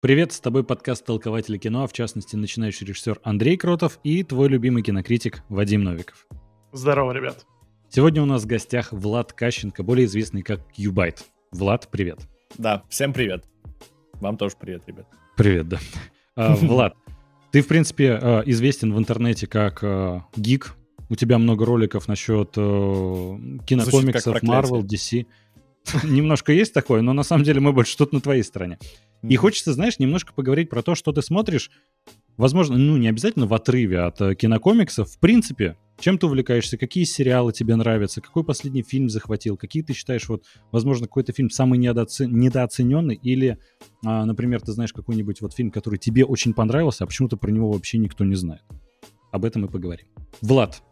Привет, 0.00 0.30
с 0.30 0.38
тобой 0.38 0.62
подкаст 0.62 1.04
«Толкователи 1.04 1.58
кино», 1.58 1.82
а 1.82 1.88
в 1.88 1.92
частности 1.92 2.36
начинающий 2.36 2.86
режиссер 2.86 3.18
Андрей 3.24 3.56
Кротов 3.56 3.98
и 4.04 4.22
твой 4.22 4.48
любимый 4.48 4.84
кинокритик 4.84 5.42
Вадим 5.48 5.82
Новиков. 5.82 6.28
Здорово, 6.70 7.10
ребят. 7.10 7.44
Сегодня 7.88 8.22
у 8.22 8.24
нас 8.24 8.44
в 8.44 8.46
гостях 8.46 8.92
Влад 8.92 9.32
Кащенко, 9.32 9.82
более 9.82 10.06
известный 10.06 10.42
как 10.42 10.60
Юбайт. 10.76 11.24
Влад, 11.50 11.88
привет. 11.90 12.20
Да, 12.56 12.84
всем 12.88 13.12
привет. 13.12 13.44
Вам 14.20 14.36
тоже 14.36 14.54
привет, 14.56 14.84
ребят. 14.86 15.08
Привет, 15.36 15.68
да. 15.68 15.80
А, 16.36 16.54
Влад, 16.60 16.94
ты, 17.50 17.60
в 17.60 17.66
принципе, 17.66 18.12
а, 18.12 18.42
известен 18.46 18.94
в 18.94 18.98
интернете 18.98 19.48
как 19.48 19.82
а, 19.82 20.24
гик. 20.36 20.76
У 21.08 21.16
тебя 21.16 21.38
много 21.38 21.66
роликов 21.66 22.06
насчет 22.06 22.52
э, 22.56 22.60
кинокомиксов, 23.66 24.44
Marvel, 24.44 24.82
DC. 24.82 25.26
Немножко 26.04 26.52
есть 26.52 26.72
такое, 26.72 27.00
но 27.00 27.12
на 27.12 27.24
самом 27.24 27.42
деле 27.42 27.60
мы 27.60 27.72
больше 27.72 27.96
тут 27.96 28.12
на 28.12 28.20
твоей 28.20 28.44
стороне. 28.44 28.78
И 29.22 29.36
хочется, 29.36 29.72
знаешь, 29.72 29.98
немножко 29.98 30.32
поговорить 30.32 30.70
про 30.70 30.82
то, 30.82 30.94
что 30.94 31.12
ты 31.12 31.22
смотришь, 31.22 31.70
возможно, 32.36 32.76
ну, 32.76 32.96
не 32.96 33.08
обязательно 33.08 33.46
в 33.46 33.54
отрыве 33.54 34.00
от 34.00 34.20
э, 34.20 34.34
кинокомиксов. 34.34 35.10
В 35.10 35.18
принципе, 35.18 35.76
чем 35.98 36.18
ты 36.18 36.26
увлекаешься, 36.26 36.78
какие 36.78 37.04
сериалы 37.04 37.52
тебе 37.52 37.74
нравятся, 37.74 38.20
какой 38.20 38.44
последний 38.44 38.82
фильм 38.82 39.08
захватил, 39.08 39.56
какие 39.56 39.82
ты 39.82 39.92
считаешь, 39.92 40.28
вот, 40.28 40.44
возможно, 40.70 41.06
какой-то 41.06 41.32
фильм 41.32 41.50
самый 41.50 41.78
недооце... 41.78 42.26
недооцененный, 42.26 43.16
или, 43.16 43.58
а, 44.04 44.24
например, 44.24 44.60
ты 44.60 44.72
знаешь 44.72 44.92
какой-нибудь 44.92 45.40
вот 45.40 45.52
фильм, 45.52 45.72
который 45.72 45.98
тебе 45.98 46.24
очень 46.24 46.54
понравился, 46.54 47.04
а 47.04 47.06
почему-то 47.06 47.36
про 47.36 47.50
него 47.50 47.72
вообще 47.72 47.98
никто 47.98 48.24
не 48.24 48.36
знает. 48.36 48.62
Об 49.32 49.44
этом 49.44 49.66
и 49.66 49.68
поговорим. 49.68 50.06
Влад, 50.40 50.82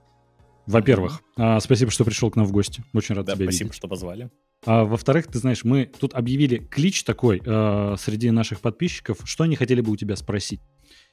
во-первых, 0.66 1.22
а, 1.36 1.60
спасибо, 1.60 1.92
что 1.92 2.04
пришел 2.04 2.30
к 2.30 2.36
нам 2.36 2.44
в 2.44 2.52
гости. 2.52 2.82
Очень 2.92 3.14
рад 3.14 3.26
да, 3.26 3.34
тебя 3.34 3.44
спасибо, 3.44 3.68
видеть. 3.68 3.76
что 3.76 3.86
позвали. 3.86 4.30
А, 4.64 4.84
во-вторых, 4.84 5.26
ты 5.26 5.38
знаешь, 5.38 5.64
мы 5.64 5.90
тут 5.98 6.14
объявили 6.14 6.58
клич 6.58 7.04
такой 7.04 7.42
э, 7.44 7.96
среди 7.98 8.30
наших 8.30 8.60
подписчиков, 8.60 9.18
что 9.24 9.44
они 9.44 9.56
хотели 9.56 9.80
бы 9.80 9.92
у 9.92 9.96
тебя 9.96 10.16
спросить. 10.16 10.60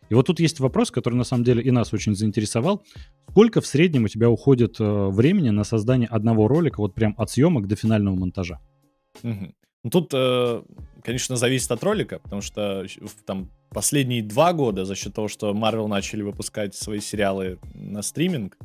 И 0.10 0.14
вот 0.14 0.28
тут 0.28 0.40
есть 0.40 0.60
вопрос, 0.60 0.92
который 0.92 1.16
на 1.16 1.24
самом 1.24 1.44
деле 1.44 1.62
и 1.62 1.72
нас 1.72 1.94
очень 1.94 2.16
заинтересовал. 2.16 2.84
Сколько 3.30 3.62
в 3.62 3.68
среднем 3.68 4.04
у 4.06 4.08
тебя 4.08 4.30
уходит 4.30 4.80
э, 4.80 4.84
времени 4.84 5.50
на 5.50 5.64
создание 5.64 6.08
одного 6.08 6.48
ролика, 6.48 6.80
вот 6.80 6.94
прям 6.94 7.16
от 7.18 7.32
съемок 7.32 7.68
до 7.68 7.76
финального 7.76 8.16
монтажа? 8.16 8.60
Угу. 9.24 9.54
Ну, 9.84 9.90
тут, 9.90 10.12
э, 10.14 10.64
конечно, 11.04 11.36
зависит 11.36 11.72
от 11.72 11.84
ролика, 11.84 12.20
потому 12.20 12.42
что 12.42 12.86
там 13.26 13.50
последние 13.70 14.24
два 14.24 14.54
года 14.54 14.86
за 14.86 14.96
счет 14.96 15.14
того, 15.14 15.28
что 15.28 15.52
Marvel 15.52 15.88
начали 15.88 16.22
выпускать 16.22 16.76
свои 16.76 17.00
сериалы 17.00 17.60
на 17.74 18.02
стриминг, 18.02 18.58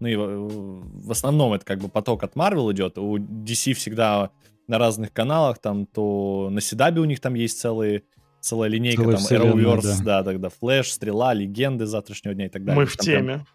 ну 0.00 0.08
и 0.08 0.16
в 0.16 1.10
основном 1.10 1.52
это 1.52 1.64
как 1.64 1.78
бы 1.78 1.88
поток 1.88 2.22
от 2.24 2.34
Marvel 2.34 2.72
идет. 2.72 2.98
У 2.98 3.16
DC 3.18 3.74
всегда 3.74 4.30
на 4.66 4.78
разных 4.78 5.12
каналах, 5.12 5.58
там 5.58 5.86
то 5.86 6.48
на 6.50 6.60
Седабе 6.60 7.00
у 7.00 7.04
них 7.04 7.20
там 7.20 7.34
есть 7.34 7.60
целые 7.60 8.02
целая 8.40 8.68
линейка, 8.68 9.16
Целая 9.16 9.16
там 9.16 9.58
Arrowverse, 9.58 9.98
да. 9.98 10.22
да, 10.22 10.24
тогда 10.24 10.48
Флэш, 10.50 10.92
Стрела, 10.92 11.32
Легенды 11.32 11.86
завтрашнего 11.86 12.34
дня 12.34 12.46
и 12.46 12.48
так 12.50 12.64
далее. 12.64 12.82
Мы 12.82 12.86
в 12.86 12.96
там 12.96 13.04
теме. 13.06 13.46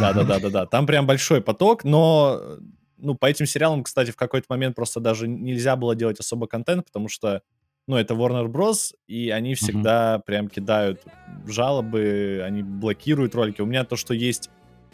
Да, 0.00 0.12
да, 0.12 0.24
да, 0.24 0.38
да, 0.38 0.50
да. 0.50 0.66
Там 0.66 0.86
прям 0.86 1.06
большой 1.06 1.40
поток, 1.40 1.84
но 1.84 2.58
ну, 2.98 3.14
по 3.14 3.26
этим 3.26 3.46
сериалам, 3.46 3.82
кстати, 3.82 4.10
в 4.10 4.16
какой-то 4.16 4.46
момент 4.48 4.76
просто 4.76 5.00
даже 5.00 5.28
нельзя 5.28 5.76
было 5.76 5.94
делать 5.94 6.20
особо 6.20 6.46
контент, 6.46 6.86
потому 6.86 7.08
что, 7.08 7.42
ну, 7.86 7.96
это 7.96 8.14
Warner 8.14 8.46
Bros., 8.46 8.94
и 9.06 9.30
они 9.30 9.54
всегда 9.54 10.16
uh-huh. 10.16 10.22
прям 10.24 10.48
кидают 10.48 11.02
жалобы, 11.46 12.42
они 12.44 12.62
блокируют 12.62 13.34
ролики. 13.34 13.60
У 13.60 13.66
меня 13.66 13.84
то, 13.84 13.96
что 13.96 14.14
есть 14.14 14.50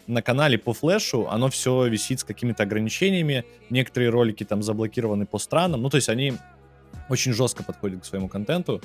на 0.07 0.21
канале 0.21 0.57
по 0.57 0.73
флешу, 0.73 1.27
оно 1.29 1.49
все 1.49 1.87
висит 1.87 2.19
с 2.19 2.23
какими-то 2.23 2.63
ограничениями. 2.63 3.45
Некоторые 3.69 4.09
ролики 4.09 4.43
там 4.43 4.63
заблокированы 4.63 5.25
по 5.25 5.37
странам. 5.37 5.81
Ну, 5.81 5.89
то 5.89 5.97
есть 5.97 6.09
они 6.09 6.33
очень 7.09 7.33
жестко 7.33 7.63
подходят 7.63 8.01
к 8.01 8.05
своему 8.05 8.27
контенту. 8.27 8.81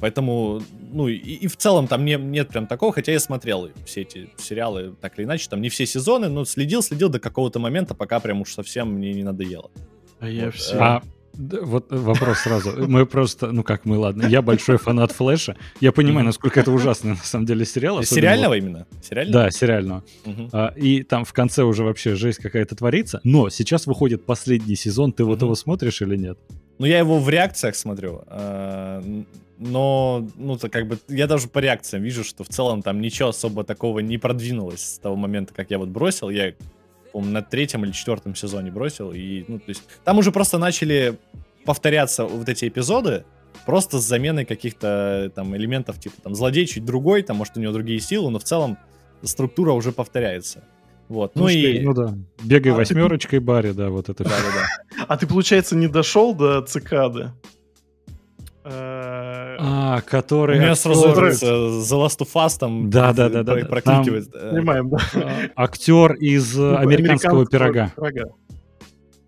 Поэтому, 0.00 0.60
ну, 0.92 1.08
и, 1.08 1.16
и 1.16 1.46
в 1.46 1.56
целом 1.56 1.86
там 1.86 2.04
не, 2.04 2.16
нет 2.16 2.48
прям 2.48 2.66
такого, 2.66 2.92
хотя 2.92 3.12
я 3.12 3.20
смотрел 3.20 3.70
все 3.86 4.02
эти 4.02 4.28
сериалы 4.36 4.94
так 5.00 5.18
или 5.18 5.24
иначе, 5.24 5.48
там 5.48 5.60
не 5.60 5.68
все 5.68 5.86
сезоны, 5.86 6.28
но 6.28 6.44
следил, 6.44 6.82
следил 6.82 7.08
до 7.08 7.20
какого-то 7.20 7.60
момента, 7.60 7.94
пока 7.94 8.18
прям 8.18 8.40
уж 8.40 8.52
совсем 8.52 8.92
мне 8.92 9.14
не 9.14 9.22
надоело. 9.22 9.70
А 10.18 10.28
я 10.28 10.46
вот, 10.46 10.54
все... 10.54 10.76
А 10.78 11.02
вот 11.36 11.86
вопрос 11.90 12.38
сразу. 12.38 12.88
Мы 12.88 13.06
просто, 13.06 13.50
ну 13.52 13.62
как 13.62 13.84
мы, 13.84 13.98
ладно, 13.98 14.26
я 14.26 14.42
большой 14.42 14.78
фанат 14.78 15.12
Флэша. 15.12 15.56
Я 15.80 15.92
понимаю, 15.92 16.26
насколько 16.26 16.60
это 16.60 16.70
ужасный 16.70 17.10
на 17.10 17.16
самом 17.16 17.46
деле 17.46 17.64
сериал. 17.64 18.02
Сериального 18.02 18.54
именно? 18.54 18.86
Сериального? 19.02 19.44
Да, 19.44 19.50
сериального. 19.50 20.04
А, 20.52 20.72
и 20.76 21.02
там 21.02 21.24
в 21.24 21.32
конце 21.32 21.62
уже 21.62 21.84
вообще 21.84 22.14
жесть 22.14 22.38
какая-то 22.38 22.76
творится. 22.76 23.20
Но 23.24 23.48
сейчас 23.50 23.86
выходит 23.86 24.24
последний 24.24 24.76
сезон. 24.76 25.12
Ты 25.12 25.24
вот 25.24 25.42
его 25.42 25.54
смотришь 25.54 26.02
или 26.02 26.16
нет? 26.16 26.38
Ну, 26.78 26.86
я 26.86 26.98
его 26.98 27.18
в 27.18 27.28
реакциях 27.28 27.76
смотрю. 27.76 28.24
А, 28.26 29.02
но, 29.58 30.28
ну, 30.36 30.56
то 30.58 30.68
как 30.68 30.88
бы, 30.88 30.98
я 31.08 31.26
даже 31.26 31.48
по 31.48 31.58
реакциям 31.60 32.02
вижу, 32.02 32.24
что 32.24 32.44
в 32.44 32.48
целом 32.48 32.82
там 32.82 33.00
ничего 33.00 33.28
особо 33.28 33.64
такого 33.64 34.00
не 34.00 34.18
продвинулось 34.18 34.80
с 34.80 34.98
того 34.98 35.16
момента, 35.16 35.54
как 35.54 35.70
я 35.70 35.78
вот 35.78 35.88
бросил. 35.88 36.30
Я 36.30 36.54
по-моему, 37.14 37.32
на 37.32 37.42
третьем 37.42 37.84
или 37.84 37.92
четвертом 37.92 38.34
сезоне 38.34 38.72
бросил. 38.72 39.12
И, 39.12 39.44
ну, 39.46 39.60
то 39.60 39.68
есть, 39.68 39.84
там 40.02 40.18
уже 40.18 40.32
просто 40.32 40.58
начали 40.58 41.16
повторяться 41.64 42.24
вот 42.24 42.48
эти 42.48 42.66
эпизоды, 42.66 43.24
просто 43.64 44.00
с 44.00 44.04
заменой 44.04 44.44
каких-то 44.44 45.30
там 45.32 45.56
элементов, 45.56 46.00
типа 46.00 46.16
там 46.24 46.34
злодей 46.34 46.66
чуть 46.66 46.84
другой, 46.84 47.22
там, 47.22 47.36
может, 47.36 47.56
у 47.56 47.60
него 47.60 47.72
другие 47.72 48.00
силы, 48.00 48.32
но 48.32 48.40
в 48.40 48.44
целом 48.44 48.78
структура 49.22 49.70
уже 49.70 49.92
повторяется. 49.92 50.64
Вот. 51.08 51.36
Ну, 51.36 51.42
ну 51.42 51.48
и... 51.50 51.82
Ну 51.82 51.94
да. 51.94 52.14
Бегай 52.42 52.72
а 52.72 52.76
восьмерочкой, 52.76 53.38
ты... 53.38 53.44
баре, 53.44 53.72
да, 53.74 53.90
вот 53.90 54.08
это. 54.08 54.24
Да, 54.24 54.30
да, 54.30 54.36
да. 54.36 55.04
А 55.06 55.16
ты, 55.16 55.28
получается, 55.28 55.76
не 55.76 55.86
дошел 55.86 56.34
до 56.34 56.62
цикады? 56.62 57.30
А, 58.66 60.00
который... 60.06 60.58
У 60.58 60.60
меня 60.62 60.74
сразу 60.74 61.08
The 61.08 61.82
Last 61.82 62.18
of 62.20 62.32
Us 62.34 62.58
там 62.58 62.88
да, 62.88 63.12
да, 63.12 63.28
да, 63.28 63.42
да, 63.42 63.56
прокрикивает. 63.56 64.32
Понимаем, 64.32 64.88
да. 64.88 64.98
Актер 65.54 66.14
из 66.14 66.56
ну, 66.56 66.76
американского 66.76 67.46
пирога. 67.46 67.92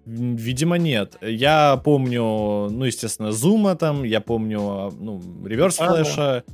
Видимо, 0.06 0.78
нет. 0.78 1.16
Я 1.20 1.80
помню, 1.84 2.68
ну, 2.70 2.84
естественно, 2.84 3.32
Зума 3.32 3.74
там, 3.74 4.04
я 4.04 4.20
помню, 4.20 4.92
ну, 4.98 5.20
Реверс 5.44 5.76
Флэша, 5.76 6.44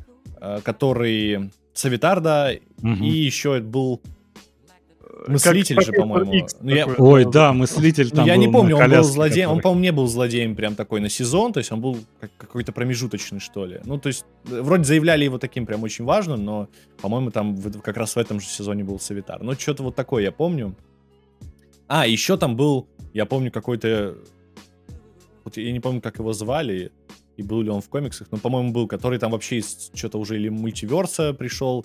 который 0.65 1.51
Савитарда, 1.75 2.53
и 2.83 3.09
еще 3.09 3.61
был 3.61 4.03
Мыслитель 5.27 5.77
как 5.77 5.85
же, 5.85 5.93
по-моему. 5.93 6.47
Ну, 6.61 6.71
я... 6.71 6.87
Ой, 6.87 7.25
да, 7.25 7.53
мыслитель 7.53 8.09
ну, 8.11 8.17
там 8.17 8.27
Я 8.27 8.35
был 8.35 8.41
не 8.41 8.49
помню, 8.49 8.77
он 8.77 8.91
был 8.91 9.03
злодеем. 9.03 9.49
Который... 9.49 9.57
Он, 9.57 9.63
по-моему, 9.63 9.83
не 9.83 9.93
был 9.93 10.07
злодеем 10.07 10.57
прям 10.57 10.75
такой 10.75 11.01
на 11.01 11.09
сезон, 11.09 11.53
то 11.53 11.59
есть 11.59 11.73
он 11.73 11.81
был 11.81 11.99
как, 12.21 12.31
какой-то 12.37 12.73
промежуточный, 12.73 13.41
что 13.41 13.67
ли. 13.67 13.81
Ну, 13.85 13.99
то 13.99 14.09
есть, 14.09 14.25
вроде 14.45 14.85
заявляли 14.85 15.25
его 15.25 15.39
таким 15.39 15.67
прям 15.67 15.83
очень 15.83 16.05
важным, 16.05 16.45
но, 16.45 16.69
по-моему, 17.01 17.31
там 17.31 17.61
как 17.83 17.97
раз 17.97 18.17
в 18.17 18.19
этом 18.19 18.41
же 18.41 18.47
сезоне 18.47 18.85
был 18.85 18.99
Савитар. 18.99 19.43
Ну, 19.43 19.53
что-то 19.55 19.83
вот 19.83 19.95
такое 19.95 20.23
я 20.23 20.33
помню. 20.33 20.75
А, 21.89 22.07
еще 22.07 22.37
там 22.37 22.57
был, 22.57 22.89
я 23.13 23.27
помню, 23.27 23.51
какой-то... 23.51 24.17
Вот 25.45 25.57
я 25.57 25.73
не 25.73 25.81
помню, 25.81 26.01
как 26.01 26.19
его 26.19 26.33
звали, 26.33 26.93
и 27.37 27.43
был 27.43 27.63
ли 27.63 27.71
он 27.71 27.81
в 27.81 27.89
комиксах, 27.89 28.29
но, 28.31 28.39
по-моему, 28.39 28.73
был, 28.73 28.87
который 28.87 29.19
там 29.19 29.33
вообще 29.33 29.59
из 29.59 29.91
что-то 29.95 30.19
уже 30.19 30.37
или 30.37 30.49
мультиверса 30.49 31.33
пришел, 31.33 31.85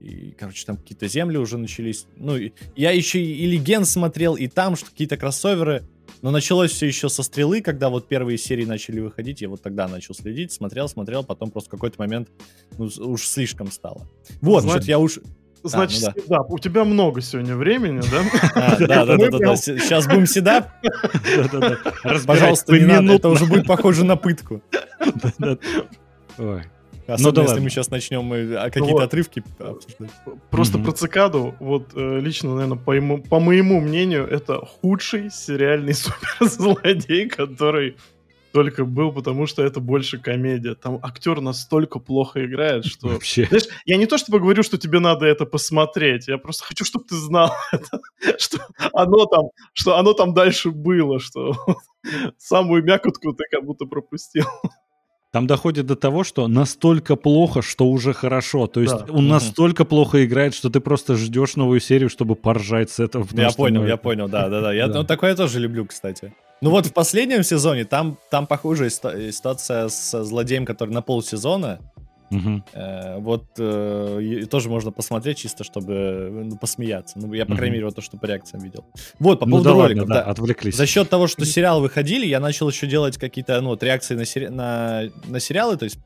и, 0.00 0.34
короче, 0.38 0.66
там 0.66 0.76
какие-то 0.76 1.08
земли 1.08 1.38
уже 1.38 1.58
начались. 1.58 2.06
Ну, 2.16 2.36
я 2.76 2.90
еще 2.90 3.22
и 3.22 3.46
Леген 3.46 3.84
смотрел, 3.84 4.34
и 4.36 4.48
там 4.48 4.76
что 4.76 4.86
какие-то 4.86 5.16
кроссоверы. 5.16 5.82
Но 6.20 6.30
началось 6.30 6.70
все 6.70 6.86
еще 6.86 7.08
со 7.08 7.22
стрелы, 7.22 7.60
когда 7.60 7.90
вот 7.90 8.08
первые 8.08 8.38
серии 8.38 8.64
начали 8.64 9.00
выходить. 9.00 9.40
Я 9.42 9.48
вот 9.48 9.62
тогда 9.62 9.88
начал 9.88 10.14
следить, 10.14 10.52
смотрел, 10.52 10.88
смотрел, 10.88 11.24
потом 11.24 11.50
просто 11.50 11.68
в 11.68 11.70
какой-то 11.72 11.96
момент 11.98 12.28
ну, 12.78 12.88
уж 12.98 13.26
слишком 13.26 13.70
стало. 13.70 14.08
Вот, 14.40 14.62
Значит, 14.62 14.88
я 14.88 14.98
уж... 14.98 15.18
Значит, 15.64 16.04
а, 16.04 16.12
ну 16.14 16.22
да. 16.28 16.40
у 16.42 16.58
тебя 16.58 16.84
много 16.84 17.22
сегодня 17.22 17.56
времени, 17.56 18.02
да? 18.10 18.22
А, 18.54 18.76
да, 18.78 19.04
да, 19.06 19.16
да, 19.16 19.38
да. 19.38 19.56
Сейчас 19.56 20.06
будем 20.06 20.26
седап. 20.26 20.68
Пожалуйста, 22.26 22.78
не 22.78 22.84
надо, 22.84 23.14
это 23.14 23.28
уже 23.30 23.46
будет 23.46 23.66
похоже 23.66 24.04
на 24.04 24.16
пытку. 24.16 24.62
Ой. 26.38 26.62
Особенно, 27.06 27.28
ну, 27.28 27.32
да 27.32 27.42
если 27.42 27.60
мы 27.60 27.70
сейчас 27.70 27.90
начнем 27.90 28.32
э, 28.32 28.56
а, 28.56 28.70
какие-то 28.70 28.92
вот. 28.94 29.02
отрывки 29.02 29.42
обсуждать. 29.58 30.10
Просто 30.50 30.78
про 30.78 30.92
цикаду, 30.92 31.54
вот 31.60 31.90
э, 31.94 32.18
лично, 32.20 32.54
наверное, 32.54 32.78
по, 32.78 32.92
ему, 32.92 33.22
по 33.22 33.40
моему 33.40 33.80
мнению, 33.80 34.26
это 34.26 34.64
худший 34.64 35.30
сериальный 35.30 35.92
суперзлодей, 36.40 37.28
который 37.28 37.96
только 38.54 38.84
был, 38.84 39.10
потому 39.10 39.46
что 39.46 39.64
это 39.64 39.80
больше 39.80 40.18
комедия. 40.18 40.76
Там 40.76 41.00
актер 41.02 41.40
настолько 41.40 41.98
плохо 41.98 42.46
играет, 42.46 42.86
что... 42.86 43.08
Вообще. 43.08 43.46
Знаешь, 43.46 43.66
я 43.84 43.96
не 43.96 44.06
то 44.06 44.16
чтобы 44.16 44.38
говорю, 44.38 44.62
что 44.62 44.78
тебе 44.78 45.00
надо 45.00 45.26
это 45.26 45.44
посмотреть, 45.44 46.28
я 46.28 46.38
просто 46.38 46.64
хочу, 46.64 46.84
чтобы 46.84 47.04
ты 47.04 47.16
знал 47.16 47.52
это, 47.72 48.00
что 48.38 48.58
оно 48.92 49.26
там, 49.26 49.46
что 49.72 49.96
оно 49.96 50.12
там 50.12 50.34
дальше 50.34 50.70
было, 50.70 51.18
что 51.18 51.56
самую 52.38 52.84
мякотку 52.84 53.32
ты 53.32 53.42
как 53.50 53.64
будто 53.64 53.86
пропустил. 53.86 54.44
Там 55.32 55.48
доходит 55.48 55.86
до 55.86 55.96
того, 55.96 56.22
что 56.22 56.46
настолько 56.46 57.16
плохо, 57.16 57.60
что 57.60 57.88
уже 57.88 58.12
хорошо. 58.12 58.68
То 58.68 58.80
есть 58.80 58.96
да. 58.96 59.06
он 59.08 59.24
угу. 59.24 59.32
настолько 59.32 59.84
плохо 59.84 60.24
играет, 60.24 60.54
что 60.54 60.70
ты 60.70 60.78
просто 60.78 61.16
ждешь 61.16 61.56
новую 61.56 61.80
серию, 61.80 62.08
чтобы 62.08 62.36
поржать 62.36 62.90
с 62.90 63.00
этого. 63.00 63.26
Я 63.32 63.50
понял, 63.50 63.82
я 63.82 63.94
это... 63.94 63.96
понял, 63.96 64.28
да, 64.28 64.48
да, 64.48 64.60
да. 64.60 64.72
Я 64.72 64.86
да. 64.88 65.00
Ну, 65.00 65.04
такое 65.04 65.34
тоже 65.34 65.58
люблю, 65.58 65.86
кстати. 65.86 66.32
Ну 66.64 66.70
вот 66.70 66.86
в 66.86 66.94
последнем 66.94 67.42
сезоне 67.42 67.84
там, 67.84 68.16
там 68.30 68.46
похожая 68.46 68.88
ситуация 68.88 69.90
с 69.90 70.24
злодеем, 70.24 70.64
который 70.64 70.94
на 70.94 71.02
полсезона. 71.02 71.78
Угу. 72.30 72.62
Э, 72.72 73.18
вот 73.18 73.44
э, 73.58 74.46
тоже 74.50 74.70
можно 74.70 74.90
посмотреть 74.90 75.36
чисто, 75.36 75.62
чтобы 75.62 76.30
ну, 76.32 76.56
посмеяться. 76.56 77.18
Ну, 77.18 77.30
я, 77.34 77.44
по 77.44 77.50
угу. 77.50 77.58
крайней 77.58 77.74
мере, 77.74 77.84
вот 77.84 77.96
то, 77.96 78.00
что 78.00 78.16
по 78.16 78.24
реакциям 78.24 78.62
видел. 78.62 78.86
Вот, 79.18 79.40
по 79.40 79.44
ну, 79.44 79.58
поводу 79.58 79.68
да 79.68 79.74
роликов. 79.74 80.08
Ладно, 80.08 80.14
да, 80.14 80.22
отвлеклись. 80.22 80.74
За 80.74 80.86
счет 80.86 81.10
того, 81.10 81.26
что 81.26 81.44
сериалы 81.44 81.82
выходили, 81.82 82.24
я 82.24 82.40
начал 82.40 82.66
еще 82.66 82.86
делать 82.86 83.18
какие-то 83.18 83.60
ну, 83.60 83.68
вот, 83.68 83.82
реакции 83.82 84.14
на, 84.14 84.24
сери... 84.24 84.46
на, 84.46 85.02
на 85.26 85.40
сериалы, 85.40 85.76
то 85.76 85.84
есть 85.84 85.98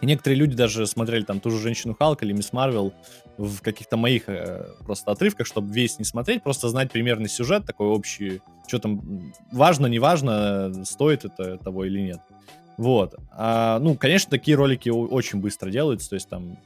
и 0.00 0.06
некоторые 0.06 0.40
люди 0.40 0.56
даже 0.56 0.88
смотрели 0.88 1.22
там 1.22 1.38
ту 1.38 1.52
же 1.52 1.60
«Женщину 1.60 1.94
Халк» 1.96 2.24
или 2.24 2.32
«Мисс 2.32 2.52
Марвел» 2.52 2.92
в 3.38 3.60
каких-то 3.60 3.96
моих 3.96 4.28
э, 4.28 4.66
просто 4.84 5.12
отрывках, 5.12 5.46
чтобы 5.46 5.72
весь 5.72 6.00
не 6.00 6.04
смотреть, 6.04 6.42
просто 6.42 6.68
знать 6.68 6.90
примерный 6.90 7.28
сюжет 7.28 7.64
такой 7.64 7.86
общий, 7.86 8.42
что 8.66 8.78
там 8.78 9.32
важно, 9.52 9.86
не 9.86 9.98
важно, 9.98 10.84
стоит 10.84 11.24
это 11.24 11.58
того 11.58 11.84
или 11.84 12.00
нет. 12.00 12.20
Вот. 12.76 13.14
А, 13.30 13.78
ну, 13.78 13.96
конечно, 13.96 14.30
такие 14.30 14.56
ролики 14.56 14.88
очень 14.88 15.40
быстро 15.40 15.70
делаются, 15.70 16.10
то 16.10 16.14
есть 16.14 16.28
там 16.28 16.58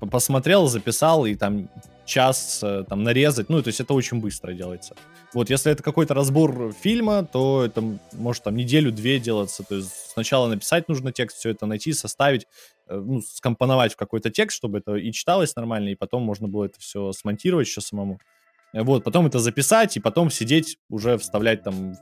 посмотрел, 0.00 0.66
записал, 0.66 1.26
и 1.26 1.34
там 1.34 1.68
час 2.04 2.60
э, 2.62 2.84
там 2.88 3.02
нарезать, 3.02 3.48
ну, 3.48 3.62
то 3.62 3.68
есть 3.68 3.80
это 3.80 3.94
очень 3.94 4.20
быстро 4.20 4.52
делается. 4.52 4.94
Вот, 5.34 5.50
если 5.50 5.72
это 5.72 5.82
какой-то 5.82 6.14
разбор 6.14 6.72
фильма, 6.72 7.24
то 7.24 7.64
это 7.64 7.82
может 8.12 8.44
там 8.44 8.56
неделю-две 8.56 9.18
делаться, 9.18 9.64
то 9.64 9.74
есть 9.74 9.90
сначала 10.12 10.46
написать 10.46 10.88
нужно 10.88 11.12
текст, 11.12 11.38
все 11.38 11.50
это 11.50 11.66
найти, 11.66 11.92
составить, 11.92 12.46
э, 12.88 12.96
ну, 12.96 13.20
скомпоновать 13.22 13.94
в 13.94 13.96
какой-то 13.96 14.30
текст, 14.30 14.56
чтобы 14.56 14.78
это 14.78 14.94
и 14.94 15.12
читалось 15.12 15.56
нормально, 15.56 15.90
и 15.90 15.94
потом 15.94 16.22
можно 16.22 16.48
было 16.48 16.66
это 16.66 16.78
все 16.78 17.12
смонтировать 17.12 17.66
еще 17.66 17.80
самому. 17.80 18.20
Вот, 18.82 19.04
потом 19.04 19.26
это 19.26 19.38
записать, 19.38 19.96
и 19.96 20.00
потом 20.00 20.30
сидеть, 20.30 20.78
уже 20.90 21.16
вставлять 21.18 21.62
там 21.62 21.94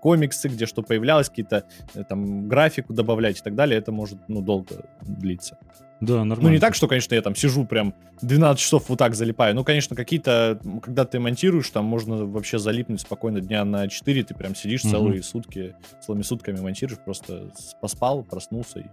комиксы, 0.00 0.48
где 0.48 0.66
что 0.66 0.82
появлялось, 0.82 1.28
какие-то 1.28 1.64
э, 1.94 2.04
там 2.04 2.48
графику 2.48 2.92
добавлять 2.92 3.40
и 3.40 3.42
так 3.42 3.54
далее. 3.54 3.78
Это 3.78 3.90
может, 3.90 4.18
ну, 4.28 4.40
долго 4.40 4.86
длиться. 5.02 5.58
Да, 6.00 6.24
нормально. 6.24 6.42
Ну, 6.42 6.48
не 6.50 6.58
так, 6.58 6.74
что, 6.74 6.86
конечно, 6.86 7.14
я 7.14 7.22
там 7.22 7.34
сижу 7.34 7.64
прям 7.64 7.94
12 8.22 8.60
часов 8.60 8.88
вот 8.88 8.98
так 8.98 9.14
залипаю. 9.14 9.54
Ну, 9.54 9.64
конечно, 9.64 9.96
какие-то, 9.96 10.60
когда 10.82 11.04
ты 11.04 11.18
монтируешь, 11.18 11.70
там 11.70 11.84
можно 11.84 12.26
вообще 12.26 12.58
залипнуть 12.58 13.00
спокойно 13.00 13.40
дня 13.40 13.64
на 13.64 13.88
4, 13.88 14.24
ты 14.24 14.34
прям 14.34 14.54
сидишь 14.54 14.84
mm-hmm. 14.84 14.90
целые 14.90 15.22
сутки, 15.22 15.74
целыми 16.00 16.22
сутками 16.22 16.60
монтируешь, 16.60 16.98
просто 17.04 17.52
поспал, 17.80 18.22
проснулся 18.22 18.80
и 18.80 18.84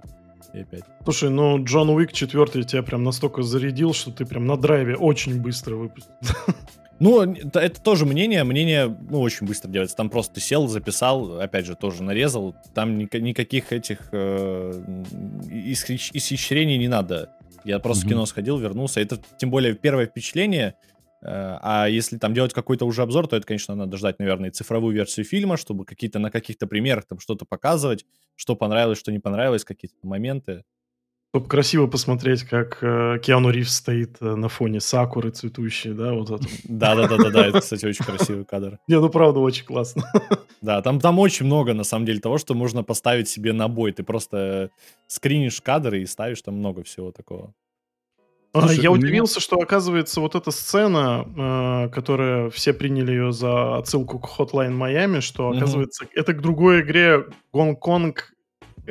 и 0.53 0.62
опять. 0.62 0.83
Слушай, 1.03 1.29
ну 1.29 1.63
Джон 1.63 1.89
Уик 1.91 2.12
4 2.12 2.63
тебя 2.63 2.83
прям 2.83 3.03
настолько 3.03 3.41
зарядил, 3.41 3.94
что 3.94 4.12
ты 4.12 4.25
прям 4.25 4.47
на 4.47 4.57
драйве 4.57 4.95
очень 4.95 5.39
быстро 5.41 5.75
выпустил. 5.75 6.12
Ну, 7.01 7.24
это 7.24 7.81
тоже 7.81 8.06
мнение. 8.06 8.44
Мнение, 8.44 8.95
ну, 9.09 9.21
очень 9.21 9.48
быстро 9.48 9.69
делается. 9.69 9.98
Там 9.98 10.12
просто 10.12 10.39
сел, 10.39 10.68
записал, 10.68 11.39
опять 11.42 11.65
же, 11.65 11.75
тоже 11.75 12.03
нарезал. 12.03 12.56
Там 12.75 13.00
ни- 13.00 13.18
никаких 13.18 13.74
этих 13.74 14.09
э, 14.12 15.03
исхищрений 15.50 16.77
не 16.77 16.88
надо. 16.88 17.31
Я 17.63 17.80
просто 17.80 18.03
mm-hmm. 18.03 18.07
в 18.07 18.09
кино 18.12 18.25
сходил, 18.27 18.59
вернулся. 18.59 19.01
Это, 19.01 19.19
тем 19.39 19.50
более, 19.50 19.74
первое 19.74 20.06
впечатление. 20.06 20.75
Э, 21.24 21.57
а 21.63 21.88
если 21.88 22.19
там 22.19 22.36
делать 22.36 22.53
какой-то 22.53 22.86
уже 22.86 23.01
обзор, 23.01 23.27
то 23.27 23.36
это, 23.36 23.48
конечно, 23.48 23.74
надо 23.74 23.98
ждать, 23.98 24.19
наверное, 24.19 24.51
цифровую 24.51 24.94
версию 24.94 25.25
фильма, 25.25 25.57
чтобы 25.57 25.86
какие-то 25.86 26.19
на 26.19 26.30
каких-то 26.30 26.68
примерах 26.68 27.06
там 27.07 27.19
что-то 27.19 27.45
показывать, 27.45 28.06
что 28.36 28.56
понравилось, 28.56 29.00
что 29.00 29.12
не 29.12 29.18
понравилось, 29.18 29.65
какие-то 29.65 29.95
моменты. 30.03 30.65
Чтобы 31.33 31.48
красиво 31.48 31.88
посмотреть, 31.88 32.44
как 32.44 32.80
э, 32.81 33.18
Киану 33.24 33.51
Ривз 33.51 33.74
стоит 33.74 34.18
э, 34.19 34.36
на 34.36 34.50
фоне 34.50 34.81
сакуры 34.81 35.31
цветущей, 35.31 35.94
да, 35.94 36.12
вот 36.12 36.30
это. 36.30 36.45
Да-да-да-да, 36.66 37.48
это, 37.48 37.62
кстати, 37.62 37.86
очень 37.86 38.04
красивый 38.04 38.44
кадр. 38.44 38.80
Не, 38.89 39.00
ну 39.00 39.07
правда, 39.07 39.39
очень 39.39 39.63
классно. 39.63 40.04
Да, 40.62 40.81
там, 40.81 41.00
там 41.00 41.18
очень 41.19 41.45
много, 41.45 41.74
на 41.74 41.86
самом 41.86 42.06
деле, 42.06 42.19
того, 42.19 42.38
что 42.38 42.54
можно 42.54 42.83
поставить 42.83 43.30
себе 43.30 43.54
на 43.54 43.68
бой. 43.68 43.94
Ты 43.94 44.04
просто 44.04 44.72
скринишь 45.07 45.62
кадры 45.62 46.01
и 46.01 46.06
ставишь 46.06 46.42
там 46.42 46.56
много 46.56 46.83
всего 46.83 47.12
такого. 47.12 47.54
А, 48.54 48.62
Слушай, 48.62 48.81
я 48.81 48.92
удивился, 48.92 49.36
меня... 49.36 49.42
что, 49.42 49.56
оказывается, 49.60 50.19
вот 50.19 50.36
эта 50.36 50.51
сцена, 50.51 51.25
э, 51.25 51.89
которая 51.94 52.50
все 52.50 52.74
приняли 52.74 53.12
ее 53.12 53.31
за 53.31 53.77
отсылку 53.77 54.19
к 54.19 54.27
Hotline 54.38 54.77
Miami, 54.77 55.22
что, 55.22 55.50
оказывается, 55.50 56.04
угу. 56.04 56.12
это 56.13 56.34
к 56.34 56.42
другой 56.42 56.81
игре 56.81 57.25
Гонконг 57.54 58.34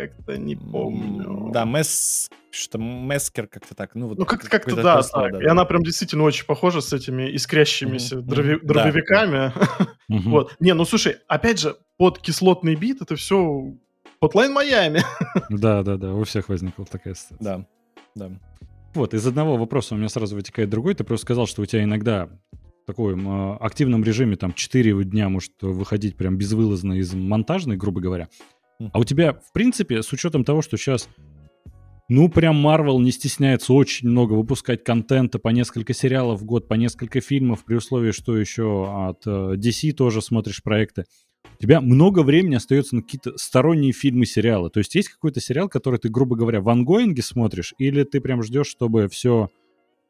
как-то 0.09 0.37
не 0.37 0.57
помню. 0.57 1.51
Да, 1.53 1.65
Месс... 1.65 2.29
Что 2.53 2.79
Мескер 2.79 3.47
как-то 3.47 3.77
так. 3.77 3.95
Ну, 3.95 4.09
вот 4.09 4.19
ну 4.19 4.25
как-то, 4.25 4.49
как 4.49 4.67
да, 4.75 4.95
просто, 4.95 5.21
так. 5.21 5.33
Да, 5.33 5.41
и 5.41 5.45
да. 5.45 5.53
она 5.53 5.65
прям 5.65 5.85
действительно 5.85 6.25
очень 6.25 6.47
похожа 6.47 6.81
с 6.81 6.93
этими 6.93 7.35
искрящимися 7.37 8.17
mm-hmm. 8.17 8.23
дроби- 8.23 8.55
mm-hmm. 8.55 8.67
дробовиками. 8.67 9.53
Да. 9.55 9.99
вот. 10.09 10.57
Не, 10.59 10.75
ну 10.75 10.85
слушай, 10.85 11.19
опять 11.29 11.61
же, 11.61 11.77
под 11.97 12.19
кислотный 12.19 12.75
бит 12.75 13.03
это 13.03 13.15
все 13.15 13.73
Hotline 14.23 14.51
Майами. 14.51 15.03
да, 15.51 15.83
да, 15.83 15.97
да, 15.97 16.13
у 16.13 16.25
всех 16.25 16.49
возникла 16.49 16.85
такая 16.85 17.15
ситуация. 17.15 17.45
Да, 17.45 17.67
да. 18.15 18.31
Вот, 18.95 19.15
из 19.15 19.27
одного 19.27 19.57
вопроса 19.57 19.95
у 19.95 19.99
меня 19.99 20.09
сразу 20.09 20.35
вытекает 20.35 20.69
другой. 20.69 20.95
Ты 20.95 21.05
просто 21.05 21.27
сказал, 21.27 21.47
что 21.47 21.63
у 21.63 21.67
тебя 21.67 21.85
иногда 21.85 22.29
в 22.83 22.87
таком 22.87 23.53
э, 23.53 23.57
активном 23.61 24.03
режиме 24.03 24.37
там 24.37 24.53
4 24.53 25.05
дня 25.05 25.29
может 25.29 25.53
выходить 25.61 26.17
прям 26.17 26.37
безвылазно 26.37 26.95
из 26.95 27.15
монтажной, 27.15 27.77
грубо 27.77 28.01
говоря. 28.01 28.29
А 28.93 28.99
у 28.99 29.05
тебя, 29.05 29.35
в 29.35 29.53
принципе, 29.53 30.03
с 30.03 30.13
учетом 30.13 30.45
того, 30.45 30.63
что 30.63 30.77
сейчас, 30.77 31.09
ну, 32.09 32.29
прям 32.29 32.67
Marvel 32.67 32.99
не 33.01 33.11
стесняется 33.11 33.73
очень 33.73 34.09
много 34.09 34.33
выпускать 34.33 34.85
контента 34.85 35.39
по 35.39 35.49
несколько 35.49 35.93
сериалов 35.93 36.41
в 36.41 36.45
год, 36.45 36.67
по 36.67 36.75
несколько 36.75 37.21
фильмов, 37.21 37.65
при 37.65 37.75
условии, 37.75 38.13
что 38.13 38.37
еще 38.37 39.09
от 39.09 39.27
э, 39.27 39.57
DC 39.57 39.93
тоже 39.93 40.23
смотришь 40.23 40.63
проекты. 40.63 41.05
У 41.59 41.63
тебя 41.63 41.83
много 41.83 42.23
времени 42.23 42.55
остается 42.55 42.97
на 42.97 43.03
какие-то 43.03 43.37
сторонние 43.37 43.93
фильмы, 43.93 44.25
сериалы. 44.25 44.71
То 44.71 44.79
есть 44.79 44.95
есть 44.95 45.11
какой-то 45.11 45.41
сериал, 45.41 45.69
который 45.69 45.99
ты, 45.99 46.09
грубо 46.09 46.37
говоря, 46.37 46.63
в 46.63 46.69
ангоинге 46.71 47.23
смотришь, 47.23 47.75
или 47.79 48.03
ты 48.05 48.21
прям 48.21 48.43
ждешь, 48.43 48.69
чтобы 48.69 49.09
все 49.09 49.51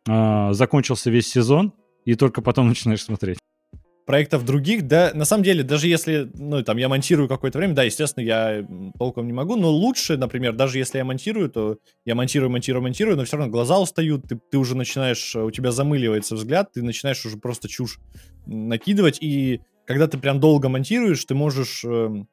э, 0.07 0.11
а, 0.13 0.53
закончился 0.53 1.11
весь 1.11 1.29
сезон, 1.29 1.73
и 2.05 2.15
только 2.15 2.41
потом 2.41 2.69
начинаешь 2.69 3.03
смотреть? 3.03 3.39
Проектов 4.11 4.45
других, 4.45 4.89
да, 4.89 5.13
на 5.15 5.25
самом 5.25 5.45
деле, 5.45 5.63
даже 5.63 5.87
если, 5.87 6.29
ну, 6.35 6.65
там, 6.65 6.79
я 6.79 6.89
монтирую 6.89 7.29
какое-то 7.29 7.59
время, 7.59 7.75
да, 7.75 7.85
естественно, 7.85 8.25
я 8.25 8.67
толком 8.99 9.29
не 9.29 9.33
могу, 9.33 9.55
но 9.55 9.71
лучше, 9.71 10.17
например, 10.17 10.53
даже 10.53 10.79
если 10.79 10.99
я 10.99 11.05
монтирую, 11.05 11.49
то 11.49 11.79
я 12.05 12.17
монтирую, 12.17 12.51
монтирую, 12.51 12.83
монтирую, 12.83 13.17
но 13.17 13.25
все 13.25 13.37
равно 13.37 13.53
глаза 13.53 13.79
устают, 13.79 14.25
ты, 14.29 14.41
ты 14.51 14.59
уже 14.59 14.77
начинаешь, 14.77 15.37
у 15.37 15.53
тебя 15.53 15.71
замыливается 15.71 16.35
взгляд, 16.35 16.73
ты 16.73 16.83
начинаешь 16.83 17.25
уже 17.25 17.37
просто 17.37 17.69
чушь 17.69 18.01
накидывать, 18.47 19.19
и 19.21 19.61
когда 19.87 20.09
ты 20.09 20.19
прям 20.19 20.41
долго 20.41 20.69
монтируешь, 20.69 21.25
ты 21.25 21.37
можешь 21.37 21.85
э, 21.85 22.25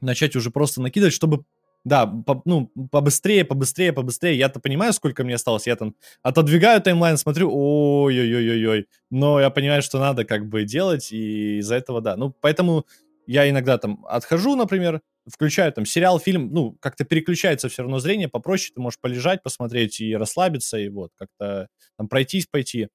начать 0.00 0.34
уже 0.34 0.50
просто 0.50 0.80
накидывать, 0.80 1.12
чтобы 1.12 1.44
да, 1.84 2.06
по, 2.06 2.42
ну, 2.44 2.70
побыстрее, 2.90 3.44
побыстрее, 3.44 3.92
побыстрее. 3.92 4.36
Я-то 4.36 4.60
понимаю, 4.60 4.92
сколько 4.92 5.24
мне 5.24 5.34
осталось. 5.34 5.66
Я 5.66 5.76
там 5.76 5.94
отодвигаю 6.22 6.80
таймлайн, 6.82 7.16
смотрю, 7.16 7.50
ой-ой-ой-ой. 7.52 8.86
Но 9.10 9.40
я 9.40 9.50
понимаю, 9.50 9.82
что 9.82 9.98
надо 9.98 10.24
как 10.24 10.48
бы 10.48 10.64
делать, 10.64 11.12
и 11.12 11.58
из-за 11.58 11.76
этого, 11.76 12.00
да. 12.00 12.16
Ну, 12.16 12.34
поэтому 12.40 12.86
я 13.26 13.48
иногда 13.48 13.78
там 13.78 14.04
отхожу, 14.08 14.56
например, 14.56 15.02
включаю 15.30 15.72
там 15.72 15.84
сериал, 15.84 16.18
фильм, 16.18 16.52
ну, 16.52 16.76
как-то 16.80 17.04
переключается 17.04 17.68
все 17.68 17.82
равно 17.82 17.98
зрение, 17.98 18.28
попроще, 18.28 18.72
ты 18.74 18.80
можешь 18.80 18.98
полежать, 18.98 19.42
посмотреть 19.42 20.00
и 20.00 20.16
расслабиться, 20.16 20.78
и 20.78 20.88
вот, 20.88 21.10
как-то 21.16 21.68
там 21.96 22.08
пройтись, 22.08 22.46
пойти. 22.46 22.88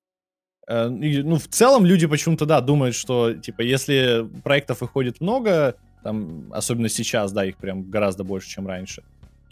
Э, 0.68 0.90
и, 0.90 1.22
ну, 1.22 1.38
в 1.38 1.48
целом 1.48 1.86
люди 1.86 2.08
почему-то, 2.08 2.46
да, 2.46 2.62
думают, 2.62 2.96
что, 2.96 3.34
типа, 3.34 3.62
если 3.62 4.28
проектов 4.44 4.82
выходит 4.82 5.22
много, 5.22 5.76
там, 6.04 6.52
особенно 6.52 6.90
сейчас, 6.90 7.32
да, 7.32 7.46
их 7.46 7.58
прям 7.58 7.90
гораздо 7.90 8.24
больше, 8.24 8.50
чем 8.50 8.68
раньше, 8.68 9.04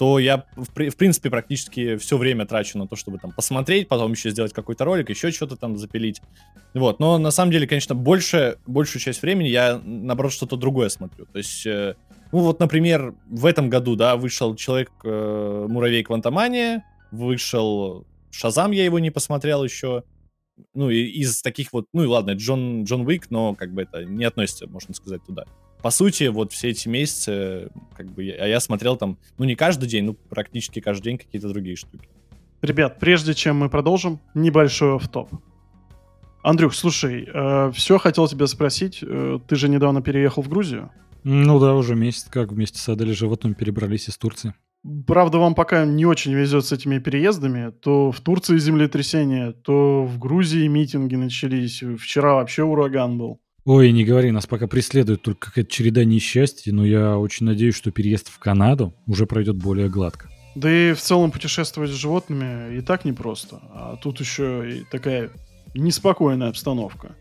то 0.01 0.17
я, 0.17 0.45
в, 0.55 0.65
в 0.65 0.95
принципе, 0.97 1.29
практически 1.29 1.95
все 1.97 2.17
время 2.17 2.47
трачу 2.47 2.79
на 2.79 2.87
то, 2.87 2.95
чтобы 2.95 3.19
там 3.19 3.31
посмотреть, 3.31 3.87
потом 3.87 4.13
еще 4.13 4.31
сделать 4.31 4.51
какой-то 4.51 4.83
ролик, 4.83 5.11
еще 5.11 5.29
что-то 5.29 5.55
там 5.57 5.77
запилить. 5.77 6.21
Вот, 6.73 6.99
но 6.99 7.19
на 7.19 7.29
самом 7.29 7.51
деле, 7.51 7.67
конечно, 7.67 7.93
больше, 7.93 8.57
большую 8.65 8.99
часть 8.99 9.21
времени 9.21 9.49
я, 9.49 9.79
наоборот, 9.83 10.33
что-то 10.33 10.57
другое 10.57 10.89
смотрю. 10.89 11.27
То 11.27 11.37
есть, 11.37 11.67
э, 11.67 11.93
ну 12.31 12.39
вот, 12.39 12.59
например, 12.59 13.13
в 13.29 13.45
этом 13.45 13.69
году, 13.69 13.95
да, 13.95 14.15
вышел 14.15 14.55
Человек-муравей 14.55 16.01
э, 16.01 16.03
Квантомания, 16.03 16.83
вышел 17.11 18.07
Шазам, 18.31 18.71
я 18.71 18.85
его 18.85 18.97
не 18.97 19.11
посмотрел 19.11 19.63
еще, 19.63 20.03
ну, 20.73 20.89
и, 20.89 21.03
из 21.03 21.43
таких 21.43 21.73
вот, 21.73 21.85
ну 21.93 22.03
и 22.03 22.07
ладно, 22.07 22.31
Джон, 22.31 22.85
Джон 22.85 23.05
Уик, 23.05 23.29
но 23.29 23.53
как 23.53 23.71
бы 23.71 23.83
это 23.83 24.03
не 24.03 24.23
относится, 24.23 24.67
можно 24.67 24.95
сказать, 24.95 25.23
туда 25.23 25.45
по 25.81 25.89
сути, 25.89 26.25
вот 26.25 26.53
все 26.53 26.69
эти 26.69 26.87
месяцы, 26.87 27.69
как 27.95 28.11
бы, 28.11 28.23
я, 28.23 28.35
а 28.43 28.47
я 28.47 28.59
смотрел 28.59 28.97
там, 28.97 29.17
ну, 29.37 29.45
не 29.45 29.55
каждый 29.55 29.87
день, 29.87 30.05
ну, 30.05 30.13
практически 30.13 30.79
каждый 30.79 31.03
день 31.03 31.17
какие-то 31.17 31.49
другие 31.49 31.75
штуки. 31.75 32.07
Ребят, 32.61 32.99
прежде 32.99 33.33
чем 33.33 33.57
мы 33.57 33.69
продолжим, 33.69 34.19
небольшой 34.35 34.95
офф-топ. 34.95 35.29
Андрюх, 36.43 36.73
слушай, 36.73 37.27
э, 37.31 37.71
все 37.73 37.97
хотел 37.97 38.27
тебя 38.27 38.47
спросить. 38.47 38.99
Э, 39.01 39.39
ты 39.47 39.55
же 39.55 39.69
недавно 39.69 40.01
переехал 40.01 40.43
в 40.43 40.49
Грузию? 40.49 40.91
Ну 41.23 41.59
да, 41.59 41.75
уже 41.75 41.95
месяц 41.95 42.27
как 42.29 42.51
вместе 42.51 42.79
с 42.79 42.89
Адель 42.89 43.09
и 43.09 43.13
животным 43.13 43.53
перебрались 43.53 44.09
из 44.09 44.17
Турции. 44.17 44.53
Правда, 45.05 45.37
вам 45.37 45.53
пока 45.53 45.85
не 45.85 46.05
очень 46.05 46.33
везет 46.33 46.65
с 46.65 46.71
этими 46.71 46.97
переездами. 46.97 47.71
То 47.71 48.11
в 48.11 48.19
Турции 48.21 48.57
землетрясение, 48.57 49.51
то 49.51 50.03
в 50.05 50.17
Грузии 50.17 50.67
митинги 50.67 51.15
начались. 51.15 51.83
Вчера 51.99 52.35
вообще 52.35 52.63
ураган 52.63 53.19
был. 53.19 53.39
Ой, 53.63 53.91
не 53.91 54.03
говори, 54.03 54.31
нас 54.31 54.47
пока 54.47 54.65
преследует 54.65 55.21
только 55.21 55.47
какая-то 55.47 55.69
череда 55.69 56.03
несчастья, 56.03 56.73
но 56.73 56.83
я 56.83 57.17
очень 57.17 57.45
надеюсь, 57.45 57.75
что 57.75 57.91
переезд 57.91 58.29
в 58.29 58.39
Канаду 58.39 58.93
уже 59.05 59.27
пройдет 59.27 59.57
более 59.57 59.87
гладко. 59.87 60.29
Да 60.55 60.71
и 60.71 60.93
в 60.93 60.99
целом 60.99 61.31
путешествовать 61.31 61.91
с 61.91 61.93
животными 61.95 62.77
и 62.77 62.81
так 62.81 63.05
непросто. 63.05 63.61
А 63.71 63.97
тут 63.97 64.19
еще 64.19 64.79
и 64.79 64.83
такая 64.91 65.29
неспокойная 65.75 66.49
обстановка. 66.49 67.15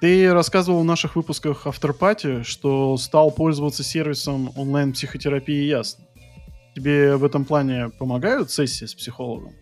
Ты 0.00 0.32
рассказывал 0.32 0.80
в 0.80 0.84
наших 0.84 1.16
выпусках 1.16 1.66
Afterparty, 1.66 2.44
что 2.44 2.96
стал 2.96 3.30
пользоваться 3.30 3.82
сервисом 3.82 4.52
онлайн-психотерапии 4.56 5.64
Ясно. 5.64 6.04
Тебе 6.74 7.16
в 7.16 7.24
этом 7.24 7.44
плане 7.44 7.88
помогают 7.98 8.50
сессии 8.50 8.84
с 8.84 8.94
психологом? 8.94 9.52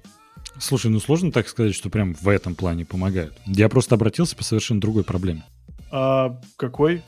Слушай, 0.58 0.90
ну 0.90 0.98
сложно 1.00 1.32
так 1.32 1.48
сказать, 1.48 1.74
что 1.74 1.90
прям 1.90 2.14
в 2.14 2.28
этом 2.28 2.54
плане 2.54 2.84
помогают. 2.84 3.34
Я 3.46 3.68
просто 3.68 3.94
обратился 3.94 4.36
по 4.36 4.44
совершенно 4.44 4.80
другой 4.80 5.04
проблеме. 5.04 5.44
А 5.90 6.40
какой? 6.56 7.02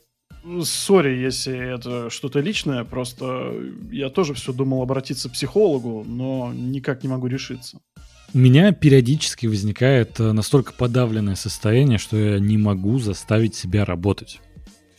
Сори, 0.63 1.19
если 1.19 1.75
это 1.75 2.09
что-то 2.09 2.41
личное, 2.41 2.85
просто 2.85 3.53
я 3.91 4.09
тоже 4.09 4.35
все 4.35 4.53
думал 4.53 4.83
обратиться 4.83 5.29
к 5.29 5.33
психологу, 5.33 6.05
но 6.07 6.53
никак 6.55 7.03
не 7.03 7.09
могу 7.11 7.27
решиться. 7.27 7.81
У 8.33 8.39
меня 8.39 8.73
периодически 8.73 9.47
возникает 9.47 10.21
э, 10.21 10.33
настолько 10.33 10.73
подавленное 10.73 11.35
состояние, 11.35 11.99
что 11.99 12.17
я 12.17 12.39
не 12.39 12.57
могу 12.57 12.99
заставить 13.01 13.57
себя 13.57 13.85
работать. 13.85 14.41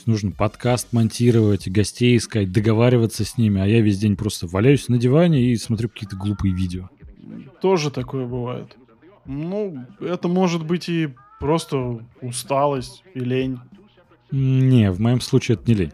Нужно 0.06 0.32
подкаст 0.32 0.92
монтировать, 0.92 1.70
гостей 1.70 2.18
искать, 2.18 2.52
договариваться 2.52 3.24
с 3.24 3.38
ними, 3.38 3.62
а 3.62 3.66
я 3.66 3.82
весь 3.82 4.00
день 4.00 4.18
просто 4.18 4.48
валяюсь 4.48 4.90
на 4.90 4.98
диване 4.98 5.44
и 5.44 5.56
смотрю 5.56 5.90
какие-то 5.90 6.18
глупые 6.18 6.54
видео. 6.54 6.90
Тоже 7.62 7.90
такое 7.90 8.26
бывает. 8.26 8.76
Ну, 9.26 9.86
это 10.00 10.28
может 10.28 10.66
быть 10.66 10.90
и 10.90 11.10
просто 11.42 12.00
усталость 12.22 13.04
и 13.14 13.20
лень. 13.20 13.60
Не, 14.32 14.92
в 14.92 15.02
моем 15.02 15.20
случае 15.20 15.56
это 15.56 15.70
не 15.70 15.74
лень. 15.74 15.94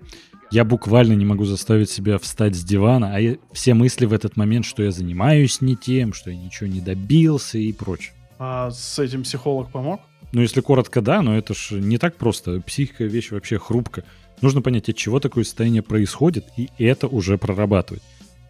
Я 0.52 0.64
буквально 0.64 1.14
не 1.14 1.26
могу 1.26 1.46
заставить 1.46 1.90
себя 1.90 2.20
встать 2.20 2.56
с 2.56 2.64
дивана, 2.64 3.16
а 3.16 3.20
я, 3.20 3.38
все 3.52 3.74
мысли 3.74 4.06
в 4.06 4.14
этот 4.14 4.38
момент, 4.38 4.66
что 4.66 4.84
я 4.84 4.92
занимаюсь 4.92 5.60
не 5.62 5.76
тем, 5.76 6.14
что 6.14 6.30
я 6.30 6.38
ничего 6.38 6.68
не 6.68 6.80
добился 6.80 7.58
и 7.58 7.74
прочее. 7.74 8.14
А 8.40 8.70
с 8.72 9.00
этим 9.00 9.24
психолог 9.24 9.72
помог? 9.72 10.02
Ну, 10.34 10.42
если 10.42 10.62
коротко, 10.62 11.02
да, 11.02 11.22
но 11.22 11.38
это 11.38 11.54
ж 11.54 11.72
не 11.72 11.98
так 11.98 12.18
просто. 12.18 12.62
Психика 12.62 13.06
вещь 13.06 13.32
вообще 13.32 13.58
хрупкая. 13.58 14.06
Нужно 14.42 14.62
понять, 14.62 14.90
от 14.90 14.96
чего 14.96 15.20
такое 15.20 15.44
состояние 15.44 15.82
происходит, 15.82 16.46
и 16.58 16.70
это 16.78 17.08
уже 17.08 17.38
прорабатывать. 17.38 18.04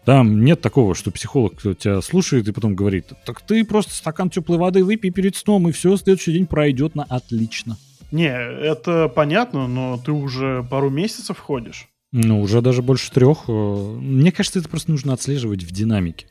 Там 0.08 0.42
нет 0.42 0.62
такого, 0.62 0.94
что 0.94 1.10
психолог 1.10 1.60
тебя 1.60 2.00
слушает 2.00 2.48
и 2.48 2.52
потом 2.52 2.74
говорит, 2.74 3.12
так 3.26 3.42
ты 3.42 3.62
просто 3.62 3.92
стакан 3.92 4.30
теплой 4.30 4.56
воды 4.56 4.82
выпей 4.82 5.10
перед 5.10 5.36
сном, 5.36 5.68
и 5.68 5.72
все, 5.72 5.98
следующий 5.98 6.32
день 6.32 6.46
пройдет 6.46 6.94
на 6.94 7.02
отлично. 7.02 7.76
Не, 8.10 8.30
это 8.30 9.08
понятно, 9.14 9.68
но 9.68 10.00
ты 10.02 10.12
уже 10.12 10.66
пару 10.70 10.88
месяцев 10.88 11.38
ходишь. 11.38 11.88
Ну, 12.10 12.40
уже 12.40 12.62
даже 12.62 12.80
больше 12.80 13.12
трех. 13.12 13.40
Э, 13.48 13.52
мне 13.52 14.32
кажется, 14.32 14.60
это 14.60 14.70
просто 14.70 14.92
нужно 14.92 15.12
отслеживать 15.12 15.62
в 15.62 15.72
динамике. 15.72 16.26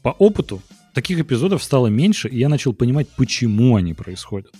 По 0.00 0.08
опыту 0.08 0.62
таких 0.94 1.20
эпизодов 1.20 1.62
стало 1.62 1.88
меньше, 1.88 2.26
и 2.26 2.38
я 2.38 2.48
начал 2.48 2.72
понимать, 2.72 3.06
почему 3.18 3.76
они 3.76 3.92
происходят. 3.92 4.54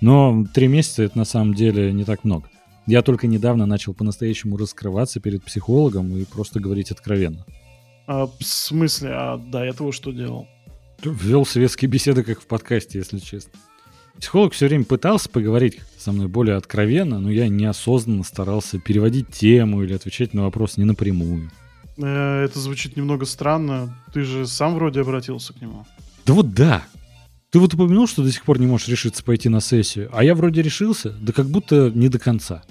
Но 0.00 0.46
три 0.54 0.68
месяца 0.68 1.02
это 1.02 1.18
на 1.18 1.26
самом 1.26 1.52
деле 1.52 1.92
не 1.92 2.04
так 2.04 2.24
много. 2.24 2.48
Я 2.86 3.02
только 3.02 3.26
недавно 3.26 3.66
начал 3.66 3.92
по-настоящему 3.92 4.56
раскрываться 4.56 5.20
перед 5.20 5.44
психологом 5.44 6.16
и 6.16 6.24
просто 6.24 6.60
говорить 6.60 6.90
откровенно. 6.90 7.44
А, 8.06 8.26
в 8.26 8.42
смысле? 8.42 9.10
А 9.12 9.36
до 9.36 9.64
этого 9.64 9.92
что 9.92 10.12
делал? 10.12 10.46
Вел 11.02 11.44
светские 11.44 11.90
беседы, 11.90 12.22
как 12.22 12.40
в 12.40 12.46
подкасте, 12.46 12.98
если 12.98 13.18
честно. 13.18 13.52
Психолог 14.18 14.54
все 14.54 14.66
время 14.66 14.84
пытался 14.84 15.28
поговорить 15.28 15.80
со 15.98 16.10
мной 16.10 16.28
более 16.28 16.56
откровенно, 16.56 17.20
но 17.20 17.30
я 17.30 17.48
неосознанно 17.48 18.22
старался 18.22 18.78
переводить 18.78 19.28
тему 19.28 19.82
или 19.82 19.92
отвечать 19.92 20.32
на 20.32 20.44
вопрос 20.44 20.78
не 20.78 20.84
напрямую. 20.84 21.50
Э, 21.98 22.44
это 22.44 22.58
звучит 22.58 22.96
немного 22.96 23.26
странно. 23.26 23.94
Ты 24.14 24.22
же 24.22 24.46
сам 24.46 24.74
вроде 24.74 25.00
обратился 25.00 25.52
к 25.52 25.60
нему. 25.60 25.86
Да 26.24 26.32
вот 26.32 26.54
да. 26.54 26.84
Ты 27.50 27.58
вот 27.58 27.74
упомянул, 27.74 28.08
что 28.08 28.22
до 28.22 28.32
сих 28.32 28.42
пор 28.44 28.58
не 28.58 28.66
можешь 28.66 28.88
решиться 28.88 29.22
пойти 29.22 29.48
на 29.48 29.60
сессию, 29.60 30.10
а 30.12 30.24
я 30.24 30.34
вроде 30.34 30.62
решился, 30.62 31.10
да 31.10 31.32
как 31.32 31.46
будто 31.46 31.90
не 31.90 32.08
до 32.08 32.18
конца. 32.18 32.64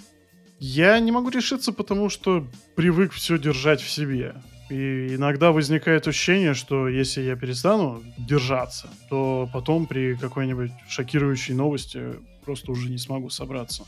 Я 0.60 1.00
не 1.00 1.12
могу 1.12 1.30
решиться, 1.30 1.72
потому 1.72 2.10
что 2.10 2.48
привык 2.76 3.12
все 3.12 3.38
держать 3.38 3.82
в 3.82 3.90
себе. 3.90 4.36
И 4.70 5.16
иногда 5.16 5.52
возникает 5.52 6.08
ощущение, 6.08 6.54
что 6.56 6.88
если 6.88 7.22
я 7.22 7.36
перестану 7.36 8.02
держаться, 8.18 8.90
то 9.10 9.48
потом 9.54 9.86
при 9.86 10.16
какой-нибудь 10.16 10.72
шокирующей 10.88 11.54
новости 11.54 12.16
просто 12.44 12.72
уже 12.72 12.90
не 12.90 12.98
смогу 12.98 13.30
собраться. 13.30 13.84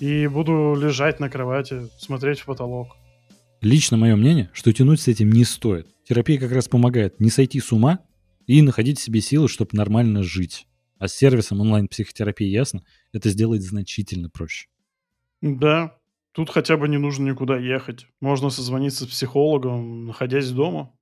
И 0.00 0.26
буду 0.26 0.76
лежать 0.80 1.20
на 1.20 1.28
кровати, 1.28 1.88
смотреть 1.98 2.40
в 2.40 2.46
потолок. 2.46 2.96
Лично 3.60 3.96
мое 3.96 4.16
мнение, 4.16 4.50
что 4.52 4.72
тянуть 4.72 5.00
с 5.00 5.08
этим 5.08 5.30
не 5.30 5.44
стоит. 5.44 5.86
Терапия 6.08 6.40
как 6.40 6.50
раз 6.50 6.66
помогает 6.66 7.20
не 7.20 7.30
сойти 7.30 7.60
с 7.60 7.70
ума 7.70 8.00
и 8.46 8.62
находить 8.62 8.98
в 8.98 9.02
себе 9.02 9.20
силы, 9.20 9.48
чтобы 9.48 9.70
нормально 9.74 10.22
жить. 10.22 10.66
А 10.98 11.06
с 11.06 11.14
сервисом 11.14 11.60
онлайн-психотерапии 11.60 12.48
ясно, 12.48 12.82
это 13.12 13.28
сделать 13.28 13.62
значительно 13.62 14.28
проще. 14.28 14.68
Да, 15.40 15.99
Тут 16.32 16.50
хотя 16.50 16.76
бы 16.76 16.88
не 16.88 16.98
нужно 16.98 17.30
никуда 17.30 17.56
ехать. 17.58 18.06
Можно 18.20 18.50
созвониться 18.50 19.04
с 19.04 19.08
психологом, 19.08 20.06
находясь 20.06 20.50
дома. 20.50 20.92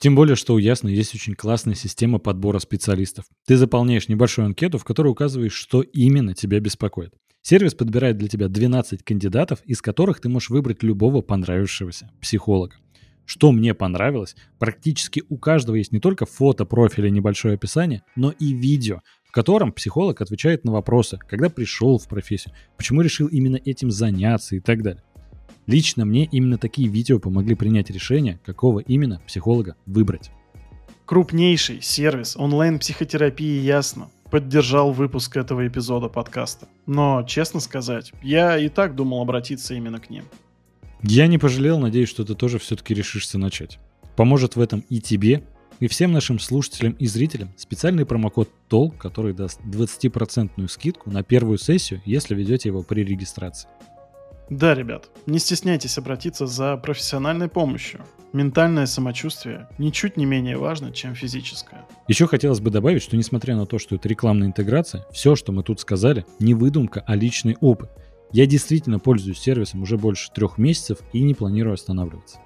Тем 0.00 0.14
более, 0.14 0.36
что 0.36 0.54
у 0.54 0.58
Ясно 0.58 0.88
есть 0.88 1.14
очень 1.14 1.34
классная 1.34 1.74
система 1.74 2.18
подбора 2.18 2.60
специалистов. 2.60 3.24
Ты 3.46 3.56
заполняешь 3.56 4.08
небольшую 4.08 4.46
анкету, 4.46 4.78
в 4.78 4.84
которой 4.84 5.08
указываешь, 5.08 5.54
что 5.54 5.82
именно 5.82 6.34
тебя 6.34 6.60
беспокоит. 6.60 7.14
Сервис 7.42 7.74
подбирает 7.74 8.18
для 8.18 8.28
тебя 8.28 8.48
12 8.48 9.02
кандидатов, 9.02 9.60
из 9.64 9.80
которых 9.80 10.20
ты 10.20 10.28
можешь 10.28 10.50
выбрать 10.50 10.82
любого 10.82 11.22
понравившегося 11.22 12.10
психолога. 12.20 12.76
Что 13.28 13.52
мне 13.52 13.74
понравилось, 13.74 14.36
практически 14.58 15.22
у 15.28 15.36
каждого 15.36 15.76
есть 15.76 15.92
не 15.92 16.00
только 16.00 16.24
фото, 16.24 16.64
профиль 16.64 17.08
и 17.08 17.10
небольшое 17.10 17.56
описание, 17.56 18.02
но 18.16 18.30
и 18.30 18.54
видео, 18.54 19.02
в 19.22 19.32
котором 19.32 19.70
психолог 19.70 20.22
отвечает 20.22 20.64
на 20.64 20.72
вопросы, 20.72 21.18
когда 21.28 21.50
пришел 21.50 21.98
в 21.98 22.08
профессию, 22.08 22.54
почему 22.78 23.02
решил 23.02 23.26
именно 23.26 23.60
этим 23.62 23.90
заняться 23.90 24.56
и 24.56 24.60
так 24.60 24.82
далее. 24.82 25.02
Лично 25.66 26.06
мне 26.06 26.24
именно 26.24 26.56
такие 26.56 26.88
видео 26.88 27.18
помогли 27.18 27.54
принять 27.54 27.90
решение, 27.90 28.40
какого 28.46 28.78
именно 28.78 29.20
психолога 29.26 29.76
выбрать. 29.84 30.30
Крупнейший 31.04 31.82
сервис 31.82 32.34
онлайн-психотерапии 32.34 33.60
«Ясно» 33.60 34.08
поддержал 34.30 34.92
выпуск 34.92 35.36
этого 35.36 35.68
эпизода 35.68 36.08
подкаста. 36.08 36.66
Но, 36.86 37.22
честно 37.24 37.60
сказать, 37.60 38.10
я 38.22 38.56
и 38.56 38.70
так 38.70 38.94
думал 38.94 39.20
обратиться 39.20 39.74
именно 39.74 40.00
к 40.00 40.08
ним. 40.08 40.24
Я 41.02 41.26
не 41.26 41.38
пожалел, 41.38 41.78
надеюсь, 41.78 42.08
что 42.08 42.24
ты 42.24 42.34
тоже 42.34 42.58
все-таки 42.58 42.94
решишься 42.94 43.38
начать. 43.38 43.78
Поможет 44.16 44.56
в 44.56 44.60
этом 44.60 44.84
и 44.88 45.00
тебе, 45.00 45.44
и 45.80 45.86
всем 45.86 46.12
нашим 46.12 46.38
слушателям 46.38 46.92
и 46.94 47.06
зрителям 47.06 47.50
специальный 47.56 48.04
промокод 48.04 48.50
TOL, 48.68 48.90
который 48.96 49.32
даст 49.32 49.60
20% 49.60 50.66
скидку 50.68 51.10
на 51.10 51.22
первую 51.22 51.58
сессию, 51.58 52.02
если 52.04 52.34
ведете 52.34 52.68
его 52.68 52.82
при 52.82 53.04
регистрации. 53.04 53.68
Да, 54.50 54.74
ребят, 54.74 55.10
не 55.26 55.38
стесняйтесь 55.38 55.98
обратиться 55.98 56.46
за 56.46 56.76
профессиональной 56.78 57.48
помощью. 57.48 58.04
Ментальное 58.32 58.86
самочувствие 58.86 59.68
ничуть 59.78 60.16
не 60.16 60.24
менее 60.24 60.56
важно, 60.56 60.90
чем 60.90 61.14
физическое. 61.14 61.86
Еще 62.08 62.26
хотелось 62.26 62.60
бы 62.60 62.70
добавить, 62.70 63.02
что 63.02 63.16
несмотря 63.16 63.56
на 63.56 63.66
то, 63.66 63.78
что 63.78 63.96
это 63.96 64.08
рекламная 64.08 64.48
интеграция, 64.48 65.04
все, 65.12 65.36
что 65.36 65.52
мы 65.52 65.62
тут 65.62 65.80
сказали, 65.80 66.24
не 66.38 66.54
выдумка, 66.54 67.04
а 67.06 67.14
личный 67.14 67.56
опыт. 67.60 67.90
Я 68.32 68.46
действительно 68.46 68.98
пользуюсь 68.98 69.38
сервисом 69.38 69.82
уже 69.82 69.96
больше 69.96 70.30
трех 70.32 70.58
месяцев 70.58 70.98
и 71.12 71.22
не 71.22 71.34
планирую 71.34 71.74
останавливаться. 71.74 72.38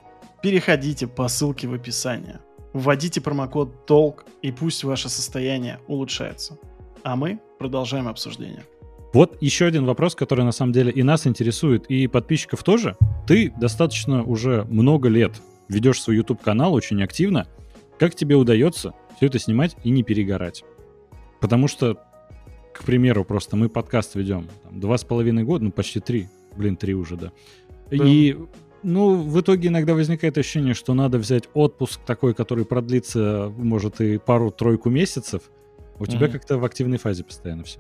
Переходите 0.43 1.07
по 1.07 1.29
ссылке 1.29 1.69
в 1.69 1.75
описании. 1.75 2.39
Вводите 2.73 3.21
промокод 3.21 3.89
TOLK 3.89 4.25
и 4.43 4.53
пусть 4.53 4.85
ваше 4.85 5.09
состояние 5.09 5.81
улучшается. 5.89 6.59
А 7.03 7.17
мы 7.17 7.41
продолжаем 7.59 8.09
обсуждение. 8.09 8.65
Вот 9.13 9.37
еще 9.43 9.67
один 9.67 9.85
вопрос, 9.85 10.15
который 10.15 10.45
на 10.45 10.53
самом 10.53 10.73
деле 10.73 10.91
и 10.91 11.03
нас 11.03 11.27
интересует, 11.27 11.87
и 11.87 12.07
подписчиков 12.07 12.63
тоже. 12.63 12.97
Ты 13.27 13.53
достаточно 13.61 14.23
уже 14.23 14.65
много 14.71 15.09
лет 15.09 15.33
ведешь 15.69 16.01
свой 16.01 16.17
YouTube-канал 16.17 16.73
очень 16.73 17.03
активно. 17.03 17.47
Как 17.99 18.15
тебе 18.15 18.37
удается 18.37 18.95
все 19.17 19.27
это 19.27 19.39
снимать 19.39 19.77
и 19.85 19.91
не 19.91 20.03
перегорать? 20.03 20.65
Потому 21.41 21.69
что, 21.69 21.99
к 22.83 22.85
примеру, 22.85 23.25
просто 23.25 23.57
мы 23.57 23.69
подкаст 23.69 24.17
ведем 24.17 24.49
там, 24.65 24.81
два 24.81 24.99
с 24.99 25.05
половиной 25.05 25.45
года, 25.45 25.63
ну 25.65 25.71
почти 25.71 26.01
три, 26.01 26.27
блин, 26.57 26.77
три 26.77 26.95
уже, 26.95 27.17
да. 27.17 27.31
да. 27.91 28.05
И 28.05 28.37
ну, 28.83 29.15
в 29.15 29.41
итоге 29.41 29.69
иногда 29.69 29.95
возникает 29.95 30.37
ощущение, 30.37 30.75
что 30.75 30.93
надо 30.93 31.19
взять 31.19 31.45
отпуск 31.55 32.01
такой, 32.05 32.35
который 32.35 32.65
продлится, 32.65 33.53
может, 33.57 34.01
и 34.01 34.19
пару-тройку 34.19 34.91
месяцев. 34.91 35.43
У 35.99 36.03
mm-hmm. 36.03 36.11
тебя 36.11 36.27
как-то 36.27 36.59
в 36.59 36.65
активной 36.65 36.99
фазе 36.99 37.23
постоянно 37.23 37.63
все. 37.63 37.79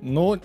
Ну, 0.00 0.40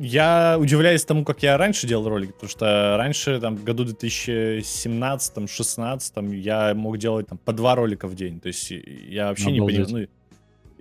я 0.00 0.56
удивляюсь 0.60 1.04
тому, 1.04 1.24
как 1.24 1.42
я 1.42 1.56
раньше 1.58 1.88
делал 1.88 2.08
ролики, 2.08 2.30
потому 2.32 2.50
что 2.50 2.94
раньше, 2.96 3.40
там, 3.40 3.56
в 3.56 3.64
году 3.64 3.84
2017-16 3.84 6.36
я 6.36 6.72
мог 6.74 6.98
делать 6.98 7.26
там 7.26 7.38
по 7.38 7.52
два 7.52 7.74
ролика 7.74 8.06
в 8.06 8.14
день. 8.14 8.38
То 8.40 8.46
есть 8.46 8.70
я 8.70 9.26
вообще 9.28 9.50
Обалдеть. 9.50 9.78
не 9.78 9.84
понимаю. 9.84 10.08
Ну, 10.08 10.21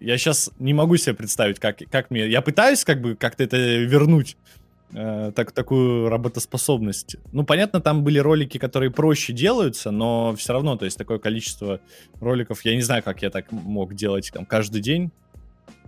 я 0.02 0.18
сейчас 0.18 0.52
не 0.60 0.74
могу 0.74 0.98
себе 0.98 1.14
представить, 1.14 1.60
как, 1.60 1.78
как 1.90 2.10
мне... 2.10 2.28
Я 2.28 2.42
пытаюсь 2.42 2.84
как 2.84 3.02
бы 3.02 3.16
как-то 3.16 3.44
это 3.44 3.58
вернуть, 3.58 4.36
э, 4.94 5.32
так, 5.36 5.52
такую 5.52 6.10
работоспособность. 6.10 7.18
Ну, 7.32 7.44
понятно, 7.44 7.82
там 7.82 8.04
были 8.04 8.18
ролики, 8.18 8.58
которые 8.58 8.90
проще 8.90 9.32
делаются, 9.32 9.92
но 9.92 10.36
все 10.36 10.54
равно, 10.54 10.76
то 10.76 10.86
есть 10.86 10.98
такое 10.98 11.20
количество 11.20 11.80
роликов, 12.20 12.66
я 12.66 12.76
не 12.76 12.82
знаю, 12.82 13.04
как 13.04 13.22
я 13.22 13.30
так 13.30 13.52
мог 13.52 13.94
делать 13.94 14.32
там 14.34 14.46
каждый 14.46 14.82
день. 14.82 15.12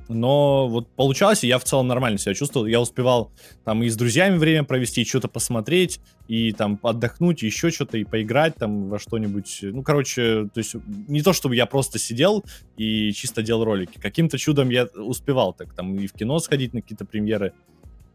Но 0.09 0.67
вот 0.67 0.87
получалось, 0.95 1.43
и 1.43 1.47
я 1.47 1.57
в 1.59 1.63
целом 1.63 1.87
нормально 1.87 2.17
себя 2.17 2.33
чувствовал. 2.33 2.65
Я 2.65 2.81
успевал 2.81 3.31
там 3.63 3.83
и 3.83 3.89
с 3.89 3.95
друзьями 3.95 4.37
время 4.37 4.63
провести, 4.63 5.05
что-то 5.05 5.27
посмотреть, 5.27 5.99
и 6.27 6.51
там 6.51 6.79
отдохнуть, 6.83 7.41
еще 7.41 7.69
что-то, 7.71 7.97
и 7.97 8.03
поиграть 8.03 8.55
там 8.55 8.89
во 8.89 8.99
что-нибудь. 8.99 9.59
Ну, 9.61 9.83
короче, 9.83 10.49
то 10.53 10.57
есть 10.57 10.75
не 11.07 11.21
то, 11.21 11.33
чтобы 11.33 11.55
я 11.55 11.65
просто 11.65 11.99
сидел 11.99 12.43
и 12.77 13.11
чисто 13.13 13.41
делал 13.41 13.63
ролики. 13.63 13.99
Каким-то 13.99 14.37
чудом 14.37 14.69
я 14.69 14.85
успевал 14.95 15.53
так 15.53 15.73
там 15.73 15.97
и 15.97 16.07
в 16.07 16.13
кино 16.13 16.39
сходить 16.39 16.73
на 16.73 16.81
какие-то 16.81 17.05
премьеры, 17.05 17.53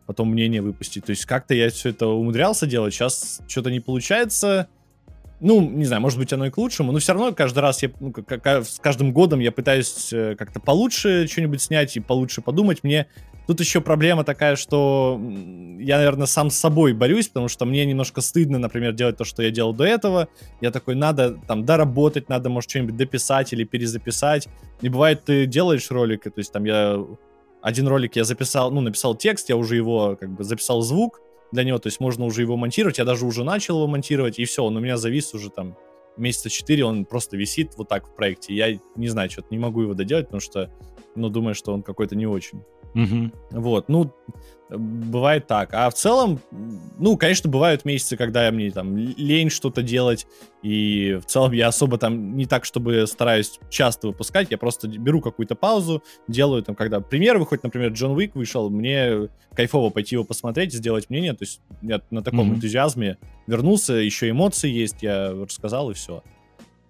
потом 0.06 0.30
мнение 0.30 0.62
выпустить. 0.62 1.04
То 1.04 1.10
есть 1.10 1.24
как-то 1.26 1.54
я 1.54 1.70
все 1.70 1.90
это 1.90 2.06
умудрялся 2.06 2.66
делать. 2.66 2.94
Сейчас 2.94 3.40
что-то 3.48 3.70
не 3.70 3.80
получается 3.80 4.68
ну, 5.40 5.60
не 5.60 5.84
знаю, 5.84 6.02
может 6.02 6.18
быть, 6.18 6.32
оно 6.32 6.46
и 6.46 6.50
к 6.50 6.58
лучшему, 6.58 6.90
но 6.90 6.98
все 6.98 7.12
равно 7.12 7.32
каждый 7.32 7.60
раз 7.60 7.82
я, 7.82 7.90
ну, 8.00 8.12
как, 8.12 8.44
с 8.46 8.78
каждым 8.80 9.12
годом 9.12 9.38
я 9.38 9.52
пытаюсь 9.52 10.12
э, 10.12 10.34
как-то 10.36 10.58
получше 10.58 11.28
что-нибудь 11.28 11.62
снять 11.62 11.96
и 11.96 12.00
получше 12.00 12.40
подумать. 12.40 12.82
Мне 12.82 13.06
тут 13.46 13.60
еще 13.60 13.80
проблема 13.80 14.24
такая, 14.24 14.56
что 14.56 15.20
я, 15.78 15.98
наверное, 15.98 16.26
сам 16.26 16.50
с 16.50 16.56
собой 16.56 16.92
борюсь, 16.92 17.28
потому 17.28 17.48
что 17.48 17.66
мне 17.66 17.86
немножко 17.86 18.20
стыдно, 18.20 18.58
например, 18.58 18.92
делать 18.92 19.16
то, 19.16 19.24
что 19.24 19.42
я 19.42 19.50
делал 19.50 19.72
до 19.72 19.84
этого. 19.84 20.28
Я 20.60 20.72
такой, 20.72 20.96
надо 20.96 21.38
там 21.46 21.64
доработать, 21.64 22.28
надо, 22.28 22.48
может, 22.48 22.70
что-нибудь 22.70 22.96
дописать 22.96 23.52
или 23.52 23.62
перезаписать. 23.62 24.48
И 24.80 24.88
бывает, 24.88 25.24
ты 25.24 25.46
делаешь 25.46 25.88
ролик, 25.90 26.24
то 26.24 26.32
есть 26.36 26.52
там 26.52 26.64
я 26.64 26.98
один 27.62 27.88
ролик 27.88 28.16
я 28.16 28.24
записал, 28.24 28.70
ну, 28.70 28.80
написал 28.80 29.14
текст, 29.14 29.48
я 29.48 29.56
уже 29.56 29.76
его 29.76 30.16
как 30.18 30.30
бы 30.30 30.44
записал 30.44 30.82
звук, 30.82 31.20
для 31.52 31.64
него, 31.64 31.78
то 31.78 31.88
есть 31.88 32.00
можно 32.00 32.24
уже 32.24 32.42
его 32.42 32.56
монтировать, 32.56 32.98
я 32.98 33.04
даже 33.04 33.26
уже 33.26 33.44
начал 33.44 33.76
его 33.76 33.86
монтировать, 33.86 34.38
и 34.38 34.44
все, 34.44 34.64
он 34.64 34.76
у 34.76 34.80
меня 34.80 34.96
завис 34.96 35.34
уже 35.34 35.50
там 35.50 35.76
месяца 36.16 36.50
4, 36.50 36.84
он 36.84 37.04
просто 37.04 37.36
висит 37.36 37.72
вот 37.76 37.88
так 37.88 38.06
в 38.06 38.14
проекте, 38.14 38.54
я 38.54 38.78
не 38.96 39.08
знаю, 39.08 39.30
что-то 39.30 39.48
не 39.50 39.58
могу 39.58 39.82
его 39.82 39.94
доделать, 39.94 40.26
потому 40.26 40.40
что, 40.40 40.70
ну, 41.14 41.28
думаю, 41.28 41.54
что 41.54 41.72
он 41.72 41.82
какой-то 41.82 42.16
не 42.16 42.26
очень. 42.26 42.62
Угу. 42.94 43.60
Вот, 43.60 43.88
ну, 43.88 44.12
бывает 44.70 45.46
так. 45.46 45.70
А 45.72 45.88
в 45.90 45.94
целом, 45.94 46.40
ну, 46.98 47.16
конечно, 47.16 47.50
бывают 47.50 47.84
месяцы, 47.84 48.16
когда 48.16 48.50
мне 48.50 48.70
там 48.70 48.96
лень 48.96 49.50
что-то 49.50 49.82
делать, 49.82 50.26
и 50.62 51.18
в 51.22 51.26
целом 51.26 51.52
я 51.52 51.68
особо 51.68 51.98
там 51.98 52.36
не 52.36 52.46
так, 52.46 52.64
чтобы 52.64 53.06
стараюсь 53.06 53.58
часто 53.70 54.08
выпускать, 54.08 54.50
я 54.50 54.58
просто 54.58 54.88
беру 54.88 55.20
какую-то 55.20 55.54
паузу, 55.54 56.02
делаю 56.26 56.62
там, 56.62 56.74
когда 56.74 57.00
премьер 57.00 57.38
выходит, 57.38 57.64
например, 57.64 57.92
Джон 57.92 58.12
Уик 58.12 58.34
вышел, 58.34 58.68
мне 58.68 59.28
кайфово 59.54 59.90
пойти 59.90 60.16
его 60.16 60.24
посмотреть, 60.24 60.72
сделать 60.72 61.08
мнение, 61.08 61.32
то 61.32 61.44
есть 61.44 61.60
я 61.82 62.00
на 62.10 62.22
таком 62.22 62.50
mm-hmm. 62.50 62.56
энтузиазме 62.56 63.18
вернулся, 63.46 63.94
еще 63.94 64.28
эмоции 64.30 64.70
есть, 64.70 65.02
я 65.02 65.32
рассказал 65.32 65.90
и 65.90 65.94
все. 65.94 66.22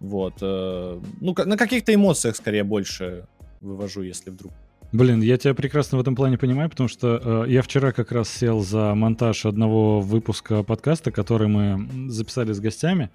Вот. 0.01 0.35
Э, 0.41 1.01
ну, 1.21 1.35
на 1.37 1.57
каких-то 1.57 1.93
эмоциях 1.93 2.37
скорее 2.37 2.65
больше 2.65 3.27
вывожу, 3.61 4.03
если 4.03 4.31
вдруг 4.31 4.53
Блин, 4.91 5.21
я 5.21 5.37
тебя 5.37 5.53
прекрасно 5.53 5.99
в 5.99 6.01
этом 6.01 6.17
плане 6.17 6.39
понимаю, 6.39 6.71
потому 6.71 6.89
что 6.89 7.45
э, 7.47 7.51
я 7.51 7.61
вчера 7.61 7.93
как 7.93 8.11
раз 8.11 8.31
сел 8.31 8.61
за 8.61 8.95
монтаж 8.95 9.45
одного 9.45 10.01
выпуска 10.01 10.63
подкаста, 10.63 11.13
который 11.13 11.47
мы 11.47 12.11
записали 12.11 12.53
с 12.53 12.61
гостями, 12.61 13.11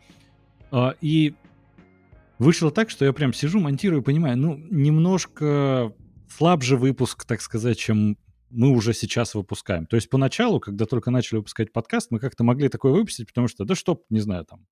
э, 0.72 0.92
и 1.02 1.34
вышло 2.38 2.70
так, 2.70 2.92
что 2.92 3.06
я 3.06 3.14
прям 3.14 3.34
сижу, 3.34 3.60
монтирую 3.60 4.04
понимаю, 4.04 4.38
ну, 4.38 4.56
немножко 4.70 5.92
слабже 6.30 6.78
выпуск, 6.78 7.26
так 7.26 7.42
сказать, 7.42 7.80
чем 7.80 8.18
мы 8.52 8.70
уже 8.70 8.94
сейчас 8.94 9.34
выпускаем. 9.34 9.88
То 9.88 9.96
есть 9.96 10.12
поначалу, 10.12 10.60
когда 10.60 10.86
только 10.86 11.10
начали 11.10 11.38
выпускать 11.38 11.74
подкаст, 11.74 12.12
мы 12.12 12.20
как-то 12.20 12.44
могли 12.44 12.70
такое 12.70 12.92
выпустить, 12.92 13.26
потому 13.26 13.48
что, 13.48 13.66
да 13.66 13.74
что, 13.74 14.00
не 14.12 14.20
знаю, 14.20 14.46
там, 14.46 14.68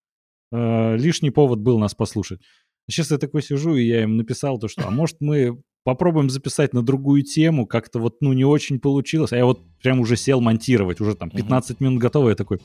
э, 0.51 0.97
лишний 0.97 1.31
повод 1.31 1.61
был 1.61 1.79
нас 1.79 1.95
послушать. 1.95 2.41
Сейчас 2.87 3.09
я 3.09 3.17
такой 3.17 3.41
сижу, 3.41 3.75
и 3.75 3.87
я 3.87 4.03
им 4.03 4.17
написал 4.17 4.59
то, 4.59 4.67
что, 4.67 4.87
а 4.87 4.91
может 4.91 5.17
мы 5.19 5.59
попробуем 5.83 6.29
записать 6.29 6.73
на 6.73 6.83
другую 6.83 7.23
тему, 7.23 7.65
как-то 7.65 7.99
вот, 7.99 8.17
ну, 8.21 8.33
не 8.33 8.45
очень 8.45 8.79
получилось. 8.79 9.31
А 9.31 9.37
я 9.37 9.45
вот 9.45 9.61
прям 9.81 9.99
уже 9.99 10.15
сел 10.15 10.39
монтировать, 10.41 11.01
уже 11.01 11.15
там 11.15 11.29
15 11.29 11.71
uh-huh. 11.71 11.75
минут 11.83 11.99
готово, 11.99 12.29
я 12.29 12.35
такой, 12.35 12.59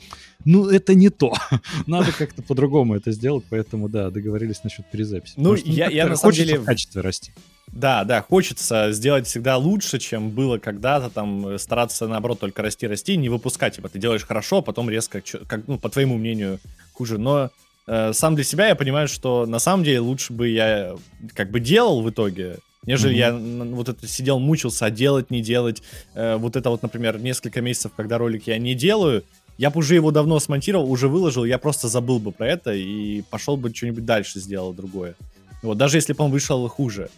ну, 0.45 0.69
это 0.69 0.93
не 0.93 1.09
то. 1.09 1.33
Надо 1.87 2.11
как-то 2.11 2.43
по-другому 2.43 2.95
это 2.95 3.11
сделать, 3.11 3.43
поэтому, 3.49 3.89
да, 3.89 4.11
договорились 4.11 4.63
насчет 4.63 4.89
перезаписи. 4.91 5.33
Ну, 5.37 5.57
что, 5.57 5.67
я, 5.67 5.89
я 5.89 6.07
на 6.07 6.15
самом 6.15 6.35
деле... 6.35 6.59
в 6.59 6.65
качестве 6.65 7.01
расти. 7.01 7.31
Да, 7.67 8.03
да, 8.05 8.21
хочется 8.21 8.91
сделать 8.91 9.27
всегда 9.27 9.57
лучше, 9.57 9.99
чем 9.99 10.29
было 10.29 10.57
когда-то, 10.57 11.09
там, 11.09 11.47
э, 11.47 11.57
стараться, 11.57 12.07
наоборот, 12.07 12.39
только 12.39 12.61
расти, 12.61 12.87
расти, 12.87 13.17
не 13.17 13.29
выпускать, 13.29 13.75
типа, 13.75 13.89
ты 13.89 13.99
делаешь 13.99 14.23
хорошо, 14.23 14.59
а 14.59 14.61
потом 14.61 14.89
резко, 14.89 15.21
как, 15.47 15.67
ну, 15.67 15.77
по 15.77 15.89
твоему 15.89 16.17
мнению, 16.17 16.59
хуже, 16.93 17.17
но 17.17 17.49
э, 17.87 18.13
сам 18.13 18.35
для 18.35 18.43
себя 18.43 18.69
я 18.69 18.75
понимаю, 18.75 19.07
что 19.07 19.45
на 19.45 19.59
самом 19.59 19.83
деле 19.83 19.99
лучше 19.99 20.33
бы 20.33 20.47
я 20.47 20.95
как 21.33 21.51
бы 21.51 21.59
делал 21.59 22.01
в 22.01 22.09
итоге, 22.09 22.59
Нежели 22.87 23.15
mm-hmm. 23.15 23.65
я 23.67 23.75
вот 23.75 23.89
это 23.89 24.07
сидел, 24.07 24.39
мучился, 24.39 24.85
а 24.85 24.89
делать, 24.89 25.29
не 25.29 25.41
делать. 25.41 25.83
Э, 26.15 26.37
вот 26.37 26.55
это 26.55 26.69
вот, 26.69 26.81
например, 26.81 27.19
несколько 27.19 27.61
месяцев, 27.61 27.91
когда 27.95 28.17
ролик 28.17 28.47
я 28.47 28.57
не 28.57 28.73
делаю, 28.73 29.23
я 29.57 29.69
бы 29.69 29.79
уже 29.79 29.95
его 29.95 30.11
давно 30.11 30.39
смонтировал, 30.39 30.89
уже 30.89 31.09
выложил, 31.09 31.43
я 31.43 31.57
просто 31.57 31.89
забыл 31.89 32.19
бы 32.19 32.31
про 32.31 32.47
это 32.47 32.73
и 32.73 33.23
пошел 33.29 33.57
бы 33.57 33.73
что-нибудь 33.75 34.05
дальше 34.05 34.39
сделал 34.39 34.73
другое. 34.73 35.15
Вот, 35.61 35.77
даже 35.77 35.97
если 35.97 36.13
бы 36.13 36.23
он 36.23 36.31
вышел 36.31 36.67
хуже. 36.69 37.09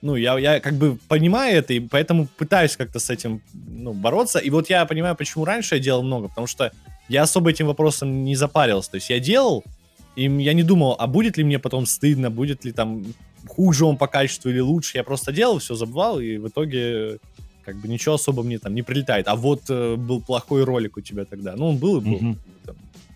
Ну, 0.00 0.14
я, 0.14 0.38
я 0.38 0.60
как 0.60 0.74
бы 0.74 0.98
понимаю 1.08 1.58
это, 1.58 1.72
и 1.72 1.80
поэтому 1.80 2.28
пытаюсь 2.36 2.76
как-то 2.76 3.00
с 3.00 3.10
этим 3.10 3.42
ну, 3.52 3.92
бороться. 3.94 4.38
И 4.38 4.50
вот 4.50 4.70
я 4.70 4.84
понимаю, 4.84 5.16
почему 5.16 5.44
раньше 5.44 5.76
я 5.76 5.80
делал 5.80 6.02
много, 6.02 6.28
потому 6.28 6.46
что 6.46 6.70
я 7.08 7.22
особо 7.22 7.50
этим 7.50 7.66
вопросом 7.66 8.22
не 8.22 8.36
запарился. 8.36 8.92
То 8.92 8.94
есть 8.96 9.10
я 9.10 9.18
делал, 9.18 9.64
и 10.14 10.24
я 10.24 10.52
не 10.52 10.62
думал, 10.62 10.94
а 10.98 11.06
будет 11.06 11.36
ли 11.38 11.44
мне 11.44 11.58
потом 11.58 11.86
стыдно, 11.86 12.30
будет 12.30 12.64
ли 12.64 12.72
там 12.72 13.04
хуже 13.56 13.86
он 13.86 13.96
по 13.96 14.06
качеству 14.06 14.50
или 14.50 14.60
лучше. 14.60 14.98
Я 14.98 15.04
просто 15.04 15.32
делал, 15.32 15.58
все 15.58 15.74
забывал, 15.74 16.20
и 16.20 16.36
в 16.36 16.48
итоге 16.48 17.18
как 17.64 17.76
бы 17.76 17.88
ничего 17.88 18.14
особо 18.14 18.42
мне 18.42 18.58
там 18.58 18.74
не 18.74 18.82
прилетает. 18.82 19.28
А 19.28 19.34
вот 19.34 19.62
э, 19.68 19.96
был 19.96 20.20
плохой 20.20 20.64
ролик 20.64 20.96
у 20.96 21.00
тебя 21.00 21.24
тогда. 21.24 21.56
Ну, 21.56 21.68
он 21.68 21.78
был 21.78 21.98
и 21.98 22.00
был. 22.00 22.18
Mm-hmm. 22.18 22.36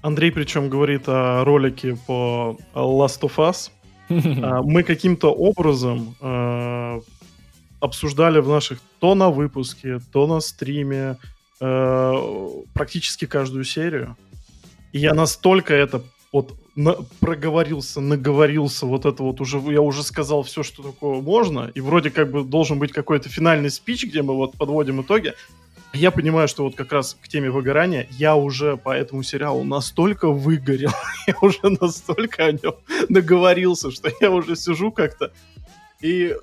Андрей 0.03 0.33
причем 0.33 0.71
говорит 0.71 1.03
о 1.09 1.45
ролике 1.45 1.97
по 2.07 2.59
Last 2.75 3.21
of 3.21 3.37
Us. 3.37 3.71
А, 4.43 4.63
мы 4.63 4.83
каким-то 4.83 5.33
образом 5.33 6.17
э, 6.21 7.01
обсуждали 7.81 8.41
в 8.41 8.49
наших 8.49 8.81
то 8.99 9.15
на 9.15 9.31
выпуске, 9.31 10.01
то 10.13 10.27
на 10.27 10.41
стриме 10.41 11.17
э, 11.61 12.15
практически 12.75 13.27
каждую 13.27 13.65
серию. 13.65 14.17
И 14.93 14.99
я 14.99 15.15
настолько 15.15 15.75
это 15.75 16.03
вот 16.33 16.55
на, 16.77 16.97
проговорился, 17.21 18.01
наговорился, 18.01 18.87
вот 18.87 19.07
это 19.07 19.23
вот 19.23 19.41
уже, 19.41 19.59
я 19.59 19.81
уже 19.81 20.03
сказал 20.03 20.43
все, 20.43 20.63
что 20.63 20.83
такое 20.83 21.21
можно, 21.21 21.71
и 21.75 21.81
вроде 21.81 22.11
как 22.11 22.31
бы 22.31 22.45
должен 22.45 22.79
быть 22.79 22.93
какой-то 22.93 23.29
финальный 23.29 23.71
спич, 23.71 24.05
где 24.05 24.23
мы 24.23 24.35
вот 24.35 24.57
подводим 24.57 25.03
итоги. 25.03 25.35
Я 25.93 26.13
понимаю, 26.13 26.47
что 26.47 26.63
вот 26.63 26.77
как 26.77 26.93
раз 26.93 27.17
к 27.21 27.27
теме 27.27 27.51
выгорания 27.51 28.07
я 28.13 28.37
уже 28.37 28.77
по 28.77 28.91
этому 28.91 29.25
сериалу 29.25 29.65
настолько 29.65 30.29
выгорел, 30.29 30.93
я 31.27 31.35
уже 31.41 31.61
настолько 31.63 32.45
о 32.45 32.53
нем 32.53 32.75
наговорился, 33.09 33.91
что 33.91 34.11
я 34.21 34.31
уже 34.31 34.55
сижу 34.55 34.93
как-то 34.93 35.33
и 36.01 36.37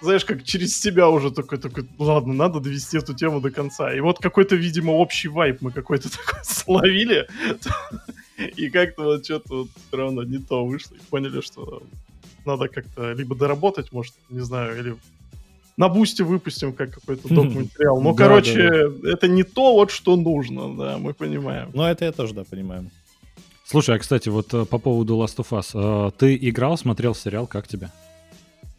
знаешь, 0.00 0.24
как 0.24 0.44
через 0.44 0.80
себя 0.80 1.08
уже 1.08 1.30
такой, 1.30 1.58
такой, 1.58 1.88
ладно, 1.98 2.34
надо 2.34 2.60
довести 2.60 2.98
эту 2.98 3.14
тему 3.14 3.40
до 3.40 3.50
конца. 3.50 3.92
И 3.92 4.00
вот 4.00 4.18
какой-то, 4.18 4.54
видимо, 4.54 4.92
общий 4.92 5.28
вайп 5.28 5.62
мы 5.62 5.72
какой-то 5.72 6.10
такой 6.16 6.44
словили. 6.44 7.26
И 8.56 8.70
как-то 8.70 9.04
вот 9.04 9.24
что-то 9.24 9.62
вот 9.62 9.68
все 9.88 9.96
равно 9.96 10.22
не 10.22 10.38
то 10.38 10.64
вышло. 10.64 10.94
И 10.94 11.10
поняли, 11.10 11.40
что 11.40 11.82
надо 12.44 12.68
как-то 12.68 13.12
либо 13.12 13.34
доработать, 13.34 13.92
может, 13.92 14.14
не 14.30 14.40
знаю, 14.40 14.78
или 14.78 14.96
на 15.76 15.88
бусте 15.88 16.24
выпустим 16.24 16.72
как 16.72 16.94
какой-то 16.94 17.28
док-материал. 17.34 18.00
Ну, 18.00 18.14
короче, 18.14 18.90
это 19.04 19.28
не 19.28 19.42
то 19.42 19.74
вот, 19.74 19.90
что 19.90 20.16
нужно, 20.16 20.76
да, 20.76 20.98
мы 20.98 21.14
понимаем. 21.14 21.70
Ну, 21.74 21.82
это 21.82 22.04
я 22.04 22.12
тоже, 22.12 22.34
да, 22.34 22.44
понимаю. 22.44 22.90
Слушай, 23.64 23.96
а, 23.96 23.98
кстати, 23.98 24.28
вот 24.28 24.54
э, 24.54 24.64
по 24.64 24.78
поводу 24.78 25.16
Last 25.16 25.38
of 25.38 25.48
Us. 25.50 25.70
Э, 25.74 26.12
ты 26.16 26.36
играл, 26.36 26.78
смотрел 26.78 27.16
сериал, 27.16 27.48
как 27.48 27.66
тебе? 27.66 27.90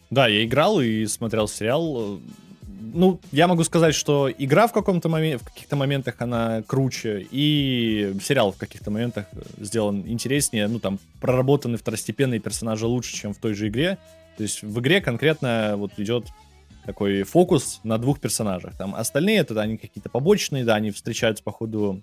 Да, 0.09 0.27
я 0.27 0.45
играл 0.45 0.79
и 0.79 1.05
смотрел 1.07 1.49
сериал 1.49 2.21
ну, 2.93 3.19
я 3.31 3.47
могу 3.47 3.63
сказать, 3.63 3.95
что 3.95 4.29
игра 4.29 4.67
в 4.67 4.73
каком-то 4.73 5.09
моменте, 5.09 5.43
в 5.43 5.47
каких-то 5.47 5.75
моментах 5.75 6.15
она 6.19 6.63
круче, 6.63 7.27
и 7.31 8.13
сериал 8.21 8.51
в 8.51 8.57
каких-то 8.57 8.91
моментах 8.91 9.25
сделан 9.57 10.03
интереснее, 10.07 10.67
ну, 10.67 10.79
там, 10.79 10.99
проработаны 11.21 11.77
второстепенные 11.77 12.39
персонажи 12.39 12.85
лучше, 12.85 13.15
чем 13.15 13.33
в 13.33 13.37
той 13.37 13.53
же 13.53 13.67
игре. 13.67 13.97
То 14.37 14.43
есть 14.43 14.61
в 14.61 14.79
игре 14.79 15.01
конкретно 15.01 15.75
вот 15.77 15.91
идет 15.97 16.27
такой 16.85 17.23
фокус 17.23 17.81
на 17.83 17.97
двух 17.97 18.19
персонажах. 18.19 18.77
Там 18.77 18.95
остальные, 18.95 19.39
это 19.39 19.59
они 19.61 19.77
какие-то 19.77 20.09
побочные, 20.09 20.63
да, 20.63 20.75
они 20.75 20.91
встречаются 20.91 21.43
по 21.43 21.51
ходу 21.51 22.01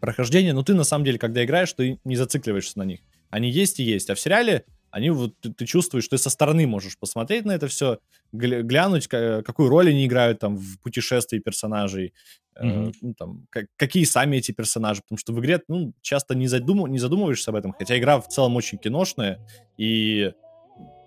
прохождения, 0.00 0.52
но 0.52 0.62
ты 0.62 0.74
на 0.74 0.84
самом 0.84 1.04
деле, 1.04 1.18
когда 1.18 1.44
играешь, 1.44 1.72
ты 1.72 1.98
не 2.04 2.16
зацикливаешься 2.16 2.78
на 2.78 2.84
них. 2.84 3.00
Они 3.30 3.50
есть 3.50 3.78
и 3.80 3.82
есть. 3.82 4.10
А 4.10 4.14
в 4.14 4.20
сериале 4.20 4.64
они 4.90 5.10
вот 5.10 5.38
ты, 5.40 5.52
ты 5.52 5.66
чувствуешь, 5.66 6.08
ты 6.08 6.18
со 6.18 6.30
стороны 6.30 6.66
можешь 6.66 6.98
посмотреть 6.98 7.44
на 7.44 7.52
это 7.52 7.68
все, 7.68 7.98
глянуть, 8.32 9.08
какую 9.08 9.68
роль 9.68 9.90
они 9.90 10.06
играют 10.06 10.38
там 10.38 10.56
в 10.56 10.80
путешествии 10.80 11.38
персонажей, 11.38 12.12
Uh-huh. 12.60 12.92
ну, 13.02 13.14
там, 13.14 13.46
как, 13.50 13.66
какие 13.76 14.02
сами 14.02 14.38
эти 14.38 14.50
персонажи, 14.50 15.00
потому 15.02 15.16
что 15.16 15.32
в 15.32 15.38
игре, 15.38 15.62
ну, 15.68 15.92
часто 16.02 16.34
не, 16.34 16.48
задум, 16.48 16.88
не 16.88 16.98
задумываешься 16.98 17.52
об 17.52 17.54
этом, 17.54 17.72
хотя 17.72 17.96
игра 17.96 18.20
в 18.20 18.26
целом 18.26 18.56
очень 18.56 18.78
киношная, 18.78 19.38
и 19.76 20.32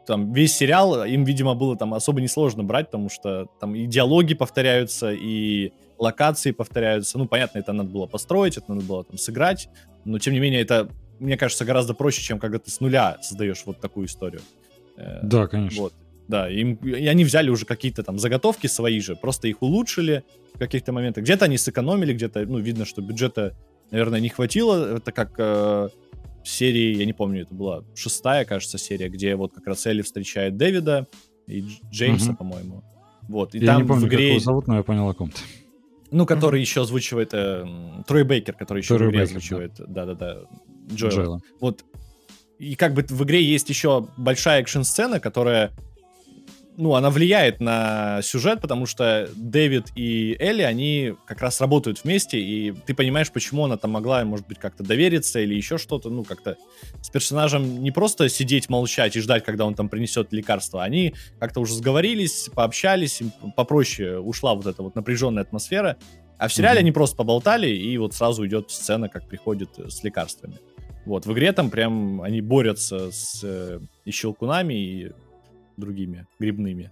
там 0.07 0.31
весь 0.31 0.55
сериал 0.55 1.03
им, 1.03 1.25
видимо, 1.25 1.53
было 1.53 1.75
там 1.75 1.93
особо 1.93 2.21
несложно 2.21 2.63
брать, 2.63 2.85
потому 2.85 3.09
что 3.09 3.47
там 3.59 3.75
и 3.75 3.85
диалоги 3.85 4.33
повторяются, 4.33 5.11
и 5.11 5.73
локации 5.97 6.51
повторяются. 6.51 7.17
Ну, 7.17 7.27
понятно, 7.27 7.59
это 7.59 7.73
надо 7.73 7.89
было 7.89 8.07
построить, 8.07 8.57
это 8.57 8.73
надо 8.73 8.85
было 8.85 9.03
там 9.03 9.17
сыграть, 9.17 9.67
но 10.05 10.19
тем 10.19 10.33
не 10.33 10.39
менее 10.39 10.61
это, 10.61 10.89
мне 11.21 11.37
кажется, 11.37 11.65
гораздо 11.65 11.93
проще, 11.93 12.21
чем 12.21 12.39
когда 12.39 12.57
ты 12.57 12.69
с 12.71 12.79
нуля 12.79 13.17
создаешь 13.21 13.61
вот 13.65 13.79
такую 13.79 14.07
историю. 14.07 14.41
Э, 14.97 15.19
да, 15.23 15.47
конечно. 15.47 15.83
Вот. 15.83 15.93
Да, 16.27 16.49
им, 16.49 16.75
и 16.75 17.07
они 17.07 17.23
взяли 17.23 17.49
уже 17.49 17.65
какие-то 17.65 18.03
там 18.03 18.17
заготовки 18.17 18.67
свои 18.67 18.99
же, 18.99 19.15
просто 19.15 19.47
их 19.47 19.61
улучшили 19.61 20.23
в 20.53 20.59
каких-то 20.59 20.93
моментах. 20.93 21.23
Где-то 21.23 21.45
они 21.45 21.57
сэкономили, 21.57 22.13
где-то, 22.13 22.45
ну, 22.45 22.59
видно, 22.59 22.85
что 22.85 23.01
бюджета, 23.01 23.55
наверное, 23.91 24.19
не 24.19 24.29
хватило. 24.29 24.97
Это 24.97 25.11
как 25.11 25.33
э, 25.37 25.89
в 26.43 26.47
серии, 26.47 26.95
я 26.95 27.05
не 27.05 27.13
помню, 27.13 27.43
это 27.43 27.53
была 27.53 27.83
шестая, 27.95 28.45
кажется, 28.45 28.77
серия, 28.77 29.09
где 29.09 29.35
вот 29.35 29.53
как 29.53 29.67
раз 29.67 29.85
Элли 29.85 30.01
встречает 30.01 30.57
Дэвида 30.57 31.07
и 31.47 31.65
Джеймса, 31.91 32.31
угу. 32.31 32.37
по-моему. 32.37 32.83
Вот, 33.27 33.53
и 33.53 33.59
я 33.59 33.67
там 33.67 33.81
не 33.81 33.87
помню, 33.87 34.05
в 34.05 34.07
игре... 34.07 34.17
как 34.17 34.27
его 34.27 34.39
зовут, 34.39 34.67
но 34.67 34.77
я 34.77 34.83
понял 34.83 35.07
о 35.09 35.13
ком-то. 35.13 35.39
Ну, 36.11 36.25
который 36.25 36.59
mm-hmm. 36.59 36.63
еще 36.63 36.81
озвучивает 36.81 37.33
э, 37.33 37.65
Трой 38.05 38.23
Бейкер, 38.23 38.53
который 38.53 38.79
еще 38.79 38.97
Трой 38.97 39.07
в 39.07 39.11
игре 39.11 39.19
Бейкер, 39.21 39.37
озвучивает, 39.37 39.71
да-да-да, 39.87 40.41
Джоэла. 40.93 41.11
Джоэла. 41.11 41.41
Вот, 41.59 41.85
и 42.59 42.75
как 42.75 42.93
бы 42.93 43.03
в 43.07 43.23
игре 43.23 43.43
есть 43.43 43.69
еще 43.69 44.07
большая 44.17 44.61
экшн-сцена, 44.61 45.19
которая 45.19 45.71
ну, 46.77 46.95
она 46.95 47.09
влияет 47.09 47.59
на 47.59 48.21
сюжет, 48.21 48.61
потому 48.61 48.85
что 48.85 49.29
Дэвид 49.35 49.87
и 49.95 50.35
Элли, 50.39 50.61
они 50.61 51.13
как 51.25 51.41
раз 51.41 51.59
работают 51.59 52.03
вместе, 52.03 52.39
и 52.39 52.71
ты 52.71 52.93
понимаешь, 52.93 53.31
почему 53.31 53.65
она 53.65 53.77
там 53.77 53.91
могла, 53.91 54.23
может 54.23 54.47
быть, 54.47 54.57
как-то 54.57 54.83
довериться 54.83 55.39
или 55.39 55.53
еще 55.53 55.77
что-то, 55.77 56.09
ну, 56.09 56.23
как-то 56.23 56.57
с 57.01 57.09
персонажем 57.09 57.83
не 57.83 57.91
просто 57.91 58.29
сидеть, 58.29 58.69
молчать 58.69 59.15
и 59.15 59.21
ждать, 59.21 59.43
когда 59.43 59.65
он 59.65 59.75
там 59.75 59.89
принесет 59.89 60.31
лекарство, 60.31 60.83
они 60.83 61.13
как-то 61.39 61.59
уже 61.59 61.73
сговорились, 61.73 62.49
пообщались, 62.53 63.21
попроще 63.55 64.19
ушла 64.19 64.55
вот 64.55 64.65
эта 64.65 64.81
вот 64.81 64.95
напряженная 64.95 65.43
атмосфера, 65.43 65.97
а 66.37 66.47
в 66.47 66.53
сериале 66.53 66.79
mm-hmm. 66.79 66.83
они 66.83 66.91
просто 66.91 67.15
поболтали, 67.17 67.69
и 67.69 67.97
вот 67.97 68.13
сразу 68.15 68.47
идет 68.47 68.71
сцена, 68.71 69.09
как 69.09 69.27
приходит 69.27 69.69
с 69.77 70.03
лекарствами. 70.03 70.55
Вот, 71.05 71.25
в 71.25 71.33
игре 71.33 71.51
там 71.51 71.69
прям 71.69 72.21
они 72.21 72.41
борются 72.41 73.11
с 73.11 73.41
э, 73.43 73.79
и 74.05 74.11
щелкунами, 74.11 74.73
и 74.73 75.11
другими 75.81 76.25
грибными. 76.39 76.91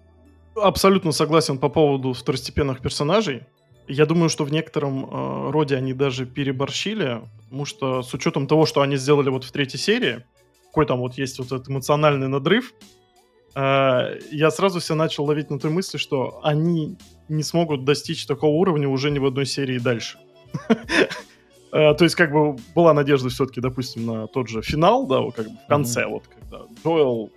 Абсолютно 0.56 1.13
согласен 1.13 1.58
по 1.58 1.69
поводу 1.69 2.12
второстепенных 2.12 2.82
персонажей. 2.82 3.43
Я 3.88 4.06
думаю, 4.06 4.30
что 4.30 4.43
в 4.43 4.52
некотором 4.52 5.06
э, 5.06 5.52
роде 5.52 5.75
они 5.75 5.93
даже 5.93 6.25
переборщили, 6.25 7.21
потому 7.43 7.65
что 7.65 8.04
с 8.04 8.13
учетом 8.13 8.45
того, 8.45 8.65
что 8.65 8.82
они 8.82 8.97
сделали 8.97 9.30
вот 9.30 9.43
в 9.43 9.52
третьей 9.52 9.80
серии, 9.80 10.25
какой 10.67 10.86
там 10.86 10.99
вот 10.99 11.17
есть 11.17 11.39
вот 11.39 11.47
этот 11.47 11.69
эмоциональный 11.69 12.28
надрыв, 12.28 12.73
э, 13.56 14.19
я 14.32 14.52
сразу 14.52 14.80
себя 14.80 14.95
начал 14.95 15.25
ловить 15.25 15.49
на 15.49 15.60
той 15.60 15.71
мысли, 15.71 15.97
что 15.97 16.39
они 16.43 16.97
не 17.30 17.43
смогут 17.43 17.86
достичь 17.86 18.25
такого 18.25 18.52
уровня 18.52 18.88
уже 18.88 19.10
ни 19.12 19.19
в 19.19 19.25
одной 19.25 19.45
серии 19.45 19.80
дальше. 19.80 20.19
Э, 21.71 21.93
то 21.93 22.04
есть, 22.04 22.15
как 22.15 22.32
бы, 22.32 22.56
была 22.73 22.95
надежда 22.95 23.30
все-таки, 23.30 23.62
допустим, 23.62 24.06
на 24.08 24.25
тот 24.25 24.49
же 24.49 24.63
финал, 24.63 25.06
да, 25.06 25.21
как 25.30 25.45
бы 25.45 25.56
в 25.56 25.67
конце, 25.67 26.08
вот, 26.08 26.23
когда 26.28 26.65
Дойл 26.84 27.30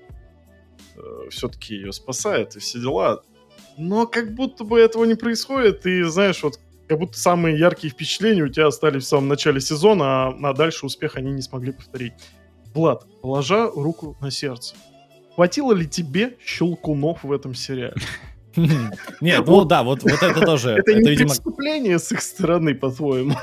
все-таки 1.30 1.74
ее 1.74 1.92
спасает 1.92 2.56
и 2.56 2.60
все 2.60 2.80
дела. 2.80 3.22
Но 3.78 4.06
как 4.06 4.34
будто 4.34 4.64
бы 4.64 4.78
этого 4.78 5.04
не 5.04 5.14
происходит, 5.14 5.86
и 5.86 6.02
знаешь, 6.02 6.42
вот 6.42 6.58
как 6.88 6.98
будто 6.98 7.18
самые 7.18 7.58
яркие 7.58 7.92
впечатления 7.92 8.42
у 8.42 8.48
тебя 8.48 8.66
остались 8.66 9.04
в 9.04 9.08
самом 9.08 9.28
начале 9.28 9.60
сезона, 9.60 10.28
а, 10.28 10.38
а 10.42 10.52
дальше 10.52 10.84
успех 10.84 11.16
они 11.16 11.32
не 11.32 11.42
смогли 11.42 11.72
повторить. 11.72 12.12
Влад, 12.74 13.06
положа 13.22 13.70
руку 13.70 14.16
на 14.20 14.30
сердце, 14.30 14.74
хватило 15.34 15.72
ли 15.72 15.88
тебе 15.88 16.36
щелкунов 16.44 17.22
в 17.22 17.32
этом 17.32 17.54
сериале? 17.54 17.94
Нет, 19.20 19.46
ну 19.46 19.64
да, 19.64 19.82
вот 19.82 20.04
это 20.04 20.40
тоже. 20.44 20.72
Это 20.72 20.94
не 20.94 21.16
преступление 21.16 21.98
с 21.98 22.12
их 22.12 22.20
стороны, 22.20 22.74
по-твоему. 22.74 23.34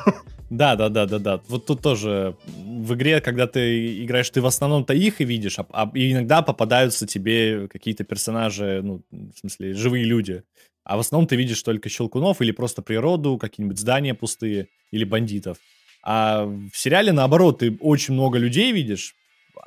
Да, 0.50 0.76
да, 0.76 0.90
да, 0.90 1.06
да, 1.06 1.20
да. 1.20 1.42
Вот 1.48 1.66
тут 1.66 1.82
тоже 1.82 2.36
в 2.48 2.94
игре, 2.96 3.22
когда 3.22 3.46
ты 3.46 4.04
играешь, 4.04 4.30
ты 4.30 4.42
в 4.42 4.46
основном-то 4.46 4.94
их 4.94 5.22
и 5.22 5.26
видишь, 5.26 5.60
а, 5.60 5.66
а 5.72 5.92
иногда 5.94 6.42
попадаются 6.42 7.06
тебе 7.06 7.68
какие-то 7.68 8.04
персонажи, 8.04 8.82
ну, 8.84 9.02
в 9.12 9.40
смысле, 9.40 9.74
живые 9.74 10.06
люди. 10.06 10.44
А 10.84 10.98
в 10.98 11.02
основном 11.02 11.28
ты 11.28 11.36
видишь 11.36 11.62
только 11.62 11.88
щелкунов 11.88 12.42
или 12.42 12.52
просто 12.52 12.82
природу, 12.82 13.38
какие-нибудь 13.38 13.78
здания 13.78 14.16
пустые 14.16 14.70
или 14.92 15.04
бандитов. 15.04 15.58
А 16.02 16.46
в 16.46 16.76
сериале, 16.76 17.12
наоборот, 17.12 17.60
ты 17.60 17.78
очень 17.80 18.16
много 18.16 18.40
людей 18.40 18.72
видишь, 18.72 19.16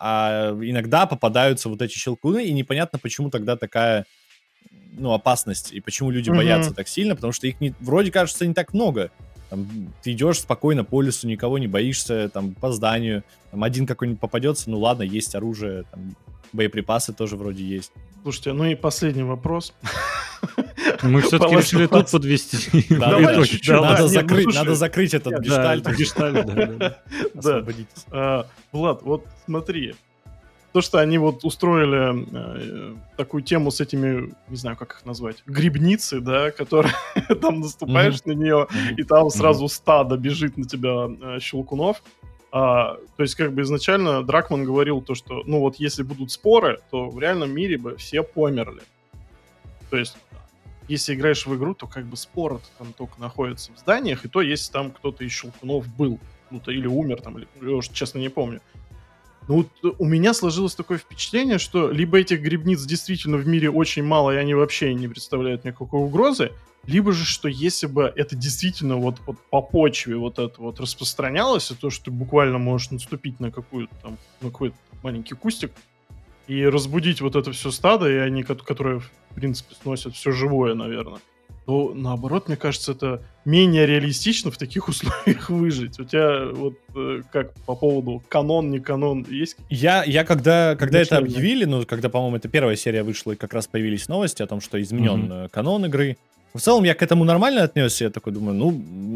а 0.01 0.51
иногда 0.61 1.07
попадаются 1.07 1.69
вот 1.69 1.81
эти 1.81 1.97
щелкуны, 1.97 2.45
и 2.45 2.53
непонятно, 2.53 2.99
почему 2.99 3.31
тогда 3.31 3.57
такая 3.57 4.05
ну, 4.93 5.13
опасность, 5.13 5.73
и 5.73 5.81
почему 5.81 6.11
люди 6.11 6.31
mm-hmm. 6.31 6.37
боятся 6.37 6.75
так 6.75 6.89
сильно, 6.89 7.15
потому 7.15 7.33
что 7.33 7.47
их 7.47 7.61
не, 7.61 7.75
вроде 7.81 8.11
кажется 8.11 8.47
не 8.47 8.55
так 8.55 8.73
много. 8.75 9.11
Там, 9.53 9.69
ты 10.03 10.13
идешь 10.13 10.41
спокойно 10.41 10.83
по 10.83 11.03
лесу, 11.03 11.29
никого 11.29 11.59
не 11.59 11.67
боишься, 11.67 12.31
там, 12.31 12.55
по 12.55 12.73
зданию. 12.73 13.23
Там 13.51 13.63
один 13.63 13.87
какой-нибудь 13.87 14.19
попадется, 14.19 14.71
ну 14.71 14.79
ладно, 14.79 15.03
есть 15.03 15.35
оружие, 15.35 15.85
там, 15.91 16.17
боеприпасы 16.55 17.13
тоже 17.13 17.37
вроде 17.37 17.63
есть. 17.63 17.93
Слушайте, 18.23 18.55
ну 18.55 18.65
и 18.65 18.75
последний 18.75 19.25
вопрос. 19.25 19.75
Мы 21.03 21.21
все-таки 21.21 21.55
решили 21.55 21.87
тут 21.87 22.11
подвести. 22.11 22.87
Надо 22.89 24.09
закрыть, 24.09 24.55
надо 24.55 24.75
закрыть 24.75 25.13
этот 25.13 25.39
гештальт. 25.41 25.87
А, 28.11 28.47
Влад, 28.73 29.03
вот 29.03 29.27
смотри, 29.45 29.95
то, 30.73 30.81
что 30.81 30.99
они 30.99 31.19
вот 31.19 31.45
устроили 31.45 32.27
э, 32.33 32.95
такую 33.17 33.43
тему 33.43 33.71
с 33.71 33.81
этими, 33.81 34.33
не 34.49 34.57
знаю, 34.57 34.77
как 34.77 34.93
их 34.93 35.05
назвать, 35.05 35.43
грибницы, 35.47 36.21
да, 36.21 36.51
которые 36.51 36.95
там 37.41 37.61
наступаешь 37.61 38.15
mm-hmm. 38.15 38.29
на 38.29 38.33
нее, 38.33 38.67
mm-hmm. 38.71 38.95
и 38.97 39.03
там 39.05 39.31
сразу 39.31 39.67
mm-hmm. 39.67 39.69
стадо 39.69 40.17
бежит 40.17 40.57
на 40.57 40.65
тебя 40.65 41.09
э, 41.09 41.41
щелкунов. 41.41 42.03
А, 42.55 42.97
то 43.17 43.23
есть, 43.23 43.35
как 43.35 43.53
бы 43.53 43.63
изначально 43.63 44.23
Дракман 44.23 44.65
говорил 44.65 45.01
то, 45.01 45.15
что, 45.15 45.43
ну 45.47 45.61
вот, 45.61 45.77
если 45.77 46.03
будут 46.03 46.33
споры, 46.33 46.81
то 46.91 47.09
в 47.09 47.19
реальном 47.19 47.51
мире 47.51 47.79
бы 47.79 47.97
все 47.97 48.23
померли. 48.23 48.83
То 49.91 49.97
есть, 49.97 50.17
если 50.89 51.15
играешь 51.15 51.47
в 51.47 51.57
игру, 51.57 51.75
то 51.75 51.87
как 51.87 52.05
бы 52.07 52.17
споры 52.17 52.61
там 52.79 52.93
только 52.93 53.21
находятся 53.21 53.73
в 53.73 53.79
зданиях, 53.79 54.25
и 54.25 54.29
то, 54.29 54.43
если 54.43 54.73
там 54.73 54.91
кто-то 54.91 55.25
из 55.25 55.33
щелкунов 55.33 55.87
был, 55.97 56.19
ну, 56.51 56.61
то 56.61 56.71
или 56.71 56.87
умер 56.87 57.23
там, 57.23 57.39
или, 57.39 57.49
я 57.63 57.77
уж 57.77 57.89
честно 57.89 58.19
не 58.19 58.29
помню. 58.29 58.61
Ну, 59.49 59.57
вот 59.57 59.69
э, 59.83 59.95
у 59.99 60.05
меня 60.05 60.35
сложилось 60.35 60.75
такое 60.75 60.99
впечатление, 60.99 61.59
что 61.59 61.91
либо 61.91 62.19
этих 62.19 62.41
грибниц 62.41 62.85
действительно 62.85 63.37
в 63.37 63.47
мире 63.47 63.71
очень 63.71 64.05
мало, 64.05 64.31
и 64.33 64.37
они 64.37 64.55
вообще 64.55 64.95
не 64.95 65.09
представляют 65.09 65.65
никакой 65.65 66.01
угрозы, 66.01 66.53
либо 66.87 67.13
же, 67.13 67.25
что 67.25 67.49
если 67.49 67.87
бы 67.87 68.13
это 68.15 68.35
действительно 68.35 68.97
вот, 68.97 69.21
вот 69.27 69.37
по 69.51 69.63
почве 69.63 70.17
вот 70.17 70.39
это 70.39 70.61
вот 70.61 70.81
распространялось, 70.81 71.71
и 71.71 71.75
то, 71.75 71.91
что 71.91 72.07
ты 72.07 72.11
буквально 72.11 72.59
можешь 72.59 72.91
наступить 72.91 73.41
на 73.41 73.51
какую-то 73.51 73.95
там, 74.03 74.19
на 74.41 74.51
какой-то 74.51 74.77
маленький 75.03 75.35
кустик, 75.35 75.73
и 76.49 76.65
разбудить 76.65 77.21
вот 77.21 77.37
это 77.37 77.53
все 77.53 77.71
стадо, 77.71 78.11
и 78.11 78.17
они, 78.17 78.43
которые, 78.43 79.01
в 79.01 79.11
принципе, 79.35 79.75
сносят 79.81 80.15
все 80.15 80.33
живое, 80.33 80.75
наверное, 80.75 81.21
то 81.67 81.93
наоборот, 81.95 82.49
мне 82.49 82.57
кажется, 82.57 82.93
это 82.93 83.25
менее 83.45 83.87
реалистично 83.87 84.51
в 84.51 84.59
таких 84.59 84.89
условиях 84.89 85.51
выжить. 85.51 85.99
У 85.99 86.05
тебя 86.05 86.47
вот 86.53 86.75
э, 86.95 87.23
как 87.33 87.55
по 87.67 87.75
поводу 87.75 88.23
канон, 88.29 88.71
не 88.71 88.81
канон 88.81 89.27
есть? 89.29 89.57
Я, 89.71 90.05
я 90.05 90.25
когда, 90.25 90.77
когда 90.77 91.01
это 91.01 91.19
объявили, 91.19 91.65
ну, 91.65 91.85
когда, 91.87 92.09
по-моему, 92.09 92.37
это 92.37 92.49
первая 92.49 92.77
серия 92.77 93.03
вышла, 93.03 93.33
и 93.33 93.37
как 93.37 93.55
раз 93.55 93.67
появились 93.67 94.09
новости 94.09 94.43
о 94.43 94.47
том, 94.47 94.61
что 94.61 94.81
изменен 94.81 95.25
mm-hmm. 95.25 95.49
канон 95.51 95.87
игры, 95.87 96.17
в 96.55 96.61
целом 96.61 96.85
я 96.85 96.95
к 96.95 97.03
этому 97.03 97.25
нормально 97.25 97.63
отнесся, 97.63 98.05
я 98.05 98.11
такой 98.11 98.33
думаю, 98.33 98.55
ну, 98.55 98.71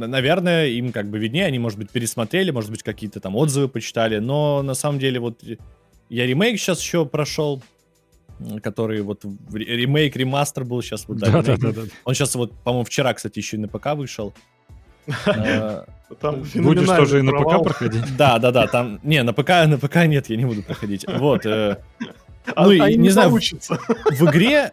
наверное, 0.06 0.68
им 0.68 0.90
как 0.90 1.08
бы 1.08 1.18
виднее, 1.18 1.44
они, 1.44 1.58
может 1.58 1.78
быть, 1.78 1.90
пересмотрели, 1.90 2.50
может 2.50 2.70
быть, 2.70 2.82
какие-то 2.82 3.20
там 3.20 3.36
отзывы 3.36 3.68
почитали, 3.68 4.18
но 4.18 4.62
на 4.62 4.72
самом 4.72 4.98
деле 4.98 5.20
вот 5.20 5.42
я 6.08 6.26
ремейк 6.26 6.58
сейчас 6.58 6.80
еще 6.80 7.04
прошел, 7.04 7.62
который 8.62 9.00
вот 9.02 9.24
ремейк, 9.52 10.16
ремастер 10.16 10.64
был 10.64 10.82
сейчас. 10.82 11.06
Вот, 11.08 11.18
да, 11.18 11.42
да, 11.42 11.56
да, 11.56 11.72
да. 11.72 11.82
Он 12.04 12.14
сейчас 12.14 12.34
вот, 12.34 12.52
по-моему, 12.64 12.84
вчера, 12.84 13.14
кстати, 13.14 13.38
еще 13.38 13.56
и 13.56 13.60
на 13.60 13.68
ПК 13.68 13.94
вышел. 13.94 14.34
Там 16.20 16.44
Будешь 16.54 16.86
тоже 16.86 17.20
и 17.20 17.22
на 17.22 17.32
ПК 17.32 17.62
проходить? 17.62 18.16
Да, 18.16 18.38
да, 18.38 18.50
да. 18.50 18.66
Там 18.66 19.00
не 19.02 19.22
на 19.22 19.32
ПК, 19.32 19.66
на 19.66 19.78
ПК 19.78 20.06
нет, 20.06 20.28
я 20.28 20.36
не 20.36 20.44
буду 20.44 20.62
проходить. 20.62 21.04
Вот. 21.08 21.44
Э, 21.46 21.78
а, 22.54 22.64
ну 22.64 22.72
и 22.72 22.96
не 22.96 23.10
знаю. 23.10 23.30
В 23.30 24.30
игре, 24.30 24.72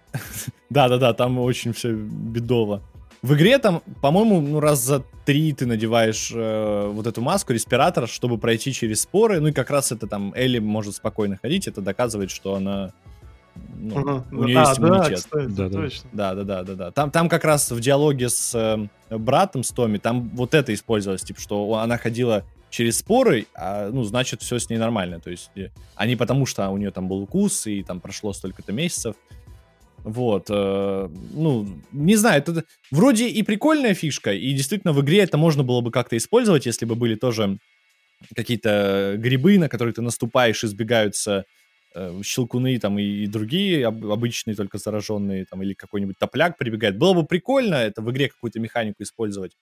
да, 0.70 0.90
да, 0.90 0.98
да, 0.98 1.14
там 1.14 1.40
очень 1.40 1.74
все 1.74 1.94
бедово. 1.94 2.82
В 3.24 3.36
игре 3.36 3.58
там, 3.58 3.82
по-моему, 4.02 4.42
ну 4.42 4.60
раз 4.60 4.84
за 4.84 5.04
три 5.26 5.54
ты 5.54 5.66
надеваешь 5.66 6.32
э, 6.36 6.92
вот 6.92 7.08
эту 7.08 7.22
маску, 7.22 7.54
респиратор, 7.54 8.08
чтобы 8.08 8.38
пройти 8.38 8.74
через 8.74 9.02
споры. 9.02 9.40
Ну 9.40 9.48
и 9.48 9.52
как 9.54 9.70
раз 9.70 9.92
это 9.92 10.08
там 10.08 10.34
Элли 10.36 10.60
может 10.60 10.96
спокойно 10.96 11.38
ходить. 11.42 11.68
Это 11.68 11.82
доказывает, 11.82 12.32
что 12.32 12.56
она 12.56 12.92
ну, 13.56 13.98
ага. 13.98 14.26
у 14.32 14.44
нее 14.46 14.60
а, 14.60 14.70
есть 14.70 14.80
иммунитет. 14.80 15.10
Да, 15.10 15.16
кстати, 15.16 15.48
да, 15.48 15.70
да. 15.70 15.82
Точно. 15.82 16.10
да, 16.14 16.36
да, 16.36 16.44
да, 16.44 16.64
да, 16.64 16.76
да. 16.76 16.92
Там, 16.92 17.12
там 17.12 17.30
как 17.30 17.44
раз 17.44 17.72
в 17.72 17.80
диалоге 17.80 18.30
с 18.30 18.56
э, 18.56 19.18
братом, 19.18 19.64
с 19.64 19.72
Томи, 19.72 20.00
там 20.00 20.30
вот 20.30 20.54
это 20.54 20.74
использовалось, 20.74 21.24
типа, 21.24 21.42
что 21.42 21.76
она 21.76 21.98
ходила 21.98 22.46
через 22.70 23.00
споры, 23.00 23.46
а, 23.54 23.90
ну, 23.92 24.04
значит, 24.04 24.42
все 24.42 24.58
с 24.58 24.70
ней 24.70 24.78
нормально. 24.78 25.20
То 25.20 25.30
есть, 25.30 25.52
а 25.96 26.06
не 26.08 26.16
потому, 26.16 26.46
что 26.46 26.70
у 26.70 26.78
нее 26.78 26.92
там 26.92 27.08
был 27.08 27.22
укус, 27.22 27.68
и 27.68 27.84
там 27.84 28.00
прошло 28.00 28.34
столько-то 28.34 28.72
месяцев. 28.72 29.16
Вот, 30.04 30.48
э, 30.50 31.10
ну, 31.34 31.68
не 31.92 32.16
знаю, 32.16 32.40
это 32.40 32.66
вроде 32.92 33.30
и 33.30 33.42
прикольная 33.44 33.94
фишка, 33.94 34.34
и 34.34 34.52
действительно 34.54 34.92
в 34.92 35.02
игре 35.02 35.20
это 35.20 35.38
можно 35.38 35.64
было 35.64 35.80
бы 35.80 35.92
как-то 35.92 36.18
использовать, 36.18 36.66
если 36.66 36.86
бы 36.86 36.96
были 36.96 37.16
тоже 37.16 37.58
какие-то 38.36 39.16
грибы, 39.18 39.58
на 39.58 39.70
которые 39.70 39.94
ты 39.94 40.02
наступаешь, 40.02 40.64
избегаются 40.64 41.32
э, 41.32 41.44
щелкуны 42.24 42.80
там 42.80 43.00
и, 43.00 43.04
и 43.04 43.28
другие 43.28 43.88
об, 43.88 44.06
обычные 44.06 44.56
только 44.56 44.78
зараженные, 44.78 45.46
там, 45.46 45.62
или 45.62 45.74
какой-нибудь 45.74 46.18
топляк 46.18 46.58
прибегает. 46.58 46.98
Было 46.98 47.14
бы 47.14 47.26
прикольно 47.26 47.76
это 47.76 48.02
в 48.02 48.12
игре 48.12 48.30
какую-то 48.30 48.60
механику 48.60 49.04
использовать. 49.04 49.58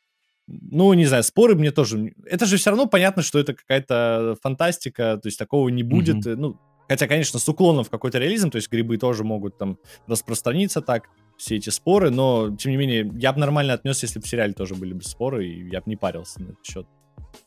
Ну, 0.47 0.93
не 0.93 1.05
знаю, 1.05 1.23
споры 1.23 1.55
мне 1.55 1.71
тоже... 1.71 2.13
Это 2.25 2.45
же 2.45 2.57
все 2.57 2.71
равно 2.71 2.85
понятно, 2.87 3.21
что 3.21 3.39
это 3.39 3.53
какая-то 3.53 4.37
фантастика, 4.41 5.19
то 5.21 5.27
есть 5.27 5.37
такого 5.37 5.69
не 5.69 5.83
будет. 5.83 6.25
Mm-hmm. 6.25 6.35
Ну, 6.35 6.59
хотя, 6.89 7.07
конечно, 7.07 7.39
с 7.39 7.47
уклоном 7.47 7.83
в 7.83 7.89
какой-то 7.89 8.17
реализм, 8.17 8.49
то 8.49 8.57
есть 8.57 8.69
грибы 8.69 8.97
тоже 8.97 9.23
могут 9.23 9.57
там 9.57 9.77
распространиться 10.07 10.81
так, 10.81 11.09
все 11.37 11.55
эти 11.55 11.69
споры, 11.69 12.11
но, 12.11 12.55
тем 12.55 12.71
не 12.71 12.77
менее, 12.77 13.11
я 13.17 13.33
бы 13.33 13.39
нормально 13.39 13.73
отнес, 13.73 14.03
если 14.03 14.19
бы 14.19 14.25
в 14.25 14.29
сериале 14.29 14.53
тоже 14.53 14.75
были 14.75 14.93
бы 14.93 15.03
споры, 15.03 15.47
и 15.47 15.69
я 15.69 15.79
бы 15.79 15.89
не 15.89 15.95
парился 15.95 16.41
на 16.41 16.49
этот 16.49 16.65
счет. 16.65 16.87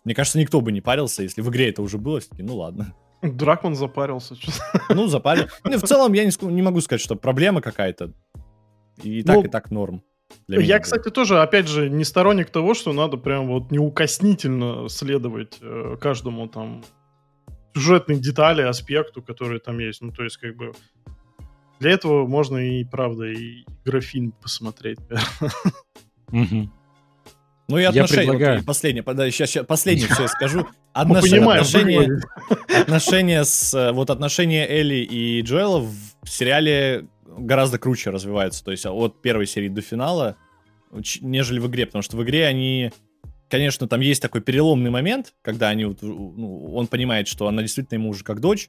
Мне 0.04 0.14
кажется, 0.14 0.38
никто 0.38 0.60
бы 0.60 0.72
не 0.72 0.80
парился, 0.80 1.22
если 1.22 1.42
в 1.42 1.50
игре 1.50 1.68
это 1.68 1.82
уже 1.82 1.98
было, 1.98 2.20
все 2.20 2.30
ну 2.38 2.56
ладно. 2.56 2.94
Дракман 3.32 3.74
запарился. 3.74 4.36
Ну, 4.88 5.06
запарил. 5.08 5.46
В 5.64 5.82
целом, 5.82 6.12
я 6.12 6.24
не, 6.24 6.62
могу 6.62 6.80
сказать, 6.80 7.00
что 7.00 7.16
проблема 7.16 7.60
какая-то. 7.60 8.12
И 9.02 9.22
так, 9.22 9.36
ну, 9.36 9.42
и 9.44 9.48
так 9.48 9.70
норм. 9.70 10.02
Я, 10.48 10.78
кстати, 10.78 11.10
тоже, 11.10 11.40
опять 11.40 11.68
же, 11.68 11.88
не 11.88 12.04
сторонник 12.04 12.50
того, 12.50 12.74
что 12.74 12.92
надо 12.92 13.16
прям 13.16 13.48
вот 13.48 13.70
неукоснительно 13.70 14.88
следовать 14.88 15.58
э, 15.60 15.96
каждому 16.00 16.48
там 16.48 16.84
сюжетной 17.74 18.18
детали, 18.18 18.62
аспекту, 18.62 19.22
который 19.22 19.58
там 19.58 19.78
есть. 19.78 20.00
Ну, 20.00 20.12
то 20.12 20.22
есть, 20.22 20.36
как 20.36 20.56
бы, 20.56 20.72
для 21.80 21.92
этого 21.92 22.26
можно 22.26 22.58
и, 22.58 22.84
правда, 22.84 23.24
и 23.24 23.64
графин 23.84 24.32
посмотреть. 24.32 24.98
Угу. 26.32 26.70
Ну 27.68 27.78
и 27.78 27.84
отношения. 27.84 28.22
Я 28.22 28.30
предлагаю... 28.30 28.58
вот, 28.58 28.66
последнее, 28.66 29.02
да, 29.02 29.30
сейчас, 29.30 29.50
сейчас, 29.50 29.66
последнее 29.66 30.08
все 30.08 30.22
я 30.22 30.28
скажу. 30.28 30.66
Отношения, 30.92 31.44
отношения, 31.44 32.22
отношения 32.80 33.44
с 33.44 33.92
вот 33.92 34.10
отношения 34.10 34.66
Элли 34.68 34.96
и 34.96 35.40
Джоэла 35.40 35.80
в 35.80 36.28
сериале 36.28 37.06
гораздо 37.26 37.78
круче 37.78 38.10
развиваются. 38.10 38.62
То 38.64 38.70
есть 38.70 38.86
от 38.86 39.22
первой 39.22 39.46
серии 39.46 39.68
до 39.68 39.80
финала, 39.80 40.36
нежели 41.20 41.58
в 41.58 41.66
игре, 41.68 41.86
потому 41.86 42.02
что 42.02 42.16
в 42.16 42.22
игре 42.22 42.46
они 42.46 42.92
конечно, 43.48 43.86
там 43.86 44.00
есть 44.00 44.20
такой 44.20 44.40
переломный 44.40 44.90
момент, 44.90 45.32
когда 45.42 45.68
они, 45.68 45.84
ну, 45.84 46.74
он 46.74 46.88
понимает, 46.88 47.28
что 47.28 47.46
она 47.46 47.62
действительно 47.62 47.98
ему 47.98 48.08
уже 48.08 48.24
как 48.24 48.40
дочь, 48.40 48.68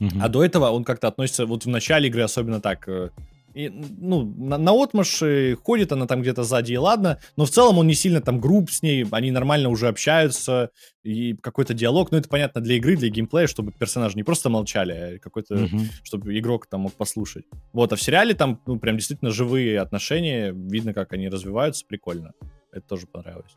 угу. 0.00 0.10
а 0.20 0.28
до 0.28 0.44
этого 0.44 0.70
он 0.70 0.82
как-то 0.82 1.08
относится, 1.08 1.46
вот 1.46 1.64
в 1.64 1.68
начале 1.68 2.08
игры 2.08 2.22
особенно 2.22 2.60
так, 2.60 2.88
э, 2.88 3.10
и, 3.54 3.68
ну, 3.68 4.24
на, 4.24 4.58
на 4.58 4.72
отмаш 4.72 5.22
ходит 5.62 5.92
она 5.92 6.06
там 6.06 6.22
где-то 6.22 6.44
сзади, 6.44 6.72
и 6.72 6.76
ладно, 6.76 7.18
но 7.36 7.44
в 7.44 7.50
целом 7.50 7.78
он 7.78 7.86
не 7.86 7.94
сильно 7.94 8.20
там 8.20 8.40
груб 8.40 8.70
с 8.70 8.82
ней, 8.82 9.06
они 9.10 9.30
нормально 9.30 9.68
уже 9.68 9.88
общаются, 9.88 10.70
и 11.02 11.34
какой-то 11.34 11.74
диалог, 11.74 12.10
ну, 12.10 12.18
это 12.18 12.28
понятно 12.28 12.60
для 12.60 12.76
игры, 12.76 12.96
для 12.96 13.08
геймплея, 13.08 13.46
чтобы 13.46 13.72
персонажи 13.72 14.16
не 14.16 14.22
просто 14.22 14.48
молчали, 14.48 14.92
а 14.92 15.18
какой-то, 15.18 15.54
mm-hmm. 15.54 15.86
чтобы 16.02 16.38
игрок 16.38 16.66
там 16.66 16.82
мог 16.82 16.92
послушать. 16.92 17.44
Вот, 17.72 17.92
а 17.92 17.96
в 17.96 18.02
сериале 18.02 18.34
там, 18.34 18.60
ну, 18.66 18.78
прям 18.78 18.96
действительно 18.96 19.30
живые 19.30 19.80
отношения, 19.80 20.52
видно, 20.52 20.94
как 20.94 21.12
они 21.12 21.28
развиваются, 21.28 21.84
прикольно. 21.86 22.32
Это 22.72 22.86
тоже 22.86 23.06
понравилось. 23.06 23.52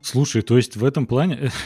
Слушай, 0.00 0.42
то 0.42 0.56
есть 0.56 0.76
в 0.76 0.84
этом 0.84 1.06
плане... 1.06 1.50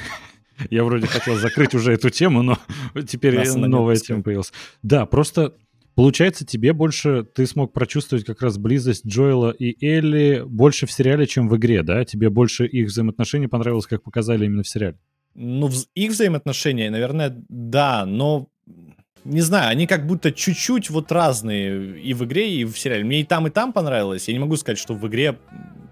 Я 0.71 0.85
вроде 0.85 1.07
хотел 1.07 1.35
закрыть 1.37 1.75
уже 1.75 1.93
эту 1.95 2.11
тему, 2.11 2.43
но 2.43 2.59
теперь 3.09 3.49
новая 3.57 3.97
тема 3.97 4.23
появилась. 4.23 4.53
Да, 4.83 5.07
просто 5.07 5.55
Получается, 5.95 6.47
тебе 6.47 6.73
больше, 6.73 7.23
ты 7.23 7.47
смог 7.47 7.73
прочувствовать 7.73 8.25
как 8.25 8.41
раз 8.41 8.57
близость 8.57 9.07
Джоэла 9.07 9.51
и 9.51 9.85
Элли 9.85 10.43
больше 10.47 10.87
в 10.87 10.93
сериале, 10.93 11.27
чем 11.27 11.49
в 11.49 11.57
игре, 11.57 11.83
да? 11.83 12.05
Тебе 12.05 12.31
больше 12.31 12.67
их 12.67 12.89
взаимоотношения 12.89 13.49
понравилось, 13.49 13.87
как 13.87 14.03
показали 14.03 14.47
именно 14.47 14.63
в 14.63 14.69
сериале? 14.69 14.97
Ну, 15.35 15.71
их 15.95 16.13
взаимоотношения, 16.13 16.91
наверное, 16.91 17.45
да, 17.49 18.07
но 18.07 18.49
не 19.25 19.41
знаю, 19.41 19.71
они 19.71 19.87
как 19.87 20.07
будто 20.07 20.33
чуть-чуть 20.33 20.91
вот 20.91 21.13
разные 21.13 22.01
и 22.01 22.15
в 22.15 22.25
игре, 22.25 22.53
и 22.55 22.65
в 22.65 22.77
сериале. 22.79 23.05
Мне 23.05 23.21
и 23.21 23.25
там, 23.25 23.47
и 23.47 23.51
там 23.51 23.73
понравилось. 23.73 24.29
Я 24.29 24.35
не 24.35 24.41
могу 24.41 24.57
сказать, 24.57 24.79
что 24.79 24.95
в 24.95 25.07
игре 25.09 25.39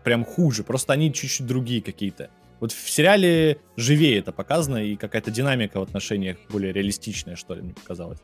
прям 0.03 0.25
хуже, 0.25 0.65
просто 0.65 0.95
они 0.95 1.13
чуть-чуть 1.13 1.47
другие 1.47 1.83
какие-то. 1.83 2.31
Вот 2.59 2.73
в 2.73 2.91
сериале 2.91 3.59
живее 3.77 4.19
это 4.19 4.33
показано, 4.33 4.85
и 4.85 4.97
какая-то 4.97 5.31
динамика 5.31 5.79
в 5.79 5.83
отношениях 5.83 6.37
более 6.51 6.73
реалистичная, 6.73 7.37
что 7.37 7.55
ли, 7.55 7.63
мне 7.63 7.73
показалось. 7.73 8.19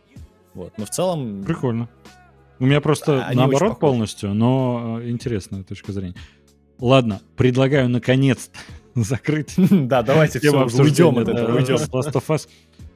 Вот. 0.56 0.72
Но 0.78 0.86
в 0.86 0.90
целом... 0.90 1.44
Прикольно. 1.44 1.88
У 2.58 2.64
меня 2.64 2.80
просто 2.80 3.26
Они 3.26 3.36
наоборот 3.36 3.78
полностью, 3.78 4.32
но 4.32 4.98
э, 5.02 5.10
интересная 5.10 5.62
точка 5.62 5.92
зрения. 5.92 6.14
Ладно, 6.78 7.20
предлагаю 7.36 7.90
наконец 7.90 8.50
закрыть. 8.94 9.54
Да, 9.56 10.02
давайте 10.02 10.38
все, 10.38 10.50
уйдем 10.50 11.18
от 11.18 11.28
этого, 11.28 11.56
уйдем. 11.56 11.76
Last 11.76 12.12
of 12.12 12.24
Us. 12.28 12.48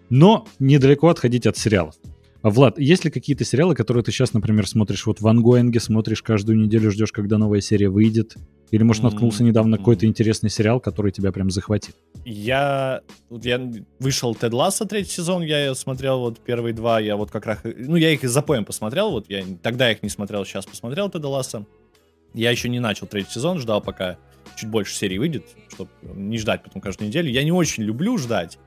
Но 0.09 0.47
недалеко 0.59 1.09
отходить 1.09 1.47
от 1.47 1.59
сериалов. 1.59 1.95
Влад, 2.43 2.79
есть 2.79 3.05
ли 3.05 3.11
какие-то 3.11 3.45
сериалы, 3.45 3.75
которые 3.75 4.03
ты 4.03 4.13
сейчас, 4.13 4.33
например, 4.33 4.67
смотришь 4.67 5.05
вот 5.07 5.21
в 5.21 5.29
ангоинге, 5.29 5.79
смотришь 5.79 6.23
каждую 6.23 6.59
неделю, 6.59 6.91
ждешь, 6.91 7.13
когда 7.13 7.37
новая 7.37 7.61
серия 7.61 7.91
выйдет? 7.91 8.37
Или, 8.71 8.83
может, 8.83 9.03
наткнулся 9.03 9.43
недавно 9.43 9.73
на 9.73 9.79
какой-то 9.79 10.07
интересный 10.07 10.49
сериал, 10.49 10.81
который 10.81 11.11
тебя 11.11 11.33
прям 11.33 11.51
захватит? 11.51 11.97
Я... 12.25 13.01
Вот 13.29 13.45
я 13.45 13.61
вышел 13.99 14.35
Тед 14.35 14.53
Ласса 14.53 14.87
третий 14.87 15.11
сезон, 15.11 15.43
я 15.43 15.75
смотрел 15.75 16.21
вот 16.21 16.39
первые 16.39 16.73
два, 16.73 17.01
я 17.01 17.17
вот 17.17 17.31
как 17.31 17.47
раз... 17.47 17.59
Ну, 17.65 17.97
я 17.97 18.11
их 18.13 18.23
за 18.23 18.43
поем 18.43 18.65
посмотрел, 18.65 19.11
вот 19.11 19.29
я 19.29 19.45
тогда 19.63 19.91
их 19.91 20.03
не 20.03 20.09
смотрел, 20.09 20.45
сейчас 20.45 20.67
посмотрел 20.67 21.11
Теда 21.11 21.29
Ласса. 21.29 21.67
Я 22.33 22.53
еще 22.53 22.69
не 22.69 22.79
начал 22.79 23.09
третий 23.09 23.33
сезон, 23.33 23.59
ждал 23.59 23.81
пока 23.81 24.19
чуть 24.57 24.71
больше 24.71 24.95
серий 24.95 25.19
выйдет, 25.19 25.45
чтобы 25.69 25.91
не 26.15 26.39
ждать 26.39 26.63
потом 26.63 26.81
каждую 26.81 27.09
неделю. 27.09 27.29
Я 27.29 27.43
не 27.43 27.53
очень 27.53 27.83
люблю 27.83 28.17
ждать, 28.19 28.59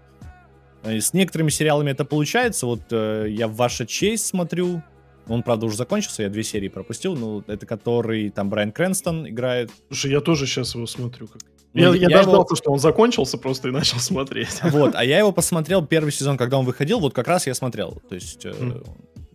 с 0.83 1.13
некоторыми 1.13 1.49
сериалами 1.49 1.91
это 1.91 2.05
получается. 2.05 2.65
Вот 2.65 2.81
э, 2.91 3.27
я 3.29 3.47
в 3.47 3.55
«Ваша 3.55 3.85
честь» 3.85 4.25
смотрю. 4.25 4.81
Он, 5.27 5.41
правда, 5.41 5.65
уже 5.65 5.77
закончился, 5.77 6.23
я 6.23 6.29
две 6.29 6.43
серии 6.43 6.67
пропустил. 6.67 7.15
Ну, 7.15 7.43
это 7.47 7.65
который 7.65 8.29
там 8.29 8.49
Брайан 8.49 8.71
Крэнстон 8.71 9.29
играет. 9.29 9.71
Слушай, 9.87 10.11
я 10.11 10.21
тоже 10.21 10.45
сейчас 10.45 10.75
его 10.75 10.85
смотрю. 10.85 11.27
Как... 11.27 11.41
Ну, 11.73 11.93
я, 11.93 11.95
я, 11.95 12.09
я 12.09 12.17
дождался, 12.17 12.49
его... 12.49 12.55
что 12.55 12.71
он 12.71 12.79
закончился 12.79 13.37
просто 13.37 13.69
и 13.69 13.71
начал 13.71 13.97
смотреть. 13.99 14.59
Вот, 14.63 14.95
а 14.95 15.03
я 15.03 15.19
его 15.19 15.31
посмотрел 15.31 15.85
первый 15.85 16.11
сезон, 16.11 16.37
когда 16.37 16.59
он 16.59 16.65
выходил, 16.65 16.99
вот 16.99 17.13
как 17.13 17.27
раз 17.27 17.47
я 17.47 17.53
смотрел. 17.53 18.01
То 18.09 18.15
есть, 18.15 18.45
mm. 18.45 18.85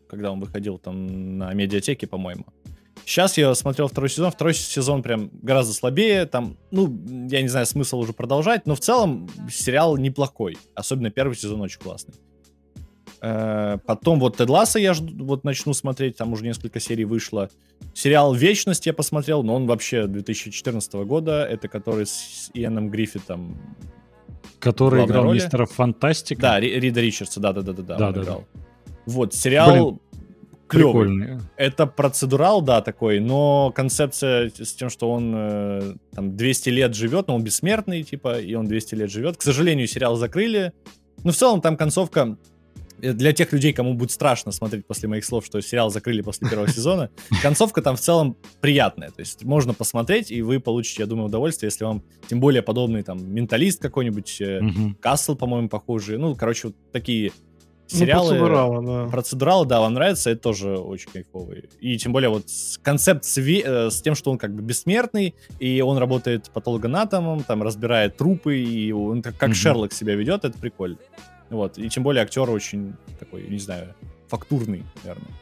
когда 0.09 0.31
он 0.31 0.41
выходил 0.41 0.79
там 0.79 1.39
на 1.39 1.55
медиатеке, 1.55 2.07
по-моему. 2.07 2.45
Сейчас 3.05 3.39
я 3.39 3.55
смотрел 3.55 3.89
второй 3.89 4.11
сезон, 4.11 4.31
второй 4.31 4.55
сезон 4.55 5.03
прям 5.03 5.31
гораздо 5.43 5.73
слабее, 5.73 6.27
там, 6.27 6.57
ну, 6.71 6.87
я 7.31 7.43
не 7.43 7.49
знаю, 7.49 7.67
смысл 7.67 7.99
уже 7.99 8.13
продолжать, 8.13 8.67
но 8.67 8.75
в 8.75 8.81
целом 8.81 9.29
сериал 9.51 9.97
неплохой, 9.97 10.59
особенно 10.75 11.11
первый 11.11 11.35
сезон 11.35 11.61
очень 11.61 11.81
классный. 11.81 12.15
Э, 13.21 13.79
потом 13.87 14.21
вот 14.21 14.37
Тед 14.37 14.49
Ласса 14.49 14.79
я 14.79 14.95
жду, 14.95 15.25
вот 15.25 15.45
начну 15.45 15.73
смотреть, 15.73 16.17
там 16.17 16.33
уже 16.33 16.45
несколько 16.45 16.81
серий 16.81 17.05
вышло. 17.05 17.51
Сериал 17.95 18.35
«Вечность» 18.35 18.87
я 18.87 18.93
посмотрел, 18.93 19.43
но 19.43 19.55
он 19.55 19.67
вообще 19.67 20.07
2014 20.07 20.93
года, 21.05 21.45
это 21.45 21.69
который 21.69 22.07
с 22.07 22.51
Иэном 22.55 22.91
Гриффитом. 22.91 23.59
Который 24.61 25.05
играл 25.05 25.25
роли. 25.25 25.37
мистера 25.37 25.67
Фантастика. 25.67 26.41
Да, 26.41 26.61
Рида 26.61 27.01
Ричардса, 27.01 27.41
да-да-да-да, 27.41 27.83
да, 27.83 28.13
да, 28.13 28.23
да. 28.23 28.39
Вот, 29.07 29.35
сериал... 29.35 29.73
Блин 29.73 30.01
клевый. 30.69 30.93
Прикольный. 30.93 31.41
Это 31.57 31.87
процедурал, 31.87 32.63
да, 32.63 32.81
такой, 32.81 33.21
но 33.21 33.73
концепция 33.75 34.51
с 34.51 34.73
тем, 34.75 34.91
что 34.91 35.11
он 35.11 35.33
э, 35.35 35.95
там 36.15 36.37
200 36.37 36.69
лет 36.69 36.95
живет, 36.95 37.29
но 37.29 37.35
он 37.35 37.43
бессмертный, 37.43 38.03
типа, 38.03 38.39
и 38.39 38.55
он 38.55 38.67
200 38.67 38.95
лет 38.95 39.11
живет. 39.11 39.37
К 39.37 39.43
сожалению, 39.43 39.87
сериал 39.87 40.17
закрыли. 40.17 40.73
Но 41.25 41.33
в 41.33 41.37
целом 41.37 41.61
там 41.61 41.77
концовка 41.77 42.37
э, 43.01 43.13
для 43.13 43.33
тех 43.33 43.53
людей, 43.53 43.73
кому 43.73 43.95
будет 43.95 44.11
страшно 44.11 44.53
смотреть 44.53 44.87
после 44.87 45.09
моих 45.09 45.25
слов, 45.25 45.47
что 45.47 45.61
сериал 45.61 45.91
закрыли 45.91 46.21
после 46.21 46.49
первого 46.49 46.69
сезона, 46.69 47.11
концовка 47.43 47.83
там 47.83 47.97
в 47.97 48.01
целом 48.01 48.37
приятная. 48.61 49.11
То 49.11 49.21
есть 49.21 49.45
можно 49.45 49.75
посмотреть, 49.75 50.31
и 50.31 50.43
вы 50.43 50.61
получите, 50.61 51.03
я 51.03 51.07
думаю, 51.07 51.27
удовольствие, 51.27 51.69
если 51.69 51.85
вам 51.85 52.05
тем 52.29 52.41
более 52.41 52.63
подобный 52.63 53.03
там 53.03 53.33
менталист 53.33 53.81
какой-нибудь, 53.81 54.43
Касл, 55.01 55.35
по-моему, 55.35 55.69
похожий. 55.69 56.19
Ну, 56.19 56.37
короче, 56.37 56.69
вот 56.69 56.77
такие 56.93 57.33
ну, 57.33 57.48
сериалы... 57.89 58.35
Ну, 58.35 58.41
процедуралы, 58.41 58.87
да. 58.87 59.11
Процедуралы, 59.11 59.67
да, 59.67 59.81
вам 59.81 59.95
нравится, 59.95 60.31
это 60.31 60.41
тоже 60.41 60.77
очень 60.77 61.11
кайфовый. 61.11 61.69
И 61.81 61.99
тем 61.99 62.13
более 62.13 62.31
вот 62.31 62.45
концепт 62.83 63.25
с, 63.25 63.37
ви... 63.37 63.63
Э, 63.65 63.91
с 63.91 64.01
тем, 64.01 64.15
что 64.15 64.31
он 64.31 64.39
как 64.39 64.55
бы 64.55 64.63
бессмертный, 64.63 65.35
и 65.59 65.81
он 65.81 65.99
работает 65.99 66.51
патологоанатомом, 66.51 67.43
там 67.45 67.63
разбирает 67.63 68.17
трупы, 68.17 68.59
и 68.59 68.93
он 68.93 69.23
как, 69.23 69.37
как 69.37 69.51
mm-hmm. 69.51 69.55
Шерлок 69.55 69.93
себя 69.93 70.15
ведет, 70.15 70.45
это 70.45 70.57
прикольно. 70.59 70.99
Вот, 71.51 71.79
и 71.79 71.89
тем 71.89 72.03
более 72.03 72.23
актер 72.23 72.49
очень 72.51 72.95
такой, 73.19 73.49
не 73.49 73.59
знаю, 73.59 73.95
фактурный, 74.29 74.85
наверное. 75.03 75.33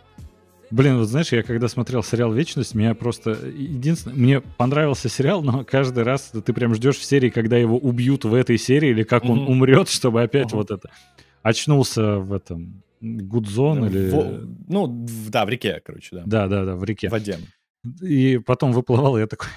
Блин, 0.71 0.99
вот 0.99 1.09
знаешь, 1.09 1.31
я 1.31 1.43
когда 1.45 1.69
смотрел 1.69 2.03
сериал 2.03 2.33
«Вечность», 2.33 2.75
меня 2.75 2.95
просто... 2.95 3.31
Единственное, 3.31 4.17
мне 4.17 4.41
понравился 4.41 5.09
сериал, 5.09 5.43
но 5.43 5.65
каждый 5.65 6.03
раз 6.03 6.33
ты 6.45 6.53
прям 6.53 6.75
ждешь 6.75 6.97
в 6.97 7.05
серии, 7.05 7.31
когда 7.31 7.57
его 7.57 7.79
убьют 7.79 8.25
в 8.25 8.35
этой 8.35 8.59
серии, 8.59 8.91
или 8.91 9.05
как 9.05 9.25
он 9.25 9.47
умрет, 9.47 9.89
чтобы 9.89 10.23
опять 10.23 10.53
вот 10.53 10.71
это... 10.71 10.91
Очнулся 11.47 12.19
в 12.19 12.33
этом... 12.33 12.83
Гудзон 13.01 13.87
или... 13.87 14.11
Ну, 14.67 15.07
да, 15.29 15.45
в 15.45 15.49
реке, 15.49 15.81
короче, 15.85 16.09
да. 16.17 16.23
Да, 16.27 16.49
да, 16.49 16.65
да, 16.65 16.75
в 16.75 16.83
реке. 16.83 17.09
В 17.09 17.13
воде. 17.13 17.39
И 18.03 18.39
потом 18.39 18.73
выплывал, 18.73 19.17
и 19.17 19.21
я 19.21 19.29
такой... 19.29 19.49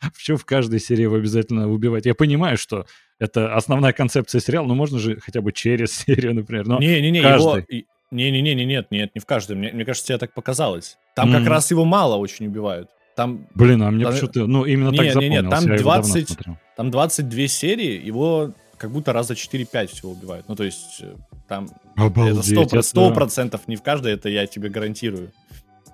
Почему 0.14 0.36
в 0.36 0.44
каждой 0.44 0.78
серии 0.78 1.04
его 1.04 1.16
обязательно 1.16 1.70
убивать? 1.70 2.04
Я 2.04 2.14
понимаю, 2.14 2.58
что 2.58 2.84
это 3.18 3.54
основная 3.54 3.94
концепция 3.94 4.42
сериала, 4.42 4.66
но 4.66 4.74
можно 4.74 4.98
же 4.98 5.18
хотя 5.20 5.40
бы 5.40 5.52
через 5.52 5.92
серию, 6.06 6.34
например. 6.34 6.68
Не-не-не, 6.68 7.20
его... 7.20 7.62
Не-не-не, 8.10 8.66
нет, 8.66 8.90
нет, 8.90 9.14
не 9.14 9.20
в 9.20 9.24
каждой. 9.24 9.56
Мне, 9.56 9.72
мне 9.72 9.86
кажется, 9.86 10.08
тебе 10.08 10.18
так 10.18 10.34
показалось. 10.34 10.98
Там 11.16 11.30
mm-hmm. 11.30 11.38
как 11.38 11.48
раз 11.48 11.70
его 11.70 11.86
мало 11.86 12.16
очень 12.16 12.46
убивают. 12.46 12.90
Там... 13.16 13.48
Блин, 13.54 13.82
а 13.82 13.90
мне 13.90 14.04
там... 14.04 14.12
почему-то, 14.12 14.46
ну, 14.46 14.66
именно 14.66 14.90
нет, 14.90 14.98
так 14.98 15.12
запомнилось. 15.14 15.42
Нет, 15.42 15.50
там 15.50 15.76
20, 15.76 16.38
там 16.76 16.90
22 16.90 17.46
серии, 17.46 18.04
его 18.04 18.52
как 18.78 18.90
будто 18.90 19.12
раза 19.12 19.34
4-5 19.34 19.86
всего 19.88 20.12
убивают. 20.12 20.48
Ну, 20.48 20.56
то 20.56 20.64
есть, 20.64 21.00
э, 21.00 21.14
там... 21.46 21.68
Обалдеть, 21.96 22.52
это 22.52 22.78
100%, 22.78 23.14
100% 23.14 23.46
это... 23.46 23.60
не 23.66 23.76
в 23.76 23.82
каждой, 23.82 24.12
это 24.12 24.28
я 24.28 24.46
тебе 24.46 24.68
гарантирую. 24.68 25.32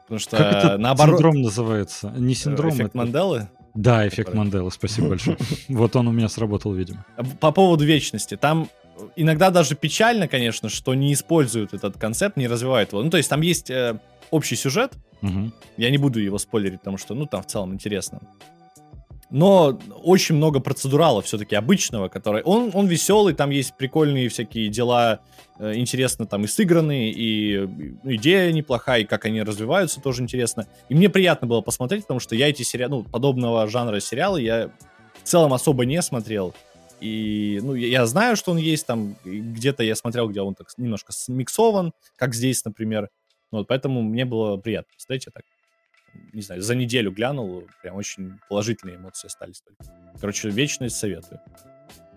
Потому 0.02 0.18
что 0.18 0.36
как 0.36 0.54
это 0.54 0.78
наоборот... 0.78 1.16
синдром 1.16 1.42
называется? 1.42 2.12
Не 2.16 2.34
синдром, 2.34 2.70
Эффект 2.70 2.90
это... 2.90 2.98
Манделы? 2.98 3.48
Да, 3.74 4.06
эффект 4.06 4.26
который... 4.26 4.36
Манделы, 4.36 4.70
спасибо 4.70 5.08
большое. 5.08 5.36
Вот 5.68 5.96
он 5.96 6.08
у 6.08 6.12
меня 6.12 6.28
сработал, 6.28 6.72
видимо. 6.74 7.04
По 7.40 7.50
поводу 7.50 7.84
вечности. 7.84 8.36
Там 8.36 8.68
иногда 9.16 9.50
даже 9.50 9.74
печально, 9.74 10.28
конечно, 10.28 10.68
что 10.68 10.94
не 10.94 11.12
используют 11.12 11.74
этот 11.74 11.98
концепт, 11.98 12.36
не 12.36 12.46
развивают 12.46 12.92
его. 12.92 13.02
Ну, 13.02 13.10
то 13.10 13.16
есть 13.16 13.28
там 13.28 13.40
есть 13.40 13.70
э, 13.70 13.98
общий 14.30 14.56
сюжет. 14.56 14.92
Угу. 15.22 15.52
Я 15.78 15.90
не 15.90 15.98
буду 15.98 16.20
его 16.20 16.38
спойлерить, 16.38 16.80
потому 16.80 16.98
что, 16.98 17.14
ну, 17.14 17.26
там 17.26 17.42
в 17.42 17.46
целом 17.46 17.72
интересно. 17.72 18.20
Но 19.34 19.76
очень 20.04 20.36
много 20.36 20.60
процедурала 20.60 21.20
все-таки 21.20 21.56
обычного, 21.56 22.08
который... 22.08 22.44
Он, 22.44 22.70
он 22.72 22.86
веселый, 22.86 23.34
там 23.34 23.50
есть 23.50 23.76
прикольные 23.76 24.28
всякие 24.28 24.68
дела, 24.68 25.22
э, 25.58 25.74
интересно 25.74 26.24
там 26.24 26.44
и 26.44 26.46
сыгранные, 26.46 27.10
и 27.10 27.64
идея 28.04 28.52
неплохая, 28.52 29.00
и 29.00 29.04
как 29.04 29.24
они 29.24 29.42
развиваются, 29.42 30.00
тоже 30.00 30.22
интересно. 30.22 30.68
И 30.88 30.94
мне 30.94 31.08
приятно 31.08 31.48
было 31.48 31.62
посмотреть, 31.62 32.02
потому 32.02 32.20
что 32.20 32.36
я 32.36 32.48
эти 32.48 32.62
сериалы, 32.62 32.98
ну, 32.98 33.02
подобного 33.02 33.66
жанра 33.66 33.98
сериалы 33.98 34.40
я 34.40 34.70
в 35.20 35.26
целом 35.26 35.52
особо 35.52 35.84
не 35.84 36.00
смотрел. 36.00 36.54
И, 37.00 37.58
ну, 37.60 37.74
я, 37.74 37.88
я 37.88 38.06
знаю, 38.06 38.36
что 38.36 38.52
он 38.52 38.58
есть 38.58 38.86
там, 38.86 39.16
где-то 39.24 39.82
я 39.82 39.96
смотрел, 39.96 40.28
где 40.28 40.42
он 40.42 40.54
так 40.54 40.68
немножко 40.76 41.10
смиксован, 41.10 41.92
как 42.14 42.36
здесь, 42.36 42.64
например. 42.64 43.08
Вот 43.50 43.66
поэтому 43.66 44.00
мне 44.00 44.26
было 44.26 44.58
приятно. 44.58 44.92
Представляете, 44.92 45.32
так, 45.34 45.42
не 46.32 46.42
знаю, 46.42 46.62
за 46.62 46.74
неделю 46.74 47.12
глянул, 47.12 47.64
прям 47.82 47.96
очень 47.96 48.38
положительные 48.48 48.96
эмоции 48.96 49.26
остались. 49.26 49.62
Короче, 50.20 50.50
вечность 50.50 50.96
советую. 50.96 51.40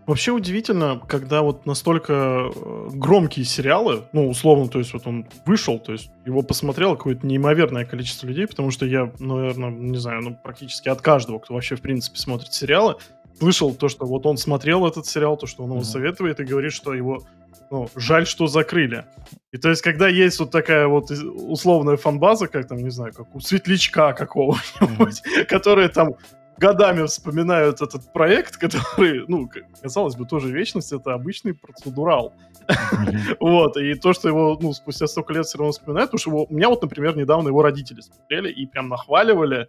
Вообще 0.07 0.31
удивительно, 0.31 1.01
когда 1.05 1.41
вот 1.41 1.65
настолько 1.65 2.13
э, 2.13 2.89
громкие 2.93 3.43
сериалы, 3.43 4.05
ну, 4.13 4.29
условно, 4.29 4.69
то 4.69 4.79
есть 4.79 4.93
вот 4.93 5.05
он 5.05 5.27
вышел, 5.45 5.79
то 5.79 5.91
есть 5.91 6.10
его 6.25 6.43
посмотрело 6.43 6.95
какое-то 6.95 7.27
неимоверное 7.27 7.83
количество 7.83 8.25
людей, 8.25 8.47
потому 8.47 8.71
что 8.71 8.86
я, 8.86 9.12
наверное, 9.19 9.69
не 9.69 9.97
знаю, 9.97 10.21
ну, 10.21 10.39
практически 10.41 10.88
от 10.88 11.01
каждого, 11.01 11.39
кто 11.39 11.53
вообще, 11.53 11.75
в 11.75 11.81
принципе, 11.81 12.17
смотрит 12.17 12.53
сериалы, 12.53 12.95
слышал 13.38 13.75
то, 13.75 13.89
что 13.89 14.05
вот 14.05 14.25
он 14.25 14.38
смотрел 14.38 14.88
этот 14.88 15.05
сериал, 15.07 15.36
то, 15.36 15.45
что 15.45 15.63
он 15.63 15.71
его 15.71 15.81
mm-hmm. 15.81 15.83
советует, 15.83 16.39
и 16.39 16.45
говорит, 16.45 16.71
что 16.71 16.93
его 16.93 17.23
ну, 17.72 17.89
жаль, 17.96 18.26
что 18.26 18.48
закрыли. 18.48 19.06
И 19.52 19.58
то 19.58 19.70
есть, 19.70 19.82
когда 19.82 20.08
есть 20.08 20.39
вот 20.39 20.52
такая 20.52 20.88
вот 20.88 21.10
условная 21.10 21.98
фанбаза, 21.98 22.48
как 22.48 22.67
там, 22.67 22.78
не 22.78 22.89
знаю, 22.89 23.13
как 23.13 23.36
у 23.36 23.39
Светлячка 23.39 24.13
какого-нибудь, 24.13 25.22
mm-hmm. 25.26 25.46
которые 25.50 25.89
там 25.89 26.15
годами 26.58 27.06
вспоминают 27.06 27.82
этот 27.82 28.12
проект, 28.13 28.58
который, 28.58 29.26
ну, 29.28 29.50
казалось 29.82 30.15
бы, 30.15 30.26
тоже 30.26 30.52
вечность, 30.52 30.91
это 30.91 31.13
обычный 31.13 31.54
процедурал. 31.54 32.34
Mm-hmm. 32.67 33.38
вот, 33.39 33.78
и 33.78 33.93
то, 33.96 34.13
что 34.13 34.28
его, 34.28 34.58
ну, 34.62 34.74
спустя 34.74 35.08
столько 35.08 35.34
лет 35.34 35.46
все 35.46 35.58
равно 35.58 35.72
вспоминают, 35.72 36.12
потому 36.12 36.20
что 36.20 36.30
его, 36.32 36.46
у 36.50 36.54
меня 36.54 36.70
вот, 36.70 36.82
например, 36.82 37.15
недавно 37.15 37.50
его 37.50 37.62
родители 37.62 38.02
смотрели 38.02 38.52
и 38.52 38.65
прям 38.65 38.89
нахваливали, 38.89 39.67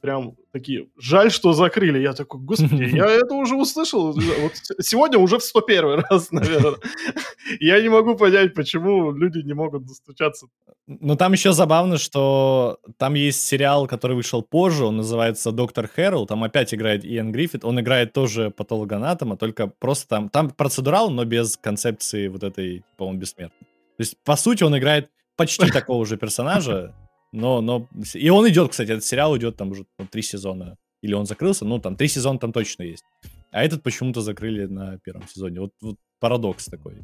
прям 0.00 0.36
такие, 0.52 0.88
жаль, 0.98 1.30
что 1.30 1.52
закрыли. 1.52 1.98
Я 1.98 2.12
такой, 2.12 2.40
господи, 2.40 2.84
я 2.96 3.06
это 3.10 3.34
уже 3.34 3.54
услышал. 3.54 4.12
Вот 4.12 4.52
сегодня 4.80 5.18
уже 5.18 5.38
в 5.38 5.42
101 5.42 6.04
раз, 6.08 6.30
наверное. 6.32 6.76
Я 7.60 7.80
не 7.80 7.88
могу 7.88 8.16
понять, 8.16 8.54
почему 8.54 9.12
люди 9.12 9.38
не 9.38 9.54
могут 9.54 9.84
достучаться. 9.86 10.46
Но 10.86 11.16
там 11.16 11.32
еще 11.32 11.52
забавно, 11.52 11.98
что 11.98 12.78
там 12.96 13.14
есть 13.14 13.46
сериал, 13.46 13.86
который 13.86 14.16
вышел 14.16 14.42
позже, 14.42 14.84
он 14.84 14.98
называется 14.98 15.52
«Доктор 15.52 15.88
Хэрол», 15.88 16.26
там 16.26 16.44
опять 16.44 16.74
играет 16.74 17.04
Иэн 17.04 17.32
Гриффит, 17.32 17.64
он 17.64 17.80
играет 17.80 18.12
тоже 18.12 18.50
патологоанатома, 18.50 19.36
только 19.36 19.68
просто 19.68 20.08
там, 20.08 20.28
там 20.28 20.50
процедурал, 20.50 21.10
но 21.10 21.24
без 21.24 21.56
концепции 21.56 22.28
вот 22.28 22.42
этой, 22.42 22.84
по-моему, 22.96 23.20
бессмертной. 23.20 23.68
То 23.96 24.02
есть, 24.02 24.16
по 24.24 24.36
сути, 24.36 24.64
он 24.64 24.76
играет 24.76 25.10
почти 25.36 25.66
такого 25.72 26.04
же 26.06 26.16
персонажа, 26.16 26.94
но, 27.32 27.60
но... 27.60 27.88
И 28.14 28.28
он 28.30 28.48
идет, 28.48 28.70
кстати, 28.70 28.90
этот 28.90 29.04
сериал 29.04 29.36
идет 29.36 29.56
там 29.56 29.70
уже 29.70 29.86
ну, 29.98 30.06
три 30.06 30.22
сезона. 30.22 30.76
Или 31.02 31.14
он 31.14 31.26
закрылся, 31.26 31.64
ну, 31.64 31.78
там, 31.78 31.96
три 31.96 32.08
сезона 32.08 32.38
там 32.38 32.52
точно 32.52 32.82
есть. 32.82 33.04
А 33.52 33.62
этот 33.62 33.82
почему-то 33.82 34.20
закрыли 34.20 34.66
на 34.66 34.98
первом 34.98 35.26
сезоне. 35.28 35.60
Вот, 35.60 35.72
вот 35.80 35.96
парадокс 36.20 36.66
такой. 36.66 36.98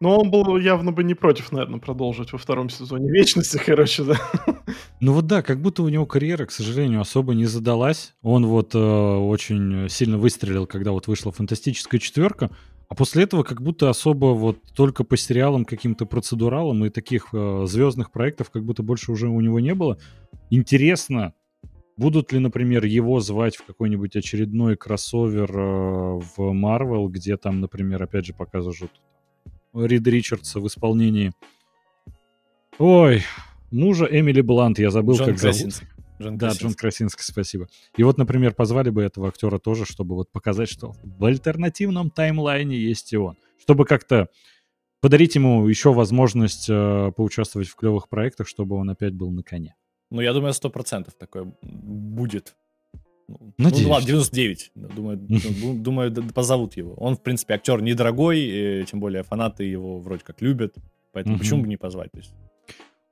Но 0.00 0.18
он 0.18 0.30
был 0.30 0.56
явно 0.56 0.92
бы 0.92 1.04
не 1.04 1.14
против, 1.14 1.52
наверное, 1.52 1.78
продолжить 1.78 2.32
во 2.32 2.38
втором 2.38 2.70
сезоне 2.70 3.10
вечности, 3.10 3.60
короче, 3.66 4.04
да. 4.04 4.16
Ну 5.00 5.12
вот 5.12 5.26
да, 5.26 5.42
как 5.42 5.60
будто 5.60 5.82
у 5.82 5.88
него 5.90 6.06
карьера, 6.06 6.46
к 6.46 6.52
сожалению, 6.52 7.02
особо 7.02 7.34
не 7.34 7.44
задалась. 7.44 8.14
Он 8.22 8.46
вот 8.46 8.74
э, 8.74 8.78
очень 8.78 9.88
сильно 9.90 10.16
выстрелил, 10.16 10.66
когда 10.66 10.92
вот 10.92 11.06
вышла 11.06 11.32
фантастическая 11.32 12.00
четверка. 12.00 12.50
А 12.90 12.96
после 12.96 13.22
этого 13.22 13.44
как 13.44 13.62
будто 13.62 13.88
особо 13.88 14.34
вот 14.34 14.58
только 14.74 15.04
по 15.04 15.16
сериалам, 15.16 15.64
каким-то 15.64 16.06
процедуралам 16.06 16.84
и 16.84 16.90
таких 16.90 17.28
э, 17.32 17.64
звездных 17.66 18.10
проектов 18.10 18.50
как 18.50 18.64
будто 18.64 18.82
больше 18.82 19.12
уже 19.12 19.28
у 19.28 19.40
него 19.40 19.60
не 19.60 19.76
было. 19.76 19.96
Интересно, 20.50 21.32
будут 21.96 22.32
ли, 22.32 22.40
например, 22.40 22.84
его 22.84 23.20
звать 23.20 23.54
в 23.54 23.64
какой-нибудь 23.64 24.16
очередной 24.16 24.76
кроссовер 24.76 25.50
э, 25.56 26.20
в 26.36 26.38
Marvel, 26.38 27.08
где 27.08 27.36
там, 27.36 27.60
например, 27.60 28.02
опять 28.02 28.26
же 28.26 28.34
показывают 28.34 28.90
Рид 29.72 30.06
Ричардса 30.08 30.58
в 30.58 30.66
исполнении... 30.66 31.32
Ой, 32.78 33.22
мужа 33.70 34.08
Эмили 34.10 34.40
Блант, 34.40 34.80
я 34.80 34.90
забыл, 34.90 35.14
Джон 35.14 35.28
как 35.28 35.38
Красинский. 35.38 35.86
зовут. 35.86 35.99
Джон 36.20 36.36
да, 36.36 36.46
Красинский. 36.46 36.66
Джон 36.66 36.74
Красинский, 36.74 37.24
спасибо. 37.24 37.68
И 37.96 38.02
вот, 38.02 38.18
например, 38.18 38.54
позвали 38.54 38.90
бы 38.90 39.02
этого 39.02 39.28
актера 39.28 39.58
тоже, 39.58 39.84
чтобы 39.84 40.14
вот 40.14 40.30
показать, 40.30 40.68
что 40.68 40.94
в 41.02 41.24
альтернативном 41.24 42.10
таймлайне 42.10 42.76
есть 42.76 43.12
и 43.12 43.16
он. 43.16 43.36
Чтобы 43.58 43.84
как-то 43.84 44.28
подарить 45.00 45.34
ему 45.34 45.66
еще 45.66 45.92
возможность 45.92 46.68
э, 46.68 47.12
поучаствовать 47.16 47.68
в 47.68 47.76
клевых 47.76 48.08
проектах, 48.08 48.48
чтобы 48.48 48.76
он 48.76 48.90
опять 48.90 49.14
был 49.14 49.30
на 49.30 49.42
коне. 49.42 49.74
Ну, 50.10 50.20
я 50.20 50.32
думаю, 50.32 50.52
сто 50.52 50.70
процентов 50.70 51.14
такое 51.14 51.52
будет. 51.62 52.54
Ну, 53.28 53.52
Надеюсь. 53.58 53.84
Ну, 53.86 53.90
ладно, 53.92 54.06
99. 54.06 54.72
Думаю, 54.74 55.18
думаю, 55.74 56.12
позовут 56.34 56.76
его. 56.76 56.94
Он, 56.94 57.16
в 57.16 57.22
принципе, 57.22 57.54
актер 57.54 57.80
недорогой, 57.80 58.84
тем 58.90 59.00
более 59.00 59.22
фанаты 59.22 59.64
его 59.64 60.00
вроде 60.00 60.24
как 60.24 60.42
любят. 60.42 60.74
Поэтому 61.12 61.38
почему 61.38 61.62
бы 61.62 61.68
не 61.68 61.76
позвать? 61.76 62.10
То 62.12 62.18
есть 62.18 62.34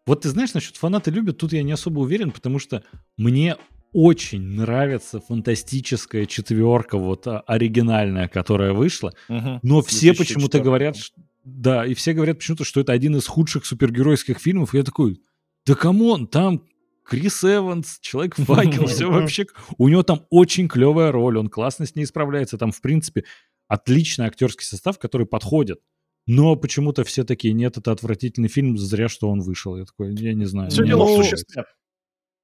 вот 0.08 0.22
ты 0.22 0.30
знаешь, 0.30 0.54
насчет 0.54 0.76
фанаты 0.76 1.10
любят, 1.10 1.38
тут 1.38 1.52
я 1.52 1.62
не 1.62 1.72
особо 1.72 2.00
уверен, 2.00 2.30
потому 2.30 2.58
что 2.58 2.82
мне 3.18 3.56
очень 3.92 4.40
нравится 4.42 5.20
фантастическая 5.20 6.24
четверка, 6.24 6.96
вот 6.98 7.26
а, 7.26 7.40
оригинальная, 7.40 8.26
которая 8.26 8.72
вышла. 8.72 9.12
Угу. 9.28 9.60
Но 9.62 9.82
все 9.82 10.14
почему-то 10.14 10.60
говорят, 10.60 10.96
что, 10.96 11.20
да, 11.44 11.86
и 11.86 11.92
все 11.92 12.14
говорят 12.14 12.38
почему-то, 12.38 12.64
что 12.64 12.80
это 12.80 12.92
один 12.92 13.16
из 13.16 13.26
худших 13.26 13.66
супергеройских 13.66 14.38
фильмов. 14.38 14.74
И 14.74 14.78
я 14.78 14.82
такой, 14.82 15.20
да 15.66 15.74
come 15.74 16.04
on, 16.04 16.26
там 16.26 16.64
Крис 17.04 17.44
Эванс, 17.44 17.98
Человек-факел, 18.00 18.86
все 18.86 19.10
вообще... 19.10 19.46
У 19.76 19.88
него 19.88 20.02
там 20.02 20.24
очень 20.30 20.68
клевая 20.68 21.12
роль, 21.12 21.38
он 21.38 21.48
классно 21.48 21.86
с 21.86 21.94
ней 21.94 22.06
справляется. 22.06 22.56
Там, 22.56 22.72
в 22.72 22.80
принципе, 22.80 23.24
отличный 23.66 24.26
актерский 24.26 24.64
состав, 24.64 24.98
который 24.98 25.26
подходит. 25.26 25.80
Но 26.28 26.56
почему-то 26.56 27.04
все 27.04 27.24
такие, 27.24 27.54
нет, 27.54 27.78
это 27.78 27.90
отвратительный 27.90 28.48
фильм, 28.48 28.76
зря, 28.76 29.08
что 29.08 29.30
он 29.30 29.40
вышел. 29.40 29.78
Я 29.78 29.86
такой, 29.86 30.14
я 30.14 30.34
не 30.34 30.44
знаю. 30.44 30.70
Все 30.70 30.86
дело 30.86 31.04
в 31.04 31.08
ну, 31.08 31.22
существе. 31.22 31.64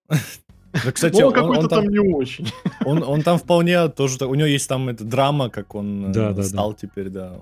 Да, 0.08 0.18
кстати, 0.92 1.22
он, 1.22 1.28
он 1.28 1.34
какой-то 1.34 1.68
там, 1.68 1.84
там 1.84 1.92
не 1.92 1.98
очень. 1.98 2.46
Он, 2.84 3.02
он 3.02 3.22
там 3.22 3.38
вполне 3.38 3.88
тоже, 3.88 4.26
у 4.26 4.34
него 4.34 4.46
есть 4.46 4.68
там 4.68 4.88
эта 4.88 5.04
драма, 5.04 5.50
как 5.50 5.74
он 5.74 6.12
да, 6.12 6.32
да, 6.32 6.42
стал 6.42 6.72
да. 6.72 6.78
теперь, 6.80 7.10
да. 7.10 7.34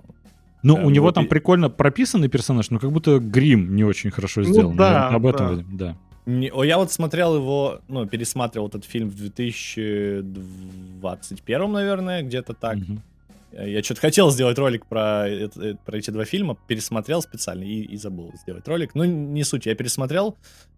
Ну, 0.64 0.74
у 0.74 0.90
него 0.90 1.12
там 1.12 1.28
прикольно 1.28 1.70
прописанный 1.70 2.28
персонаж, 2.28 2.70
но 2.70 2.78
как 2.78 2.92
будто 2.92 3.18
грим 3.20 3.74
не 3.74 3.84
очень 3.84 4.10
хорошо 4.10 4.42
сделан. 4.42 4.72
Ну, 4.72 4.78
да, 4.78 5.08
об 5.08 5.24
этом, 5.26 5.64
да. 5.76 5.96
Не, 6.26 6.52
я 6.66 6.76
вот 6.78 6.92
смотрел 6.92 7.36
его, 7.36 7.80
ну, 7.88 8.06
пересматривал 8.06 8.68
этот 8.68 8.84
фильм 8.84 9.08
в 9.08 9.16
2021, 9.16 11.72
наверное, 11.72 12.22
где-то 12.22 12.54
так. 12.54 12.76
Угу. 12.76 12.98
Я 13.52 13.82
что-то 13.82 14.00
хотел 14.00 14.30
сделать 14.30 14.58
ролик 14.58 14.86
про, 14.86 15.28
это, 15.28 15.76
про 15.84 15.98
эти 15.98 16.10
два 16.10 16.24
фильма, 16.24 16.56
пересмотрел 16.66 17.22
специально 17.22 17.62
и, 17.62 17.82
и 17.82 17.96
забыл 17.96 18.32
сделать 18.34 18.66
ролик. 18.66 18.94
Ну, 18.94 19.04
не 19.04 19.44
суть, 19.44 19.66
я 19.66 19.74
пересмотрел. 19.74 20.36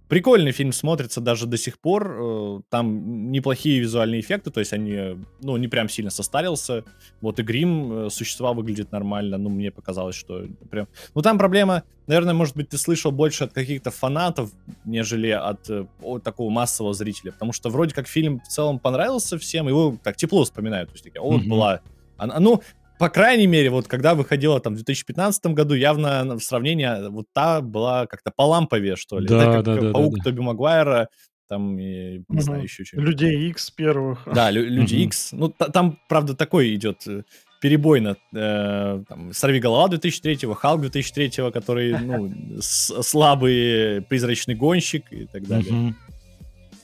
Прикольный 0.09 0.53
фильм 0.53 0.73
смотрится 0.73 1.21
даже 1.23 1.47
до 1.47 1.57
сих 1.57 1.79
пор. 1.79 2.17
Э, 2.21 2.61
там 2.69 3.33
неплохие 3.33 3.81
визуальные 3.81 4.21
эффекты, 4.21 4.51
то 4.51 4.61
есть 4.61 4.73
они, 4.75 5.19
ну, 5.41 5.57
не 5.57 5.67
прям 5.67 5.89
сильно 5.89 6.11
состарился. 6.11 6.85
Вот 7.23 7.39
и 7.39 7.43
грим 7.43 8.07
э, 8.07 8.11
существа 8.11 8.53
выглядит 8.53 8.93
нормально. 8.93 9.39
Ну, 9.39 9.49
мне 9.49 9.71
показалось, 9.71 10.15
что 10.15 10.47
прям... 10.71 10.89
Ну, 11.15 11.23
там 11.23 11.39
проблема, 11.39 11.85
наверное, 12.07 12.35
может 12.35 12.55
быть, 12.55 12.69
ты 12.69 12.77
слышал 12.77 13.13
больше 13.13 13.45
от 13.45 13.55
каких-то 13.55 13.91
фанатов, 13.91 14.51
нежели 14.85 15.31
от, 15.31 15.71
э, 15.71 15.87
от 16.03 16.23
такого 16.23 16.51
массового 16.51 16.93
зрителя. 16.93 17.33
Потому 17.33 17.53
что 17.53 17.71
вроде 17.71 17.95
как 17.95 18.07
фильм 18.07 18.41
в 18.41 18.49
целом 18.49 18.79
понравился 18.79 19.39
всем, 19.39 19.69
его 19.69 19.97
так 20.03 20.17
тепло 20.17 20.45
вспоминают. 20.45 20.91
То 20.91 20.95
есть 20.95 21.05
такие, 21.05 21.23
вот 21.23 21.43
mm-hmm. 21.43 21.49
была... 21.49 21.81
Она, 22.17 22.39
ну, 22.41 22.63
по 22.99 23.09
крайней 23.09 23.47
мере, 23.47 23.71
вот 23.71 23.89
когда 23.89 24.15
выходила 24.15 24.61
там 24.61 24.75
в 24.75 24.77
2015 24.77 25.47
году, 25.47 25.75
явно 25.75 26.37
в 26.37 26.41
сравнении 26.41 27.09
вот 27.09 27.27
та 27.33 27.61
была 27.61 28.07
как-то 28.07 28.31
по 28.35 28.43
ламповее, 28.43 28.97
что 28.97 29.19
ли. 29.19 29.27
Да, 29.27 29.43
Это 29.43 29.53
как 29.53 29.65
да, 29.65 29.81
да, 29.81 29.93
Паук 29.93 30.17
да, 30.17 30.25
Тоби 30.25 30.41
Магуайра, 30.41 31.09
там, 31.49 31.79
и, 31.79 32.19
не 32.19 32.25
угу. 32.29 32.41
знаю, 32.41 32.63
еще 32.63 32.85
что-нибудь. 32.85 33.11
Людей 33.11 33.51
X 33.51 33.71
первых. 33.71 34.29
Да, 34.33 34.51
Лю- 34.51 34.65
Люди 34.69 34.95
угу. 34.95 35.03
X. 35.05 35.33
Ну, 35.33 35.49
там, 35.49 35.99
правда, 36.09 36.35
такой 36.35 36.75
идет 36.75 37.07
э, 37.07 37.23
перебойно. 37.61 38.17
Э, 38.35 39.03
там, 39.09 39.33
Сорви 39.33 39.61
голова 39.61 39.89
2003-го, 39.95 40.55
Халк 40.55 40.83
2003-го, 40.83 41.51
который, 41.51 41.99
ну, 41.99 42.33
слабый 42.61 44.03
призрачный 44.03 44.55
гонщик 44.55 45.13
и 45.13 45.27
так 45.27 45.47
далее. 45.47 45.73
Угу. 45.73 45.95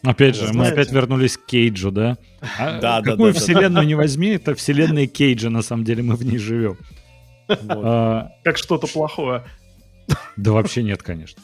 Опять 0.03 0.37
же, 0.37 0.53
мы 0.53 0.69
опять 0.69 0.93
вернулись 0.93 1.37
к 1.37 1.45
Кейджу, 1.45 1.91
да? 1.91 2.17
А 2.59 2.81
да, 2.81 3.03
какую 3.03 3.35
да, 3.35 3.39
вселенную 3.39 3.83
да. 3.83 3.85
не 3.85 3.95
возьми, 3.95 4.29
это 4.29 4.55
вселенная 4.55 5.07
Кейджа, 5.07 5.51
на 5.51 5.63
самом 5.63 5.85
деле 5.85 6.03
мы 6.03 6.17
в 6.17 6.25
ней 6.25 6.39
живем. 6.39 6.79
Вот. 7.49 7.61
А, 7.69 8.33
как 8.45 8.57
что-то 8.57 8.87
плохое. 8.87 9.45
Да 10.37 10.53
вообще 10.53 10.83
нет, 10.83 11.03
конечно. 11.03 11.43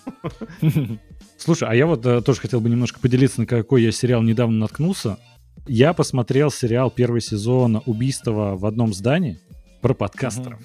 Слушай, 1.36 1.68
а 1.68 1.74
я 1.74 1.86
вот 1.86 2.06
а, 2.06 2.22
тоже 2.22 2.40
хотел 2.40 2.60
бы 2.60 2.70
немножко 2.70 3.00
поделиться, 3.00 3.40
на 3.40 3.46
какой 3.46 3.82
я 3.82 3.92
сериал 3.92 4.22
недавно 4.22 4.58
наткнулся. 4.58 5.18
Я 5.66 5.92
посмотрел 5.92 6.50
сериал 6.50 6.90
первый 6.90 7.20
сезон 7.20 7.82
«Убийство 7.86 8.56
в 8.56 8.64
одном 8.66 8.94
здании» 8.94 9.40
про 9.82 9.94
подкастеров. 9.94 10.60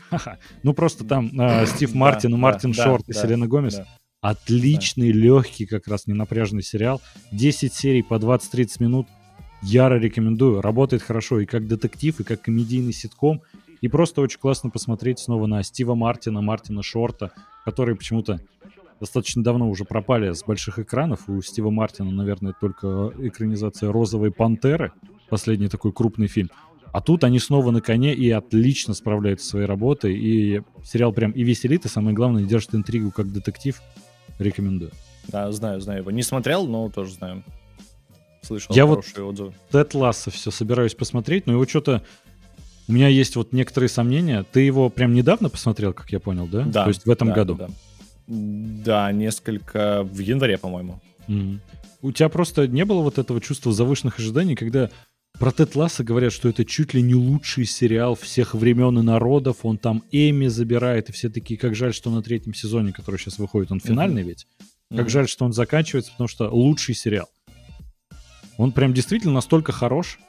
Ну 0.63 0.73
просто 0.73 1.03
там 1.03 1.31
а, 1.39 1.65
Стив 1.65 1.93
Мартин, 1.93 2.31
да, 2.31 2.37
Мартин 2.37 2.71
да, 2.71 2.83
Шорт 2.83 3.03
да, 3.07 3.13
и 3.13 3.21
Селена 3.21 3.47
Гомес. 3.47 3.81
Отличный, 4.21 5.11
да. 5.11 5.17
легкий, 5.17 5.65
как 5.65 5.87
раз 5.87 6.05
ненапряжный 6.05 6.61
сериал. 6.61 7.01
10 7.31 7.73
серий 7.73 8.03
по 8.03 8.15
20-30 8.15 8.67
минут. 8.79 9.07
Яро 9.63 9.95
рекомендую. 9.95 10.61
Работает 10.61 11.01
хорошо 11.01 11.39
и 11.39 11.45
как 11.45 11.67
детектив, 11.67 12.19
и 12.19 12.23
как 12.23 12.41
комедийный 12.43 12.93
ситком. 12.93 13.41
И 13.81 13.87
просто 13.87 14.21
очень 14.21 14.39
классно 14.39 14.69
посмотреть 14.69 15.19
снова 15.19 15.47
на 15.47 15.63
Стива 15.63 15.95
Мартина, 15.95 16.41
Мартина 16.41 16.83
Шорта, 16.83 17.31
которые 17.65 17.95
почему-то 17.95 18.39
достаточно 18.99 19.43
давно 19.43 19.67
уже 19.67 19.85
пропали 19.85 20.31
с 20.33 20.43
больших 20.43 20.77
экранов. 20.77 21.27
У 21.27 21.41
Стива 21.41 21.71
Мартина, 21.71 22.11
наверное, 22.11 22.53
только 22.53 23.11
экранизация 23.17 23.91
«Розовой 23.91 24.31
пантеры», 24.31 24.91
последний 25.29 25.67
такой 25.67 25.91
крупный 25.91 26.27
фильм. 26.27 26.51
А 26.91 27.01
тут 27.01 27.23
они 27.23 27.39
снова 27.39 27.71
на 27.71 27.81
коне 27.81 28.13
и 28.13 28.29
отлично 28.29 28.93
справляются 28.93 29.47
своей 29.47 29.65
работой. 29.65 30.15
И 30.15 30.61
сериал 30.83 31.13
прям 31.13 31.31
и 31.31 31.43
веселит, 31.43 31.85
и 31.85 31.89
самое 31.89 32.15
главное, 32.15 32.43
держит 32.43 32.75
интригу 32.75 33.11
как 33.11 33.31
детектив. 33.31 33.81
Рекомендую. 34.39 34.91
Да, 35.27 35.51
знаю, 35.51 35.81
знаю 35.81 35.99
его. 35.99 36.11
Не 36.11 36.23
смотрел, 36.23 36.67
но 36.67 36.89
тоже 36.89 37.13
знаю. 37.13 37.43
Слышал 38.41 38.75
Я 38.75 38.85
вот 38.85 39.05
отзывы. 39.17 39.53
Тед 39.71 39.93
Ласса 39.93 40.31
все 40.31 40.51
собираюсь 40.51 40.95
посмотреть, 40.95 41.45
но 41.47 41.53
его 41.53 41.65
что-то... 41.67 42.01
У 42.87 42.93
меня 42.93 43.07
есть 43.07 43.35
вот 43.35 43.53
некоторые 43.53 43.89
сомнения. 43.89 44.43
Ты 44.51 44.61
его 44.61 44.89
прям 44.89 45.13
недавно 45.13 45.49
посмотрел, 45.49 45.93
как 45.93 46.11
я 46.11 46.19
понял, 46.19 46.47
да? 46.47 46.63
Да. 46.63 46.83
То 46.83 46.89
есть 46.89 47.05
в 47.05 47.09
этом 47.09 47.29
да, 47.29 47.33
году? 47.35 47.55
Да. 47.55 47.67
да, 48.27 49.11
несколько... 49.11 50.03
В 50.03 50.19
январе, 50.19 50.57
по-моему. 50.57 50.99
Mm-hmm. 51.27 51.59
У 52.01 52.11
тебя 52.11 52.29
просто 52.29 52.67
не 52.67 52.83
было 52.83 53.01
вот 53.01 53.19
этого 53.19 53.39
чувства 53.39 53.71
завышенных 53.71 54.19
ожиданий, 54.19 54.55
когда 54.55 54.89
про 55.41 55.51
Тед 55.51 55.75
Ласса 55.75 56.03
говорят, 56.03 56.31
что 56.33 56.49
это 56.49 56.63
чуть 56.63 56.93
ли 56.93 57.01
не 57.01 57.15
лучший 57.15 57.65
сериал 57.65 58.13
всех 58.13 58.53
времен 58.53 58.99
и 58.99 59.01
народов. 59.01 59.57
Он 59.63 59.79
там 59.79 60.03
Эми 60.11 60.45
забирает, 60.45 61.09
и 61.09 61.13
все 61.13 61.29
такие, 61.29 61.59
как 61.59 61.73
жаль, 61.73 61.95
что 61.95 62.11
на 62.11 62.21
третьем 62.21 62.53
сезоне, 62.53 62.93
который 62.93 63.19
сейчас 63.19 63.39
выходит, 63.39 63.71
он 63.71 63.79
финальный 63.79 64.21
mm-hmm. 64.21 64.25
ведь. 64.25 64.47
Как 64.91 65.07
mm-hmm. 65.07 65.09
жаль, 65.09 65.27
что 65.27 65.45
он 65.45 65.51
заканчивается, 65.51 66.11
потому 66.11 66.27
что 66.27 66.47
лучший 66.51 66.93
сериал. 66.93 67.27
Он 68.57 68.71
прям 68.71 68.93
действительно 68.93 69.33
настолько 69.33 69.71
хорош. 69.71 70.19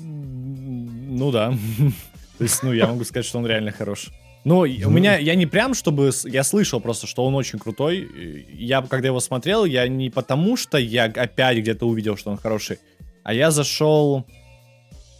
Ну 0.00 1.30
да. 1.30 1.56
То 2.38 2.42
есть, 2.42 2.60
ну, 2.64 2.72
я 2.72 2.88
могу 2.88 3.04
сказать, 3.04 3.26
что 3.26 3.38
он 3.38 3.46
реально 3.46 3.70
хорош. 3.70 4.10
Ну, 4.44 4.58
у 4.62 4.90
меня, 4.90 5.16
я 5.16 5.36
не 5.36 5.46
прям, 5.46 5.74
чтобы... 5.74 6.10
Я 6.24 6.42
слышал 6.42 6.80
просто, 6.80 7.06
что 7.06 7.24
он 7.24 7.36
очень 7.36 7.60
крутой. 7.60 8.46
Я, 8.52 8.82
когда 8.82 9.08
его 9.08 9.20
смотрел, 9.20 9.64
я 9.64 9.86
не 9.86 10.10
потому, 10.10 10.56
что 10.56 10.76
я 10.76 11.04
опять 11.04 11.58
где-то 11.58 11.86
увидел, 11.86 12.16
что 12.16 12.32
он 12.32 12.36
хороший, 12.36 12.80
а 13.24 13.34
я 13.34 13.50
зашел 13.50 14.24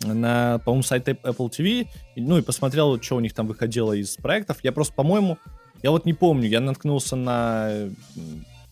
на, 0.03 0.59
по-моему, 0.65 0.83
сайт 0.83 1.09
Apple 1.09 1.51
TV, 1.51 1.89
ну 2.17 2.39
и 2.39 2.43
посмотрел, 2.43 3.01
что 3.01 3.17
у 3.17 3.21
них 3.21 3.33
там 3.33 3.47
выходило 3.49 3.93
из 3.93 4.17
проектов. 4.17 4.59
Я 4.63 4.73
просто, 4.73 4.95
по-моему, 4.95 5.39
я 5.83 5.91
вот 5.91 6.05
не 6.05 6.13
помню, 6.13 6.49
я 6.49 6.61
наткнулся 6.61 7.17
на 7.17 7.89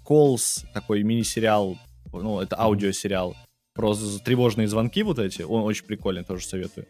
Calls, 0.06 0.64
такой 0.74 1.02
мини-сериал, 1.02 1.76
ну, 2.12 2.40
это 2.40 2.60
аудиосериал, 2.60 3.34
про 3.74 3.94
тревожные 4.24 4.68
звонки 4.68 5.02
вот 5.02 5.18
эти. 5.18 5.42
Он 5.42 5.62
очень 5.62 5.86
прикольный, 5.86 6.24
тоже 6.24 6.46
советую 6.46 6.86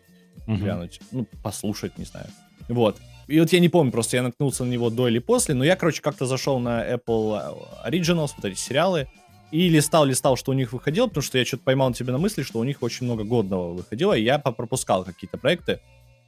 uh-huh. 0.46 0.56
глянуть. 0.56 1.00
Ну, 1.12 1.26
послушать, 1.42 1.96
не 1.98 2.04
знаю. 2.04 2.26
Вот. 2.68 2.98
И 3.28 3.38
вот 3.38 3.52
я 3.52 3.60
не 3.60 3.68
помню, 3.68 3.92
просто 3.92 4.16
я 4.16 4.22
наткнулся 4.22 4.64
на 4.64 4.70
него 4.70 4.90
до 4.90 5.08
или 5.08 5.20
после, 5.20 5.54
но 5.54 5.64
я, 5.64 5.76
короче, 5.76 6.02
как-то 6.02 6.26
зашел 6.26 6.58
на 6.58 6.84
Apple 6.84 7.56
Originals, 7.86 8.30
вот 8.36 8.44
эти 8.44 8.58
сериалы, 8.58 9.08
и 9.52 9.68
листал, 9.68 10.06
листал, 10.06 10.36
что 10.36 10.50
у 10.50 10.54
них 10.54 10.72
выходило, 10.72 11.06
потому 11.06 11.22
что 11.22 11.38
я 11.38 11.44
что-то 11.44 11.62
поймал 11.62 11.92
тебе 11.92 12.10
на 12.10 12.18
мысли, 12.18 12.42
что 12.42 12.58
у 12.58 12.64
них 12.64 12.82
очень 12.82 13.04
много 13.04 13.22
годного 13.22 13.74
выходило, 13.74 14.14
и 14.14 14.22
я 14.22 14.38
пропускал 14.38 15.04
какие-то 15.04 15.36
проекты. 15.36 15.80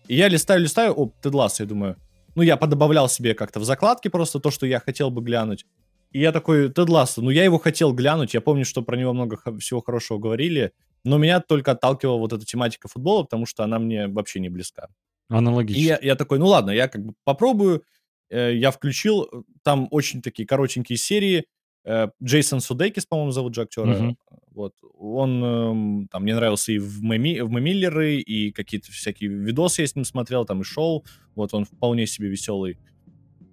И 0.06 0.14
я 0.14 0.28
листаю, 0.28 0.60
листаю, 0.60 0.92
о, 0.92 1.10
Тедлас, 1.22 1.58
я 1.58 1.66
думаю, 1.66 1.96
ну, 2.34 2.42
я 2.42 2.58
подобавлял 2.58 3.08
себе 3.08 3.34
как-то 3.34 3.60
в 3.60 3.64
закладке 3.64 4.10
просто 4.10 4.40
то, 4.40 4.50
что 4.50 4.66
я 4.66 4.78
хотел 4.78 5.10
бы 5.10 5.22
глянуть. 5.22 5.64
И 6.12 6.20
я 6.20 6.32
такой, 6.32 6.70
Тед 6.70 6.88
Ласса, 6.88 7.22
ну, 7.22 7.30
я 7.30 7.44
его 7.44 7.58
хотел 7.58 7.92
глянуть, 7.92 8.34
я 8.34 8.42
помню, 8.42 8.66
что 8.66 8.82
про 8.82 8.96
него 8.96 9.14
много 9.14 9.38
всего 9.58 9.80
хорошего 9.80 10.18
говорили, 10.18 10.72
но 11.02 11.16
меня 11.16 11.40
только 11.40 11.72
отталкивала 11.72 12.18
вот 12.18 12.34
эта 12.34 12.44
тематика 12.44 12.88
футбола, 12.88 13.22
потому 13.22 13.46
что 13.46 13.64
она 13.64 13.78
мне 13.78 14.06
вообще 14.06 14.38
не 14.38 14.50
близка. 14.50 14.88
Аналогично. 15.30 15.80
И 15.80 15.82
я, 15.82 15.98
я 16.02 16.14
такой, 16.14 16.38
ну 16.38 16.46
ладно, 16.46 16.70
я 16.70 16.88
как 16.88 17.04
бы 17.04 17.14
попробую. 17.24 17.84
Э, 18.30 18.54
я 18.54 18.70
включил, 18.70 19.46
там 19.62 19.88
очень 19.90 20.20
такие 20.20 20.46
коротенькие 20.46 20.98
серии, 20.98 21.38
Э, 21.38 21.44
Джейсон 22.22 22.60
Судейкис, 22.60 23.06
по-моему, 23.06 23.30
зовут 23.30 23.54
же 23.54 23.62
актера. 23.62 23.86
Uh-huh. 23.86 24.14
Вот. 24.54 24.72
Он 24.98 25.44
эм, 25.44 26.08
там 26.10 26.22
мне 26.22 26.34
нравился 26.34 26.72
и 26.72 26.78
в, 26.78 27.02
Мэми, 27.02 27.40
в 27.40 27.50
Мэмиллеры, 27.50 28.16
и 28.16 28.52
какие-то 28.52 28.90
всякие 28.90 29.30
видосы 29.30 29.82
я 29.82 29.86
с 29.86 29.94
ним 29.94 30.04
смотрел, 30.04 30.44
там 30.44 30.62
и 30.62 30.64
шоу. 30.64 31.04
Вот 31.34 31.52
он 31.52 31.64
вполне 31.64 32.06
себе 32.06 32.28
веселый. 32.28 32.78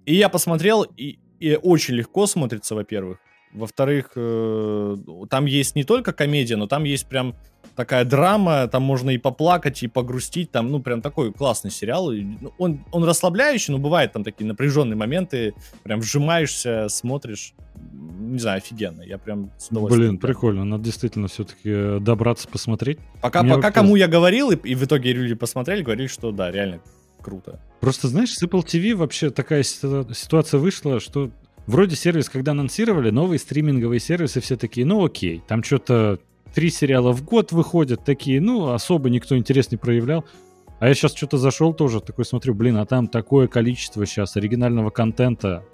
И 0.06 0.14
я 0.14 0.28
посмотрел, 0.28 0.82
и, 0.82 1.18
и 1.40 1.56
очень 1.56 1.94
легко 1.94 2.26
смотрится, 2.26 2.74
во-первых. 2.74 3.18
Во-вторых, 3.52 4.12
э, 4.16 4.96
там 5.28 5.46
есть 5.46 5.76
не 5.76 5.84
только 5.84 6.12
комедия, 6.12 6.56
но 6.56 6.66
там 6.66 6.84
есть 6.84 7.06
прям 7.06 7.34
такая 7.76 8.04
драма, 8.04 8.68
там 8.68 8.82
можно 8.82 9.10
и 9.10 9.18
поплакать, 9.18 9.82
и 9.82 9.88
погрустить, 9.88 10.50
там, 10.50 10.70
ну, 10.70 10.80
прям 10.80 11.00
такой 11.00 11.32
классный 11.32 11.70
сериал. 11.70 12.10
Ну, 12.10 12.52
он, 12.58 12.84
он 12.92 13.04
расслабляющий, 13.04 13.72
но 13.72 13.78
бывает 13.78 14.12
там 14.12 14.24
такие 14.24 14.46
напряженные 14.46 14.96
моменты, 14.96 15.54
прям 15.82 16.00
вжимаешься, 16.00 16.88
смотришь 16.88 17.54
не 17.92 18.38
знаю, 18.38 18.58
офигенно. 18.58 19.02
Я 19.02 19.18
прям 19.18 19.50
с 19.58 19.68
удовольствием. 19.68 20.10
Блин, 20.10 20.18
прикольно. 20.18 20.64
Надо 20.64 20.84
действительно 20.84 21.28
все-таки 21.28 21.60
э, 21.64 21.98
добраться 22.00 22.48
посмотреть. 22.48 22.98
Пока, 23.20 23.42
пока 23.42 23.54
вопрос... 23.56 23.74
кому 23.74 23.96
я 23.96 24.08
говорил, 24.08 24.50
и, 24.50 24.56
и 24.56 24.74
в 24.74 24.84
итоге 24.84 25.12
люди 25.12 25.34
посмотрели, 25.34 25.82
говорили, 25.82 26.06
что 26.06 26.30
да, 26.30 26.50
реально 26.50 26.80
круто. 27.20 27.60
Просто, 27.80 28.08
знаешь, 28.08 28.32
с 28.32 28.42
Apple 28.42 28.64
TV 28.64 28.94
вообще 28.94 29.30
такая 29.30 29.62
ситуация 29.62 30.58
вышла, 30.58 31.00
что 31.00 31.30
вроде 31.66 31.96
сервис, 31.96 32.28
когда 32.28 32.52
анонсировали, 32.52 33.10
новые 33.10 33.38
стриминговые 33.38 34.00
сервисы, 34.00 34.40
все 34.40 34.56
такие, 34.56 34.86
ну 34.86 35.04
окей, 35.04 35.42
там 35.46 35.62
что-то 35.62 36.18
три 36.54 36.70
сериала 36.70 37.12
в 37.12 37.24
год 37.24 37.52
выходят, 37.52 38.04
такие, 38.04 38.40
ну, 38.40 38.70
особо 38.70 39.10
никто 39.10 39.36
интерес 39.36 39.70
не 39.70 39.76
проявлял. 39.76 40.24
А 40.80 40.88
я 40.88 40.94
сейчас 40.94 41.14
что-то 41.14 41.38
зашел 41.38 41.72
тоже, 41.72 42.00
такой 42.00 42.24
смотрю, 42.24 42.54
блин, 42.54 42.76
а 42.76 42.86
там 42.86 43.06
такое 43.06 43.46
количество 43.46 44.04
сейчас 44.04 44.36
оригинального 44.36 44.90
контента, 44.90 45.64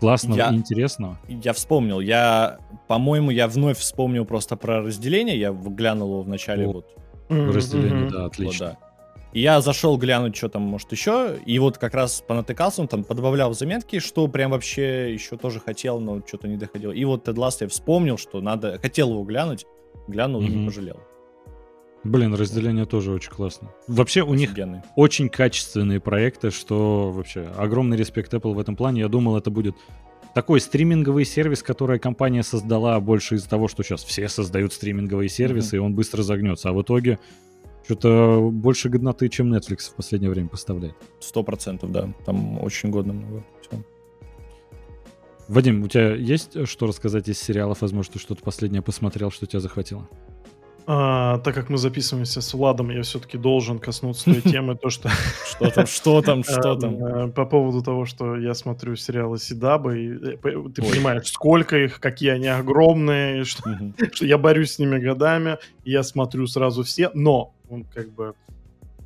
классного 0.00 0.38
я, 0.38 0.50
и 0.50 0.54
интересного. 0.54 1.18
Я 1.28 1.52
вспомнил, 1.52 2.00
я, 2.00 2.58
по-моему, 2.88 3.30
я 3.30 3.46
вновь 3.46 3.78
вспомнил 3.78 4.24
просто 4.24 4.56
про 4.56 4.80
разделение, 4.80 5.38
я 5.38 5.52
глянул 5.52 6.12
его 6.12 6.22
в 6.22 6.28
начале 6.28 6.66
О, 6.66 6.72
вот. 6.72 6.86
Разделение, 7.28 8.06
mm-hmm. 8.06 8.10
да, 8.10 8.24
отлично. 8.24 8.66
Вот, 8.66 8.76
да. 8.80 8.93
И 9.34 9.40
я 9.40 9.60
зашел 9.60 9.98
глянуть, 9.98 10.36
что 10.36 10.48
там, 10.48 10.62
может, 10.62 10.92
еще, 10.92 11.36
и 11.44 11.58
вот 11.58 11.76
как 11.76 11.92
раз 11.94 12.22
понатыкался, 12.26 12.80
он 12.82 12.88
там 12.88 13.02
подобавлял 13.02 13.52
заметки, 13.52 13.98
что 13.98 14.28
прям 14.28 14.52
вообще 14.52 15.12
еще 15.12 15.36
тоже 15.36 15.58
хотел, 15.58 15.98
но 15.98 16.22
что-то 16.24 16.46
не 16.46 16.56
доходил. 16.56 16.92
И 16.92 17.04
вот 17.04 17.24
Тед 17.24 17.36
Ласт 17.36 17.60
я 17.60 17.68
вспомнил, 17.68 18.16
что 18.16 18.40
надо, 18.40 18.78
хотел 18.80 19.10
его 19.10 19.24
глянуть, 19.24 19.66
глянул 20.06 20.40
mm-hmm. 20.40 20.46
и 20.46 20.54
не 20.54 20.66
пожалел. 20.66 21.00
Блин, 22.04 22.34
разделение 22.34 22.84
тоже 22.84 23.10
очень 23.10 23.32
классно. 23.32 23.72
Вообще 23.88 24.22
у 24.22 24.34
Офигенный. 24.34 24.76
них 24.76 24.84
очень 24.94 25.28
качественные 25.28 25.98
проекты, 25.98 26.52
что 26.52 27.10
вообще 27.10 27.48
огромный 27.56 27.96
респект 27.96 28.32
Apple 28.34 28.54
в 28.54 28.58
этом 28.60 28.76
плане. 28.76 29.00
Я 29.00 29.08
думал, 29.08 29.36
это 29.36 29.50
будет 29.50 29.74
такой 30.34 30.60
стриминговый 30.60 31.24
сервис, 31.24 31.62
который 31.62 31.98
компания 31.98 32.44
создала 32.44 33.00
больше 33.00 33.34
из-за 33.34 33.48
того, 33.48 33.66
что 33.66 33.82
сейчас 33.82 34.04
все 34.04 34.28
создают 34.28 34.74
стриминговые 34.74 35.28
сервисы, 35.28 35.74
mm-hmm. 35.74 35.78
и 35.78 35.82
он 35.82 35.94
быстро 35.94 36.22
загнется. 36.22 36.68
А 36.68 36.72
в 36.72 36.82
итоге 36.82 37.18
что-то 37.84 38.50
больше 38.50 38.88
годноты, 38.88 39.28
чем 39.28 39.52
Netflix 39.52 39.90
в 39.90 39.94
последнее 39.94 40.30
время 40.30 40.48
поставляет. 40.48 40.96
Сто 41.20 41.42
процентов, 41.42 41.92
да. 41.92 42.12
Там 42.24 42.62
очень 42.62 42.90
годно 42.90 43.12
много. 43.12 43.44
Все. 43.60 43.82
Вадим, 45.48 45.82
у 45.82 45.88
тебя 45.88 46.14
есть 46.14 46.66
что 46.66 46.86
рассказать 46.86 47.28
из 47.28 47.38
сериалов? 47.38 47.82
Возможно, 47.82 48.14
ты 48.14 48.18
что-то 48.18 48.42
последнее 48.42 48.82
посмотрел, 48.82 49.30
что 49.30 49.46
тебя 49.46 49.60
захватило? 49.60 50.08
А, 50.86 51.38
так 51.38 51.54
как 51.54 51.70
мы 51.70 51.78
записываемся 51.78 52.42
с 52.42 52.52
Владом, 52.52 52.90
я 52.90 53.02
все-таки 53.02 53.38
должен 53.38 53.78
коснуться 53.78 54.24
той 54.24 54.40
темы, 54.52 54.76
то 54.76 54.90
что... 54.90 55.08
Что 55.46 55.70
там, 55.70 55.86
что 55.86 56.22
там, 56.22 56.44
что 56.44 56.76
там? 56.76 57.04
Э, 57.04 57.28
по 57.28 57.46
поводу 57.46 57.82
того, 57.82 58.04
что 58.04 58.36
я 58.36 58.54
смотрю 58.54 58.94
сериалы 58.96 59.38
Сидаба, 59.38 59.96
и 59.96 60.08
э, 60.10 60.36
ты 60.42 60.82
понимаешь, 60.82 61.28
сколько 61.28 61.76
их, 61.76 62.00
какие 62.00 62.30
они 62.30 62.48
огромные, 62.48 63.44
что 63.44 63.70
я 64.20 64.36
борюсь 64.36 64.72
с 64.72 64.78
ними 64.78 64.98
годами, 64.98 65.58
я 65.84 66.02
смотрю 66.02 66.46
сразу 66.46 66.82
все, 66.82 67.10
но 67.14 67.54
он 67.70 67.84
как 67.84 68.10
бы 68.10 68.34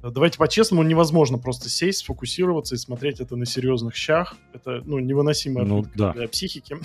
Давайте 0.00 0.38
по-честному, 0.38 0.84
невозможно 0.84 1.38
просто 1.38 1.68
сесть, 1.68 2.00
сфокусироваться 2.00 2.76
и 2.76 2.78
смотреть 2.78 3.20
это 3.20 3.34
на 3.34 3.46
серьезных 3.46 3.96
щах. 3.96 4.36
Это, 4.52 4.80
ну, 4.84 5.00
невыносимо 5.00 5.64
ну, 5.64 5.84
да. 5.96 6.12
для 6.12 6.28
психики, 6.28 6.76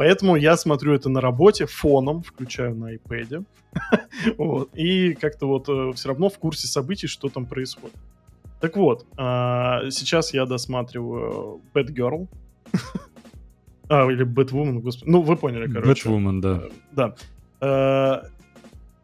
Поэтому 0.00 0.34
я 0.34 0.56
смотрю 0.56 0.94
это 0.94 1.10
на 1.10 1.20
работе 1.20 1.66
фоном, 1.66 2.22
включаю 2.22 2.74
на 2.74 2.94
iPad. 2.94 3.44
И 4.74 5.12
как-то 5.12 5.46
вот 5.46 5.68
э, 5.68 5.92
все 5.94 6.08
равно 6.08 6.30
в 6.30 6.38
курсе 6.38 6.68
событий, 6.68 7.06
что 7.06 7.28
там 7.28 7.44
происходит. 7.44 7.94
Так 8.62 8.78
вот, 8.78 9.04
а, 9.18 9.90
сейчас 9.90 10.32
я 10.32 10.46
досматриваю 10.46 11.60
Bad 11.74 11.88
Girl. 11.94 12.28
А, 13.90 14.06
или 14.10 14.24
Batwoman, 14.24 14.78
господи. 14.78 15.10
Ну, 15.10 15.20
вы 15.20 15.36
поняли, 15.36 15.70
короче. 15.70 16.08
Batwoman, 16.08 16.40
да. 16.40 16.62
Да. 16.92 17.14
Э, 17.60 18.28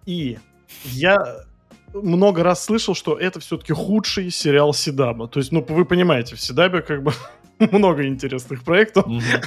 и 0.07 0.39
я 0.85 1.45
много 1.93 2.43
раз 2.43 2.65
слышал, 2.65 2.95
что 2.95 3.19
это 3.19 3.41
все-таки 3.41 3.73
худший 3.75 4.31
сериал 4.31 4.73
Седаба. 4.73 5.29
То 5.29 5.41
есть, 5.41 5.53
ну, 5.53 5.63
вы 5.69 5.85
понимаете, 5.85 6.37
в 6.37 6.41
Седабе 6.41 6.81
как 6.81 7.03
бы 7.03 7.13
много 7.73 8.07
интересных 8.07 8.65
проектов. 8.65 9.07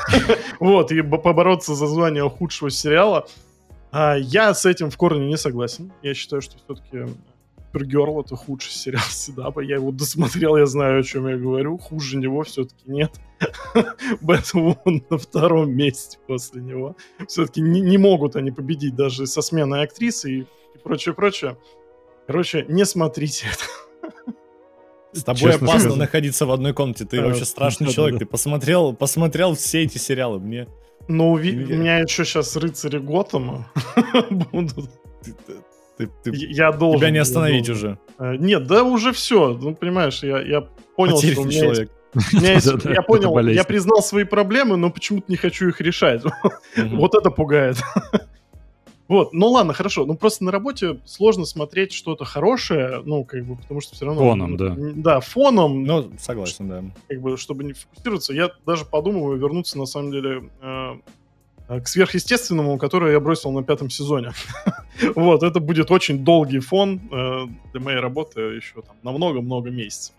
вот, 0.59 0.91
и 0.91 1.01
побороться 1.01 1.75
за 1.75 1.87
звание 1.87 2.27
худшего 2.29 2.69
сериала. 2.69 3.27
А, 3.91 4.15
я 4.15 4.53
с 4.53 4.65
этим 4.65 4.89
в 4.89 4.97
корне 4.97 5.27
не 5.27 5.37
согласен. 5.37 5.91
Я 6.01 6.13
считаю, 6.13 6.41
что 6.41 6.57
все-таки 6.57 7.05
Супергерл 7.71 8.21
это 8.21 8.35
худший 8.35 8.71
сериал 8.71 9.03
Седаба. 9.09 9.61
Я 9.61 9.75
его 9.75 9.91
досмотрел, 9.91 10.57
я 10.57 10.65
знаю, 10.65 10.99
о 10.99 11.03
чем 11.03 11.27
я 11.27 11.37
говорю. 11.37 11.77
Хуже 11.77 12.17
него 12.17 12.43
все-таки 12.43 12.83
нет. 12.87 13.11
Бэтвумен 14.21 15.03
на 15.09 15.17
втором 15.17 15.71
месте 15.71 16.17
после 16.27 16.61
него. 16.61 16.95
Все-таки 17.27 17.61
не, 17.61 17.81
не 17.81 17.97
могут 17.97 18.35
они 18.35 18.51
победить 18.51 18.95
даже 18.95 19.27
со 19.27 19.41
сменой 19.41 19.83
актрисы 19.83 20.31
и, 20.31 20.39
и 20.41 20.77
прочее, 20.83 21.13
прочее. 21.13 21.57
Короче, 22.27 22.65
не 22.67 22.85
смотрите 22.85 23.47
это. 23.47 24.33
С 25.11 25.23
тобой 25.23 25.51
Честно 25.51 25.67
опасно 25.67 25.79
сказать. 25.79 25.97
находиться 25.97 26.45
в 26.45 26.51
одной 26.51 26.73
комнате. 26.73 27.05
Ты 27.05 27.17
а, 27.17 27.25
вообще 27.25 27.45
страшный 27.45 27.87
да, 27.87 27.93
человек. 27.93 28.15
Да. 28.15 28.19
Ты 28.19 28.25
посмотрел, 28.25 28.93
посмотрел 28.93 29.55
все 29.55 29.83
эти 29.83 29.97
сериалы. 29.97 30.39
Мне. 30.39 30.67
Ну, 31.07 31.31
у 31.31 31.37
меня 31.39 31.99
еще 31.99 32.23
сейчас 32.25 32.55
рыцари 32.55 32.99
Готэма 32.99 33.71
будут. 34.29 34.91
Ты, 35.23 35.33
ты, 35.97 36.09
ты, 36.23 36.31
я 36.33 36.71
должен. 36.71 36.99
Тебя 36.99 37.09
не 37.09 37.17
остановить 37.17 37.69
уже. 37.69 37.97
А, 38.19 38.35
нет, 38.35 38.67
да 38.67 38.83
уже 38.83 39.11
все. 39.11 39.57
Ну, 39.59 39.73
понимаешь, 39.73 40.21
я, 40.21 40.39
я 40.41 40.61
понял, 40.95 41.15
Потерянный 41.15 41.33
что 41.33 41.41
у 41.41 41.45
меня 41.45 41.59
человек. 41.61 41.91
Есть, 42.31 42.67
я 42.85 43.01
понял, 43.01 43.37
я 43.49 43.63
признал 43.63 44.01
свои 44.01 44.23
проблемы, 44.23 44.77
но 44.77 44.89
почему-то 44.91 45.25
не 45.27 45.37
хочу 45.37 45.69
их 45.69 45.81
решать. 45.81 46.23
Вот 46.75 47.15
это 47.15 47.31
пугает. 47.31 47.77
Вот, 49.09 49.33
ну 49.33 49.47
ладно, 49.47 49.73
хорошо. 49.73 50.05
Ну 50.05 50.13
просто 50.13 50.43
на 50.43 50.51
работе 50.51 50.99
сложно 51.03 51.45
смотреть 51.45 51.93
что-то 51.93 52.25
хорошее, 52.25 53.01
ну, 53.03 53.25
как 53.25 53.43
бы, 53.43 53.55
потому 53.55 53.81
что 53.81 53.95
все 53.95 54.05
равно... 54.05 54.21
Фоном, 54.21 54.55
да. 54.55 54.75
Да, 54.77 55.19
фоном. 55.19 55.83
Ну, 55.83 56.11
согласен, 56.19 56.69
да. 56.69 56.83
Как 57.07 57.19
бы, 57.19 57.35
чтобы 57.35 57.63
не 57.63 57.73
фокусироваться. 57.73 58.33
Я 58.33 58.51
даже 58.67 58.85
подумываю 58.85 59.39
вернуться, 59.39 59.79
на 59.79 59.87
самом 59.87 60.11
деле, 60.11 60.49
э, 60.61 61.79
к 61.81 61.87
сверхъестественному, 61.87 62.77
которое 62.77 63.13
я 63.13 63.19
бросил 63.19 63.51
на 63.51 63.63
пятом 63.63 63.89
сезоне. 63.89 64.31
вот, 65.15 65.41
это 65.41 65.59
будет 65.59 65.89
очень 65.89 66.23
долгий 66.23 66.59
фон 66.59 67.01
э, 67.11 67.45
для 67.71 67.81
моей 67.81 67.99
работы 67.99 68.41
еще 68.41 68.83
там 68.83 68.95
на 69.01 69.11
много-много 69.11 69.71
месяцев. 69.71 70.13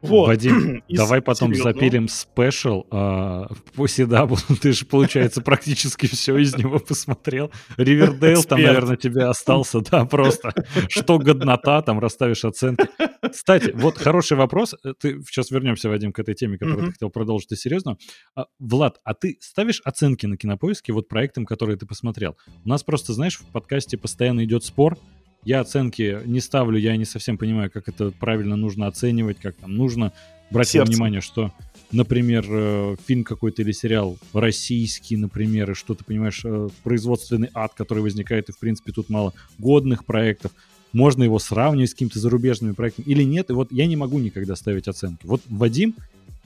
Вот. 0.00 0.28
Вадим, 0.28 0.82
давай 0.88 1.20
потом 1.20 1.50
серьезно. 1.50 1.72
запилим 1.72 2.08
спешл 2.08 2.86
а, 2.90 3.48
по 3.74 3.86
Седабу. 3.88 4.36
Ты 4.62 4.72
же, 4.72 4.86
получается, 4.86 5.40
практически 5.40 6.06
все 6.06 6.36
из 6.36 6.56
него 6.56 6.78
посмотрел. 6.78 7.50
Ривердейл 7.76 8.44
там, 8.44 8.62
наверное, 8.62 8.96
тебе 8.96 9.24
остался, 9.24 9.80
да, 9.80 10.04
просто. 10.04 10.52
Что 10.88 11.18
годнота, 11.18 11.82
там 11.82 11.98
расставишь 11.98 12.44
оценки. 12.44 12.86
Кстати, 13.30 13.72
вот 13.74 13.98
хороший 13.98 14.36
вопрос. 14.36 14.74
Ты 15.00 15.20
сейчас 15.26 15.50
вернемся, 15.50 15.88
Вадим, 15.88 16.12
к 16.12 16.18
этой 16.20 16.34
теме, 16.34 16.58
которую 16.58 16.86
ты 16.86 16.92
хотел 16.92 17.10
продолжить, 17.10 17.52
и 17.52 17.56
серьезно. 17.56 17.96
А, 18.36 18.46
Влад, 18.58 18.98
а 19.04 19.14
ты 19.14 19.36
ставишь 19.40 19.80
оценки 19.84 20.26
на 20.26 20.36
кинопоиске 20.36 20.92
вот 20.92 21.08
проектам, 21.08 21.44
которые 21.44 21.76
ты 21.76 21.86
посмотрел? 21.86 22.36
У 22.64 22.68
нас 22.68 22.84
просто, 22.84 23.12
знаешь, 23.12 23.38
в 23.38 23.50
подкасте 23.52 23.98
постоянно 23.98 24.44
идет 24.44 24.64
спор, 24.64 24.96
я 25.44 25.60
оценки 25.60 26.18
не 26.26 26.40
ставлю, 26.40 26.78
я 26.78 26.96
не 26.96 27.04
совсем 27.04 27.38
понимаю, 27.38 27.70
как 27.70 27.88
это 27.88 28.10
правильно 28.10 28.56
нужно 28.56 28.86
оценивать, 28.86 29.38
как 29.40 29.56
там 29.56 29.74
нужно 29.76 30.12
брать 30.50 30.74
во 30.74 30.84
внимание, 30.84 31.20
что, 31.20 31.52
например, 31.92 32.44
э, 32.48 32.96
фильм 33.06 33.24
какой-то 33.24 33.62
или 33.62 33.72
сериал 33.72 34.18
российский, 34.32 35.16
например, 35.16 35.70
и 35.70 35.74
что 35.74 35.94
ты 35.94 36.04
понимаешь, 36.04 36.42
э, 36.44 36.68
производственный 36.82 37.50
ад, 37.54 37.72
который 37.74 38.02
возникает, 38.02 38.48
и, 38.48 38.52
в 38.52 38.58
принципе, 38.58 38.92
тут 38.92 39.08
мало 39.08 39.34
годных 39.58 40.04
проектов, 40.04 40.52
можно 40.92 41.22
его 41.22 41.38
сравнивать 41.38 41.90
с 41.90 41.92
какими-то 41.92 42.18
зарубежными 42.18 42.72
проектами 42.72 43.06
или 43.06 43.22
нет, 43.22 43.50
и 43.50 43.52
вот 43.52 43.70
я 43.72 43.86
не 43.86 43.96
могу 43.96 44.18
никогда 44.18 44.56
ставить 44.56 44.88
оценки. 44.88 45.26
Вот 45.26 45.42
Вадим 45.48 45.94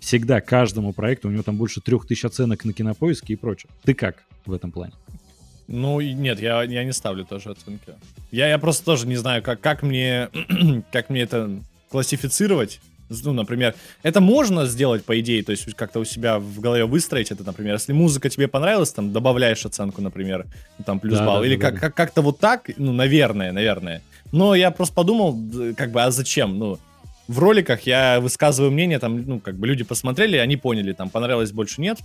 всегда 0.00 0.40
каждому 0.40 0.92
проекту, 0.92 1.28
у 1.28 1.30
него 1.30 1.44
там 1.44 1.56
больше 1.56 1.80
трех 1.80 2.06
тысяч 2.06 2.24
оценок 2.24 2.64
на 2.64 2.72
кинопоиске 2.72 3.34
и 3.34 3.36
прочее. 3.36 3.70
Ты 3.84 3.94
как 3.94 4.24
в 4.44 4.52
этом 4.52 4.72
плане? 4.72 4.94
Ну, 5.72 6.00
нет, 6.00 6.38
я, 6.38 6.62
я 6.62 6.84
не 6.84 6.92
ставлю 6.92 7.24
тоже 7.24 7.50
оценки. 7.50 7.94
Я, 8.30 8.46
я 8.46 8.58
просто 8.58 8.84
тоже 8.84 9.06
не 9.06 9.16
знаю, 9.16 9.42
как, 9.42 9.60
как, 9.60 9.82
мне, 9.82 10.28
как 10.92 11.08
мне 11.08 11.22
это 11.22 11.50
классифицировать. 11.90 12.80
Ну, 13.24 13.32
например, 13.32 13.74
это 14.02 14.20
можно 14.20 14.66
сделать, 14.66 15.04
по 15.04 15.18
идее, 15.18 15.42
то 15.42 15.52
есть 15.52 15.72
как-то 15.74 16.00
у 16.00 16.04
себя 16.04 16.38
в 16.38 16.60
голове 16.60 16.84
выстроить 16.84 17.30
это, 17.30 17.42
например, 17.44 17.74
если 17.74 17.92
музыка 17.92 18.28
тебе 18.28 18.48
понравилась, 18.48 18.92
там, 18.92 19.12
добавляешь 19.12 19.64
оценку, 19.66 20.02
например, 20.02 20.46
там, 20.84 21.00
плюс 21.00 21.18
да, 21.18 21.26
балл, 21.26 21.40
да, 21.40 21.46
или 21.46 21.56
да, 21.56 21.62
как, 21.62 21.74
да. 21.74 21.80
Как, 21.80 21.94
как-то 21.94 22.22
вот 22.22 22.38
так, 22.38 22.70
ну, 22.76 22.92
наверное, 22.92 23.52
наверное. 23.52 24.02
Но 24.30 24.54
я 24.54 24.70
просто 24.70 24.94
подумал, 24.94 25.38
как 25.76 25.90
бы, 25.90 26.02
а 26.02 26.10
зачем, 26.10 26.58
ну, 26.58 26.78
в 27.28 27.38
роликах 27.38 27.82
я 27.82 28.20
высказываю 28.20 28.70
мнение, 28.72 28.98
там, 28.98 29.22
ну, 29.26 29.40
как 29.40 29.56
бы 29.56 29.66
люди 29.66 29.84
посмотрели, 29.84 30.36
они 30.36 30.56
поняли, 30.56 30.92
там, 30.92 31.08
понравилось 31.08 31.52
больше, 31.52 31.80
нет, 31.80 31.98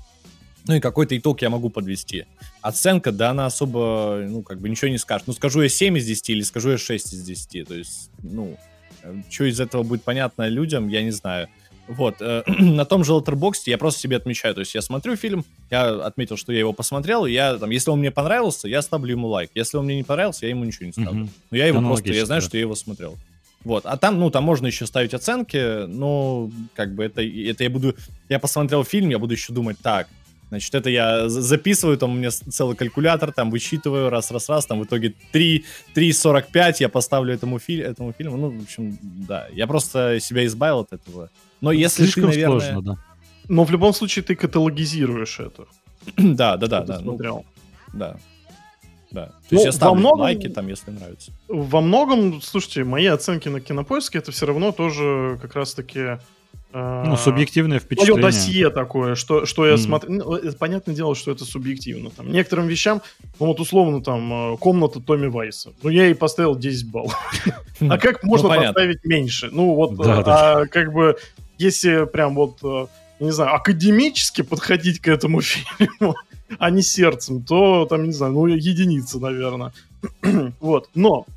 ну 0.68 0.76
и 0.76 0.80
какой-то 0.80 1.18
итог 1.18 1.42
я 1.42 1.50
могу 1.50 1.70
подвести. 1.70 2.26
Оценка, 2.62 3.12
да, 3.12 3.32
она 3.32 3.46
особо, 3.46 4.24
ну, 4.28 4.42
как 4.42 4.60
бы 4.60 4.70
ничего 4.70 4.90
не 4.90 4.98
скажет. 4.98 5.28
Ну, 5.28 5.34
скажу 5.34 5.62
я 5.62 5.70
7 5.70 5.98
из 5.98 6.06
10 6.06 6.30
или 6.30 6.42
скажу 6.42 6.72
я 6.72 6.78
6 6.78 7.14
из 7.14 7.24
10. 7.24 7.68
То 7.68 7.74
есть, 7.76 8.10
ну, 8.24 8.58
э, 9.04 9.16
что 9.30 9.46
из 9.46 9.60
этого 9.60 9.84
будет 9.84 10.04
понятно 10.04 10.48
людям, 10.48 10.88
я 10.90 11.04
не 11.04 11.12
знаю. 11.12 11.48
Вот, 11.88 12.18
э, 12.20 12.44
на 12.60 12.86
том 12.86 13.04
же 13.04 13.14
Letterboxd 13.14 13.64
я 13.68 13.78
просто 13.78 14.02
себе 14.02 14.18
отмечаю, 14.18 14.54
то 14.54 14.60
есть 14.60 14.76
я 14.76 14.82
смотрю 14.82 15.16
фильм, 15.16 15.46
я 15.70 15.90
отметил, 16.06 16.38
что 16.38 16.52
я 16.52 16.60
его 16.60 16.74
посмотрел, 16.74 17.26
и 17.26 17.32
я 17.32 17.58
там, 17.58 17.70
если 17.70 17.90
он 17.90 18.00
мне 18.00 18.12
понравился, 18.12 18.68
я 18.68 18.82
ставлю 18.82 19.12
ему 19.12 19.28
лайк, 19.28 19.52
если 19.56 19.78
он 19.78 19.86
мне 19.86 19.96
не 19.96 20.04
понравился, 20.04 20.46
я 20.46 20.50
ему 20.50 20.66
ничего 20.66 20.86
не 20.86 20.92
ставлю. 20.92 21.26
Mm-hmm. 21.26 21.30
Но 21.52 21.58
я 21.58 21.68
его 21.68 21.82
просто, 21.82 22.12
я 22.12 22.26
знаю, 22.26 22.42
да. 22.42 22.48
что 22.48 22.58
я 22.58 22.62
его 22.62 22.76
смотрел. 22.76 23.18
Вот, 23.64 23.86
а 23.86 23.98
там, 23.98 24.20
ну, 24.20 24.30
там 24.30 24.44
можно 24.44 24.68
еще 24.68 24.86
ставить 24.86 25.14
оценки, 25.14 25.88
но, 25.88 26.50
как 26.76 26.94
бы, 26.94 27.04
это, 27.04 27.22
это 27.22 27.64
я 27.64 27.70
буду, 27.70 27.96
я 28.30 28.40
посмотрел 28.40 28.84
фильм, 28.84 29.10
я 29.10 29.20
буду 29.20 29.34
еще 29.34 29.52
думать, 29.52 29.78
так, 29.82 30.08
Значит, 30.50 30.76
это 30.76 30.90
я 30.90 31.28
записываю, 31.28 31.98
там 31.98 32.12
у 32.12 32.14
меня 32.16 32.32
целый 32.32 32.76
калькулятор, 32.76 33.34
там 33.34 33.52
вычитываю 33.52 34.10
раз-раз-раз, 34.10 34.66
там 34.66 34.80
в 34.80 34.86
итоге 34.86 35.14
3, 35.32 35.66
3.45 35.94 36.76
я 36.80 36.90
поставлю 36.90 37.34
этому, 37.34 37.60
фи 37.60 37.80
этому 37.80 38.14
фильму. 38.14 38.38
Ну, 38.38 38.50
в 38.50 38.64
общем, 38.64 38.98
да, 39.02 39.48
я 39.54 39.68
просто 39.68 40.20
себя 40.22 40.46
избавил 40.46 40.80
от 40.80 40.94
этого. 40.94 41.30
Но 41.60 41.72
это 41.72 41.82
если 41.82 42.08
ты, 42.08 42.22
наверное... 42.22 42.60
сложно, 42.60 42.82
да. 42.82 43.04
Но 43.50 43.64
в 43.64 43.72
любом 43.72 43.94
случае 43.94 44.24
ты 44.24 44.36
каталогизируешь 44.36 45.40
это. 45.40 45.66
да, 46.18 46.58
да, 46.58 46.68
да, 46.68 46.82
да. 46.82 47.00
Ну, 47.02 47.18
да. 47.94 48.18
Да. 49.12 49.26
То 49.26 49.32
ну, 49.52 49.58
есть 49.58 49.66
я 49.66 49.72
ставлю 49.72 50.00
многом, 50.00 50.20
лайки 50.22 50.50
там, 50.50 50.68
если 50.68 50.92
нравится. 50.92 51.32
Во 51.48 51.82
многом, 51.82 52.42
слушайте, 52.42 52.84
мои 52.84 53.06
оценки 53.06 53.48
на 53.48 53.62
кинопоиске 53.62 54.20
это 54.20 54.32
все 54.32 54.46
равно 54.46 54.72
тоже 54.72 55.40
как 55.42 55.56
раз-таки 55.56 56.20
ну, 56.74 57.18
субъективное 57.18 57.80
впечатление. 57.80 58.22
Мое 58.22 58.32
досье 58.32 58.70
такое, 58.70 59.16
что, 59.16 59.46
что 59.46 59.66
я 59.66 59.76
mm. 59.76 59.78
смотрю... 59.78 60.12
Ну, 60.12 60.54
понятное 60.60 60.94
дело, 60.94 61.16
что 61.16 61.32
это 61.32 61.46
субъективно. 61.46 62.10
Там, 62.12 62.32
некоторым 62.32 62.68
вещам, 62.68 63.02
ну 63.40 63.48
вот 63.48 63.60
условно 63.60 64.04
там, 64.04 64.54
э, 64.54 64.58
комната 64.58 65.00
Томми 65.00 65.28
Вайса. 65.28 65.72
Ну, 65.82 65.90
я 65.90 66.06
ей 66.06 66.14
поставил 66.14 66.56
10 66.56 66.92
баллов. 66.92 67.16
А 67.80 67.96
хм. 67.96 68.00
как 68.00 68.24
можно 68.24 68.50
ну, 68.50 68.62
поставить 68.64 69.04
меньше? 69.06 69.50
Ну, 69.52 69.74
вот, 69.74 69.94
а 70.00 70.66
как 70.66 70.94
бы, 70.94 71.16
если 71.58 72.06
прям 72.06 72.36
вот 72.36 72.60
э, 72.64 72.88
не 73.20 73.32
знаю, 73.32 73.56
академически 73.56 74.42
подходить 74.42 75.00
к 75.00 75.08
этому 75.08 75.42
фильму, 75.42 76.16
а 76.60 76.70
не 76.70 76.82
сердцем, 76.82 77.44
то 77.44 77.86
там, 77.86 78.04
не 78.04 78.14
знаю, 78.14 78.34
ну, 78.34 78.46
единица, 78.46 79.20
наверное. 79.20 79.74
вот, 80.60 80.90
но 80.96 81.26
а, 81.28 81.37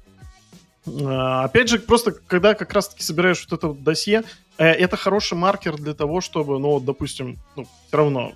Опять 0.87 1.69
же, 1.69 1.79
просто 1.79 2.13
когда 2.13 2.55
как 2.55 2.73
раз-таки 2.73 3.03
собираешь 3.03 3.47
вот 3.49 3.59
это 3.59 3.69
вот 3.69 3.83
досье, 3.83 4.23
э, 4.57 4.67
это 4.67 4.97
хороший 4.97 5.37
маркер 5.37 5.77
для 5.77 5.93
того, 5.95 6.21
чтобы, 6.21 6.59
ну, 6.59 6.81
допустим, 6.81 7.39
ну, 7.55 7.65
все 7.87 7.97
равно 7.97 8.33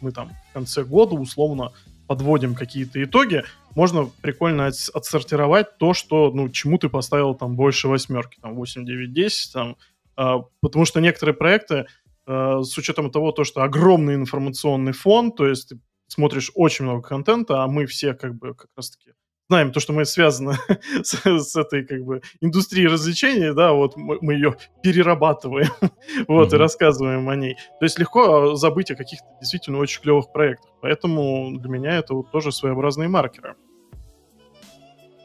мы 0.00 0.10
там 0.12 0.30
в 0.50 0.52
конце 0.54 0.84
года 0.84 1.14
условно 1.14 1.72
подводим 2.06 2.54
какие-то 2.54 3.02
итоги, 3.02 3.44
можно 3.74 4.10
прикольно 4.20 4.66
отсортировать 4.66 5.78
то, 5.78 5.94
что, 5.94 6.30
ну, 6.30 6.48
чему 6.48 6.78
ты 6.78 6.88
поставил 6.88 7.34
там 7.34 7.56
больше 7.56 7.88
восьмерки, 7.88 8.38
там 8.40 8.54
8, 8.54 8.84
9, 8.84 9.12
10, 9.12 9.52
там, 9.52 9.76
э, 10.16 10.34
потому 10.60 10.84
что 10.86 11.00
некоторые 11.00 11.34
проекты, 11.34 11.86
э, 12.26 12.60
с 12.62 12.76
учетом 12.78 13.10
того, 13.10 13.32
то, 13.32 13.44
что 13.44 13.62
огромный 13.62 14.14
информационный 14.14 14.92
фон, 14.92 15.30
то 15.30 15.46
есть 15.46 15.68
ты 15.70 15.78
смотришь 16.06 16.50
очень 16.54 16.86
много 16.86 17.02
контента, 17.02 17.62
а 17.62 17.66
мы 17.66 17.86
все 17.86 18.14
как 18.14 18.34
бы 18.34 18.54
как 18.54 18.68
раз-таки 18.76 19.12
знаем 19.52 19.70
то, 19.70 19.80
что 19.80 19.92
мы 19.92 20.06
связаны 20.06 20.54
с, 21.02 21.12
с 21.24 21.56
этой 21.56 21.84
как 21.84 22.02
бы 22.04 22.22
индустрией 22.40 22.88
развлечений, 22.88 23.52
да, 23.52 23.74
вот 23.74 23.96
мы, 23.96 24.16
мы 24.22 24.32
ее 24.32 24.56
перерабатываем, 24.82 25.68
вот, 26.26 26.52
mm-hmm. 26.52 26.56
и 26.56 26.58
рассказываем 26.58 27.28
о 27.28 27.36
ней. 27.36 27.56
То 27.78 27.84
есть 27.84 27.98
легко 27.98 28.54
забыть 28.54 28.90
о 28.90 28.96
каких-то 28.96 29.26
действительно 29.40 29.78
очень 29.78 30.00
клевых 30.00 30.32
проектах. 30.32 30.70
Поэтому 30.80 31.58
для 31.58 31.68
меня 31.68 31.98
это 31.98 32.14
вот 32.14 32.30
тоже 32.30 32.50
своеобразные 32.50 33.08
маркеры. 33.08 33.56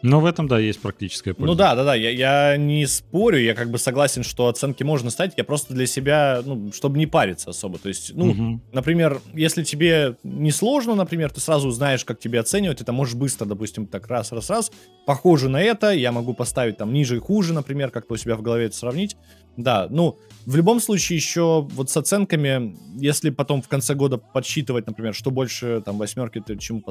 Но 0.01 0.19
в 0.19 0.25
этом, 0.25 0.47
да, 0.47 0.59
есть 0.59 0.81
практическая 0.81 1.33
польза. 1.33 1.51
Ну 1.51 1.55
да, 1.55 1.75
да, 1.75 1.83
да, 1.83 1.95
я, 1.95 2.09
я 2.09 2.57
не 2.57 2.85
спорю, 2.85 3.39
я 3.39 3.53
как 3.55 3.71
бы 3.71 3.77
согласен, 3.77 4.23
что 4.23 4.47
оценки 4.47 4.83
можно 4.83 5.09
ставить, 5.09 5.33
я 5.37 5.43
просто 5.43 5.73
для 5.73 5.87
себя, 5.87 6.41
ну, 6.45 6.71
чтобы 6.71 6.97
не 6.97 7.07
париться 7.07 7.49
особо. 7.49 7.79
То 7.79 7.89
есть, 7.89 8.13
ну, 8.13 8.29
угу. 8.29 8.61
например, 8.71 9.19
если 9.33 9.63
тебе 9.63 10.15
не 10.23 10.51
сложно, 10.51 10.95
например, 10.95 11.31
ты 11.31 11.39
сразу 11.39 11.71
знаешь, 11.71 12.05
как 12.05 12.19
тебе 12.19 12.39
оценивать, 12.39 12.81
это 12.81 12.91
можешь 12.91 13.15
быстро, 13.15 13.45
допустим, 13.45 13.87
так 13.87 14.07
раз, 14.07 14.31
раз, 14.31 14.49
раз, 14.49 14.71
похоже 15.05 15.49
на 15.49 15.61
это, 15.61 15.91
я 15.91 16.11
могу 16.11 16.33
поставить 16.33 16.77
там 16.77 16.93
ниже 16.93 17.17
и 17.17 17.19
хуже, 17.19 17.53
например, 17.53 17.89
как-то 17.89 18.13
у 18.13 18.17
себя 18.17 18.35
в 18.35 18.41
голове 18.41 18.65
это 18.65 18.75
сравнить. 18.75 19.17
Да, 19.58 19.88
ну, 19.89 20.18
в 20.45 20.55
любом 20.55 20.80
случае 20.80 21.18
еще 21.18 21.68
вот 21.72 21.89
с 21.89 21.97
оценками, 21.97 22.78
если 22.95 23.32
потом 23.32 23.62
в 23.62 23.68
конце 23.68 23.95
года 23.95 24.18
подсчитывать, 24.18 24.88
например, 24.88 25.14
что 25.14 25.32
больше 25.32 25.82
там 25.84 25.97
восьмерки 25.97 26.39
ты 26.39 26.58
чему, 26.58 26.84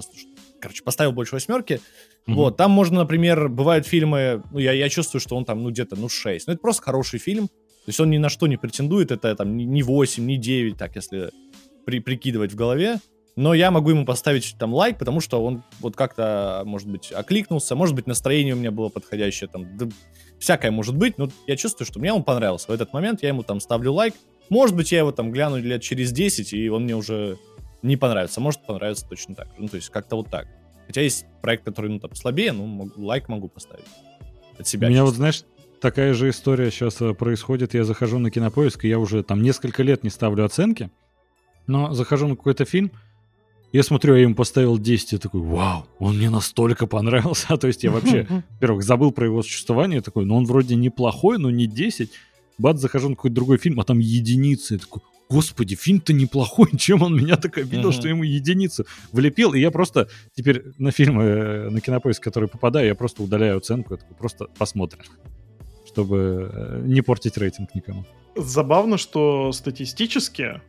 короче, 0.61 0.83
поставил 0.83 1.13
больше 1.13 1.35
восьмерки, 1.35 1.81
Mm-hmm. 2.27 2.35
Вот, 2.35 2.57
там 2.57 2.73
можно, 2.73 3.01
например, 3.01 3.49
бывают 3.49 3.87
фильмы, 3.87 4.43
ну, 4.51 4.59
я, 4.59 4.73
я 4.73 4.89
чувствую, 4.89 5.21
что 5.21 5.37
он 5.37 5.45
там, 5.45 5.63
ну, 5.63 5.71
где-то, 5.71 5.95
ну, 5.95 6.09
6. 6.09 6.49
Ну, 6.49 6.53
это 6.53 6.61
просто 6.61 6.83
хороший 6.83 7.21
фильм. 7.21 7.47
То 7.47 7.91
есть 7.91 8.01
он 8.01 8.11
ни 8.11 8.19
на 8.19 8.29
что 8.29 8.49
не 8.49 8.57
претендует, 8.57 9.13
это 9.13 9.37
там 9.37 9.57
ни 9.57 9.83
8, 9.83 10.27
ни 10.27 10.35
9, 10.35 10.77
так, 10.77 10.97
если 10.97 11.31
при, 11.85 12.01
прикидывать 12.01 12.53
в 12.53 12.57
голове. 12.57 12.97
Но 13.37 13.55
я 13.55 13.71
могу 13.71 13.91
ему 13.91 14.05
поставить 14.05 14.57
там 14.59 14.75
лайк, 14.75 14.99
потому 14.99 15.21
что 15.21 15.45
он 15.45 15.63
вот 15.79 15.95
как-то, 15.95 16.63
может 16.65 16.89
быть, 16.89 17.13
окликнулся, 17.13 17.77
может 17.77 17.95
быть, 17.95 18.09
настроение 18.09 18.55
у 18.55 18.57
меня 18.57 18.73
было 18.73 18.89
подходящее, 18.89 19.49
там, 19.49 19.77
да, 19.77 19.87
всякое 20.39 20.71
может 20.71 20.97
быть, 20.97 21.19
но 21.19 21.29
я 21.47 21.57
чувствую, 21.57 21.87
что 21.87 21.99
мне 21.99 22.13
он 22.13 22.25
понравился. 22.25 22.69
В 22.69 22.71
этот 22.71 22.93
момент 22.93 23.23
я 23.23 23.29
ему 23.29 23.43
там 23.43 23.61
ставлю 23.61 23.93
лайк. 23.93 24.15
Может 24.49 24.77
быть, 24.77 24.93
я 24.93 24.99
его 24.99 25.13
там 25.13 25.33
гляну 25.33 25.59
лет 25.59 25.83
через 25.83 26.13
10, 26.13 26.53
и 26.53 26.69
он 26.69 26.85
мне 26.85 26.95
уже 26.95 27.39
не 27.83 27.97
понравится. 27.97 28.41
Может 28.41 28.65
понравится 28.67 29.07
точно 29.09 29.35
так. 29.35 29.49
Ну, 29.59 29.69
то 29.69 29.77
есть 29.77 29.91
как-то 29.91 30.17
вот 30.17 30.31
так. 30.31 30.47
Хотя 30.87 31.01
есть 31.01 31.27
проект, 31.43 31.65
который, 31.65 31.91
ну, 31.91 31.99
там, 31.99 32.15
слабее, 32.15 32.53
ну, 32.53 32.67
могу, 32.67 33.05
лайк 33.05 33.29
могу 33.29 33.49
поставить. 33.49 33.87
От 34.59 34.67
себя. 34.67 34.87
У 34.87 34.91
меня 34.91 35.01
чисто. 35.01 35.07
вот, 35.07 35.15
знаешь, 35.17 35.45
такая 35.81 36.15
же 36.15 36.31
история 36.31 36.71
сейчас 36.71 37.01
э, 37.01 37.13
происходит. 37.15 37.75
Я 37.75 37.85
захожу 37.85 38.19
на 38.19 38.31
кинопоиск, 38.31 38.85
и 38.85 38.89
я 38.89 38.99
уже 38.99 39.23
там 39.23 39.43
несколько 39.43 39.83
лет 39.83 40.05
не 40.05 40.11
ставлю 40.11 40.45
оценки, 40.45 40.91
но 41.67 41.93
захожу 41.93 42.29
на 42.29 42.37
какой-то 42.37 42.65
фильм, 42.65 42.93
я 43.77 43.83
смотрю, 43.83 44.15
я 44.15 44.23
ему 44.23 44.35
поставил 44.35 44.79
10, 44.79 45.13
я 45.13 45.19
такой, 45.19 45.43
вау, 45.43 45.87
он 45.99 46.17
мне 46.17 46.31
настолько 46.31 46.87
понравился. 46.87 47.57
То 47.61 47.67
есть 47.67 47.85
я 47.85 47.91
вообще, 47.91 48.27
во-первых, 48.29 48.83
забыл 48.83 49.13
про 49.13 49.27
его 49.27 49.43
существование, 49.43 50.01
такой, 50.01 50.25
ну 50.25 50.37
он 50.37 50.47
вроде 50.47 50.77
неплохой, 50.77 51.39
но 51.39 51.51
не 51.51 51.67
10. 51.67 52.11
Бат, 52.59 52.79
захожу 52.79 53.11
на 53.11 53.17
какой-то 53.17 53.35
другой 53.35 53.59
фильм, 53.59 53.79
а 53.79 53.85
там 53.85 53.99
единицы. 53.99 54.75
Я 54.75 54.81
такой, 54.81 55.03
господи, 55.29 55.75
фильм-то 55.75 56.15
неплохой, 56.15 56.71
чем 56.79 57.03
он 57.03 57.17
меня 57.17 57.37
так 57.37 57.59
обидел, 57.59 57.91
uh-huh. 57.91 57.93
что 57.93 58.09
ему 58.09 58.23
единицу 58.23 58.87
влепил, 59.13 59.53
и 59.53 59.61
я 59.61 59.71
просто 59.71 60.09
теперь 60.35 60.65
на 60.79 60.91
фильмы, 60.91 61.23
э, 61.25 61.69
на 61.69 61.81
кинопоиск, 61.81 62.23
который 62.23 62.49
попадаю, 62.49 62.87
я 62.87 62.95
просто 62.95 63.23
удаляю 63.23 63.59
оценку, 63.59 63.95
я 63.95 63.99
такой, 63.99 64.17
просто 64.17 64.47
посмотрим, 64.57 65.05
чтобы 65.87 66.51
э, 66.51 66.83
не 66.87 67.03
портить 67.03 67.37
рейтинг 67.37 67.75
никому. 67.75 68.07
Забавно, 68.37 68.97
что 68.97 69.53
статистически, 69.53 70.61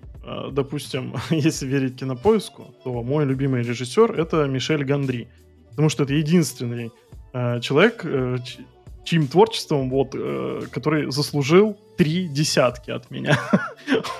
допустим, 0.52 1.16
если 1.30 1.66
верить 1.66 1.98
кинопоиску, 1.98 2.76
то 2.84 3.04
мой 3.04 3.26
любимый 3.26 3.64
режиссер— 3.64 4.12
это 4.20 4.46
Мишель 4.46 4.84
Гандри, 4.84 5.28
потому 5.70 5.90
что 5.90 6.04
это 6.04 6.14
единственный 6.14 6.92
человек, 7.62 8.04
чьим 9.08 9.28
творчеством, 9.28 9.90
вот, 9.90 10.10
э, 10.14 10.64
который 10.70 11.10
заслужил 11.12 11.78
три 11.96 12.28
десятки 12.28 12.92
от 12.92 13.10
меня. 13.10 13.40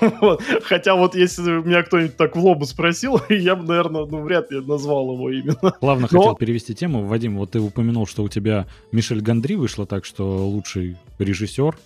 вот. 0.20 0.42
Хотя 0.64 0.94
вот 0.94 1.14
если 1.14 1.62
меня 1.62 1.82
кто-нибудь 1.82 2.16
так 2.16 2.34
в 2.34 2.38
лобу 2.38 2.64
спросил, 2.64 3.20
я 3.28 3.54
бы, 3.54 3.64
наверное, 3.64 4.06
ну, 4.06 4.22
вряд 4.22 4.50
ли 4.50 4.60
назвал 4.60 5.12
его 5.12 5.30
именно. 5.30 5.74
Плавно 5.78 6.08
Но... 6.10 6.18
хотел 6.18 6.36
перевести 6.36 6.74
тему. 6.74 7.04
Вадим, 7.04 7.36
вот 7.36 7.50
ты 7.50 7.60
упомянул, 7.60 8.06
что 8.06 8.22
у 8.22 8.28
тебя 8.30 8.66
Мишель 8.90 9.20
Гандри 9.20 9.56
вышло 9.56 9.84
так, 9.86 10.06
что 10.06 10.48
лучший 10.48 10.96
режиссер. 11.18 11.76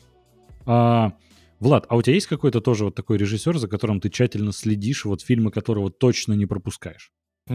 А, 0.66 1.12
Влад, 1.62 1.86
а 1.88 1.94
у 1.94 2.02
тебя 2.02 2.14
есть 2.14 2.26
какой-то 2.26 2.60
тоже 2.60 2.86
вот 2.86 2.96
такой 2.96 3.18
режиссер, 3.18 3.56
за 3.56 3.68
которым 3.68 4.00
ты 4.00 4.10
тщательно 4.10 4.52
следишь, 4.52 5.04
вот 5.04 5.22
фильмы 5.22 5.52
которого 5.52 5.92
точно 5.92 6.32
не 6.32 6.46
пропускаешь? 6.46 7.12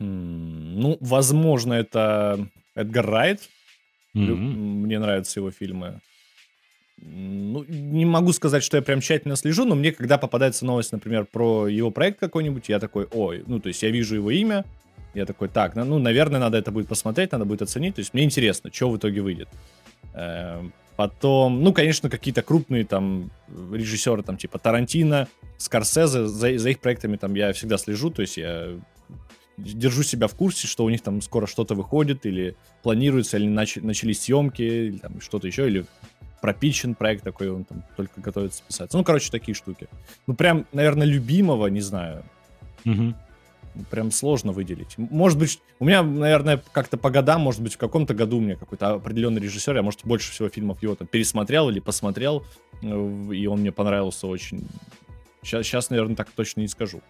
Ну, 0.00 0.96
возможно, 1.00 1.74
это 1.74 2.48
Эдгар 2.74 3.06
Райт. 3.06 3.40
Mm-hmm. 4.16 4.34
Мне 4.34 4.98
нравятся 4.98 5.40
его 5.40 5.50
фильмы. 5.50 6.00
Ну, 6.96 7.64
не 7.68 8.04
могу 8.04 8.32
сказать, 8.32 8.64
что 8.64 8.76
я 8.76 8.82
прям 8.82 9.00
тщательно 9.00 9.36
слежу, 9.36 9.64
но 9.64 9.76
мне, 9.76 9.92
когда 9.92 10.18
попадается 10.18 10.64
новость, 10.64 10.92
например, 10.92 11.24
про 11.24 11.68
его 11.68 11.90
проект 11.90 12.18
какой-нибудь, 12.18 12.68
я 12.68 12.80
такой, 12.80 13.06
ой, 13.12 13.44
ну, 13.46 13.60
то 13.60 13.68
есть 13.68 13.82
я 13.82 13.90
вижу 13.90 14.16
его 14.16 14.30
имя, 14.30 14.64
я 15.14 15.26
такой, 15.26 15.48
так, 15.48 15.76
ну, 15.76 15.98
наверное, 15.98 16.40
надо 16.40 16.58
это 16.58 16.72
будет 16.72 16.88
посмотреть, 16.88 17.32
надо 17.32 17.44
будет 17.44 17.62
оценить, 17.62 17.94
то 17.94 18.00
есть 18.00 18.14
мне 18.14 18.24
интересно, 18.24 18.70
что 18.72 18.90
в 18.90 18.96
итоге 18.96 19.20
выйдет. 19.20 19.48
Потом, 20.98 21.62
ну, 21.62 21.72
конечно, 21.72 22.10
какие-то 22.10 22.42
крупные 22.42 22.84
там 22.84 23.30
режиссеры, 23.72 24.24
там, 24.24 24.36
типа 24.36 24.58
Тарантино, 24.58 25.28
Скорсезе, 25.56 26.26
за, 26.26 26.58
за 26.58 26.70
их 26.70 26.80
проектами 26.80 27.16
там 27.16 27.36
я 27.36 27.52
всегда 27.52 27.78
слежу, 27.78 28.10
то 28.10 28.20
есть 28.20 28.36
я 28.36 28.76
держу 29.56 30.02
себя 30.02 30.26
в 30.26 30.34
курсе, 30.34 30.66
что 30.66 30.84
у 30.84 30.90
них 30.90 31.00
там 31.00 31.22
скоро 31.22 31.46
что-то 31.46 31.76
выходит, 31.76 32.26
или 32.26 32.56
планируется, 32.82 33.36
или 33.36 33.46
нач- 33.46 33.80
начались 33.80 34.22
съемки, 34.22 34.62
или 34.62 34.98
там 34.98 35.20
что-то 35.20 35.46
еще, 35.46 35.68
или 35.68 35.86
пропичен 36.42 36.96
проект 36.96 37.22
такой, 37.22 37.48
он 37.48 37.62
там 37.62 37.84
только 37.96 38.20
готовится 38.20 38.64
писаться. 38.66 38.98
Ну, 38.98 39.04
короче, 39.04 39.30
такие 39.30 39.54
штуки. 39.54 39.86
Ну, 40.26 40.34
прям, 40.34 40.66
наверное, 40.72 41.06
любимого, 41.06 41.68
не 41.68 41.80
знаю. 41.80 42.24
Угу. 42.84 43.14
Прям 43.90 44.10
сложно 44.10 44.52
выделить. 44.52 44.96
Может 44.96 45.38
быть, 45.38 45.60
у 45.78 45.84
меня, 45.84 46.02
наверное, 46.02 46.62
как-то 46.72 46.96
по 46.96 47.10
годам, 47.10 47.40
может 47.40 47.62
быть, 47.62 47.74
в 47.74 47.78
каком-то 47.78 48.14
году 48.14 48.38
у 48.38 48.40
меня 48.40 48.56
какой-то 48.56 48.94
определенный 48.94 49.40
режиссер, 49.40 49.76
я, 49.76 49.82
может, 49.82 50.00
больше 50.04 50.32
всего 50.32 50.48
фильмов 50.48 50.82
его 50.82 50.94
там 50.94 51.06
пересмотрел 51.06 51.68
или 51.68 51.80
посмотрел, 51.80 52.44
э, 52.82 52.86
и 52.86 53.46
он 53.46 53.60
мне 53.60 53.72
понравился 53.72 54.26
очень. 54.26 54.66
Сейчас, 55.42 55.66
сейчас 55.66 55.90
наверное, 55.90 56.16
так 56.16 56.30
точно 56.30 56.60
не 56.60 56.68
скажу. 56.68 57.00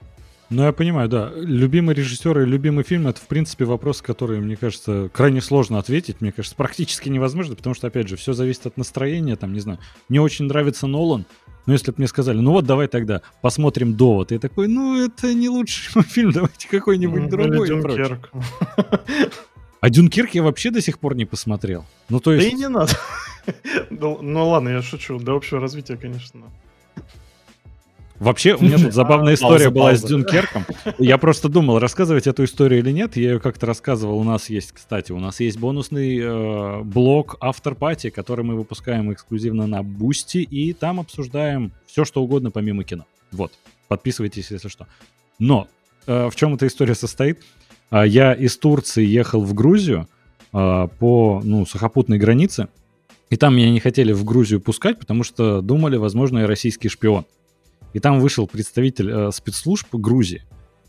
Ну, 0.51 0.65
я 0.65 0.73
понимаю, 0.73 1.11
да. 1.11 1.31
Любимый 1.35 1.95
режиссер 1.95 2.41
и 2.41 2.47
любимый 2.47 2.83
фильм— 2.83 3.07
это, 3.09 3.21
в 3.21 3.27
принципе, 3.27 3.67
вопрос, 3.67 4.01
который, 4.01 4.41
мне 4.41 4.57
кажется, 4.57 5.11
крайне 5.13 5.43
сложно 5.43 5.79
ответить. 5.79 6.21
Мне 6.21 6.33
кажется, 6.33 6.57
практически 6.57 7.09
невозможно, 7.11 7.55
потому 7.55 7.75
что, 7.75 7.87
опять 7.87 8.09
же, 8.09 8.17
все 8.17 8.33
зависит 8.33 8.67
от 8.67 8.77
настроения. 8.79 9.37
Там, 9.37 9.53
не 9.53 9.61
знаю, 9.61 9.79
мне 10.09 10.23
очень 10.23 10.47
нравится 10.47 10.87
Нолан, 10.87 11.27
но 11.69 11.75
если 11.75 11.91
бы 11.91 11.97
мне 11.99 12.07
сказали, 12.07 12.39
ну 12.39 12.53
вот 12.53 12.65
давай 12.65 12.89
тогда 12.89 13.21
посмотрим 13.43 13.95
«Довод», 13.95 14.33
я 14.33 14.39
такой, 14.39 14.69
ну 14.69 15.05
это 15.05 15.35
не 15.35 15.51
лучший 15.51 16.03
фильм, 16.09 16.33
давайте 16.33 16.67
какой-нибудь 16.67 17.25
ну, 17.25 17.29
другой. 17.29 17.69
Дюнкерк. 17.69 18.31
А 19.81 19.91
Дюнкерк 19.91 20.31
я 20.31 20.43
вообще 20.43 20.71
до 20.71 20.81
сих 20.81 20.99
пор 20.99 21.15
не 21.15 21.25
посмотрел. 21.25 21.85
Ну, 22.09 22.19
то 22.19 22.33
есть... 22.33 22.51
Да 22.51 22.57
и 22.57 22.59
не 22.59 22.69
надо. 22.69 22.93
ну 23.91 24.49
ладно, 24.49 24.71
я 24.71 24.83
шучу. 24.83 25.19
Для 25.19 25.35
общего 25.35 25.61
развития, 25.61 25.97
конечно. 25.97 26.47
Вообще, 28.19 28.55
у 28.55 28.63
меня 28.63 28.79
тут 28.79 28.93
забавная 28.93 29.35
история 29.35 29.71
была 29.71 29.95
с 29.95 30.03
Дюнкерком. 30.03 30.65
Я 30.99 31.19
просто 31.19 31.49
думал, 31.49 31.79
рассказывать 31.79 32.27
эту 32.27 32.45
историю 32.45 32.81
или 32.81 32.91
нет. 32.91 33.17
Я 33.17 33.33
ее 33.33 33.41
как-то 33.41 33.67
рассказывал. 33.67 34.19
У 34.19 34.25
нас 34.25 34.49
есть, 34.49 34.73
кстати, 34.73 35.13
у 35.13 35.19
нас 35.19 35.41
есть 35.41 35.59
бонусный 35.59 36.19
э, 36.19 36.83
блог 36.83 37.37
After 37.41 37.77
Party, 37.77 38.11
который 38.11 38.45
мы 38.45 38.57
выпускаем 38.57 39.13
эксклюзивно 39.13 39.67
на 39.67 39.83
Бусти, 39.83 40.39
и 40.39 40.73
там 40.73 41.01
обсуждаем 41.01 41.73
все, 41.87 42.05
что 42.05 42.23
угодно 42.23 42.51
помимо 42.51 42.85
кино. 42.85 43.05
Вот, 43.31 43.53
подписывайтесь, 43.89 44.51
если 44.51 44.69
что. 44.69 44.87
Но 45.39 45.69
э, 46.07 46.29
в 46.29 46.35
чем 46.35 46.55
эта 46.55 46.67
история 46.67 46.95
состоит? 46.95 47.41
Э, 47.91 48.05
я 48.07 48.33
из 48.33 48.57
Турции 48.57 49.05
ехал 49.05 49.43
в 49.43 49.55
Грузию 49.55 50.09
э, 50.53 50.89
по 50.99 51.41
ну, 51.45 51.67
сухопутной 51.67 52.19
границе, 52.19 52.69
и 53.31 53.37
там 53.37 53.57
меня 53.57 53.71
не 53.71 53.81
хотели 53.81 54.13
в 54.13 54.25
Грузию 54.25 54.61
пускать, 54.61 54.99
потому 54.99 55.23
что 55.23 55.61
думали, 55.61 55.97
возможно, 55.97 56.39
я 56.39 56.47
российский 56.47 56.89
шпион. 56.89 57.27
И 57.93 58.01
там 58.01 58.21
вышел 58.21 58.47
представитель 58.47 59.11
э, 59.11 59.31
спецслужб 59.33 59.95
Грузии. 59.95 60.43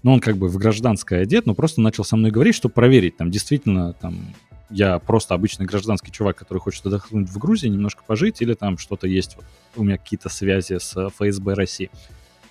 Ну, 0.03 0.13
он 0.13 0.19
как 0.19 0.37
бы 0.37 0.47
в 0.47 0.57
гражданское 0.57 1.21
одет, 1.21 1.45
но 1.45 1.53
просто 1.53 1.81
начал 1.81 2.03
со 2.03 2.15
мной 2.15 2.31
говорить, 2.31 2.55
чтобы 2.55 2.73
проверить, 2.73 3.17
там 3.17 3.31
действительно 3.31 3.93
там 3.93 4.33
я 4.69 4.99
просто 4.99 5.33
обычный 5.33 5.65
гражданский 5.65 6.11
чувак, 6.11 6.37
который 6.37 6.59
хочет 6.59 6.85
отдохнуть 6.85 7.29
в 7.29 7.37
Грузии, 7.37 7.67
немножко 7.67 8.03
пожить, 8.05 8.41
или 8.41 8.53
там 8.53 8.77
что-то 8.77 9.07
есть, 9.07 9.35
вот, 9.35 9.45
у 9.75 9.83
меня 9.83 9.97
какие-то 9.97 10.29
связи 10.29 10.77
с 10.77 11.09
ФСБ 11.09 11.53
России. 11.55 11.89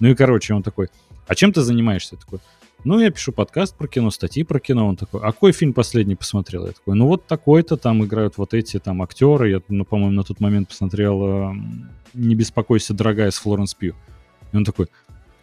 Ну 0.01 0.09
и, 0.09 0.14
короче, 0.14 0.55
он 0.55 0.62
такой, 0.62 0.88
а 1.26 1.34
чем 1.34 1.53
ты 1.53 1.62
занимаешься? 1.62 2.16
Я 2.16 2.20
такой, 2.20 2.40
ну, 2.84 3.01
я 3.01 3.11
пишу 3.11 3.32
подкаст 3.32 3.76
про 3.76 3.88
кино, 3.88 4.11
статьи 4.11 4.44
про 4.44 4.61
кино. 4.61 4.88
Он 4.88 4.96
такой, 4.96 5.20
а 5.20 5.32
какой 5.32 5.53
фильм 5.53 5.72
последний 5.72 6.14
посмотрел? 6.14 6.66
Я 6.66 6.72
такой, 6.72 6.94
ну, 6.94 7.07
вот 7.07 7.26
такой-то, 7.26 7.76
там 7.76 8.05
играют 8.05 8.38
вот 8.38 8.55
эти 8.55 8.78
там 8.78 9.03
актеры. 9.03 9.51
Я, 9.51 9.62
ну, 9.68 9.84
по-моему, 9.84 10.12
на 10.12 10.22
тот 10.22 10.40
момент 10.40 10.68
посмотрел 10.68 11.51
э, 11.51 11.55
«Не 12.14 12.34
беспокойся, 12.34 12.94
дорогая» 12.94 13.30
с 13.30 13.38
Флоренс 13.38 13.74
Пью. 13.74 13.94
И 14.53 14.57
он 14.57 14.64
такой, 14.64 14.86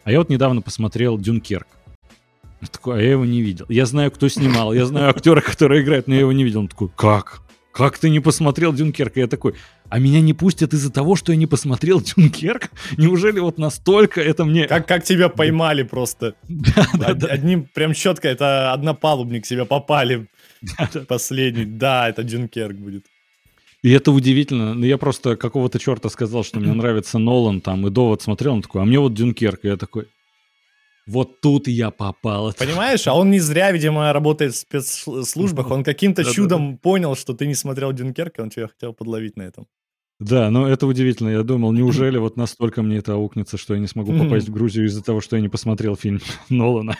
а 0.04 0.12
я 0.12 0.18
вот 0.18 0.28
недавно 0.28 0.62
посмотрел 0.62 1.18
«Дюнкерк». 1.18 1.66
Я 2.60 2.68
такой, 2.68 2.98
а 2.98 3.02
я 3.02 3.10
его 3.12 3.24
не 3.24 3.42
видел. 3.42 3.66
Я 3.68 3.86
знаю, 3.86 4.10
кто 4.10 4.28
снимал, 4.28 4.72
я 4.72 4.86
знаю 4.86 5.10
актера, 5.10 5.40
который 5.40 5.82
играет, 5.82 6.08
но 6.08 6.14
я 6.14 6.20
его 6.20 6.32
не 6.32 6.44
видел. 6.44 6.60
Он 6.60 6.68
такой, 6.68 6.88
как? 6.96 7.42
Как 7.76 7.98
ты 7.98 8.08
не 8.08 8.20
посмотрел 8.20 8.72
Дюнкерк? 8.72 9.16
Я 9.16 9.26
такой, 9.26 9.52
а 9.90 9.98
меня 9.98 10.22
не 10.22 10.32
пустят 10.32 10.72
из-за 10.72 10.90
того, 10.90 11.14
что 11.14 11.32
я 11.32 11.36
не 11.36 11.46
посмотрел 11.46 12.00
Дюнкерк? 12.00 12.70
Неужели 12.96 13.38
вот 13.38 13.58
настолько 13.58 14.22
это 14.22 14.46
мне... 14.46 14.66
Как, 14.66 14.88
как 14.88 15.04
тебя 15.04 15.28
поймали 15.28 15.82
просто? 15.82 16.36
Да, 16.48 16.88
да, 16.94 17.12
да. 17.12 17.26
Одним 17.26 17.64
прям 17.64 17.92
четко, 17.92 18.28
это 18.28 18.72
однопалубник 18.72 19.44
себя 19.44 19.66
попали. 19.66 20.26
Последний. 21.06 21.66
Да, 21.66 22.08
это 22.08 22.22
Дюнкерк 22.22 22.76
будет. 22.76 23.04
И 23.86 23.90
это 23.92 24.10
удивительно. 24.10 24.74
Ну, 24.74 24.84
я 24.84 24.98
просто 24.98 25.36
какого-то 25.36 25.78
черта 25.78 26.08
сказал, 26.08 26.42
что 26.42 26.58
мне 26.58 26.72
нравится 26.74 27.20
Нолан 27.20 27.60
там, 27.60 27.86
и 27.86 27.90
Довод 27.90 28.20
смотрел, 28.20 28.54
он 28.54 28.62
такой, 28.62 28.82
а 28.82 28.84
мне 28.84 28.98
вот 28.98 29.14
Дюнкерк. 29.14 29.64
И 29.64 29.68
я 29.68 29.76
такой, 29.76 30.08
вот 31.06 31.40
тут 31.40 31.68
я 31.68 31.92
попал. 31.92 32.52
Понимаешь, 32.58 33.06
а 33.06 33.14
он 33.14 33.30
не 33.30 33.38
зря, 33.38 33.70
видимо, 33.70 34.12
работает 34.12 34.54
в 34.54 34.56
спецслужбах. 34.56 35.70
Он 35.70 35.84
каким-то 35.84 36.24
чудом 36.24 36.78
понял, 36.78 37.14
что 37.14 37.32
ты 37.32 37.46
не 37.46 37.54
смотрел 37.54 37.92
Дюнкерк, 37.92 38.40
и 38.40 38.42
он 38.42 38.50
тебя 38.50 38.66
хотел 38.66 38.92
подловить 38.92 39.36
на 39.36 39.42
этом. 39.42 39.68
Да, 40.18 40.50
но 40.50 40.66
это 40.66 40.88
удивительно. 40.88 41.28
Я 41.28 41.44
думал, 41.44 41.70
неужели 41.80 42.18
вот 42.18 42.36
настолько 42.36 42.82
мне 42.82 42.96
это 42.96 43.12
аукнется, 43.12 43.56
что 43.56 43.74
я 43.74 43.78
не 43.78 43.86
смогу 43.86 44.18
попасть 44.18 44.48
в 44.48 44.52
Грузию 44.52 44.86
из-за 44.86 45.04
того, 45.04 45.20
что 45.20 45.36
я 45.36 45.42
не 45.42 45.48
посмотрел 45.48 45.94
фильм 45.94 46.20
Нолана. 46.48 46.96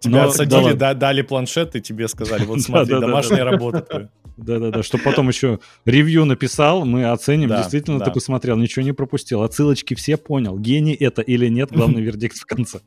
Тебя 0.00 0.22
Но, 0.22 0.28
отсадили, 0.28 0.72
да, 0.72 0.94
дали 0.94 1.20
планшет 1.20 1.76
и 1.76 1.82
тебе 1.82 2.08
сказали, 2.08 2.46
вот 2.46 2.60
смотри, 2.62 2.98
домашняя 2.98 3.44
работа. 3.44 4.10
Да-да-да, 4.36 4.82
что 4.82 4.98
потом 4.98 5.28
еще 5.28 5.60
ревью 5.84 6.24
написал, 6.24 6.84
мы 6.84 7.04
оценим, 7.04 7.48
да, 7.48 7.58
действительно 7.58 7.98
да. 7.98 8.06
ты 8.06 8.10
посмотрел, 8.10 8.56
ничего 8.56 8.84
не 8.84 8.92
пропустил. 8.92 9.42
Отсылочки 9.42 9.94
все 9.94 10.16
понял, 10.16 10.58
гений 10.58 10.94
это 10.94 11.22
или 11.22 11.48
нет, 11.48 11.70
главный 11.72 12.02
вердикт 12.02 12.36
в 12.36 12.46
конце. 12.46 12.80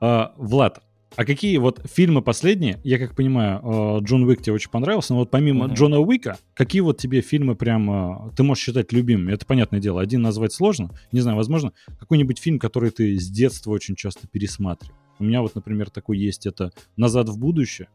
А, 0.00 0.34
Влад, 0.36 0.82
а 1.14 1.24
какие 1.24 1.56
вот 1.58 1.80
фильмы 1.84 2.22
последние, 2.22 2.80
я 2.84 2.98
как 2.98 3.14
понимаю, 3.14 3.60
а, 3.62 3.98
Джон 4.00 4.24
Уик 4.24 4.42
тебе 4.42 4.54
очень 4.54 4.70
понравился, 4.70 5.12
но 5.12 5.20
вот 5.20 5.30
помимо 5.30 5.66
mm-hmm. 5.66 5.74
Джона 5.74 5.98
Уика, 6.00 6.38
какие 6.54 6.80
вот 6.80 6.98
тебе 6.98 7.20
фильмы 7.20 7.54
прям 7.54 7.90
а, 7.90 8.30
ты 8.36 8.42
можешь 8.42 8.64
считать 8.64 8.92
любимыми? 8.92 9.32
Это 9.32 9.44
понятное 9.44 9.80
дело, 9.80 10.00
один 10.00 10.22
назвать 10.22 10.52
сложно, 10.52 10.90
не 11.12 11.20
знаю, 11.20 11.36
возможно, 11.36 11.72
какой-нибудь 11.98 12.38
фильм, 12.38 12.58
который 12.58 12.90
ты 12.90 13.18
с 13.18 13.28
детства 13.28 13.70
очень 13.70 13.94
часто 13.94 14.26
пересматривал. 14.26 14.96
У 15.18 15.24
меня 15.24 15.42
вот, 15.42 15.54
например, 15.54 15.90
такой 15.90 16.18
есть, 16.18 16.46
это 16.46 16.72
«Назад 16.96 17.28
в 17.28 17.38
будущее». 17.38 17.88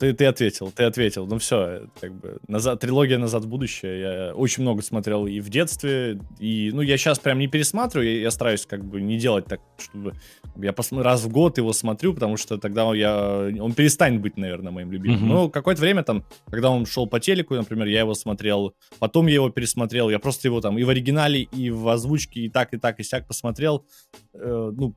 Ты, 0.00 0.14
ты 0.14 0.24
ответил, 0.24 0.72
ты 0.74 0.84
ответил. 0.84 1.26
Ну 1.26 1.36
все, 1.36 1.82
как 2.00 2.14
бы 2.14 2.38
назад, 2.48 2.80
трилогия 2.80 3.18
«Назад 3.18 3.44
в 3.44 3.48
будущее» 3.48 4.00
я 4.00 4.34
очень 4.34 4.62
много 4.62 4.80
смотрел 4.80 5.26
и 5.26 5.40
в 5.40 5.50
детстве, 5.50 6.18
и, 6.38 6.70
ну, 6.72 6.80
я 6.80 6.96
сейчас 6.96 7.18
прям 7.18 7.38
не 7.38 7.48
пересматриваю, 7.48 8.10
я, 8.10 8.20
я 8.22 8.30
стараюсь 8.30 8.64
как 8.64 8.82
бы 8.82 9.02
не 9.02 9.18
делать 9.18 9.44
так, 9.44 9.60
чтобы 9.76 10.14
я 10.56 10.72
пос... 10.72 10.90
раз 10.90 11.22
в 11.24 11.28
год 11.28 11.58
его 11.58 11.74
смотрю, 11.74 12.14
потому 12.14 12.38
что 12.38 12.56
тогда 12.56 12.94
я... 12.94 13.52
он 13.60 13.74
перестанет 13.74 14.22
быть, 14.22 14.38
наверное, 14.38 14.72
моим 14.72 14.90
любимым. 14.90 15.22
Mm-hmm. 15.22 15.34
Ну, 15.34 15.50
какое-то 15.50 15.82
время 15.82 16.02
там, 16.02 16.24
когда 16.46 16.70
он 16.70 16.86
шел 16.86 17.06
по 17.06 17.20
телеку, 17.20 17.54
например, 17.54 17.86
я 17.86 18.00
его 18.00 18.14
смотрел, 18.14 18.74
потом 19.00 19.26
я 19.26 19.34
его 19.34 19.50
пересмотрел, 19.50 20.08
я 20.08 20.18
просто 20.18 20.48
его 20.48 20.62
там 20.62 20.78
и 20.78 20.82
в 20.82 20.88
оригинале, 20.88 21.42
и 21.42 21.68
в 21.68 21.86
озвучке, 21.86 22.40
и 22.40 22.48
так, 22.48 22.72
и 22.72 22.78
так, 22.78 23.00
и 23.00 23.02
сяк 23.02 23.26
посмотрел. 23.26 23.84
Э, 24.32 24.72
ну, 24.74 24.94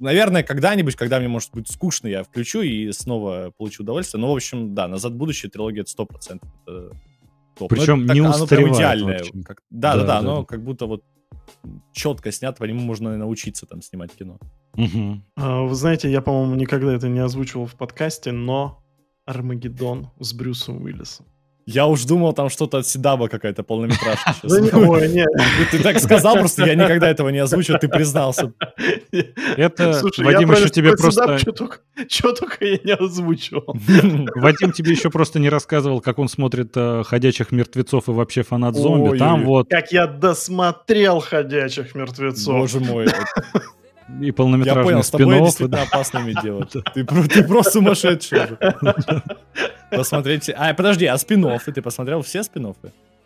наверное, 0.00 0.42
когда-нибудь, 0.42 0.96
когда 0.96 1.18
мне, 1.18 1.28
может 1.28 1.50
быть, 1.52 1.70
скучно, 1.70 2.08
я 2.08 2.24
включу 2.24 2.62
и 2.62 2.90
снова 2.92 3.52
получу 3.56 3.82
удовольствие. 3.82 4.20
Ну, 4.20 4.32
в 4.32 4.34
общем, 4.34 4.74
да, 4.74 4.88
«Назад 4.88 5.12
в 5.12 5.16
будущее» 5.16 5.50
трилогия 5.50 5.82
это 5.82 6.02
100%. 6.02 6.40
Это 6.66 6.96
топ. 7.56 7.68
Причем 7.68 8.06
ну, 8.06 8.14
не 8.14 8.22
так, 8.22 8.34
устаревает 8.34 8.76
идеальное. 8.76 9.22
Как, 9.44 9.62
да, 9.70 9.94
да, 9.94 10.00
да, 10.00 10.06
да, 10.06 10.18
оно 10.18 10.44
как 10.44 10.64
будто 10.64 10.86
вот 10.86 11.04
четко 11.92 12.32
снято, 12.32 12.58
по 12.58 12.64
нему 12.64 12.80
можно 12.80 13.16
научиться 13.16 13.66
там 13.66 13.82
снимать 13.82 14.12
кино. 14.12 14.38
Угу. 14.76 15.22
А, 15.36 15.62
вы 15.62 15.74
знаете, 15.74 16.10
я, 16.10 16.20
по-моему, 16.20 16.54
никогда 16.54 16.92
это 16.94 17.08
не 17.08 17.20
озвучивал 17.20 17.66
в 17.66 17.74
подкасте, 17.74 18.32
но 18.32 18.82
Армагеддон 19.26 20.10
с 20.18 20.32
Брюсом 20.32 20.82
Уиллисом. 20.82 21.26
Я 21.66 21.86
уж 21.86 22.04
думал, 22.04 22.32
там 22.32 22.48
что-то 22.48 22.78
от 22.78 22.86
Седаба 22.86 23.28
какая-то 23.28 23.62
полнометражка 23.62 24.34
сейчас. 24.34 24.72
Ой, 24.72 25.08
нет. 25.08 25.28
Ты 25.70 25.78
так 25.82 25.98
сказал, 25.98 26.34
просто 26.34 26.66
я 26.66 26.74
никогда 26.74 27.08
этого 27.08 27.28
не 27.28 27.38
озвучил, 27.38 27.78
ты 27.78 27.88
признался. 27.88 28.52
Это, 29.56 30.00
Вадим, 30.18 30.50
еще 30.52 30.68
тебе 30.68 30.96
просто... 30.96 31.38
Что 32.08 32.32
только 32.32 32.64
я 32.64 32.78
не 32.82 32.92
озвучивал. 32.92 33.76
Вадим 34.34 34.72
тебе 34.72 34.92
еще 34.92 35.10
просто 35.10 35.38
не 35.38 35.48
рассказывал, 35.48 36.00
как 36.00 36.18
он 36.18 36.28
смотрит 36.28 36.72
э, 36.74 37.02
«Ходячих 37.04 37.52
мертвецов» 37.52 38.08
и 38.08 38.12
вообще 38.12 38.42
фанат 38.42 38.74
зомби. 38.74 39.18
Там 39.18 39.44
вот... 39.44 39.68
Как 39.68 39.92
я 39.92 40.06
досмотрел 40.06 41.20
«Ходячих 41.20 41.94
мертвецов». 41.94 42.54
Боже 42.54 42.80
мой. 42.80 43.06
И 44.20 44.30
полнометражных 44.32 44.84
Я 44.84 44.90
понял, 44.90 45.02
с 45.02 45.10
тобой 45.10 45.40
действительно 45.40 45.82
опасными 45.82 46.34
делать. 46.42 46.72
Ты, 46.94 47.04
ты 47.04 47.42
просто 47.44 47.72
сумасшедший 47.72 48.40
Посмотреть... 49.90 50.50
А, 50.50 50.74
подожди, 50.74 51.06
а 51.06 51.16
спин 51.18 51.46
Ты 51.64 51.82
посмотрел 51.82 52.22
все 52.22 52.42
спин 52.42 52.74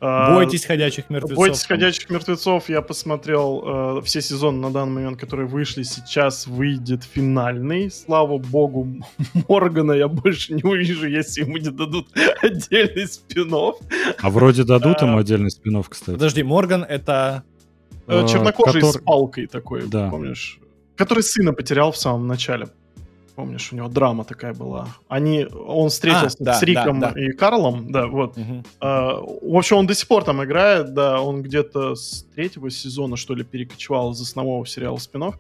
а, 0.01 0.35
Бойтесь 0.35 0.67
ходячих 0.67 1.09
мертвецов. 1.09 1.37
Бойтесь 1.39 1.65
ходячих 1.65 2.11
мертвецов. 2.11 2.69
Я 2.69 2.83
посмотрел 2.83 3.99
э, 3.99 4.03
все 4.05 4.21
сезоны 4.21 4.61
на 4.61 4.71
данный 4.71 4.93
момент, 4.93 5.19
которые 5.19 5.47
вышли. 5.47 5.83
Сейчас 5.83 6.47
выйдет 6.47 7.05
финальный. 7.05 7.91
Слава 7.91 8.39
богу, 8.39 8.87
Моргана 9.49 9.93
я 9.93 10.09
больше 10.09 10.53
не 10.53 10.63
увижу, 10.63 11.09
если 11.09 11.43
ему 11.43 11.57
не 11.57 11.71
дадут 11.71 12.09
отдельный 12.43 13.07
спин 13.07 13.55
А 13.55 14.31
вроде 14.31 14.65
дадут 14.65 15.01
ему 15.01 15.17
а, 15.17 15.21
отдельный 15.21 15.51
спин 15.51 15.83
кстати. 15.83 16.17
Подожди, 16.17 16.43
Морган 16.43 16.83
это... 16.83 17.45
Э, 18.07 18.27
чернокожий 18.29 18.83
который... 18.83 19.01
с 19.01 19.03
палкой 19.03 19.47
такой, 19.47 19.87
да. 19.87 20.11
помнишь? 20.11 20.59
Который 20.97 21.23
сына 21.23 21.53
потерял 21.53 21.93
в 21.93 21.97
самом 21.97 22.27
начале. 22.27 22.69
Помнишь, 23.35 23.73
у 23.73 23.77
него 23.77 23.89
драма 23.89 24.25
такая 24.25 24.55
была. 24.55 24.89
Они, 25.09 25.45
он 25.45 25.89
встретился 25.89 26.37
а, 26.41 26.45
да, 26.45 26.55
с 26.55 26.63
Риком 26.63 27.01
да, 27.01 27.11
да. 27.11 27.21
и 27.21 27.33
Карлом, 27.33 27.91
да, 27.91 28.07
вот. 28.07 28.39
Угу. 28.39 28.65
А, 28.81 29.17
в 29.21 29.57
общем, 29.57 29.79
он 29.79 29.87
до 29.89 29.95
сих 29.95 30.07
пор 30.07 30.23
там 30.23 30.45
играет, 30.45 30.95
да, 30.95 31.21
он 31.21 31.43
где-то 31.43 31.97
с 31.97 32.25
третьего 32.35 32.71
сезона, 32.71 33.17
что 33.17 33.35
ли, 33.35 33.43
перекочевал 33.43 34.13
из 34.13 34.21
основного 34.21 34.65
сериала 34.67 34.99
спинов. 34.99 35.37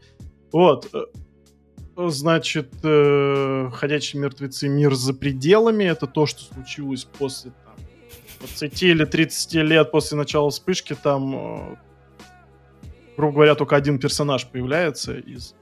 Вот. 0.51 0.93
Э, 0.93 1.05
значит, 1.97 2.73
э, 2.83 3.71
«Ходячие 3.73 4.21
мертвецы. 4.21 4.69
Мир 4.69 4.95
за 4.95 5.15
пределами»— 5.15 5.85
это 5.85 6.09
то, 6.09 6.27
что 6.27 6.43
случилось 6.53 7.05
после 7.05 7.53
там, 7.65 7.77
20 8.41 8.83
или 8.83 9.05
30 9.05 9.55
лет 9.55 9.93
после 9.93 10.17
начала 10.17 10.51
вспышки. 10.51 10.97
Там, 11.01 11.35
э, 11.37 11.77
грубо 13.17 13.35
говоря, 13.35 13.55
только 13.55 13.77
один 13.77 13.99
персонаж 13.99 14.47
появляется 14.47 15.17
из 15.19 15.55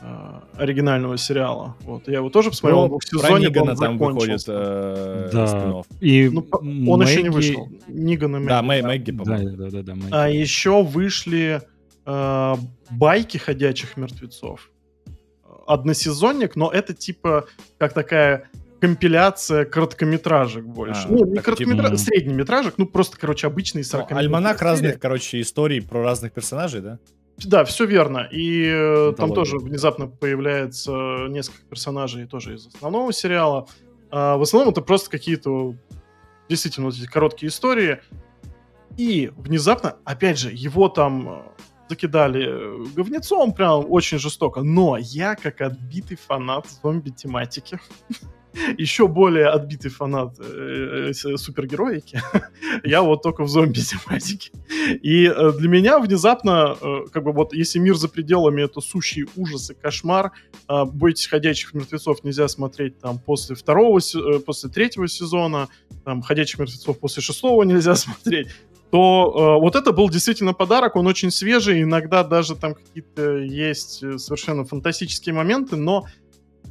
э, 0.00 0.40
оригинального 0.56 1.16
сериала. 1.16 1.76
Вот. 1.80 2.08
Я 2.08 2.18
его 2.18 2.30
тоже 2.30 2.50
посмотрел, 2.50 2.88
ну, 2.88 2.98
в 2.98 3.04
сезоне 3.04 3.46
Нигана 3.46 3.76
там 3.76 3.98
выходит 3.98 4.44
э, 4.46 5.30
да. 5.32 5.82
И 6.00 6.28
ну, 6.28 6.46
он 6.52 7.00
Мэгги... 7.00 7.10
еще 7.10 7.22
не 7.22 7.30
вышел. 7.30 7.68
Ниган 7.88 8.36
и 8.36 8.38
Мэгги. 8.38 8.48
Да, 8.48 8.62
Мэй, 8.62 8.82
Мэгги, 8.82 9.12
по-моему. 9.12 9.56
Да, 9.56 9.64
да, 9.64 9.70
да, 9.70 9.82
да, 9.82 9.94
Мэгги. 9.94 10.10
А 10.12 10.28
еще 10.28 10.82
вышли 10.82 11.62
э, 12.04 12.54
байки 12.90 13.38
ходячих 13.38 13.96
мертвецов. 13.96 14.70
Односезонник, 15.66 16.54
но 16.54 16.70
это 16.70 16.94
типа 16.94 17.46
как 17.78 17.92
такая 17.92 18.48
компиляция 18.80 19.64
короткометражек 19.64 20.64
больше. 20.64 21.06
А, 21.06 21.10
ну, 21.10 21.24
не 21.24 21.38
короткометражек, 21.38 21.98
типа... 21.98 22.10
среднеметражек, 22.10 22.74
ну 22.78 22.86
просто, 22.86 23.16
короче, 23.18 23.46
обычные 23.46 23.84
40 23.84 24.10
ну, 24.10 24.16
Альманах 24.16 24.60
разных, 24.60 24.98
короче, 24.98 25.40
историй 25.40 25.82
про 25.82 26.02
разных 26.02 26.32
персонажей, 26.32 26.80
да? 26.80 26.98
Да, 27.38 27.64
все 27.64 27.84
верно. 27.84 28.28
И 28.30 28.66
э, 28.66 29.12
там 29.16 29.34
тоже 29.34 29.58
внезапно 29.58 30.06
появляется 30.06 31.26
несколько 31.28 31.66
персонажей 31.66 32.26
тоже 32.26 32.54
из 32.54 32.66
основного 32.66 33.12
сериала. 33.12 33.68
А 34.10 34.36
в 34.36 34.42
основном 34.42 34.72
это 34.72 34.80
просто 34.80 35.10
какие-то 35.10 35.74
действительно 36.48 36.86
вот 36.86 36.96
эти 36.96 37.06
короткие 37.06 37.50
истории. 37.50 38.00
И 38.96 39.30
внезапно, 39.36 39.96
опять 40.04 40.38
же, 40.38 40.50
его 40.50 40.88
там 40.88 41.28
э, 41.28 41.42
закидали 41.90 42.46
э, 42.48 42.84
говнецом 42.94 43.52
прям 43.52 43.84
очень 43.86 44.18
жестоко. 44.18 44.62
Но 44.62 44.96
я, 44.96 45.34
как 45.34 45.60
отбитый 45.60 46.16
фанат 46.16 46.66
зомби-тематики, 46.82 47.78
еще 48.78 49.08
более 49.08 49.48
отбитый 49.48 49.90
фанат 49.90 50.36
э, 50.38 51.12
э, 51.12 51.36
супергероики. 51.36 52.20
я 52.84 53.02
вот 53.02 53.22
только 53.22 53.44
в 53.44 53.48
зомби-тематике. 53.48 54.50
И 55.02 55.26
э, 55.26 55.52
для 55.58 55.68
меня 55.68 55.98
внезапно, 55.98 56.76
э, 56.80 57.00
как 57.12 57.24
бы 57.24 57.32
вот 57.32 57.52
если 57.52 57.78
мир 57.78 57.96
за 57.96 58.08
пределами 58.08 58.62
это 58.62 58.80
сущий 58.80 59.26
ужас 59.36 59.70
и 59.70 59.74
кошмар, 59.74 60.32
э, 60.68 60.84
«Бойтесь 60.84 61.26
ходячих 61.26 61.74
мертвецов» 61.74 62.24
нельзя 62.24 62.48
смотреть 62.48 62.98
там 62.98 63.18
после 63.18 63.56
второго, 63.56 63.98
э, 63.98 64.38
после 64.40 64.70
третьего 64.70 65.08
сезона, 65.08 65.68
там 66.04 66.22
«Ходячих 66.22 66.58
мертвецов» 66.58 66.98
после 66.98 67.22
шестого 67.22 67.62
нельзя 67.62 67.94
смотреть 67.96 68.48
то 68.90 69.58
э, 69.58 69.60
вот 69.60 69.74
это 69.74 69.92
был 69.92 70.08
действительно 70.08 70.52
подарок, 70.52 70.96
он 70.96 71.06
очень 71.06 71.30
свежий, 71.30 71.82
иногда 71.82 72.22
даже 72.22 72.54
там 72.54 72.74
какие-то 72.74 73.38
есть 73.38 74.02
э, 74.02 74.18
совершенно 74.18 74.64
фантастические 74.64 75.34
моменты, 75.34 75.76
но 75.76 76.06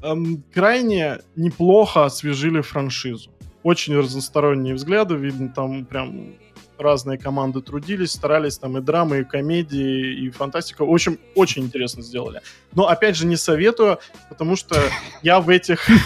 эм, 0.06 0.44
крайне 0.54 1.20
неплохо 1.36 2.06
освежили 2.06 2.62
франшизу. 2.62 3.30
Очень 3.64 3.98
разносторонние 3.98 4.76
взгляды, 4.76 5.16
видно, 5.16 5.50
там 5.50 5.86
прям 5.86 6.36
разные 6.78 7.18
команды 7.18 7.62
трудились, 7.62 8.12
старались 8.12 8.58
там 8.58 8.78
и 8.78 8.82
драмы, 8.82 9.20
и 9.20 9.24
комедии, 9.24 10.26
и 10.26 10.30
фантастика. 10.30 10.86
В 10.86 10.92
общем, 10.92 11.20
очень 11.36 11.64
интересно 11.64 12.02
сделали. 12.02 12.42
Но, 12.74 12.88
опять 12.88 13.16
же, 13.16 13.26
не 13.26 13.38
советую, 13.38 14.00
потому 14.30 14.56
что 14.56 14.76
я 15.22 15.40
в 15.40 15.50
этих 15.50 15.88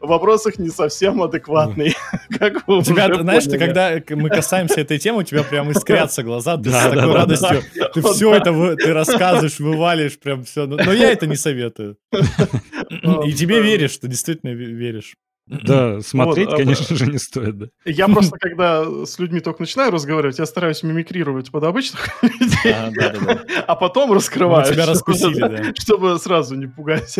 вопросах, 0.00 0.58
не 0.58 0.70
совсем 0.70 1.22
адекватный. 1.22 1.94
У 2.66 2.82
тебя, 2.82 3.14
знаешь, 3.14 3.44
ты, 3.44 3.58
когда 3.58 4.00
мы 4.10 4.28
касаемся 4.28 4.80
этой 4.80 4.98
темы, 4.98 5.20
у 5.20 5.22
тебя 5.22 5.42
прям 5.42 5.70
искрятся 5.70 6.22
глаза, 6.24 6.56
ты 6.56 6.70
с 6.70 6.72
такой 6.72 7.12
радостью, 7.12 7.62
ты 7.94 8.02
все 8.02 8.34
это 8.34 8.76
ты 8.76 8.92
рассказываешь, 8.92 9.58
вывалишь, 9.58 10.18
прям 10.18 10.44
все. 10.44 10.66
Но 10.66 10.92
я 10.92 11.10
это 11.12 11.26
не 11.26 11.36
советую. 11.36 11.96
И 13.24 13.32
тебе 13.32 13.60
веришь, 13.62 13.96
ты 13.98 14.08
действительно 14.08 14.50
веришь. 14.50 15.16
Да, 15.62 16.00
смотреть, 16.00 16.48
вот, 16.48 16.56
конечно 16.56 16.96
же, 16.96 17.06
не 17.06 17.18
стоит. 17.18 17.58
Да. 17.58 17.66
Я 17.84 18.08
просто, 18.08 18.38
когда 18.38 18.84
с 19.04 19.18
людьми 19.18 19.40
только 19.40 19.62
начинаю 19.62 19.90
разговаривать, 19.90 20.38
я 20.38 20.46
стараюсь 20.46 20.82
мимикрировать 20.82 21.50
под 21.50 21.64
обычных 21.64 22.08
людей, 22.22 22.72
а, 22.72 22.90
да, 22.90 23.10
да, 23.10 23.20
да. 23.20 23.44
а 23.66 23.76
потом 23.76 24.12
раскрываю. 24.12 24.72
тебя 24.72 24.86
раскусили, 24.86 25.38
да. 25.40 25.72
Чтобы 25.78 26.18
сразу 26.18 26.54
не 26.54 26.66
пугать. 26.66 27.18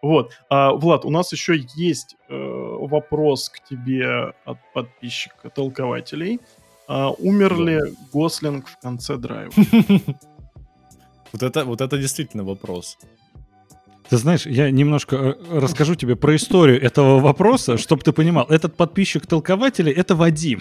Вот. 0.00 0.32
А, 0.48 0.72
Влад, 0.72 1.04
у 1.04 1.10
нас 1.10 1.32
еще 1.32 1.60
есть 1.74 2.16
э, 2.28 2.34
вопрос 2.34 3.48
к 3.50 3.62
тебе 3.68 4.32
от 4.44 4.58
подписчика 4.72 5.50
толкователей. 5.50 6.40
А, 6.86 7.10
умер 7.10 7.58
ли 7.58 7.80
Гослинг 8.12 8.68
в 8.68 8.78
конце 8.80 9.16
драйва? 9.16 9.52
Вот 11.30 11.42
это, 11.42 11.66
вот 11.66 11.82
это 11.82 11.98
действительно 11.98 12.42
вопрос. 12.42 12.96
Ты 14.08 14.16
знаешь, 14.16 14.46
я 14.46 14.70
немножко 14.70 15.16
э, 15.16 15.34
расскажу 15.60 15.94
тебе 15.94 16.16
про 16.16 16.34
историю 16.36 16.82
этого 16.82 17.20
вопроса, 17.20 17.76
чтобы 17.76 18.02
ты 18.02 18.12
понимал. 18.12 18.46
Этот 18.48 18.74
подписчик 18.74 19.26
толкователей— 19.26 19.92
это 19.94 20.16
Вадим. 20.16 20.60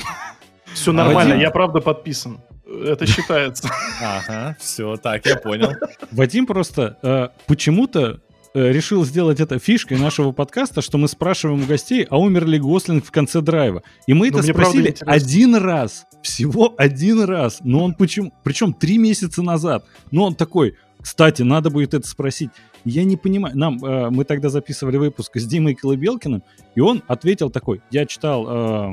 Все 0.73 0.91
нормально, 0.91 1.35
Вадим... 1.35 1.41
я 1.41 1.51
правда 1.51 1.79
подписан. 1.79 2.41
Это 2.65 3.05
считается. 3.05 3.69
Ага, 4.01 4.57
все, 4.59 4.97
так, 4.97 5.25
я 5.25 5.37
понял. 5.37 5.71
Вадим 6.11 6.45
просто 6.45 6.97
э, 7.01 7.29
почему-то 7.47 8.19
э, 8.53 8.71
решил 8.71 9.05
сделать 9.05 9.39
это 9.39 9.59
фишкой 9.59 9.97
нашего 9.97 10.33
подкаста, 10.33 10.81
что 10.81 10.97
мы 10.97 11.07
спрашиваем 11.07 11.63
у 11.63 11.65
гостей, 11.65 12.05
а 12.09 12.19
умер 12.19 12.45
ли 12.45 12.59
Гослинг 12.59 13.05
в 13.05 13.11
конце 13.11 13.39
драйва. 13.39 13.83
И 14.07 14.13
мы 14.13 14.29
Но 14.29 14.39
это 14.39 14.47
спросили 14.51 14.93
один 15.05 15.55
раз, 15.55 16.05
всего 16.21 16.75
один 16.77 17.23
раз. 17.23 17.59
Но 17.61 17.85
он 17.85 17.93
почему, 17.93 18.33
причем 18.43 18.73
три 18.73 18.97
месяца 18.97 19.41
назад. 19.41 19.85
Но 20.11 20.25
он 20.25 20.35
такой, 20.35 20.75
кстати, 21.07 21.41
надо 21.41 21.69
будет 21.69 21.93
это 21.93 22.05
спросить. 22.05 22.49
Я 22.83 23.05
не 23.05 23.15
понимаю. 23.15 23.57
Нам, 23.57 23.83
э, 23.83 24.09
мы 24.09 24.25
тогда 24.25 24.49
записывали 24.49 24.97
выпуск 24.97 25.37
с 25.37 25.45
Димой 25.45 25.73
Колыбелкиным, 25.73 26.43
и 26.75 26.81
он 26.81 27.01
ответил 27.07 27.49
такой, 27.49 27.79
я 27.91 28.05
читал 28.05 28.91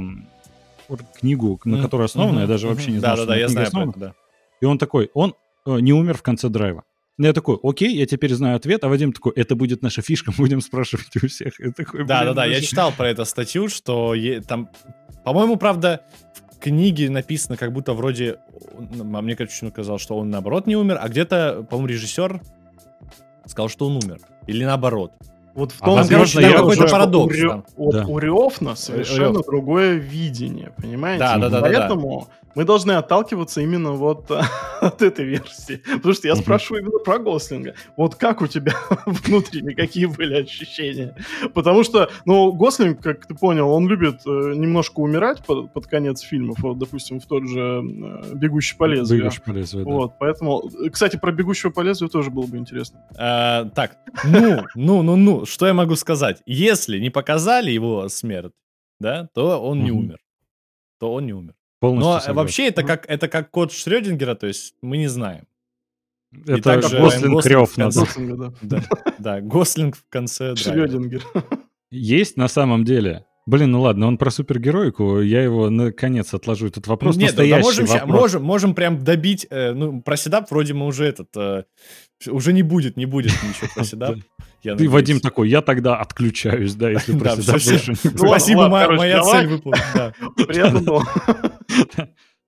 э, 0.88 0.96
книгу, 1.18 1.60
на 1.64 1.82
которой 1.82 2.04
основана, 2.04 2.38
mm-hmm. 2.38 2.42
я 2.42 2.46
даже 2.46 2.68
вообще 2.68 2.92
не 2.92 2.98
знаю, 3.00 3.16
Да-да-да, 3.16 3.36
я 3.36 3.48
знаю 3.48 3.66
это, 3.66 3.98
да. 3.98 4.14
И 4.60 4.64
он 4.64 4.78
такой, 4.78 5.10
он 5.12 5.34
э, 5.66 5.80
не 5.80 5.92
умер 5.92 6.16
в 6.16 6.22
конце 6.22 6.48
драйва. 6.48 6.84
Я 7.18 7.32
такой, 7.32 7.58
окей, 7.60 7.92
я 7.96 8.06
теперь 8.06 8.32
знаю 8.32 8.54
ответ, 8.54 8.84
а 8.84 8.88
Вадим 8.88 9.12
такой, 9.12 9.32
это 9.32 9.56
будет 9.56 9.82
наша 9.82 10.00
фишка, 10.00 10.30
будем 10.38 10.60
спрашивать 10.60 11.16
у 11.20 11.26
всех. 11.26 11.54
Да-да-да, 11.58 12.44
я 12.44 12.60
читал 12.60 12.92
про 12.92 13.10
эту 13.10 13.24
статью, 13.24 13.68
что 13.68 14.14
там, 14.46 14.70
по-моему, 15.24 15.56
правда, 15.56 16.02
в 16.36 16.43
книге 16.64 17.10
написано 17.10 17.58
как 17.58 17.72
будто 17.72 17.92
вроде, 17.92 18.38
а 18.78 19.20
мне, 19.20 19.36
короче, 19.36 19.70
казалось, 19.70 20.00
что 20.00 20.16
он 20.16 20.30
наоборот 20.30 20.66
не 20.66 20.76
умер, 20.76 20.98
а 21.00 21.08
где-то, 21.08 21.66
по-моему, 21.68 21.88
режиссер 21.88 22.40
сказал, 23.44 23.68
что 23.68 23.86
он 23.86 24.00
умер. 24.02 24.20
Или 24.46 24.64
наоборот. 24.64 25.12
Вот 25.54 25.72
в 25.72 25.78
том, 25.78 25.90
а 25.90 25.96
возможно, 25.96 26.40
короче, 26.40 26.56
какой-то 26.56 26.88
парадокс. 26.88 27.36
У, 27.76 27.84
вот 27.84 27.92
да. 27.92 28.06
у 28.06 28.18
Риофна 28.18 28.74
совершенно 28.74 29.34
Риоф. 29.34 29.46
другое 29.46 29.92
видение, 29.92 30.72
понимаете? 30.76 31.20
Да, 31.20 31.36
да, 31.36 31.48
да. 31.48 31.60
Поэтому 31.60 32.20
да, 32.20 32.26
да 32.26 32.44
мы 32.54 32.64
должны 32.64 32.92
отталкиваться 32.92 33.60
именно 33.60 33.92
вот 33.92 34.30
от 34.84 35.02
этой 35.02 35.24
версии. 35.24 35.82
Потому 35.96 36.14
что 36.14 36.28
я 36.28 36.36
спрашиваю 36.36 36.82
именно 36.82 36.98
про 36.98 37.18
Гослинга. 37.18 37.74
Вот 37.96 38.14
как 38.14 38.42
у 38.42 38.46
тебя 38.46 38.74
внутренне, 39.06 39.74
какие 39.74 40.06
были 40.06 40.42
ощущения? 40.42 41.16
Потому 41.54 41.84
что, 41.84 42.10
ну, 42.24 42.52
Гослинг, 42.52 43.00
как 43.02 43.26
ты 43.26 43.34
понял, 43.34 43.70
он 43.70 43.88
любит 43.88 44.20
э, 44.26 44.28
немножко 44.28 45.00
умирать 45.00 45.44
под, 45.44 45.72
под 45.72 45.86
конец 45.86 46.20
фильмов. 46.20 46.58
Вот, 46.60 46.78
допустим, 46.78 47.20
в 47.20 47.26
тот 47.26 47.48
же 47.48 47.82
э, 47.82 48.34
«Бегущий 48.34 48.76
по 48.76 48.84
лезвию». 48.84 49.22
«Бегущий 49.22 49.42
по 49.42 49.50
лезвию», 49.50 49.84
да. 49.84 49.90
Вот, 49.90 50.12
поэтому... 50.18 50.70
Кстати, 50.92 51.16
про 51.16 51.32
«Бегущего 51.32 51.70
по 51.70 51.80
лезвию» 51.80 52.10
тоже 52.10 52.30
было 52.30 52.46
бы 52.46 52.58
интересно. 52.58 53.00
А, 53.16 53.64
так, 53.70 53.96
ну, 54.24 54.64
ну, 54.74 55.02
ну, 55.02 55.16
ну, 55.16 55.46
что 55.46 55.66
я 55.66 55.74
могу 55.74 55.96
сказать? 55.96 56.42
Если 56.46 56.98
не 56.98 57.10
показали 57.10 57.70
его 57.70 58.08
смерть, 58.08 58.52
да, 59.00 59.28
то 59.34 59.58
он 59.60 59.82
не 59.82 59.90
умер. 59.90 60.18
То 60.98 61.12
он 61.12 61.26
не 61.26 61.32
умер. 61.32 61.54
Полностью 61.80 62.12
Но 62.12 62.20
согласен. 62.20 62.34
вообще 62.34 62.66
это 62.68 62.82
как, 62.82 63.04
это 63.08 63.28
как 63.28 63.50
код 63.50 63.72
Шрёдингера, 63.72 64.34
то 64.34 64.46
есть 64.46 64.74
мы 64.82 64.96
не 64.96 65.08
знаем. 65.08 65.44
Это 66.46 66.62
также 66.62 66.98
Гослинг 66.98 67.42
Крёв 67.42 67.76
надо. 67.76 68.06
Да, 68.62 68.82
да, 69.18 69.40
Гослинг 69.40 69.96
в 69.96 70.04
конце. 70.08 70.56
Шрёдингер. 70.56 71.22
Есть 71.90 72.36
на 72.36 72.48
самом 72.48 72.84
деле 72.84 73.24
Блин, 73.46 73.72
ну 73.72 73.82
ладно, 73.82 74.06
он 74.06 74.16
про 74.16 74.30
супергероику, 74.30 75.20
я 75.20 75.42
его 75.42 75.68
наконец 75.68 76.32
отложу 76.32 76.68
этот 76.68 76.86
вопрос. 76.86 77.16
Нет, 77.16 77.34
да 77.34 77.44
можем, 77.58 77.84
вопрос. 77.84 78.08
можем, 78.08 78.42
можем 78.42 78.74
прям 78.74 79.04
добить, 79.04 79.46
э, 79.50 79.72
ну, 79.72 80.00
про 80.00 80.16
седап 80.16 80.50
вроде 80.50 80.72
мы 80.72 80.86
уже 80.86 81.04
этот, 81.04 81.28
э, 81.36 81.64
уже 82.26 82.54
не 82.54 82.62
будет, 82.62 82.96
не 82.96 83.04
будет 83.04 83.32
ничего 83.32 83.68
про 83.74 83.84
седап. 83.84 84.16
Ты, 84.62 84.88
Вадим, 84.88 85.20
такой, 85.20 85.50
я 85.50 85.60
тогда 85.60 85.96
отключаюсь, 85.96 86.74
да, 86.74 86.88
если 86.88 87.12
про 87.18 87.36
седап 87.36 87.62
больше. 87.62 87.94
Спасибо, 87.94 88.68
моя 88.68 89.22
цель 89.22 89.46
выполнена. 89.48 90.14
Приятно 90.36 90.80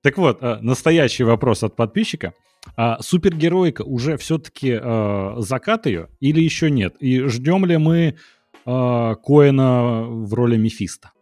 Так 0.02 0.18
вот, 0.18 0.42
э, 0.42 0.58
настоящий 0.60 1.24
вопрос 1.24 1.64
от 1.64 1.74
подписчика. 1.74 2.32
А 2.76 3.00
супергероика 3.02 3.82
уже 3.82 4.16
все-таки 4.16 4.78
э, 4.80 5.34
закат 5.38 5.86
ее 5.86 6.08
или 6.20 6.40
еще 6.40 6.70
нет? 6.70 6.96
И 7.00 7.22
ждем 7.22 7.64
ли 7.64 7.76
мы 7.76 8.14
э, 8.66 9.14
Коэна 9.24 10.02
в 10.02 10.34
роли 10.34 10.56
Мефиста. 10.56 11.12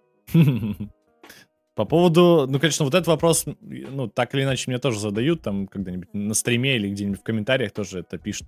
По 1.74 1.84
поводу, 1.84 2.46
ну, 2.48 2.60
конечно, 2.60 2.84
вот 2.84 2.94
этот 2.94 3.08
вопрос, 3.08 3.46
ну, 3.60 4.08
так 4.08 4.34
или 4.34 4.44
иначе 4.44 4.64
мне 4.68 4.78
тоже 4.78 5.00
задают, 5.00 5.42
там, 5.42 5.66
когда-нибудь 5.66 6.12
на 6.12 6.34
стриме 6.34 6.76
или 6.76 6.88
где-нибудь 6.90 7.20
в 7.20 7.24
комментариях 7.24 7.72
тоже 7.72 8.00
это 8.00 8.16
пишут. 8.16 8.46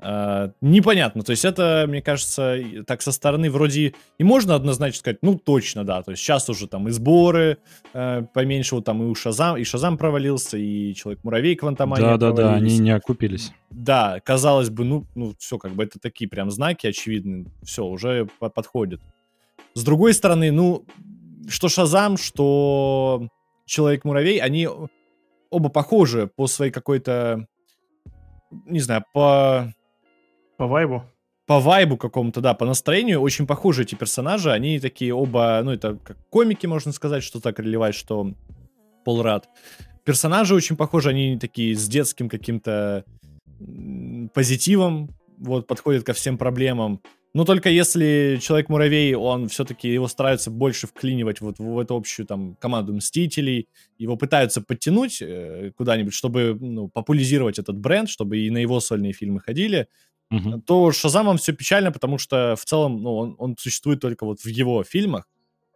Uh, 0.00 0.54
непонятно, 0.62 1.22
то 1.22 1.32
есть 1.32 1.44
это, 1.44 1.84
мне 1.86 2.00
кажется, 2.00 2.56
так 2.86 3.02
со 3.02 3.12
стороны 3.12 3.50
вроде 3.50 3.92
и 4.16 4.24
можно 4.24 4.54
однозначно 4.54 4.98
сказать, 4.98 5.18
ну 5.20 5.36
точно, 5.36 5.84
да, 5.84 6.02
то 6.02 6.12
есть 6.12 6.22
сейчас 6.22 6.48
уже 6.48 6.68
там 6.68 6.88
и 6.88 6.90
сборы 6.90 7.58
uh, 7.92 8.26
поменьше, 8.32 8.76
вот 8.76 8.86
там 8.86 9.02
и 9.02 9.06
у 9.06 9.14
Шазам, 9.14 9.58
и 9.58 9.64
Шазам 9.64 9.98
провалился, 9.98 10.56
и 10.56 10.94
Человек-муравей 10.94 11.54
Квантомания 11.54 12.16
Да-да-да, 12.16 12.54
они 12.54 12.78
не 12.78 12.92
окупились. 12.92 13.52
Да, 13.68 14.20
казалось 14.24 14.70
бы, 14.70 14.84
ну, 14.84 15.04
ну 15.14 15.34
все, 15.38 15.58
как 15.58 15.72
бы 15.72 15.84
это 15.84 15.98
такие 15.98 16.30
прям 16.30 16.50
знаки 16.50 16.86
очевидные, 16.86 17.44
все, 17.62 17.84
уже 17.84 18.26
подходит. 18.38 19.02
С 19.74 19.84
другой 19.84 20.14
стороны, 20.14 20.50
ну, 20.50 20.86
что 21.46 21.68
Шазам, 21.68 22.16
что 22.16 23.28
Человек-муравей, 23.66 24.38
они 24.38 24.66
оба 25.50 25.68
похожи 25.68 26.26
по 26.26 26.46
своей 26.46 26.72
какой-то, 26.72 27.46
не 28.64 28.80
знаю, 28.80 29.04
по 29.12 29.74
по 30.60 30.66
вайбу? 30.66 31.02
По 31.46 31.58
вайбу 31.58 31.96
какому-то, 31.96 32.42
да, 32.42 32.52
по 32.52 32.66
настроению 32.66 33.22
очень 33.22 33.46
похожи 33.46 33.84
эти 33.84 33.94
персонажи. 33.94 34.52
Они 34.52 34.78
такие 34.78 35.14
оба, 35.14 35.62
ну, 35.64 35.72
это 35.72 35.96
как 36.04 36.18
комики, 36.28 36.66
можно 36.66 36.92
сказать, 36.92 37.22
что 37.22 37.40
так 37.40 37.58
релевать, 37.58 37.94
что 37.94 38.34
Пол 39.02 39.22
Рад. 39.22 39.48
Персонажи 40.04 40.54
очень 40.54 40.76
похожи, 40.76 41.08
они 41.08 41.38
такие 41.38 41.74
с 41.74 41.88
детским 41.88 42.28
каким-то 42.28 43.06
позитивом, 44.34 45.08
вот, 45.38 45.66
подходят 45.66 46.04
ко 46.04 46.12
всем 46.12 46.36
проблемам. 46.36 47.00
Но 47.32 47.46
только 47.46 47.70
если 47.70 48.38
Человек-муравей, 48.42 49.14
он 49.14 49.48
все-таки 49.48 49.88
его 49.88 50.08
стараются 50.08 50.50
больше 50.50 50.88
вклинивать 50.88 51.40
вот 51.40 51.58
в 51.58 51.78
эту 51.78 51.96
общую 51.96 52.26
там 52.26 52.56
команду 52.56 52.92
Мстителей, 52.92 53.68
его 53.96 54.16
пытаются 54.16 54.60
подтянуть 54.60 55.22
э, 55.22 55.72
куда-нибудь, 55.74 56.12
чтобы 56.12 56.58
ну, 56.60 56.88
популяризировать 56.88 57.58
этот 57.58 57.78
бренд, 57.78 58.10
чтобы 58.10 58.40
и 58.40 58.50
на 58.50 58.58
его 58.58 58.78
сольные 58.80 59.14
фильмы 59.14 59.40
ходили, 59.40 59.86
угу. 60.30 60.60
то 60.60 60.92
Шазамом 60.92 61.38
все 61.38 61.52
печально, 61.52 61.92
потому 61.92 62.18
что 62.18 62.56
в 62.56 62.64
целом 62.64 63.02
ну, 63.02 63.16
он, 63.16 63.36
он 63.38 63.56
существует 63.58 64.00
только 64.00 64.24
вот 64.24 64.40
в 64.40 64.46
его 64.46 64.84
фильмах, 64.84 65.26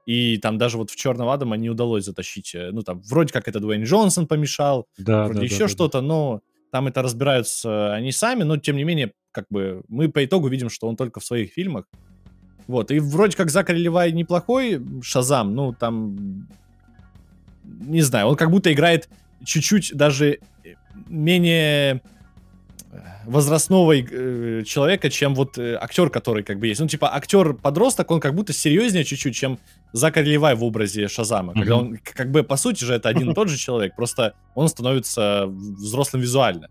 и 0.06 0.38
там 0.38 0.58
даже 0.58 0.76
вот 0.76 0.90
в 0.90 0.96
Черного 0.96 1.32
Адама 1.32 1.56
не 1.56 1.70
удалось 1.70 2.04
затащить. 2.04 2.54
Э, 2.54 2.70
ну, 2.72 2.82
там, 2.82 3.00
вроде 3.02 3.32
как 3.32 3.48
это 3.48 3.60
Дуэйн 3.60 3.84
Джонсон 3.84 4.26
помешал, 4.26 4.86
да, 4.98 5.24
вроде 5.24 5.40
да, 5.40 5.44
еще 5.44 5.60
да, 5.60 5.68
что-то, 5.68 6.00
да. 6.00 6.06
но 6.06 6.40
там 6.70 6.88
это 6.88 7.02
разбираются 7.02 7.94
они 7.94 8.12
сами, 8.12 8.42
но 8.42 8.56
тем 8.56 8.76
не 8.76 8.84
менее, 8.84 9.12
как 9.32 9.46
бы 9.50 9.82
мы 9.88 10.08
по 10.08 10.24
итогу 10.24 10.48
видим, 10.48 10.68
что 10.68 10.88
он 10.88 10.96
только 10.96 11.20
в 11.20 11.24
своих 11.24 11.52
фильмах. 11.52 11.86
Вот, 12.66 12.90
и 12.90 12.98
вроде 12.98 13.36
как 13.36 13.50
Закари 13.50 13.78
Левай 13.78 14.12
неплохой 14.12 14.82
Шазам, 15.02 15.54
ну, 15.54 15.72
там, 15.72 16.48
не 17.62 18.00
знаю, 18.00 18.26
он 18.26 18.36
как 18.36 18.50
будто 18.50 18.72
играет 18.72 19.08
чуть-чуть 19.44 19.94
даже 19.94 20.40
менее 21.08 22.02
возрастного 23.26 23.96
э, 23.96 24.62
человека, 24.64 25.10
чем 25.10 25.34
вот 25.34 25.58
э, 25.58 25.76
актер, 25.80 26.10
который 26.10 26.42
как 26.42 26.58
бы 26.58 26.66
есть. 26.66 26.80
Ну, 26.80 26.88
типа, 26.88 27.14
актер-подросток, 27.14 28.10
он 28.10 28.20
как 28.20 28.34
будто 28.34 28.52
серьезнее 28.52 29.04
чуть-чуть, 29.04 29.34
чем 29.34 29.58
Закари 29.92 30.32
Левай 30.32 30.54
в 30.54 30.64
образе 30.64 31.08
Шазама. 31.08 31.52
Mm-hmm. 31.52 31.58
Когда 31.58 31.76
он, 31.76 31.98
как 32.02 32.30
бы, 32.30 32.42
по 32.42 32.56
сути 32.56 32.84
же, 32.84 32.94
это 32.94 33.08
один 33.08 33.30
и 33.30 33.34
тот 33.34 33.48
же 33.48 33.56
человек, 33.56 33.96
просто 33.96 34.34
он 34.54 34.68
становится 34.68 35.46
взрослым 35.46 36.22
визуально. 36.22 36.68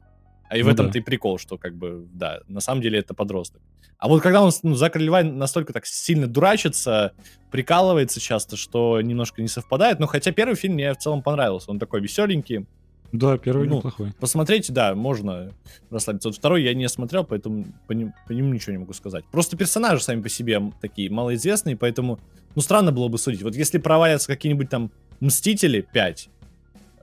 А 0.50 0.58
и 0.58 0.62
ну 0.62 0.70
в 0.70 0.72
этом-то 0.72 0.94
да. 0.94 1.00
и 1.00 1.02
прикол, 1.02 1.40
что 1.40 1.58
как 1.58 1.76
бы, 1.76 2.08
да, 2.14 2.42
на 2.48 2.60
самом 2.60 2.82
деле 2.82 3.00
это 3.00 3.14
подросток. 3.14 3.62
А 3.98 4.08
вот 4.08 4.22
когда 4.22 4.44
он, 4.44 4.52
ну, 4.64 4.76
Закари 4.76 5.06
Левай 5.06 5.24
настолько 5.24 5.74
так 5.74 5.86
сильно 5.86 6.28
дурачится, 6.28 7.14
прикалывается 7.52 8.20
часто, 8.20 8.58
что 8.58 9.00
немножко 9.02 9.42
не 9.42 9.48
совпадает, 9.48 10.00
но 10.00 10.08
хотя 10.08 10.32
первый 10.32 10.56
фильм 10.56 10.74
мне 10.74 10.94
в 10.94 10.98
целом 10.98 11.24
понравился. 11.24 11.72
Он 11.72 11.80
такой 11.80 12.02
веселенький, 12.02 12.68
да, 13.14 13.38
первый 13.38 13.68
ну, 13.68 13.78
неплохой. 13.78 14.12
Посмотрите, 14.20 14.74
да, 14.74 14.96
можно 14.96 15.52
расслабиться. 15.92 16.30
Вот 16.30 16.36
второй 16.36 16.64
я 16.64 16.74
не 16.74 16.90
смотрел, 16.90 17.24
поэтому 17.24 17.66
по, 17.88 17.92
ним, 17.92 18.12
по 18.28 18.32
нему 18.32 18.52
ничего 18.52 18.72
не 18.72 18.80
могу 18.80 18.94
сказать. 18.94 19.24
Просто 19.32 19.56
персонажи 19.56 20.02
сами 20.02 20.24
по 20.24 20.30
себе 20.30 20.60
такие 20.82 21.12
малоизвестные, 21.12 21.78
поэтому, 21.78 22.20
ну, 22.56 22.62
странно 22.64 22.92
было 22.92 23.10
бы 23.10 23.20
судить. 23.20 23.44
Вот 23.44 23.56
если 23.56 23.78
провалятся 23.78 24.28
какие-нибудь 24.28 24.70
там 24.70 24.92
Мстители 25.20 25.82
5, 25.94 26.30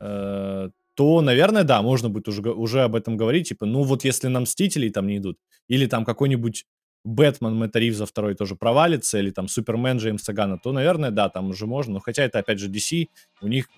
э, 0.00 0.70
то, 0.94 1.20
наверное, 1.20 1.62
да, 1.62 1.80
можно 1.80 2.11
будет 2.11 2.26
уже, 2.26 2.42
уже 2.42 2.82
об 2.82 2.96
этом 2.96 3.16
говорить. 3.16 3.48
Типа, 3.48 3.64
ну 3.64 3.84
вот 3.84 4.02
если 4.02 4.26
на 4.26 4.40
Мстителей 4.40 4.90
там 4.90 5.06
не 5.06 5.18
идут, 5.18 5.38
или 5.68 5.86
там 5.86 6.04
какой-нибудь 6.04 6.66
Бэтмен 7.04 7.54
Мэтта 7.54 7.78
Ривза 7.78 8.04
второй 8.04 8.34
тоже 8.34 8.56
провалится, 8.56 9.18
или 9.18 9.30
там 9.30 9.46
Супермен 9.46 9.98
Джеймса 9.98 10.32
Гана, 10.32 10.58
то, 10.58 10.72
наверное, 10.72 11.12
да, 11.12 11.28
там 11.28 11.50
уже 11.50 11.66
можно. 11.66 11.94
Но 11.94 12.00
хотя 12.00 12.24
это, 12.24 12.40
опять 12.40 12.58
же, 12.58 12.68
DC, 12.68 13.06
у 13.42 13.46
них 13.46 13.68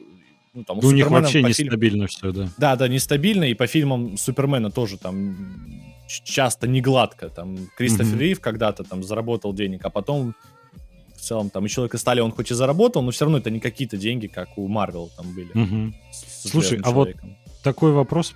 ну, 0.55 0.64
там, 0.64 0.78
у, 0.78 0.86
у 0.86 0.90
них 0.90 1.11
вообще 1.11 1.42
нестабильно 1.42 2.07
фильм... 2.07 2.32
все, 2.32 2.32
да. 2.32 2.48
Да, 2.59 2.76
да, 2.76 2.88
нестабильно, 2.88 3.44
и 3.44 3.55
по 3.55 3.66
фильмам 3.66 4.16
Супермена 4.16 4.70
тоже 4.70 4.98
там 4.98 5.36
часто 6.07 6.68
не 6.68 6.80
гладко. 6.80 7.28
Там 7.30 7.57
Кристофер 7.76 8.16
mm-hmm. 8.16 8.20
Рив 8.20 8.40
когда-то 8.40 8.84
там 8.84 9.03
заработал 9.03 9.55
денег, 9.55 9.84
а 9.84 9.90
потом 9.90 10.34
в 11.16 11.20
целом 11.20 11.50
там 11.50 11.64
и 11.66 11.68
Человек 11.68 11.94
из 11.94 12.00
стали 12.00 12.20
он 12.20 12.32
хоть 12.32 12.50
и 12.50 12.55
заработал, 12.55 13.03
но 13.03 13.12
все 13.12 13.24
равно 13.24 13.38
это 13.38 13.50
не 13.50 13.61
какие-то 13.61 13.96
деньги, 13.96 14.26
как 14.26 14.59
у 14.59 14.68
Марвел 14.68 15.11
там 15.16 15.34
были. 15.34 15.53
Mm-hmm. 15.55 15.92
Слушай, 16.44 16.80
а 16.82 16.90
вот 16.90 17.11
такой 17.62 17.92
вопрос. 17.92 18.34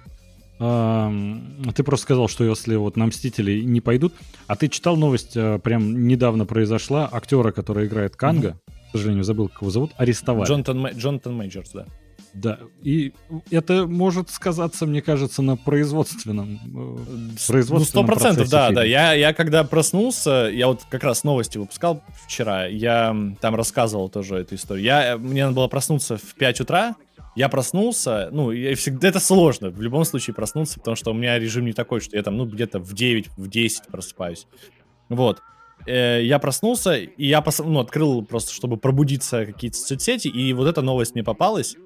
Ты 0.59 1.83
просто 1.85 2.05
сказал, 2.05 2.29
что 2.29 2.45
если 2.45 2.77
вот 2.77 2.97
на 2.97 3.07
Мстители 3.07 3.61
не 3.61 3.83
пойдут, 3.83 4.15
а 4.47 4.57
ты 4.57 4.69
читал 4.69 4.97
новость, 4.97 5.37
э, 5.37 5.59
прям 5.59 6.09
недавно 6.09 6.47
произошла, 6.47 7.07
актера, 7.13 7.53
который 7.53 7.87
играет 7.87 8.17
Канга, 8.17 8.49
mm-hmm. 8.49 8.89
к 8.89 8.93
сожалению, 8.93 9.25
забыл, 9.25 9.49
как 9.49 9.61
его 9.61 9.71
зовут, 9.71 9.91
арестовали. 9.99 10.49
Джонатан, 10.49 10.87
Джонатан 10.97 11.35
Мейджорс, 11.37 11.73
да. 11.73 11.87
Да, 12.37 12.59
и 12.83 13.15
это 13.51 13.87
может 13.87 14.29
сказаться, 14.31 14.85
мне 14.85 15.01
кажется, 15.01 15.41
на 15.41 15.57
производственном, 15.57 16.59
производственном 17.47 17.79
Ну, 17.79 17.85
сто 17.85 18.05
процентов, 18.05 18.51
да, 18.51 18.67
фильма. 18.67 18.83
да. 18.83 18.85
Я, 18.87 19.13
я 19.15 19.33
когда 19.33 19.65
проснулся, 19.65 20.51
я 20.53 20.67
вот 20.67 20.83
как 20.91 21.03
раз 21.03 21.25
новости 21.25 21.57
выпускал 21.57 22.03
вчера, 22.27 22.67
я 22.67 23.17
там 23.41 23.55
рассказывал 23.55 24.11
тоже 24.11 24.37
эту 24.37 24.55
историю. 24.57 24.85
Я, 24.85 25.17
мне 25.17 25.45
надо 25.45 25.57
было 25.57 25.69
проснуться 25.69 26.19
в 26.19 26.35
5 26.35 26.61
утра, 26.61 26.95
я 27.37 27.49
проснулся, 27.49 28.29
ну, 28.33 28.51
я 28.51 28.75
всегда, 28.77 29.09
это 29.09 29.21
сложно 29.21 29.71
в 29.71 29.81
любом 29.81 30.05
случае 30.05 30.35
проснуться, 30.35 30.79
потому 30.79 30.95
что 30.97 31.13
у 31.13 31.15
меня 31.15 31.39
режим 31.39 31.65
не 31.65 31.73
такой, 31.73 32.01
что 32.01 32.17
я 32.17 32.23
там, 32.23 32.37
ну, 32.37 32.45
где-то 32.45 32.81
в 32.81 32.93
9, 32.93 33.29
в 33.37 33.49
10 33.49 33.87
просыпаюсь. 33.87 34.47
Вот. 35.09 35.41
Э, 35.87 36.21
я 36.23 36.39
проснулся, 36.39 36.97
и 36.97 37.27
я 37.27 37.41
пос... 37.41 37.61
ну, 37.61 37.79
открыл 37.79 38.25
просто, 38.25 38.53
чтобы 38.53 38.77
пробудиться 38.77 39.47
какие-то 39.47 39.79
соцсети, 39.79 40.29
и 40.29 40.53
вот 40.53 40.67
эта 40.67 40.83
новость 40.83 41.15
мне 41.15 41.23
попалась. 41.23 41.77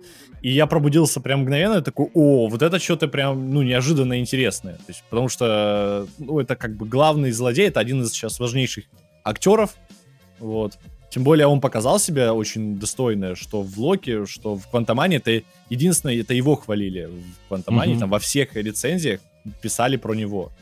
И 0.43 0.51
я 0.51 0.67
пробудился 0.67 1.21
прям 1.21 1.41
мгновенно, 1.41 1.79
и 1.79 1.83
такой, 1.83 2.09
о, 2.15 2.49
вот 2.49 2.63
это 2.63 2.79
что-то 2.79 3.09
прям, 3.09 3.51
ну, 3.51 3.63
неожиданно 3.63 4.19
интересное. 4.19 4.75
То 4.75 4.85
есть, 4.89 5.05
потому 5.11 5.29
что, 5.29 6.07
ну, 6.19 6.41
это 6.41 6.57
как 6.57 6.77
бы 6.77 6.87
главный 6.87 7.31
злодей, 7.31 7.69
это 7.69 7.81
один 7.81 8.03
из 8.03 8.11
сейчас 8.11 8.41
важнейших 8.41 8.85
актеров, 9.23 9.75
вот. 10.39 10.79
Тем 11.11 11.25
более 11.25 11.49
он 11.49 11.61
показал 11.61 11.99
себя 11.99 12.33
очень 12.33 12.79
достойно, 12.79 13.35
что 13.35 13.63
в 13.63 13.79
Локи, 13.79 14.25
что 14.27 14.57
в 14.57 14.69
Квантомане, 14.69 15.17
это 15.17 15.43
единственное, 15.69 16.21
это 16.21 16.35
его 16.35 16.55
хвалили 16.55 17.07
в 17.07 17.49
Квантомане, 17.49 17.95
mm-hmm. 17.95 17.99
там 17.99 18.11
во 18.11 18.21
всех 18.21 18.55
рецензиях 18.55 19.21
писали 19.61 19.97
про 19.97 20.15
него. 20.15 20.53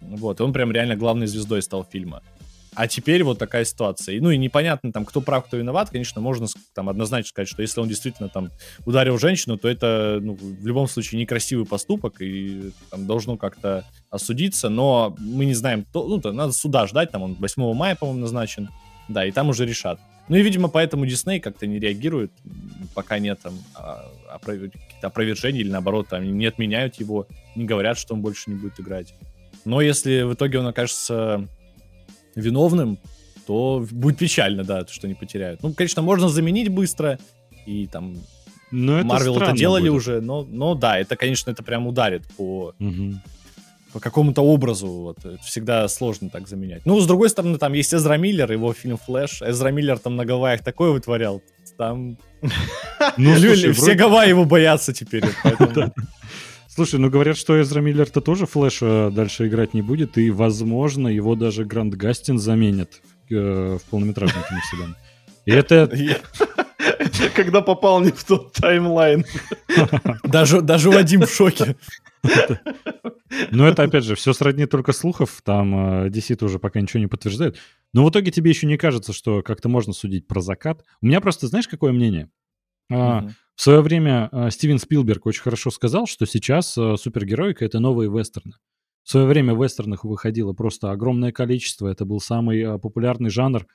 Вот, 0.00 0.40
и 0.40 0.42
он 0.42 0.52
прям 0.52 0.70
реально 0.72 0.94
главной 0.94 1.26
звездой 1.26 1.62
стал 1.62 1.84
фильма. 1.90 2.22
А 2.74 2.86
теперь 2.86 3.24
вот 3.24 3.38
такая 3.38 3.64
ситуация. 3.64 4.16
И, 4.16 4.20
ну 4.20 4.30
и 4.30 4.36
непонятно 4.36 4.92
там, 4.92 5.04
кто 5.04 5.20
прав, 5.20 5.46
кто 5.46 5.56
виноват. 5.56 5.90
Конечно, 5.90 6.20
можно 6.20 6.46
там 6.74 6.88
однозначно 6.88 7.28
сказать, 7.28 7.48
что 7.48 7.62
если 7.62 7.80
он 7.80 7.88
действительно 7.88 8.28
там 8.28 8.50
ударил 8.86 9.18
женщину, 9.18 9.58
то 9.58 9.68
это 9.68 10.18
ну, 10.22 10.34
в 10.34 10.66
любом 10.66 10.88
случае 10.88 11.20
некрасивый 11.20 11.66
поступок 11.66 12.20
и 12.20 12.70
там 12.90 13.06
должно 13.06 13.36
как-то 13.36 13.84
осудиться. 14.10 14.68
Но 14.68 15.16
мы 15.18 15.44
не 15.44 15.54
знаем, 15.54 15.84
то, 15.92 16.06
ну, 16.06 16.20
то 16.20 16.32
надо 16.32 16.52
суда 16.52 16.86
ждать, 16.86 17.10
там 17.10 17.22
он 17.22 17.34
8 17.34 17.74
мая, 17.74 17.96
по-моему, 17.96 18.20
назначен. 18.20 18.68
Да, 19.08 19.24
и 19.24 19.32
там 19.32 19.48
уже 19.48 19.64
решат. 19.64 19.98
Ну 20.28 20.36
и, 20.36 20.42
видимо, 20.42 20.68
поэтому 20.68 21.06
Дисней 21.06 21.40
как-то 21.40 21.66
не 21.66 21.78
реагирует, 21.78 22.30
пока 22.94 23.18
нет 23.18 23.40
там 23.42 23.54
а, 23.74 24.04
каких-то 24.44 25.06
опровержений 25.06 25.60
или 25.60 25.70
наоборот 25.70 26.08
там 26.08 26.22
не 26.38 26.44
отменяют 26.44 26.96
его, 26.96 27.26
не 27.56 27.64
говорят, 27.64 27.98
что 27.98 28.14
он 28.14 28.20
больше 28.20 28.50
не 28.50 28.56
будет 28.56 28.78
играть. 28.78 29.14
Но 29.64 29.80
если 29.80 30.22
в 30.22 30.34
итоге 30.34 30.58
он 30.58 30.66
окажется 30.66 31.48
виновным, 32.34 32.98
то 33.46 33.86
будет 33.90 34.18
печально, 34.18 34.64
да, 34.64 34.86
что 34.86 35.08
не 35.08 35.14
потеряют. 35.14 35.62
Ну, 35.62 35.72
конечно, 35.72 36.02
можно 36.02 36.28
заменить 36.28 36.68
быстро, 36.68 37.18
и 37.66 37.86
там 37.86 38.16
но 38.70 39.00
Marvel 39.00 39.36
это, 39.36 39.46
это 39.46 39.56
делали 39.56 39.88
будет. 39.88 39.96
уже, 39.96 40.20
но, 40.20 40.44
но 40.44 40.74
да, 40.74 40.98
это, 40.98 41.16
конечно, 41.16 41.50
это 41.50 41.62
прям 41.62 41.86
ударит 41.86 42.26
по, 42.36 42.74
угу. 42.78 43.14
по 43.92 44.00
какому-то 44.00 44.42
образу. 44.42 44.86
Вот. 44.88 45.18
всегда 45.42 45.88
сложно 45.88 46.28
так 46.28 46.48
заменять. 46.48 46.84
Ну, 46.84 47.00
с 47.00 47.06
другой 47.06 47.30
стороны, 47.30 47.58
там 47.58 47.72
есть 47.72 47.94
Эзра 47.94 48.18
Миллер, 48.18 48.50
его 48.52 48.72
фильм 48.72 48.98
«Флэш». 48.98 49.42
Эзра 49.42 49.70
Миллер 49.70 49.98
там 49.98 50.16
на 50.16 50.24
Гавайях 50.26 50.62
такое 50.62 50.90
вытворял. 50.90 51.42
Там... 51.76 52.18
Ну, 53.16 53.34
все 53.72 53.94
Гавайи 53.94 54.30
его 54.30 54.44
боятся 54.44 54.92
теперь. 54.92 55.24
Слушай, 56.78 57.00
ну 57.00 57.10
говорят, 57.10 57.36
что 57.36 57.60
Эзра 57.60 57.80
Миллер-то 57.80 58.20
тоже 58.20 58.46
Флэша 58.46 59.10
дальше 59.10 59.48
играть 59.48 59.74
не 59.74 59.82
будет, 59.82 60.16
и, 60.16 60.30
возможно, 60.30 61.08
его 61.08 61.34
даже 61.34 61.64
Гранд 61.64 61.94
Гастин 61.94 62.38
заменит 62.38 63.02
э, 63.28 63.78
в 63.78 63.90
полнометражном 63.90 64.44
киновселенной. 64.48 64.94
И 65.44 65.50
это... 65.50 65.90
Когда 67.34 67.62
попал 67.62 68.00
не 68.00 68.12
в 68.12 68.22
тот 68.22 68.52
таймлайн. 68.52 69.24
Даже, 70.22 70.60
даже 70.60 70.90
Вадим 70.90 71.22
в 71.22 71.32
шоке. 71.32 71.74
Ну, 73.50 73.64
это, 73.64 73.82
опять 73.82 74.04
же, 74.04 74.14
все 74.14 74.32
сродни 74.32 74.66
только 74.66 74.92
слухов, 74.92 75.42
там 75.44 76.04
э, 76.04 76.08
DC 76.10 76.36
тоже 76.36 76.60
пока 76.60 76.80
ничего 76.80 77.00
не 77.00 77.08
подтверждает. 77.08 77.58
Но 77.92 78.04
в 78.04 78.10
итоге 78.10 78.30
тебе 78.30 78.50
еще 78.50 78.68
не 78.68 78.76
кажется, 78.76 79.12
что 79.12 79.42
как-то 79.42 79.68
можно 79.68 79.92
судить 79.92 80.28
про 80.28 80.40
закат. 80.40 80.84
У 81.02 81.06
меня 81.06 81.20
просто, 81.20 81.48
знаешь, 81.48 81.66
какое 81.66 81.90
мнение? 81.90 82.30
В 83.58 83.62
свое 83.62 83.80
время 83.80 84.28
э, 84.30 84.50
Стивен 84.52 84.78
Спилберг 84.78 85.26
очень 85.26 85.42
хорошо 85.42 85.72
сказал, 85.72 86.06
что 86.06 86.26
сейчас 86.26 86.78
э, 86.78 86.94
супергероика— 86.96 87.64
это 87.66 87.80
новые 87.80 88.08
вестерны. 88.08 88.52
В 89.02 89.10
свое 89.10 89.26
время 89.26 89.52
вестернах 89.52 90.04
выходило 90.04 90.52
просто 90.52 90.92
огромное 90.92 91.32
количество, 91.32 91.88
это 91.88 92.04
был 92.04 92.20
самый 92.20 92.60
э, 92.60 92.78
популярный 92.78 93.30
жанр. 93.30 93.66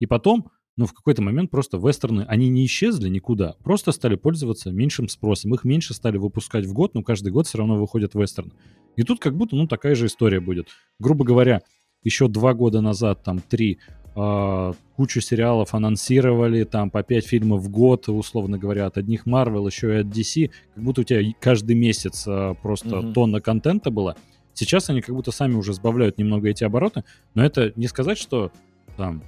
И 0.00 0.06
потом, 0.06 0.50
ну, 0.78 0.86
в 0.86 0.94
какой-то 0.94 1.20
момент 1.20 1.50
просто 1.50 1.76
вестерны, 1.76 2.24
они 2.26 2.48
не 2.48 2.64
исчезли 2.64 3.10
никуда, 3.10 3.56
просто 3.62 3.92
стали 3.92 4.16
пользоваться 4.16 4.70
меньшим 4.70 5.06
спросом. 5.06 5.52
Их 5.52 5.64
меньше 5.64 5.92
стали 5.92 6.16
выпускать 6.16 6.64
в 6.64 6.72
год, 6.72 6.94
но 6.94 7.02
каждый 7.02 7.30
год 7.30 7.46
все 7.46 7.58
равно 7.58 7.78
выходят 7.78 8.14
вестерны. 8.14 8.52
И 8.96 9.02
тут 9.02 9.20
как 9.20 9.36
будто, 9.36 9.54
ну, 9.54 9.66
такая 9.66 9.94
же 9.96 10.06
история 10.06 10.40
будет. 10.40 10.68
Грубо 10.98 11.26
говоря, 11.26 11.60
еще 12.02 12.28
два 12.28 12.54
года 12.54 12.80
назад, 12.80 13.22
там, 13.22 13.40
три, 13.40 13.80
кучу 14.16 15.20
сериалов 15.20 15.74
анонсировали, 15.74 16.64
там 16.64 16.90
по 16.90 17.02
5 17.02 17.26
фильмов 17.26 17.60
в 17.60 17.68
год, 17.68 18.08
условно 18.08 18.56
говоря, 18.56 18.86
от 18.86 18.96
одних 18.96 19.26
Marvel, 19.26 19.66
еще 19.66 19.94
и 19.94 20.00
от 20.00 20.06
DC, 20.06 20.50
как 20.74 20.84
будто 20.84 21.02
у 21.02 21.04
тебя 21.04 21.20
каждый 21.38 21.76
месяц 21.76 22.26
э, 22.26 22.54
просто 22.62 22.88
mm-hmm. 22.88 23.12
тонна 23.12 23.40
контента 23.42 23.90
была. 23.90 24.16
Сейчас 24.54 24.88
они 24.88 25.02
как 25.02 25.14
будто 25.14 25.32
сами 25.32 25.54
уже 25.54 25.74
сбавляют 25.74 26.16
немного 26.16 26.48
эти 26.48 26.64
обороты, 26.64 27.04
но 27.34 27.44
это 27.44 27.74
не 27.76 27.88
сказать, 27.88 28.16
что 28.16 28.50
там 28.96 29.22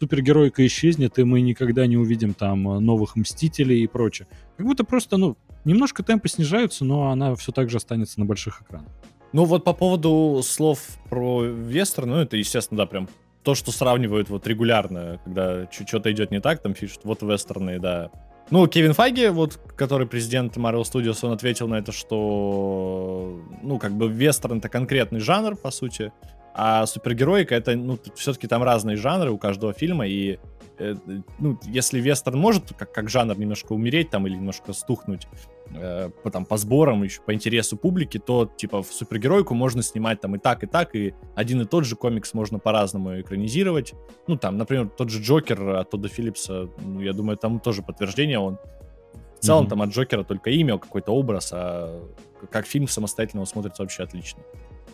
супергеройка 0.00 0.66
исчезнет, 0.66 1.18
и 1.18 1.24
мы 1.24 1.40
никогда 1.40 1.86
не 1.86 1.96
увидим 1.96 2.34
там 2.34 2.62
новых 2.62 3.16
Мстителей 3.16 3.82
и 3.82 3.86
прочее. 3.86 4.28
Как 4.58 4.66
будто 4.66 4.84
просто, 4.84 5.16
ну, 5.16 5.38
немножко 5.64 6.02
темпы 6.02 6.28
снижаются, 6.28 6.84
но 6.84 7.10
она 7.10 7.34
все 7.36 7.52
так 7.52 7.70
же 7.70 7.78
останется 7.78 8.20
на 8.20 8.26
больших 8.26 8.60
экранах. 8.60 8.92
Ну 9.32 9.44
вот 9.44 9.64
по 9.64 9.72
поводу 9.72 10.42
слов 10.44 10.80
про 11.08 11.42
вестерн, 11.44 12.10
ну 12.10 12.16
это, 12.16 12.36
естественно, 12.36 12.78
да, 12.78 12.86
прям 12.86 13.08
то, 13.42 13.54
что 13.54 13.72
сравнивают 13.72 14.28
вот 14.28 14.46
регулярно, 14.46 15.20
когда 15.24 15.66
что-то 15.70 16.12
идет 16.12 16.30
не 16.30 16.40
так, 16.40 16.60
там 16.60 16.74
пишут, 16.74 17.00
вот 17.04 17.22
вестерны, 17.22 17.78
да. 17.78 18.10
Ну, 18.50 18.66
Кевин 18.66 18.94
Файги, 18.94 19.28
вот, 19.28 19.60
который 19.76 20.06
президент 20.06 20.56
Marvel 20.56 20.82
Studios, 20.82 21.20
он 21.22 21.32
ответил 21.32 21.68
на 21.68 21.76
это, 21.76 21.92
что, 21.92 23.40
ну, 23.62 23.78
как 23.78 23.92
бы 23.92 24.08
вестерн 24.08 24.58
это 24.58 24.68
конкретный 24.68 25.20
жанр, 25.20 25.56
по 25.56 25.70
сути, 25.70 26.12
а 26.54 26.86
супергероика 26.86 27.54
это, 27.54 27.76
ну, 27.76 27.98
все-таки 28.14 28.46
там 28.46 28.62
разные 28.62 28.96
жанры 28.96 29.30
у 29.30 29.38
каждого 29.38 29.72
фильма, 29.72 30.06
и 30.06 30.38
э, 30.78 30.94
ну, 31.38 31.58
если 31.64 32.00
вестерн 32.00 32.38
может 32.38 32.72
как, 32.76 32.92
как 32.92 33.08
жанр 33.08 33.38
немножко 33.38 33.72
умереть 33.72 34.10
там 34.10 34.26
или 34.26 34.34
немножко 34.34 34.72
стухнуть 34.72 35.26
э, 35.74 36.10
по, 36.22 36.30
там, 36.30 36.44
по 36.44 36.56
сборам, 36.56 37.02
еще 37.02 37.22
по 37.22 37.32
интересу 37.32 37.76
публики, 37.76 38.18
то, 38.18 38.50
типа, 38.56 38.82
в 38.82 38.92
супергеройку 38.92 39.54
можно 39.54 39.82
снимать 39.82 40.20
там 40.20 40.36
и 40.36 40.38
так, 40.38 40.64
и 40.64 40.66
так, 40.66 40.94
и 40.94 41.14
один 41.34 41.62
и 41.62 41.64
тот 41.64 41.84
же 41.84 41.96
комикс 41.96 42.34
можно 42.34 42.58
по-разному 42.58 43.20
экранизировать. 43.20 43.94
Ну, 44.26 44.36
там, 44.36 44.56
например, 44.56 44.88
тот 44.88 45.10
же 45.10 45.22
Джокер 45.22 45.76
от 45.76 45.90
Тодда 45.90 46.08
Филлипса, 46.08 46.68
ну, 46.78 47.00
я 47.00 47.12
думаю, 47.12 47.36
там 47.36 47.60
тоже 47.60 47.82
подтверждение, 47.82 48.38
он 48.38 48.58
в 49.40 49.42
целом 49.42 49.64
mm-hmm. 49.64 49.68
там 49.70 49.82
от 49.82 49.90
Джокера 49.90 50.22
только 50.22 50.50
имя, 50.50 50.76
какой-то 50.76 51.12
образ, 51.12 51.50
а 51.52 52.06
как 52.50 52.66
фильм 52.66 52.88
самостоятельно 52.88 53.40
он 53.40 53.46
смотрится 53.46 53.82
вообще 53.82 54.02
отлично. 54.02 54.42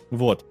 Вот. 0.09 0.45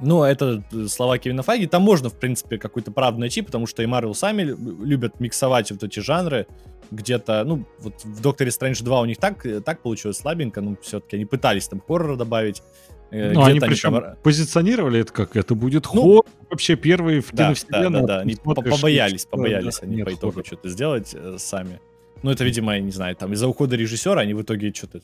Ну, 0.00 0.22
это 0.24 0.62
э, 0.72 0.86
слова 0.86 1.18
Кевина 1.18 1.42
Файги. 1.42 1.66
Там 1.66 1.82
можно, 1.82 2.08
в 2.08 2.18
принципе, 2.18 2.58
какую-то 2.58 2.90
правду 2.90 3.20
найти, 3.20 3.42
потому 3.42 3.66
что 3.66 3.82
и 3.82 3.86
Марвел 3.86 4.14
сами 4.14 4.42
любят 4.42 5.20
миксовать 5.20 5.70
вот 5.70 5.82
эти 5.82 6.00
жанры. 6.00 6.46
Где-то, 6.90 7.42
ну, 7.44 7.66
вот 7.80 8.04
в 8.04 8.20
Докторе 8.20 8.50
Стрэндж 8.50 8.82
2 8.82 9.00
у 9.00 9.04
них 9.06 9.18
так, 9.18 9.44
э, 9.46 9.60
так 9.60 9.80
получилось 9.82 10.18
слабенько, 10.18 10.60
но 10.60 10.76
все-таки 10.82 11.16
они 11.16 11.24
пытались 11.24 11.66
там 11.68 11.82
хоррора 11.86 12.16
добавить. 12.16 12.62
Э, 13.10 13.32
ну, 13.32 13.44
они 13.44 13.60
причем 13.60 13.94
там... 13.94 14.16
позиционировали 14.22 15.00
это 15.00 15.12
как, 15.12 15.36
это 15.36 15.54
будет 15.54 15.86
ну, 15.92 16.02
хоррор, 16.02 16.24
вообще 16.50 16.76
первый 16.76 17.20
в 17.20 17.32
да, 17.32 17.44
киновселенной. 17.44 18.00
Да, 18.00 18.00
да, 18.00 18.06
да, 18.06 18.20
они 18.20 18.36
побоялись, 18.36 19.24
побоялись 19.24 19.78
да, 19.80 19.86
они 19.86 20.02
по 20.02 20.12
итогу 20.12 20.44
что-то 20.44 20.68
сделать 20.68 21.14
э, 21.14 21.36
сами. 21.38 21.80
Ну, 22.22 22.30
это, 22.30 22.44
видимо, 22.44 22.74
я 22.74 22.80
не 22.80 22.90
знаю, 22.90 23.14
там 23.16 23.32
из-за 23.32 23.48
ухода 23.48 23.76
режиссера 23.76 24.20
они 24.20 24.34
в 24.34 24.42
итоге 24.42 24.72
что-то 24.72 25.00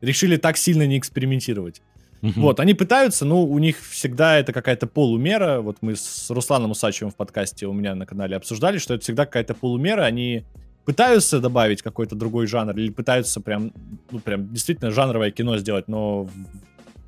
решили 0.00 0.36
так 0.36 0.56
сильно 0.56 0.86
не 0.86 0.98
экспериментировать. 0.98 1.82
Угу. 2.26 2.40
Вот, 2.40 2.60
они 2.60 2.74
пытаются, 2.74 3.24
но 3.24 3.44
у 3.44 3.58
них 3.58 3.76
всегда 3.80 4.38
это 4.38 4.52
какая-то 4.52 4.86
полумера. 4.86 5.60
Вот 5.60 5.76
мы 5.80 5.96
с 5.96 6.30
Русланом 6.30 6.72
Усачевым 6.72 7.12
в 7.12 7.16
подкасте 7.16 7.66
у 7.66 7.72
меня 7.72 7.94
на 7.94 8.06
канале 8.06 8.36
обсуждали, 8.36 8.78
что 8.78 8.94
это 8.94 9.04
всегда 9.04 9.26
какая-то 9.26 9.54
полумера. 9.54 10.02
Они 10.02 10.44
пытаются 10.84 11.40
добавить 11.40 11.82
какой-то 11.82 12.14
другой 12.14 12.46
жанр 12.46 12.76
или 12.76 12.90
пытаются 12.90 13.40
прям, 13.40 13.72
ну, 14.10 14.20
прям 14.20 14.52
действительно 14.52 14.90
жанровое 14.90 15.30
кино 15.30 15.58
сделать, 15.58 15.88
но 15.88 16.28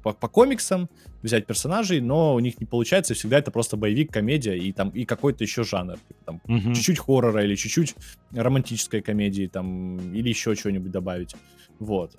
по, 0.03 0.13
по 0.13 0.29
комиксам 0.29 0.89
взять 1.23 1.47
персонажей, 1.47 2.01
но 2.01 2.35
у 2.35 2.41
них 2.41 2.61
не 2.61 2.67
получается, 2.67 3.15
всегда 3.15 3.39
это 3.39 3.51
просто 3.51 3.77
боевик, 3.77 4.13
комедия 4.13 4.57
и 4.57 4.73
там 4.73 4.91
и 4.91 5.05
какой-то 5.05 5.43
еще 5.45 5.65
жанр, 5.65 5.97
типа, 6.09 6.21
там 6.25 6.41
угу. 6.45 6.75
чуть-чуть 6.75 6.99
хоррора 6.99 7.45
или 7.45 7.57
чуть-чуть 7.57 7.95
романтической 8.33 9.01
комедии 9.01 9.47
там 9.47 10.13
или 10.13 10.29
еще 10.29 10.55
что-нибудь 10.55 10.91
добавить, 10.91 11.35
вот. 11.79 12.17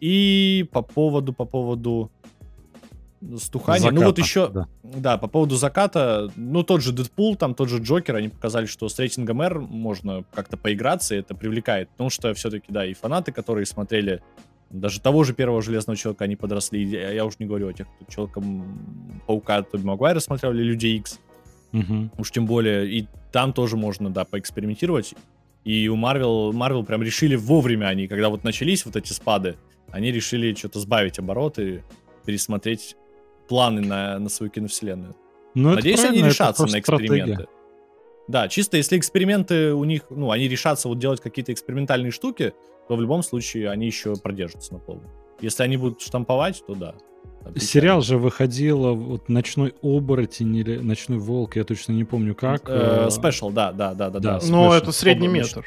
И 0.00 0.68
по 0.72 0.82
поводу, 0.82 1.32
по 1.32 1.44
поводу 1.44 2.10
стухания. 3.38 3.80
Заката, 3.80 4.00
ну 4.00 4.06
вот 4.06 4.18
еще, 4.18 4.48
да. 4.48 4.68
да, 4.82 5.18
по 5.18 5.28
поводу 5.28 5.56
заката, 5.56 6.30
ну 6.36 6.62
тот 6.62 6.82
же 6.82 6.92
Дэдпул, 6.92 7.36
там 7.36 7.54
тот 7.54 7.68
же 7.68 7.78
Джокер, 7.78 8.16
они 8.16 8.28
показали, 8.28 8.66
что 8.66 8.88
с 8.88 8.98
рейтингом 8.98 9.40
R 9.42 9.60
можно 9.60 10.24
как-то 10.34 10.56
поиграться, 10.56 11.14
и 11.14 11.18
это 11.18 11.34
привлекает, 11.34 11.88
потому 11.90 12.10
что 12.10 12.32
все-таки, 12.34 12.66
да, 12.68 12.84
и 12.84 12.94
фанаты, 12.94 13.32
которые 13.32 13.66
смотрели 13.66 14.22
даже 14.70 15.00
того 15.00 15.24
же 15.24 15.34
первого 15.34 15.62
Железного 15.62 15.96
Человека, 15.96 16.24
они 16.24 16.36
подросли, 16.36 16.82
я, 16.84 17.10
я 17.10 17.24
уж 17.24 17.38
не 17.38 17.46
говорю 17.46 17.68
о 17.68 17.72
тех, 17.72 17.86
кто 17.94 18.12
Человеком-паука 18.12 19.62
Тоби 19.62 19.84
Магуайра 19.84 20.20
смотрел, 20.20 20.52
или 20.52 20.62
Люди 20.62 20.86
Икс, 20.86 21.20
угу. 21.72 22.10
уж 22.18 22.30
тем 22.30 22.46
более, 22.46 22.90
и 22.90 23.06
там 23.32 23.52
тоже 23.52 23.76
можно, 23.76 24.10
да, 24.10 24.24
поэкспериментировать, 24.24 25.14
и 25.64 25.88
у 25.88 25.96
Marvel, 25.96 26.52
Marvel 26.52 26.84
прям 26.84 27.02
решили 27.02 27.36
вовремя 27.36 27.86
они, 27.86 28.06
когда 28.06 28.28
вот 28.28 28.44
начались 28.44 28.84
вот 28.84 28.96
эти 28.96 29.12
спады, 29.12 29.56
они 29.90 30.12
решили 30.12 30.54
что-то 30.54 30.80
сбавить 30.80 31.18
обороты, 31.18 31.82
пересмотреть 32.24 32.96
планы 33.48 33.80
на, 33.80 34.18
на 34.18 34.28
свою 34.28 34.50
киновселенную. 34.50 35.14
Ну, 35.54 35.74
Надеюсь, 35.74 36.04
они 36.04 36.22
решатся 36.22 36.66
на 36.66 36.78
эксперименты. 36.78 37.32
Стратегия. 37.34 37.48
Да, 38.26 38.48
чисто 38.48 38.76
если 38.76 38.98
эксперименты 38.98 39.74
у 39.74 39.84
них, 39.84 40.04
ну, 40.10 40.30
они 40.30 40.48
решатся 40.48 40.88
вот 40.88 40.98
делать 40.98 41.20
какие-то 41.20 41.52
экспериментальные 41.52 42.10
штуки, 42.10 42.54
то 42.88 42.96
в 42.96 43.00
любом 43.00 43.22
случае 43.22 43.70
они 43.70 43.86
еще 43.86 44.16
продержатся 44.16 44.72
на 44.72 44.78
полную. 44.78 45.10
Если 45.40 45.62
они 45.62 45.76
будут 45.76 46.00
штамповать, 46.00 46.62
то 46.66 46.74
да. 46.74 46.94
Сериал 47.56 48.00
же 48.00 48.18
выходил 48.18 48.94
вот 48.94 49.28
«Ночной 49.28 49.74
оборотень» 49.82 50.56
или 50.56 50.78
«Ночной 50.78 51.18
волк», 51.18 51.56
я 51.56 51.64
точно 51.64 51.92
не 51.92 52.04
помню 52.04 52.34
как. 52.34 52.62
Э, 52.66 53.10
спешл, 53.10 53.50
да, 53.50 53.72
да, 53.72 53.94
да, 53.94 54.10
да. 54.10 54.18
да. 54.18 54.40
Но 54.48 54.74
это 54.74 54.92
средний 54.92 55.28
метр. 55.28 55.66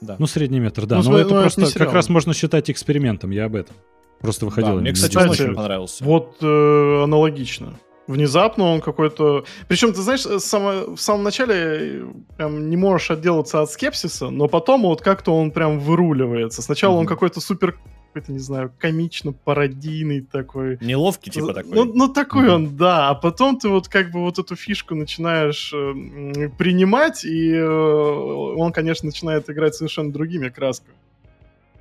Да. 0.00 0.16
Ну, 0.18 0.26
средний 0.26 0.60
метр, 0.60 0.86
да. 0.86 1.00
Ну, 1.02 1.10
Но 1.10 1.18
это 1.18 1.34
ну, 1.34 1.40
просто 1.42 1.62
это 1.62 1.78
как 1.78 1.92
раз 1.92 2.08
можно 2.08 2.34
считать 2.34 2.70
экспериментом, 2.70 3.30
я 3.30 3.44
об 3.46 3.54
этом. 3.54 3.76
Просто 4.20 4.46
выходил. 4.46 4.74
Да, 4.74 4.80
мне, 4.80 4.92
кстати, 4.92 5.16
он 5.16 5.30
очень 5.30 5.54
понравился. 5.54 6.04
Вот 6.04 6.36
э, 6.40 7.02
аналогично. 7.04 7.74
Внезапно 8.06 8.64
он 8.64 8.80
какой-то... 8.80 9.44
Причем, 9.68 9.92
ты 9.92 10.00
знаешь, 10.00 10.22
само... 10.22 10.94
в 10.94 11.00
самом 11.00 11.22
начале 11.22 11.54
э, 11.54 12.04
прям 12.36 12.68
не 12.68 12.76
можешь 12.76 13.10
отделаться 13.10 13.62
от 13.62 13.70
скепсиса, 13.70 14.30
но 14.30 14.48
потом 14.48 14.82
вот 14.82 15.02
как-то 15.02 15.36
он 15.36 15.50
прям 15.50 15.78
выруливается. 15.78 16.62
Сначала 16.62 16.94
mm-hmm. 16.94 17.00
он 17.00 17.06
какой-то 17.06 17.40
супер 17.40 17.78
какой-то, 18.12 18.32
не 18.32 18.38
знаю, 18.38 18.72
комично-пародийный 18.78 20.20
такой. 20.20 20.76
Неловкий, 20.80 21.32
типа 21.32 21.54
такой. 21.54 21.72
Ну, 21.72 21.84
ну 21.84 22.08
такой 22.08 22.46
mm-hmm. 22.46 22.54
он, 22.54 22.76
да. 22.76 23.08
А 23.08 23.14
потом 23.14 23.58
ты 23.58 23.68
вот 23.68 23.88
как 23.88 24.10
бы 24.10 24.20
вот 24.20 24.38
эту 24.38 24.54
фишку 24.54 24.94
начинаешь 24.94 25.72
э, 25.72 26.48
принимать, 26.58 27.24
и 27.24 27.54
э, 27.54 27.64
он, 27.64 28.72
конечно, 28.72 29.06
начинает 29.06 29.48
играть 29.48 29.74
совершенно 29.74 30.12
другими 30.12 30.50
красками. 30.50 30.94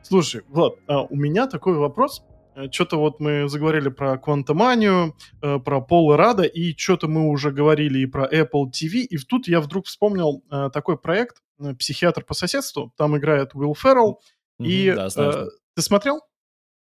Слушай, 0.03 0.43
Влад, 0.47 0.75
а 0.87 1.01
у 1.01 1.15
меня 1.15 1.47
такой 1.47 1.75
вопрос. 1.75 2.23
Э, 2.55 2.71
что-то 2.71 2.97
вот 2.97 3.19
мы 3.19 3.49
заговорили 3.49 3.89
про 3.89 4.17
Квантоманию, 4.17 5.15
э, 5.41 5.59
про 5.59 5.81
Пола 5.81 6.15
Рада, 6.15 6.43
и 6.43 6.73
что-то 6.77 7.09
мы 7.09 7.29
уже 7.29 7.51
говорили 7.51 7.99
и 7.99 8.05
про 8.05 8.25
Apple 8.25 8.71
TV, 8.71 9.01
и 9.01 9.17
тут 9.17 9.49
я 9.49 9.59
вдруг 9.59 9.85
вспомнил 9.87 10.43
э, 10.49 10.69
такой 10.73 10.97
проект 10.97 11.41
э, 11.59 11.73
«Психиатр 11.75 12.23
по 12.23 12.33
соседству». 12.33 12.93
Там 12.95 13.17
играет 13.17 13.53
Уилл 13.53 13.75
Феррелл, 13.75 14.21
mm-hmm, 14.61 14.65
и 14.65 14.93
да, 14.93 15.09
э, 15.17 15.47
ты 15.81 15.87
смотрел? 15.87 16.21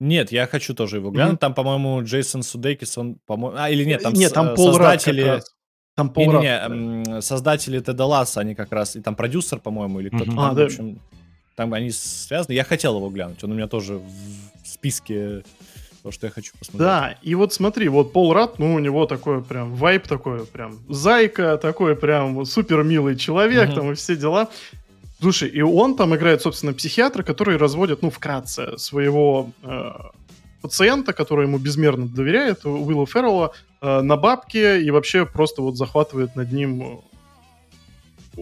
Нет, 0.00 0.32
я 0.32 0.46
хочу 0.46 0.74
тоже 0.74 0.96
его 0.96 1.10
глянуть. 1.10 1.34
Mm-hmm. 1.34 1.38
Там, 1.38 1.54
по-моему, 1.54 2.02
Джейсон 2.02 2.42
Судейкис, 2.42 2.98
он, 2.98 3.16
по-моему... 3.26 3.56
А, 3.58 3.70
или 3.70 3.84
нет, 3.84 4.02
там, 4.02 4.12
нет, 4.12 4.32
там 4.32 4.54
Пол 4.54 4.72
создатели... 4.72 5.42
Там 5.96 6.10
Пол 6.10 6.40
не, 6.40 6.68
не, 6.68 7.14
не, 7.14 7.22
создатели 7.22 7.78
Теда 7.78 8.04
Ласса, 8.04 8.40
они 8.40 8.54
как 8.54 8.72
раз... 8.72 8.96
И 8.96 9.00
там 9.00 9.14
продюсер, 9.14 9.60
по-моему, 9.60 10.00
или 10.00 10.08
кто-то 10.08 10.24
mm-hmm. 10.24 10.34
там, 10.34 10.50
а, 10.50 10.54
в 10.54 10.60
общем... 10.60 11.00
Там 11.56 11.72
они 11.72 11.90
связаны. 11.92 12.52
Я 12.54 12.64
хотел 12.64 12.96
его 12.96 13.08
глянуть. 13.10 13.44
Он 13.44 13.52
у 13.52 13.54
меня 13.54 13.68
тоже 13.68 13.98
в 13.98 14.66
списке 14.66 15.44
то, 16.02 16.10
что 16.10 16.26
я 16.26 16.32
хочу 16.32 16.52
посмотреть. 16.58 16.80
Да, 16.80 17.16
и 17.22 17.34
вот 17.36 17.54
смотри, 17.54 17.88
вот 17.88 18.12
Пол 18.12 18.34
Рад, 18.34 18.58
ну, 18.58 18.74
у 18.74 18.78
него 18.80 19.06
такой 19.06 19.42
прям 19.42 19.72
вайп 19.74 20.08
такой, 20.08 20.44
прям 20.46 20.80
зайка, 20.88 21.56
такой 21.56 21.94
прям 21.94 22.44
супер 22.44 22.82
милый 22.82 23.16
человек, 23.16 23.70
uh-huh. 23.70 23.74
там 23.74 23.92
и 23.92 23.94
все 23.94 24.16
дела. 24.16 24.48
Слушай, 25.24 25.48
и 25.48 25.62
он 25.62 25.96
там 25.96 26.14
играет, 26.14 26.42
собственно, 26.42 26.74
психиатра, 26.74 27.22
который 27.22 27.56
разводит, 27.56 28.02
ну, 28.02 28.10
вкратце, 28.10 28.76
своего 28.76 29.52
э, 29.62 29.90
пациента, 30.60 31.14
который 31.14 31.46
ему 31.46 31.56
безмерно 31.56 32.06
доверяет, 32.06 32.66
Уилла 32.66 33.06
Феррелла, 33.06 33.52
э, 33.80 34.02
на 34.02 34.18
бабки 34.18 34.82
и 34.82 34.90
вообще 34.90 35.24
просто 35.24 35.62
вот 35.62 35.78
захватывает 35.78 36.36
над 36.36 36.52
ним 36.52 37.00
э, 38.36 38.40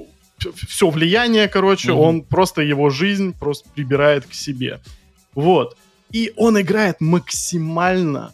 все 0.57 0.91
влияние, 0.91 1.47
короче, 1.47 1.93
угу. 1.93 2.03
он 2.03 2.23
просто 2.23 2.63
его 2.63 2.91
жизнь 2.91 3.33
просто 3.39 3.69
прибирает 3.71 4.27
к 4.27 4.35
себе. 4.35 4.81
Вот. 5.37 5.77
И 6.11 6.33
он 6.35 6.61
играет 6.61 7.01
максимально 7.01 8.33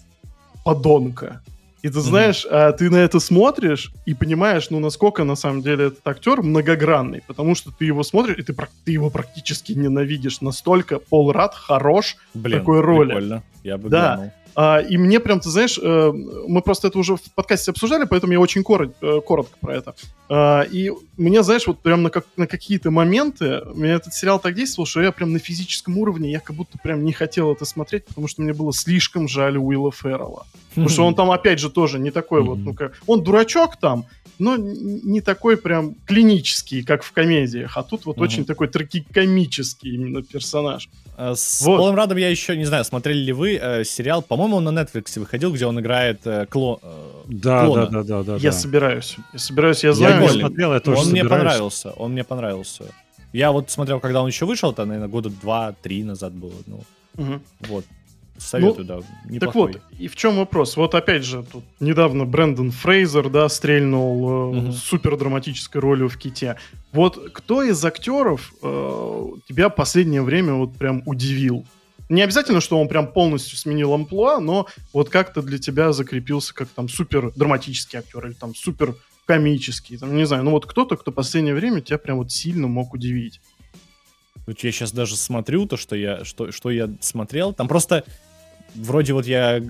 подонка. 0.64 1.42
И 1.88 1.90
ты 1.90 2.00
знаешь, 2.00 2.44
mm-hmm. 2.44 2.76
ты 2.76 2.90
на 2.90 2.96
это 2.96 3.18
смотришь 3.18 3.92
и 4.04 4.14
понимаешь, 4.14 4.68
ну, 4.70 4.78
насколько 4.78 5.24
на 5.24 5.36
самом 5.36 5.62
деле 5.62 5.86
этот 5.86 6.06
актер 6.06 6.42
многогранный, 6.42 7.22
потому 7.26 7.54
что 7.54 7.70
ты 7.70 7.86
его 7.86 8.02
смотришь, 8.02 8.36
и 8.38 8.42
ты, 8.42 8.54
ты 8.84 8.92
его 8.92 9.10
практически 9.10 9.72
ненавидишь. 9.72 10.40
Настолько 10.40 10.98
Пол 10.98 11.32
Рад 11.32 11.54
хорош 11.54 12.16
Блин, 12.34 12.58
в 12.58 12.60
такой 12.60 12.80
роли. 12.80 13.08
Прикольно. 13.08 13.42
Я 13.64 13.78
бы 13.78 13.88
да. 13.88 14.16
Глянул. 14.16 14.32
А, 14.60 14.80
и 14.80 14.96
мне 14.96 15.20
прям, 15.20 15.38
ты 15.38 15.50
знаешь, 15.50 15.78
э, 15.80 16.12
мы 16.48 16.62
просто 16.62 16.88
это 16.88 16.98
уже 16.98 17.14
в 17.14 17.22
подкасте 17.36 17.70
обсуждали, 17.70 18.06
поэтому 18.10 18.32
я 18.32 18.40
очень 18.40 18.64
корот, 18.64 18.92
э, 19.00 19.20
коротко 19.24 19.56
про 19.60 19.76
это. 19.76 19.94
А, 20.28 20.62
и 20.62 20.90
мне, 21.16 21.44
знаешь, 21.44 21.68
вот 21.68 21.78
прям 21.78 22.02
на, 22.02 22.10
как, 22.10 22.26
на 22.36 22.48
какие-то 22.48 22.90
моменты 22.90 23.62
меня 23.76 23.94
этот 23.94 24.14
сериал 24.14 24.40
так 24.40 24.54
действовал, 24.54 24.86
что 24.86 25.00
я 25.00 25.12
прям 25.12 25.32
на 25.32 25.38
физическом 25.38 25.96
уровне, 25.96 26.32
я 26.32 26.40
как 26.40 26.56
будто 26.56 26.76
прям 26.76 27.04
не 27.04 27.12
хотел 27.12 27.52
это 27.52 27.64
смотреть, 27.64 28.06
потому 28.06 28.26
что 28.26 28.42
мне 28.42 28.52
было 28.52 28.72
слишком 28.72 29.28
жаль 29.28 29.56
Уилла 29.58 29.92
Феррелла. 29.92 30.44
Потому 30.70 30.88
что 30.88 31.06
он 31.06 31.14
там, 31.14 31.30
опять 31.30 31.60
же, 31.60 31.70
тоже 31.70 32.00
не 32.00 32.10
такой 32.10 32.42
вот, 32.42 32.58
ну-ка, 32.58 32.90
он 33.06 33.22
дурачок 33.22 33.76
там, 33.76 34.06
но 34.38 34.56
не 34.56 35.20
такой 35.20 35.56
прям 35.56 35.94
клинический, 36.06 36.82
как 36.82 37.02
в 37.02 37.12
комедиях, 37.12 37.76
а 37.76 37.82
тут 37.82 38.06
вот 38.06 38.16
угу. 38.16 38.24
очень 38.24 38.44
такой 38.44 38.68
трагикомический 38.68 39.94
именно 39.94 40.22
персонаж. 40.22 40.88
А, 41.16 41.34
с 41.34 41.62
вот. 41.62 41.78
Полом 41.78 41.96
Радом 41.96 42.18
я 42.18 42.28
еще 42.28 42.56
не 42.56 42.64
знаю, 42.64 42.84
смотрели 42.84 43.18
ли 43.18 43.32
вы 43.32 43.58
э, 43.60 43.84
сериал, 43.84 44.22
по-моему, 44.22 44.56
он 44.56 44.64
на 44.64 44.70
Netflix 44.70 45.18
выходил, 45.18 45.52
где 45.52 45.66
он 45.66 45.80
играет 45.80 46.20
э, 46.26 46.46
кло, 46.46 46.78
э, 46.82 47.22
да, 47.26 47.64
клона. 47.64 47.86
Да, 47.86 48.02
да, 48.02 48.02
да, 48.02 48.22
да. 48.22 48.36
Я 48.36 48.50
да. 48.50 48.52
собираюсь, 48.52 49.16
я 49.32 49.38
собираюсь, 49.38 49.84
я 49.84 49.92
знаю. 49.92 50.22
Я 50.22 50.28
смотрел, 50.28 50.72
я 50.72 50.80
тоже 50.80 50.98
Он 50.98 51.04
собираюсь. 51.06 51.22
мне 51.22 51.38
понравился, 51.38 51.90
он 51.90 52.12
мне 52.12 52.24
понравился. 52.24 52.84
Я 53.32 53.52
вот 53.52 53.70
смотрел, 53.70 54.00
когда 54.00 54.22
он 54.22 54.28
еще 54.28 54.46
вышел, 54.46 54.70
это, 54.70 54.84
наверное, 54.84 55.08
года 55.08 55.28
два-три 55.28 56.02
назад 56.04 56.32
было. 56.32 56.54
Ну, 56.66 56.84
угу. 57.16 57.40
Вот. 57.60 57.84
Советую, 58.38 58.86
ну, 58.86 59.00
да. 59.00 59.06
Неплохой. 59.28 59.72
Так 59.72 59.82
вот, 59.82 59.98
и 59.98 60.08
в 60.08 60.14
чем 60.16 60.36
вопрос? 60.36 60.76
Вот 60.76 60.94
опять 60.94 61.24
же, 61.24 61.42
тут 61.42 61.64
недавно 61.80 62.24
Брэндон 62.24 62.70
Фрейзер, 62.70 63.28
да, 63.30 63.48
стрельнул 63.48 64.30
э, 64.30 64.58
угу. 64.58 64.72
супер 64.72 65.16
драматической 65.16 65.80
ролью 65.80 66.08
в 66.08 66.16
Ките. 66.16 66.56
Вот 66.92 67.32
кто 67.32 67.62
из 67.62 67.84
актеров 67.84 68.54
э, 68.62 69.26
тебя 69.48 69.68
последнее 69.68 70.22
время 70.22 70.54
вот 70.54 70.76
прям 70.76 71.02
удивил? 71.04 71.66
Не 72.08 72.22
обязательно, 72.22 72.60
что 72.60 72.80
он 72.80 72.88
прям 72.88 73.08
полностью 73.08 73.58
сменил 73.58 73.92
амплуа, 73.92 74.40
но 74.40 74.66
вот 74.92 75.10
как-то 75.10 75.42
для 75.42 75.58
тебя 75.58 75.92
закрепился 75.92 76.54
как 76.54 76.68
там 76.68 76.88
супер 76.88 77.32
драматический 77.34 77.98
актер 77.98 78.24
или 78.26 78.32
там 78.34 78.54
супер 78.54 78.94
комический, 79.26 79.98
там, 79.98 80.16
не 80.16 80.26
знаю, 80.26 80.42
ну 80.42 80.52
вот 80.52 80.64
кто-то, 80.64 80.96
кто 80.96 81.10
в 81.10 81.14
последнее 81.14 81.54
время 81.54 81.82
тебя 81.82 81.98
прям 81.98 82.16
вот 82.16 82.32
сильно 82.32 82.66
мог 82.66 82.94
удивить. 82.94 83.42
Вот 84.46 84.58
я 84.60 84.72
сейчас 84.72 84.92
даже 84.92 85.16
смотрю 85.16 85.66
то, 85.66 85.76
что 85.76 85.94
я, 85.94 86.24
что, 86.24 86.50
что 86.50 86.70
я 86.70 86.88
смотрел. 87.00 87.52
Там 87.52 87.68
просто 87.68 88.04
вроде 88.74 89.12
вот 89.12 89.26
я 89.26 89.62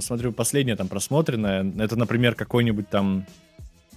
смотрю 0.00 0.32
последнее 0.32 0.76
там 0.76 0.88
просмотренное, 0.88 1.70
это, 1.78 1.96
например, 1.96 2.34
какой-нибудь 2.34 2.88
там 2.88 3.26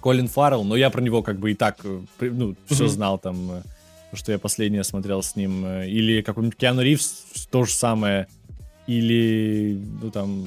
Колин 0.06 0.28
Фаррелл, 0.28 0.62
но 0.62 0.76
я 0.76 0.90
про 0.90 1.00
него 1.00 1.22
как 1.22 1.38
бы 1.38 1.50
и 1.50 1.54
так, 1.54 1.78
э, 1.84 2.00
ну, 2.20 2.54
все 2.66 2.86
знал 2.86 3.18
там, 3.18 3.50
э, 3.50 3.62
что 4.12 4.30
я 4.30 4.38
последнее 4.38 4.84
смотрел 4.84 5.20
с 5.20 5.34
ним. 5.34 5.64
Э, 5.64 5.88
или 5.88 6.22
какой-нибудь 6.22 6.56
Киану 6.56 6.82
Ривз, 6.82 7.24
то 7.50 7.64
же 7.64 7.72
самое. 7.72 8.28
Или, 8.86 9.80
ну, 10.00 10.12
там... 10.12 10.46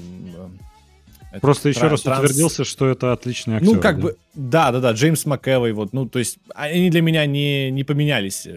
Просто 1.42 1.68
еще 1.68 1.88
раз 1.88 2.04
транс... 2.04 2.24
утвердился, 2.24 2.64
что 2.64 2.88
это 2.88 3.12
отличный 3.12 3.58
актер. 3.58 3.74
Ну, 3.74 3.82
как 3.82 3.98
да? 3.98 4.02
бы, 4.02 4.18
да, 4.34 4.72
да, 4.72 4.80
да, 4.80 4.92
Джеймс 4.94 5.26
МcЭвой, 5.26 5.74
вот, 5.74 5.92
ну, 5.92 6.08
то 6.08 6.20
есть, 6.20 6.40
они 6.56 6.90
для 6.90 7.02
меня 7.02 7.26
не, 7.26 7.70
не 7.70 7.84
поменялись, 7.84 8.48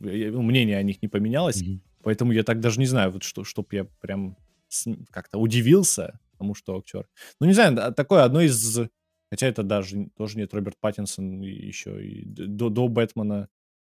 мнение 0.00 0.78
о 0.78 0.82
них 0.82 1.00
не 1.00 1.08
поменялось, 1.08 1.62
mm-hmm. 1.62 1.78
поэтому 2.02 2.32
я 2.32 2.42
так 2.42 2.58
даже 2.58 2.80
не 2.80 2.86
знаю, 2.86 3.12
вот 3.12 3.22
что, 3.22 3.44
чтоб 3.44 3.72
я 3.72 3.86
прям 4.00 4.34
как-то 5.10 5.38
удивился 5.38 6.18
тому, 6.38 6.54
что 6.54 6.76
актер. 6.78 7.08
Ну, 7.40 7.46
не 7.46 7.52
знаю, 7.52 7.94
такое 7.94 8.24
одно 8.24 8.40
из... 8.40 8.80
Хотя 9.30 9.46
это 9.46 9.62
даже 9.62 10.08
тоже 10.16 10.38
нет 10.38 10.54
Роберт 10.54 10.78
Паттинсон 10.80 11.42
еще 11.42 12.02
и 12.02 12.24
до, 12.24 12.70
до 12.70 12.88
Бэтмена. 12.88 13.48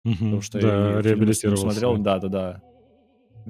Угу, 0.04 0.14
потому 0.14 0.40
что 0.42 0.60
да, 0.60 0.96
я 0.96 1.00
реабилитировался. 1.00 1.62
смотрел, 1.62 1.96
да, 1.96 2.18
да, 2.18 2.28
да. 2.28 2.62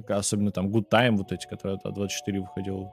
Особенно 0.07 0.51
там 0.51 0.69
Good 0.69 0.89
Time, 0.89 1.17
вот 1.17 1.31
эти, 1.31 1.45
которые 1.47 1.77
от 1.83 1.93
24 1.93 2.39
выходил. 2.39 2.89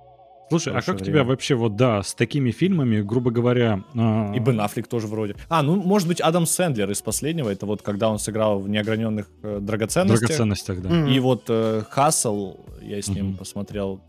Слушай, 0.50 0.72
а 0.72 0.82
как 0.82 0.96
время. 0.96 1.04
тебя 1.04 1.24
вообще 1.24 1.54
вот, 1.54 1.76
да, 1.76 2.02
с 2.02 2.12
такими 2.12 2.50
фильмами, 2.50 3.00
грубо 3.02 3.30
говоря... 3.30 3.84
А... 3.94 4.32
И 4.34 4.40
Бен 4.40 4.60
Аффлек 4.60 4.88
тоже 4.88 5.06
вроде. 5.06 5.36
А, 5.48 5.62
ну, 5.62 5.76
может 5.76 6.08
быть, 6.08 6.20
Адам 6.20 6.44
Сэндлер 6.44 6.90
из 6.90 7.00
последнего, 7.00 7.48
это 7.48 7.66
вот 7.66 7.82
когда 7.82 8.10
он 8.10 8.18
сыграл 8.18 8.58
в 8.58 8.68
«Неограненных 8.68 9.30
э, 9.42 9.58
драгоценностях». 9.60 10.28
Драгоценностях, 10.28 10.82
да. 10.82 10.88
Mm-hmm. 10.90 11.14
И 11.14 11.20
вот 11.20 11.44
э, 11.48 11.82
«Хассел», 11.88 12.58
я 12.82 13.00
с 13.00 13.06
ним 13.06 13.30
mm-hmm. 13.30 13.36
посмотрел 13.36 14.00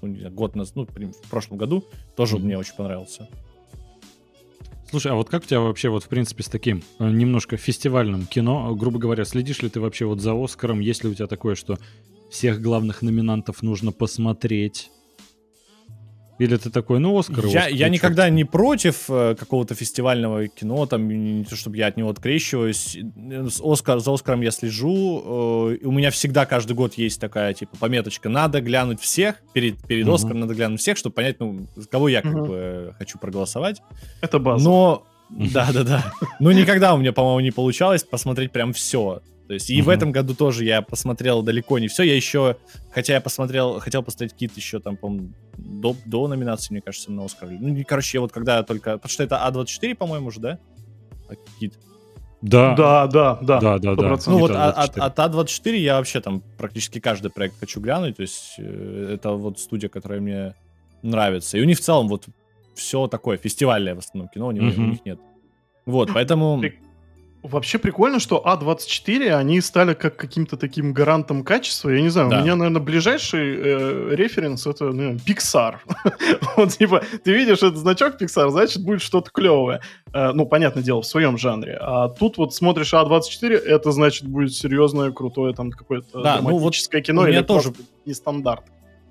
ну, 0.00 0.30
год 0.30 0.56
назад, 0.56 0.76
ну, 0.76 0.86
в 0.86 1.30
прошлом 1.30 1.58
году, 1.58 1.84
тоже 2.16 2.36
mm-hmm. 2.36 2.40
мне 2.40 2.58
очень 2.58 2.74
понравился. 2.74 3.28
Слушай, 4.88 5.12
а 5.12 5.14
вот 5.14 5.28
как 5.28 5.44
у 5.44 5.46
тебя 5.46 5.60
вообще 5.60 5.90
вот 5.90 6.04
в 6.04 6.08
принципе 6.08 6.42
с 6.42 6.48
таким 6.48 6.82
э, 7.00 7.10
немножко 7.10 7.58
фестивальным 7.58 8.24
кино, 8.24 8.74
грубо 8.74 8.98
говоря, 8.98 9.26
следишь 9.26 9.60
ли 9.60 9.68
ты 9.68 9.78
вообще 9.78 10.06
вот 10.06 10.20
за 10.20 10.32
Оскаром, 10.32 10.80
есть 10.80 11.04
ли 11.04 11.10
у 11.10 11.14
тебя 11.14 11.26
такое, 11.26 11.54
что 11.54 11.78
всех 12.30 12.62
главных 12.62 13.02
номинантов 13.02 13.62
нужно 13.62 13.92
посмотреть, 13.92 14.90
или 16.38 16.56
ты 16.56 16.70
такой, 16.70 16.98
ну, 16.98 17.16
Оскар, 17.18 17.46
Я, 17.46 17.60
Оскар, 17.60 17.74
я 17.74 17.88
никогда 17.88 18.28
не 18.30 18.44
против 18.44 19.04
э, 19.08 19.34
какого-то 19.38 19.74
фестивального 19.74 20.48
кино, 20.48 20.86
там, 20.86 21.08
не 21.08 21.44
то, 21.44 21.56
чтобы 21.56 21.76
я 21.76 21.86
от 21.86 21.96
него 21.96 22.10
открещиваюсь. 22.10 22.98
С 23.16 23.60
Оскар, 23.62 24.00
за 24.00 24.12
Оскаром 24.12 24.40
я 24.40 24.50
слежу. 24.50 25.22
Э, 25.24 25.86
у 25.86 25.92
меня 25.92 26.10
всегда 26.10 26.46
каждый 26.46 26.74
год 26.74 26.94
есть 26.94 27.20
такая, 27.20 27.54
типа, 27.54 27.76
пометочка. 27.78 28.28
Надо 28.28 28.60
глянуть 28.60 29.00
всех, 29.00 29.36
перед, 29.52 29.78
перед 29.86 30.06
угу. 30.06 30.14
Оскаром 30.14 30.40
надо 30.40 30.54
глянуть 30.54 30.80
всех, 30.80 30.96
чтобы 30.96 31.14
понять, 31.14 31.38
ну, 31.38 31.68
за 31.76 31.88
кого 31.88 32.08
я, 32.08 32.22
как 32.22 32.34
угу. 32.34 32.46
бы, 32.46 32.94
хочу 32.98 33.18
проголосовать. 33.18 33.82
Это 34.20 34.38
база. 34.38 34.64
Но 34.64 35.06
да, 35.30 35.70
да, 35.72 35.84
да. 35.84 36.12
Но 36.40 36.52
никогда 36.52 36.94
у 36.94 36.98
меня, 36.98 37.12
по-моему, 37.12 37.40
не 37.40 37.50
получалось 37.50 38.04
посмотреть 38.04 38.52
прям 38.52 38.72
все. 38.72 39.22
То 39.48 39.54
есть 39.54 39.70
и 39.70 39.78
mm-hmm. 39.78 39.82
в 39.82 39.88
этом 39.88 40.12
году 40.12 40.34
тоже 40.34 40.64
я 40.64 40.82
посмотрел 40.82 41.42
далеко 41.42 41.78
не 41.78 41.88
все. 41.88 42.02
Я 42.04 42.14
еще, 42.14 42.56
хотя 42.90 43.14
я 43.14 43.20
посмотрел, 43.20 43.80
хотел 43.80 44.02
посмотреть 44.02 44.32
какие-то 44.32 44.56
еще 44.56 44.80
там, 44.80 44.96
по 44.96 45.12
до, 45.56 45.96
до 46.06 46.28
номинации, 46.28 46.72
мне 46.72 46.80
кажется, 46.80 47.10
на 47.12 47.24
Оскар. 47.24 47.50
Ну, 47.50 47.82
короче, 47.86 48.18
я 48.18 48.20
вот 48.20 48.32
когда 48.32 48.62
только... 48.62 48.92
Потому 48.92 49.10
что 49.10 49.22
это 49.22 49.42
А24, 49.46 49.94
по-моему, 49.94 50.28
уже, 50.28 50.40
да? 50.40 50.58
А 51.28 51.34
какие-то... 51.34 51.76
Да. 52.40 52.74
Да, 52.74 53.06
да, 53.06 53.38
да. 53.40 53.60
Да, 53.60 53.78
да, 53.78 53.94
да. 53.94 54.18
Ну 54.26 54.38
вот 54.38 54.50
а, 54.50 54.70
от, 54.70 54.98
от 54.98 55.18
А24 55.18 55.76
я 55.76 55.96
вообще 55.96 56.20
там 56.20 56.42
практически 56.58 56.98
каждый 56.98 57.30
проект 57.30 57.58
хочу 57.58 57.80
глянуть. 57.80 58.16
То 58.16 58.22
есть 58.22 58.54
э, 58.58 59.14
это 59.14 59.32
вот 59.32 59.60
студия, 59.60 59.88
которая 59.88 60.20
мне 60.20 60.54
нравится. 61.02 61.56
И 61.56 61.60
у 61.60 61.64
них 61.64 61.78
в 61.78 61.80
целом 61.80 62.08
вот 62.08 62.26
все 62.74 63.06
такое 63.06 63.36
фестивальное 63.36 63.94
в 63.94 63.98
основном 63.98 64.28
кино, 64.28 64.48
у 64.48 64.50
них, 64.50 64.62
mm-hmm. 64.62 64.82
у 64.82 64.86
них 64.86 65.04
нет. 65.04 65.20
Вот, 65.86 66.10
поэтому... 66.12 66.62
Вообще 67.42 67.78
прикольно, 67.78 68.20
что 68.20 68.40
А24, 68.46 69.34
они 69.34 69.60
стали 69.60 69.94
как 69.94 70.16
каким-то 70.16 70.56
таким 70.56 70.92
гарантом 70.92 71.42
качества. 71.42 71.90
Я 71.90 72.00
не 72.00 72.08
знаю, 72.08 72.30
да. 72.30 72.38
у 72.38 72.42
меня, 72.42 72.54
наверное, 72.54 72.80
ближайший 72.80 73.56
э, 73.56 74.14
референс 74.14 74.64
это 74.66 74.92
ну, 74.92 75.14
Pixar. 75.14 75.78
вот 76.56 76.70
типа, 76.70 77.02
ты 77.24 77.32
видишь 77.32 77.58
этот 77.58 77.78
значок 77.78 78.20
Pixar, 78.20 78.50
значит, 78.50 78.84
будет 78.84 79.02
что-то 79.02 79.30
клевое. 79.32 79.80
Э, 80.14 80.30
ну, 80.32 80.46
понятное 80.46 80.84
дело, 80.84 81.02
в 81.02 81.06
своем 81.06 81.36
жанре. 81.36 81.76
А 81.80 82.10
тут 82.10 82.38
вот 82.38 82.54
смотришь 82.54 82.94
А24, 82.94 83.56
это 83.56 83.90
значит 83.90 84.28
будет 84.28 84.54
серьезное, 84.54 85.10
крутое 85.10 85.52
там 85.52 85.72
какое-то 85.72 86.22
да, 86.22 86.38
драматическое 86.38 87.00
ну, 87.00 87.02
вот 87.02 87.06
кино 87.06 87.26
или 87.26 87.42
тоже 87.42 87.72
нестандарт. 88.06 88.64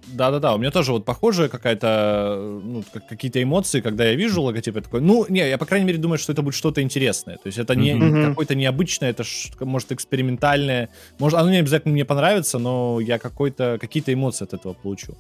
Да-да-да, 0.08 0.56
у 0.56 0.58
меня 0.58 0.72
тоже 0.72 0.92
вот 0.92 1.06
похожая 1.06 1.48
какая-то, 1.48 2.60
ну, 2.64 2.84
какие-то 3.08 3.42
эмоции, 3.42 3.82
когда 3.82 4.06
я 4.06 4.16
вижу 4.16 4.42
логотип, 4.42 4.76
я 4.76 4.82
такой, 4.82 5.02
ну, 5.02 5.26
не, 5.30 5.48
я, 5.48 5.58
по 5.58 5.66
крайней 5.66 5.86
мере, 5.86 6.00
думаю, 6.00 6.18
что 6.18 6.32
это 6.34 6.42
будет 6.42 6.56
что-то 6.56 6.82
интересное. 6.82 7.36
То 7.36 7.48
есть 7.48 7.58
это 7.58 7.76
не 7.76 7.92
mm-hmm. 7.92 8.30
какое-то 8.30 8.56
необычное, 8.56 9.12
это, 9.12 9.24
ж, 9.24 9.52
может, 9.60 9.92
экспериментальное. 9.92 10.90
Может, 11.20 11.40
оно 11.40 11.52
не 11.52 11.58
обязательно 11.58 11.94
мне 11.94 12.06
понравится, 12.06 12.60
но 12.60 13.00
я 13.00 13.20
какой-то, 13.20 13.78
какие-то 13.80 14.14
эмоции 14.14 14.44
от 14.46 14.54
этого 14.54 14.74
получу. 14.74 15.16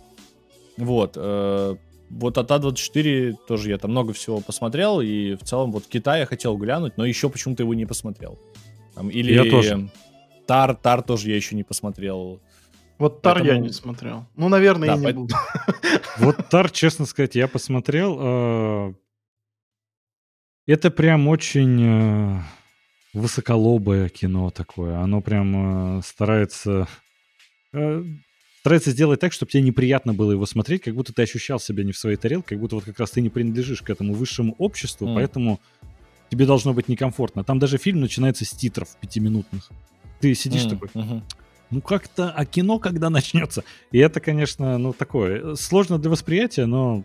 Вот. 0.77 1.13
Э, 1.15 1.75
вот 2.09 2.37
от 2.37 2.51
А24 2.51 3.35
тоже 3.47 3.69
я 3.69 3.77
там 3.77 3.91
много 3.91 4.13
всего 4.13 4.41
посмотрел, 4.41 4.99
и 4.99 5.35
в 5.35 5.43
целом 5.43 5.71
вот 5.71 5.85
Китай 5.87 6.21
я 6.21 6.25
хотел 6.25 6.57
глянуть, 6.57 6.97
но 6.97 7.05
еще 7.05 7.29
почему-то 7.29 7.63
его 7.63 7.73
не 7.73 7.85
посмотрел. 7.85 8.37
Там, 8.95 9.09
или 9.09 9.33
я 9.33 9.49
тоже. 9.49 9.89
Тар, 10.47 10.75
Тар 10.75 11.01
тоже 11.01 11.29
я 11.29 11.35
еще 11.35 11.55
не 11.55 11.63
посмотрел. 11.63 12.41
Вот 13.01 13.23
Тар 13.23 13.39
Поэтому... 13.39 13.55
я 13.55 13.67
не 13.67 13.73
смотрел. 13.73 14.27
Ну, 14.35 14.47
наверное, 14.47 14.89
да, 14.89 14.93
и 14.93 14.99
не 14.99 15.07
по... 15.07 15.13
буду. 15.13 15.35
Вот 16.17 16.49
Тар, 16.49 16.69
честно 16.69 17.07
сказать, 17.07 17.33
я 17.33 17.47
посмотрел. 17.47 18.17
Э, 18.21 18.93
это 20.67 20.91
прям 20.91 21.27
очень 21.27 21.81
э, 21.81 22.39
высоколобое 23.15 24.07
кино 24.09 24.51
такое. 24.51 24.99
Оно 24.99 25.19
прям 25.21 25.97
э, 25.97 26.01
старается 26.03 26.87
старается 28.59 28.91
сделать 28.91 29.19
так, 29.19 29.33
чтобы 29.33 29.51
тебе 29.51 29.63
неприятно 29.63 30.13
было 30.13 30.33
его 30.33 30.45
смотреть, 30.45 30.83
как 30.83 30.93
будто 30.93 31.11
ты 31.11 31.23
ощущал 31.23 31.59
себя 31.59 31.83
не 31.83 31.93
в 31.93 31.97
своей 31.97 32.17
тарелке, 32.17 32.49
как 32.49 32.59
будто 32.59 32.75
вот 32.75 32.83
как 32.83 32.99
раз 32.99 33.09
ты 33.09 33.21
не 33.21 33.29
принадлежишь 33.29 33.81
к 33.81 33.89
этому 33.89 34.13
высшему 34.13 34.53
обществу, 34.59 35.07
mm. 35.07 35.15
поэтому 35.15 35.59
тебе 36.29 36.45
должно 36.45 36.73
быть 36.73 36.87
некомфортно. 36.87 37.43
Там 37.43 37.57
даже 37.57 37.77
фильм 37.77 38.01
начинается 38.01 38.45
с 38.45 38.51
титров 38.51 38.89
пятиминутных. 38.99 39.71
Ты 40.19 40.35
сидишь 40.35 40.65
mm. 40.65 40.69
такой, 40.69 40.89
mm-hmm 40.89 41.21
ну 41.71 41.81
как-то, 41.81 42.31
а 42.31 42.45
кино 42.45 42.79
когда 42.79 43.09
начнется? 43.09 43.63
И 43.91 43.97
это, 43.97 44.19
конечно, 44.19 44.77
ну 44.77 44.93
такое, 44.93 45.55
сложно 45.55 45.97
для 45.97 46.09
восприятия, 46.09 46.65
но 46.65 47.03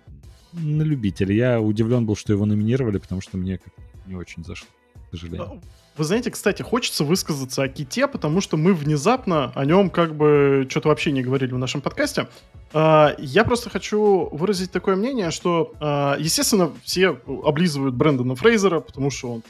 на 0.52 0.82
любителя. 0.82 1.34
Я 1.34 1.60
удивлен 1.60 2.06
был, 2.06 2.16
что 2.16 2.32
его 2.32 2.46
номинировали, 2.46 2.98
потому 2.98 3.20
что 3.20 3.36
мне 3.36 3.60
не 4.06 4.14
очень 4.14 4.44
зашло, 4.44 4.68
к 4.94 5.10
сожалению. 5.10 5.60
Вы 5.96 6.04
знаете, 6.04 6.30
кстати, 6.30 6.60
хочется 6.60 7.04
высказаться 7.04 7.62
о 7.62 7.68
Ките, 7.68 8.06
потому 8.06 8.42
что 8.42 8.58
мы 8.58 8.74
внезапно 8.74 9.50
о 9.54 9.64
нем 9.64 9.88
как 9.88 10.14
бы 10.14 10.66
что-то 10.68 10.88
вообще 10.88 11.10
не 11.10 11.22
говорили 11.22 11.52
в 11.52 11.58
нашем 11.58 11.80
подкасте. 11.80 12.28
А, 12.74 13.14
я 13.18 13.44
просто 13.44 13.70
хочу 13.70 14.28
выразить 14.30 14.70
такое 14.70 14.96
мнение, 14.96 15.30
что, 15.30 15.72
а, 15.80 16.16
естественно, 16.18 16.70
все 16.84 17.18
облизывают 17.26 17.94
Брэндона 17.94 18.34
Фрейзера, 18.34 18.80
потому 18.80 19.10
что 19.10 19.32
он 19.32 19.42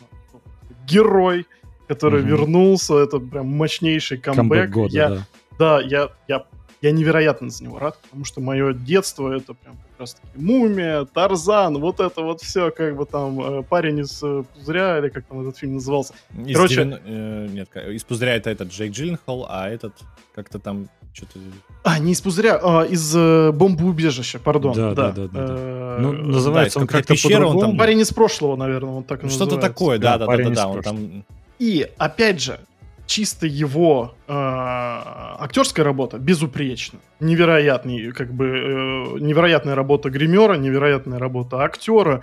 герой, 0.86 1.46
который 1.88 2.20
угу. 2.20 2.28
вернулся, 2.28 2.98
это 2.98 3.18
прям 3.18 3.46
мощнейший 3.48 4.18
камбэк. 4.18 4.36
камбэк 4.36 4.70
года, 4.70 4.94
я, 4.94 5.08
да. 5.08 5.26
да, 5.58 5.80
я, 5.80 6.10
я, 6.28 6.44
я 6.82 6.90
невероятно 6.90 7.50
за 7.50 7.64
него 7.64 7.78
рад, 7.78 7.98
потому 8.02 8.24
что 8.24 8.40
мое 8.40 8.72
детство 8.72 9.32
это 9.32 9.54
прям 9.54 9.76
как 9.76 10.00
раз 10.00 10.14
таки 10.14 10.26
Мумия, 10.34 11.04
Тарзан, 11.04 11.78
вот 11.78 12.00
это 12.00 12.22
вот 12.22 12.42
все, 12.42 12.70
как 12.70 12.96
бы 12.96 13.06
там 13.06 13.40
э, 13.40 13.62
парень 13.62 14.00
из 14.00 14.22
э, 14.22 14.44
Пузыря, 14.54 14.98
или 14.98 15.08
как 15.08 15.24
там 15.24 15.40
этот 15.40 15.56
фильм 15.56 15.74
назывался. 15.74 16.14
Из 16.44 16.54
Короче... 16.54 16.84
9... 16.84 17.00
э, 17.04 17.48
нет, 17.50 17.76
из 17.76 18.04
Пузыря 18.04 18.36
это 18.36 18.50
этот 18.50 18.68
Джейк 18.68 18.92
Джилленхол, 18.92 19.46
а 19.48 19.68
этот 19.68 19.94
как-то 20.34 20.58
там 20.58 20.88
что-то... 21.16 21.38
А, 21.82 21.98
не 21.98 22.12
из 22.12 22.20
Пузыря, 22.20 22.60
а 22.62 22.84
из 22.84 23.16
э, 23.16 23.50
Бомбоубежища, 23.52 24.38
пардон. 24.38 24.74
Да, 24.74 24.94
да, 24.94 25.12
да. 25.12 25.12
да, 25.12 25.28
да. 25.28 25.44
Э, 25.48 25.98
ну, 26.00 26.12
называется 26.12 26.78
да, 26.78 26.82
он 26.82 26.88
как-то 26.88 27.14
пещера, 27.14 27.46
он 27.46 27.58
там... 27.58 27.78
Парень 27.78 28.00
из 28.00 28.12
прошлого, 28.12 28.56
наверное, 28.56 28.92
он 28.92 29.04
так 29.04 29.24
и 29.24 29.28
Что-то 29.28 29.56
такое, 29.56 29.98
да, 29.98 30.18
да, 30.18 30.26
да, 30.26 30.36
да, 30.36 30.50
да, 30.50 30.68
он 30.68 30.82
там... 30.82 31.24
И, 31.58 31.90
опять 31.98 32.40
же, 32.40 32.60
чисто 33.06 33.46
его 33.46 34.14
э, 34.26 34.32
актерская 34.32 35.84
работа 35.84 36.18
безупречна. 36.18 36.98
Невероятный, 37.20 38.12
как 38.12 38.32
бы, 38.32 38.46
э, 38.46 39.18
невероятная 39.20 39.74
работа 39.74 40.10
гримера, 40.10 40.54
невероятная 40.54 41.18
работа 41.18 41.62
актера. 41.62 42.22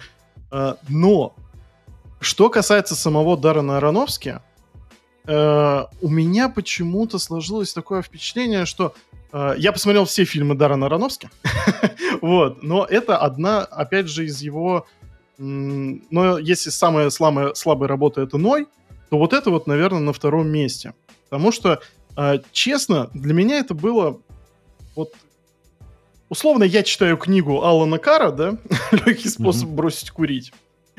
Э, 0.52 0.76
но 0.90 1.36
что 2.20 2.50
касается 2.50 2.96
самого 2.96 3.38
Даррена 3.38 3.78
Аронофски, 3.78 4.40
э, 5.26 5.84
у 6.02 6.10
меня 6.10 6.50
почему-то 6.50 7.18
сложилось 7.18 7.74
такое 7.74 8.02
впечатление, 8.02 8.66
что 8.66 8.94
э, 9.32 9.56
я 9.58 9.72
посмотрел 9.72 10.06
все 10.06 10.26
фильмы 10.26 10.56
Даррена 10.56 10.88
Аронофски, 10.88 11.30
вот, 12.22 12.62
но 12.62 12.86
это 12.86 13.18
одна, 13.18 13.62
опять 13.62 14.08
же, 14.08 14.26
из 14.26 14.42
его... 14.42 14.86
Но 15.40 16.38
если 16.38 16.70
самая 16.70 17.10
слабая, 17.10 17.56
слабая 17.56 17.90
работа 17.90 18.22
это 18.22 18.38
Ной, 18.38 18.68
то 19.10 19.18
вот 19.18 19.34
это 19.34 19.50
вот, 19.52 19.68
наверное, 19.68 20.00
на 20.00 20.14
втором 20.14 20.50
месте. 20.50 20.94
Потому 21.30 21.52
что, 21.52 21.82
э, 22.18 22.40
честно, 22.52 23.10
для 23.14 23.34
меня 23.34 23.60
это 23.60 23.74
было 23.74 24.20
вот 24.96 25.14
условно 26.30 26.64
я 26.64 26.84
читаю 26.84 27.18
книгу 27.18 27.62
Алана 27.62 28.00
Кара, 28.00 28.32
да, 28.32 28.58
легкий 28.92 29.30
способ 29.30 29.70
mm-hmm. 29.70 29.76
бросить 29.76 30.12
курить. 30.12 30.54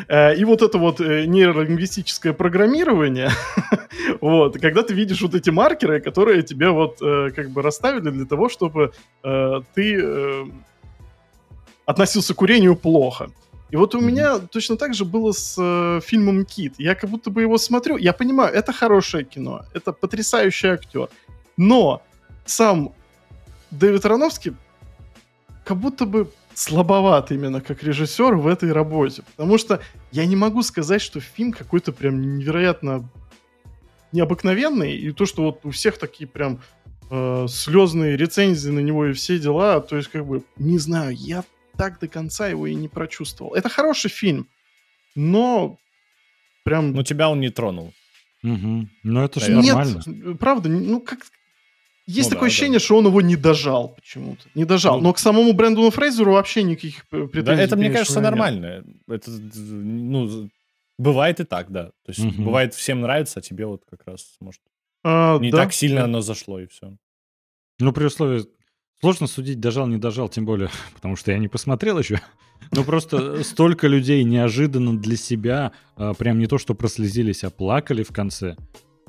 Э, 0.09 0.35
и 0.35 0.45
вот 0.45 0.63
это 0.63 0.79
вот 0.79 1.01
э, 1.01 1.27
нейролингвистическое 1.27 2.33
программирование, 2.33 3.31
вот, 4.21 4.61
когда 4.61 4.83
ты 4.83 4.95
видишь 4.95 5.23
вот 5.23 5.35
эти 5.35 5.51
маркеры, 5.51 6.01
которые 6.01 6.43
тебе 6.43 6.71
вот 6.71 6.99
э, 7.03 7.31
как 7.35 7.51
бы 7.51 7.63
расставили 7.63 8.11
для 8.11 8.27
того, 8.27 8.49
чтобы 8.49 8.93
ты 9.75 10.53
относился 11.87 12.35
к 12.35 12.37
курению 12.37 12.77
плохо. 12.77 13.31
И 13.75 13.77
вот 13.77 13.93
у 13.93 13.99
mm-hmm. 13.99 14.05
меня 14.05 14.39
точно 14.39 14.77
так 14.77 14.95
же 14.95 15.05
было 15.05 15.33
с 15.33 15.57
э, 15.59 16.01
фильмом 16.07 16.45
Кит. 16.45 16.75
Я 16.79 16.95
как 16.95 17.11
будто 17.11 17.31
бы 17.31 17.43
его 17.43 17.59
смотрю, 17.59 17.97
я 17.97 18.13
понимаю, 18.13 18.55
это 18.55 18.73
хорошее 18.73 19.25
кино, 19.25 19.65
это 19.75 19.91
потрясающий 19.93 20.69
актер. 20.69 21.09
Но 21.57 22.01
сам 22.45 22.93
Дэвид 23.73 24.05
Аронофский 24.05 24.55
как 25.65 25.77
будто 25.79 26.07
бы 26.07 26.31
слабоват 26.55 27.33
именно 27.33 27.61
как 27.61 27.83
режиссер 27.83 28.37
в 28.37 28.47
этой 28.47 28.71
работе. 28.71 29.25
Потому 29.35 29.59
что 29.59 29.81
я 30.13 30.25
не 30.25 30.37
могу 30.37 30.63
сказать, 30.63 31.03
что 31.03 31.19
фильм 31.19 31.51
какой-то 31.51 31.91
прям 31.91 32.39
невероятно 32.39 33.09
необыкновенный. 34.13 34.97
И 34.97 35.11
то, 35.11 35.27
что 35.27 35.43
вот 35.43 35.67
у 35.67 35.73
всех 35.73 35.99
такие 35.99 36.29
прям 36.29 36.61
э, 37.11 37.47
слезные 37.49 38.17
рецензии 38.17 38.71
на 38.71 38.79
него 38.79 39.07
и 39.07 39.15
все 39.15 39.37
дела, 39.37 39.81
то 39.81 39.97
есть 39.97 40.11
как 40.11 40.25
бы, 40.25 40.45
не 40.59 40.79
знаю, 40.79 41.13
я 41.17 41.43
так 41.77 41.99
до 42.01 42.09
конца 42.09 42.49
его 42.49 42.67
и 42.67 42.75
не 42.75 42.89
прочувствовал. 42.89 43.55
Это 43.55 43.69
хороший 43.69 44.11
фильм, 44.11 44.49
но 45.15 45.79
прям... 46.65 46.93
Ну, 46.93 47.03
тебя 47.03 47.29
он 47.29 47.41
не 47.41 47.51
тронул. 47.51 47.93
Угу. 48.43 48.89
Ну, 49.03 49.25
это 49.25 49.41
же 49.41 49.51
нормально. 49.53 50.03
Нет, 50.07 50.39
правда, 50.39 50.69
ну, 50.69 51.01
как... 51.01 51.21
Есть 52.07 52.29
ну, 52.29 52.35
такое 52.35 52.49
да, 52.49 52.53
ощущение, 52.53 52.79
да. 52.79 52.85
что 52.85 52.99
он 52.99 53.07
его 53.07 53.23
не 53.23 53.37
дожал 53.37 53.95
почему-то. 53.95 54.43
Не 54.55 54.67
дожал. 54.67 54.99
Ну, 54.99 55.05
Но 55.05 55.13
к 55.15 55.19
самому 55.19 55.55
Брэндону 55.55 55.91
Фрейзеру 55.91 56.33
вообще 56.33 56.63
никаких 56.63 57.09
претензий. 57.09 57.43
Да, 57.43 57.55
это, 57.55 57.77
мне 57.77 57.91
кажется, 57.91 58.21
нормально. 58.21 58.85
Это, 59.09 59.31
ну, 59.31 60.51
бывает 60.99 61.41
и 61.41 61.45
так, 61.45 61.71
да. 61.71 61.87
То 62.05 62.09
есть, 62.09 62.21
угу. 62.21 62.43
бывает, 62.43 62.75
всем 62.75 63.01
нравится, 63.01 63.41
а 63.41 63.43
тебе 63.43 63.65
вот 63.65 63.85
как 63.89 64.07
раз, 64.07 64.37
может, 64.41 64.61
а, 65.03 65.39
не 65.39 65.51
да, 65.51 65.59
так 65.59 65.73
сильно 65.73 66.01
да. 66.01 66.05
оно 66.05 66.21
зашло, 66.21 66.61
и 66.61 66.67
все. 66.67 66.95
Ну, 67.79 67.93
при 67.93 68.05
условии, 68.05 68.45
Сложно 69.01 69.27
судить, 69.27 69.61
дожал, 69.61 69.87
не 69.87 69.99
дожал, 69.99 70.29
тем 70.29 70.45
более, 70.45 70.71
потому 70.95 71.17
что 71.17 71.33
я 71.33 71.39
не 71.39 71.49
посмотрел 71.49 71.99
еще. 71.99 72.21
Но 72.71 72.85
просто 72.85 73.43
столько 73.45 73.87
людей 73.87 74.25
неожиданно 74.25 74.99
для 74.99 75.17
себя, 75.17 75.73
а, 75.97 76.15
прям 76.15 76.39
не 76.39 76.47
то, 76.47 76.59
что 76.59 76.75
прослезились, 76.75 77.45
а 77.45 77.51
плакали 77.51 78.03
в 78.03 78.13
конце. 78.13 78.57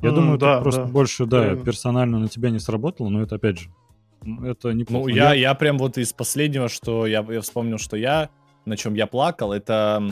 Я 0.02 0.10
mm, 0.10 0.16
думаю, 0.16 0.38
да, 0.38 0.60
просто 0.62 0.84
да. 0.84 0.92
больше, 0.92 1.26
да, 1.26 1.42
Правильно. 1.42 1.64
персонально 1.64 2.20
на 2.20 2.28
тебя 2.28 2.50
не 2.50 2.60
сработало, 2.60 3.10
но 3.10 3.22
это 3.22 3.36
опять 3.36 3.60
же, 3.60 3.70
это 4.44 4.72
не 4.74 4.86
Ну, 4.90 5.08
я, 5.08 5.34
я 5.34 5.54
прям 5.54 5.78
вот 5.78 5.98
из 5.98 6.12
последнего, 6.12 6.68
что 6.68 7.08
я, 7.08 7.26
я 7.30 7.42
вспомнил, 7.42 7.78
что 7.78 7.96
я, 7.96 8.30
на 8.66 8.76
чем 8.76 8.94
я 8.96 9.08
плакал, 9.08 9.54
это 9.54 10.04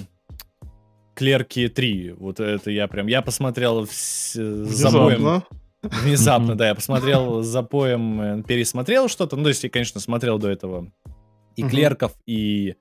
Клерки 1.15 1.67
3. 1.67 2.15
Вот 2.17 2.39
это 2.39 2.71
я 2.71 2.87
прям, 2.87 3.07
я 3.07 3.21
посмотрел 3.21 3.87
с, 3.89 4.33
за 4.33 4.91
боем. 4.91 5.43
Внезапно, 5.83 6.55
да, 6.55 6.67
я 6.69 6.75
посмотрел 6.75 7.41
за 7.41 7.61
поем, 7.61 8.21
э, 8.21 8.43
пересмотрел 8.43 9.09
что-то. 9.09 9.35
Ну, 9.35 9.43
то 9.43 9.49
есть 9.49 9.63
я, 9.63 9.69
конечно, 9.69 9.99
смотрел 9.99 10.39
до 10.39 10.49
этого 10.49 10.91
и 11.55 11.63
Клерков, 11.63 12.13
и 12.25 12.75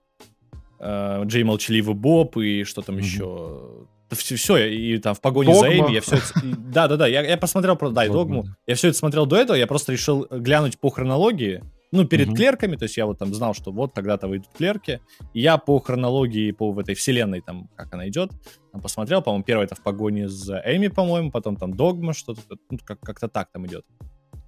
э, 0.78 1.22
Джей 1.24 1.42
Молчаливый 1.42 1.94
Боб, 1.94 2.36
и 2.36 2.64
что 2.64 2.82
там 2.82 2.98
еще. 2.98 3.86
Все, 4.10 4.36
все, 4.36 4.70
и 4.70 4.98
там 4.98 5.14
в 5.14 5.22
погоне 5.22 5.54
за 5.54 5.68
Эми 5.68 5.94
я 5.94 6.02
все 6.02 6.16
это... 6.16 6.26
Да, 6.42 6.86
да, 6.86 6.96
да, 6.96 7.06
я, 7.06 7.22
я 7.22 7.38
посмотрел, 7.38 7.76
да, 7.92 8.04
и 8.04 8.08
Догму. 8.08 8.44
Я 8.66 8.74
все 8.74 8.88
это 8.88 8.98
смотрел 8.98 9.24
до 9.24 9.36
этого, 9.36 9.56
я 9.56 9.66
просто 9.66 9.92
решил 9.92 10.26
глянуть 10.30 10.78
по 10.78 10.90
хронологии, 10.90 11.62
ну, 11.93 12.06
перед 12.06 12.28
угу. 12.28 12.36
клерками, 12.36 12.77
то 12.77 12.85
есть 12.85 12.97
я 12.97 13.05
вот 13.06 13.19
там 13.19 13.32
знал, 13.35 13.55
что 13.55 13.70
вот 13.70 13.93
тогда-то 13.93 14.27
выйдут 14.27 14.48
клерки. 14.56 15.01
И 15.35 15.40
я 15.40 15.59
по 15.59 15.78
хронологии, 15.78 16.51
по 16.51 16.73
в 16.73 16.78
этой 16.78 16.94
вселенной, 16.94 17.43
там, 17.43 17.69
как 17.77 17.93
она 17.93 18.09
идет, 18.09 18.31
там, 18.73 18.81
посмотрел, 18.81 19.20
по-моему, 19.20 19.44
первое 19.44 19.66
это 19.66 19.74
в 19.74 19.82
погоне 19.82 20.28
за 20.28 20.62
Эми, 20.64 20.89
по-моему, 20.89 21.31
потом 21.31 21.56
там 21.56 21.74
Догма, 21.74 22.14
что-то, 22.14 22.40
ну, 22.70 22.78
как- 22.82 23.01
как-то 23.01 23.28
так 23.28 23.52
там 23.52 23.66
идет. 23.66 23.85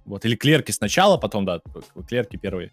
Вот, 0.05 0.25
или 0.25 0.35
клерки 0.35 0.71
сначала, 0.71 1.17
потом, 1.17 1.45
да, 1.45 1.61
клерки 2.07 2.37
первые. 2.37 2.71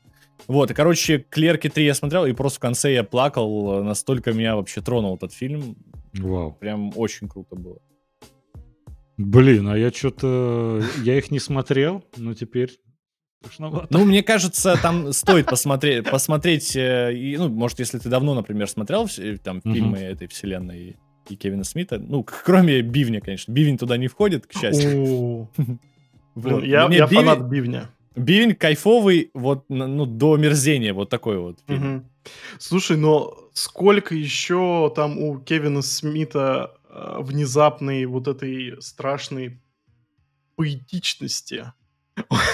Вот, 0.49 0.71
и, 0.71 0.75
короче, 0.75 1.19
клерки 1.19 1.69
3 1.69 1.85
я 1.85 1.95
смотрел, 1.95 2.25
и 2.25 2.33
просто 2.33 2.57
в 2.57 2.61
конце 2.61 2.95
я 2.95 3.05
плакал, 3.05 3.83
настолько 3.85 4.33
меня 4.33 4.57
вообще 4.57 4.81
тронул 4.81 5.17
этот 5.17 5.33
фильм. 5.33 5.77
Вау. 6.15 6.53
Прям 6.53 6.93
очень 6.97 7.29
круто 7.29 7.57
было. 7.57 7.79
Блин, 9.19 9.69
а 9.69 9.77
я 9.77 9.91
что-то... 9.91 10.83
Я 11.03 11.19
их 11.19 11.31
не 11.31 11.39
смотрел, 11.39 12.03
но 12.17 12.35
теперь 12.35 12.79
Ну, 13.91 14.05
мне 14.05 14.23
кажется, 14.23 14.77
там 14.81 15.13
стоит 15.13 15.47
посмотреть, 15.47 16.09
посмотреть, 16.09 16.77
э, 16.77 17.37
ну, 17.39 17.49
может, 17.49 17.79
если 17.79 17.99
ты 17.99 18.09
давно, 18.09 18.35
например, 18.35 18.69
смотрел 18.69 19.09
там 19.43 19.61
фильмы 19.63 19.99
угу. 19.99 20.05
этой 20.05 20.29
вселенной 20.29 20.97
и 21.29 21.37
Кевина 21.37 21.65
Смита, 21.65 21.99
ну, 21.99 22.25
кроме 22.25 22.83
Бивня, 22.83 23.21
конечно. 23.21 23.53
Бивень 23.53 23.79
туда 23.79 23.97
не 23.97 24.09
входит, 24.09 24.47
к 24.47 24.53
счастью. 24.53 25.49
Блин, 26.35 26.65
я, 26.65 26.89
я 26.91 27.07
фанат 27.07 27.43
Бивня. 27.43 27.91
Бивень 28.15 28.55
кайфовый, 28.55 29.31
вот, 29.33 29.65
ну, 29.69 30.05
до 30.07 30.37
мерзения, 30.37 30.93
вот 30.93 31.09
такой 31.09 31.39
вот 31.39 31.61
фильм. 31.67 32.09
Слушай, 32.59 32.97
но 32.97 33.37
сколько 33.53 34.15
еще 34.15 34.93
там 34.95 35.19
у 35.19 35.41
Кевина 35.41 35.83
Смита 35.83 36.75
э, 36.89 37.17
внезапной 37.21 38.05
вот 38.05 38.29
этой 38.29 38.81
страшной 38.81 39.61
поэтичности 40.57 41.73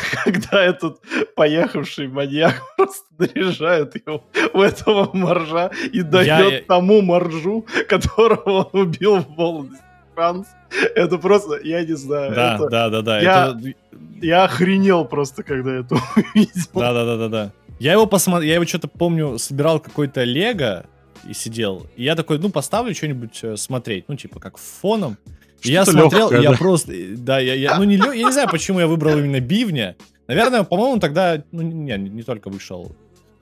когда 0.25 0.63
этот 0.63 0.99
поехавший 1.35 2.09
маньяк 2.09 2.63
просто 2.77 3.07
наряжает 3.19 3.95
его 3.95 4.25
в 4.53 4.61
этого 4.61 5.11
моржа 5.13 5.71
и 5.93 6.03
дает 6.03 6.53
я... 6.53 6.61
тому 6.67 7.03
моржу, 7.03 7.67
которого 7.89 8.71
он 8.73 8.81
убил 8.81 9.19
в 9.19 9.29
молодости. 9.31 9.83
Франц. 10.15 10.49
Это 10.97 11.17
просто, 11.19 11.61
я 11.63 11.85
не 11.85 11.95
знаю. 11.95 12.35
Да, 12.35 12.55
это... 12.57 12.69
да, 12.69 12.91
да, 12.91 13.03
да. 13.03 13.21
Я, 13.21 13.57
это... 13.57 13.75
я 14.21 14.45
охренел 14.45 15.05
просто, 15.05 15.43
когда 15.43 15.77
это 15.77 15.95
увидел. 16.17 16.51
Да, 16.75 16.93
да, 16.93 17.05
да, 17.05 17.17
да, 17.17 17.29
да. 17.29 17.53
Я 17.79 17.93
его 17.93 18.07
посмотрел, 18.07 18.49
я 18.49 18.55
его 18.57 18.67
что-то 18.67 18.89
помню, 18.89 19.39
собирал 19.39 19.79
какой-то 19.79 20.25
Лего 20.25 20.87
и 21.29 21.35
сидел. 21.35 21.87
И 21.95 22.03
я 22.03 22.17
такой, 22.17 22.39
ну, 22.39 22.51
поставлю 22.51 22.95
что-нибудь 22.95 23.39
э, 23.43 23.57
смотреть, 23.57 24.07
ну, 24.09 24.17
типа, 24.17 24.41
как 24.41 24.59
фоном. 24.59 25.17
Я 25.63 25.85
смотрел, 25.85 26.31
легкое, 26.31 26.41
я 26.43 26.51
да. 26.51 26.57
просто, 26.57 26.93
да, 27.17 27.39
я, 27.39 27.55
я, 27.55 27.79
ну 27.79 27.85
не, 27.85 27.97
я 27.97 28.15
не 28.15 28.33
знаю, 28.33 28.49
почему 28.51 28.81
я 28.81 28.87
выбрал 28.87 29.19
именно 29.19 29.41
Бивня. 29.41 29.97
Наверное, 30.27 30.63
по-моему, 30.63 31.01
тогда, 31.01 31.43
ну 31.53 31.63
не, 31.63 31.97
не 31.97 32.23
только 32.23 32.51
вышел. 32.51 32.93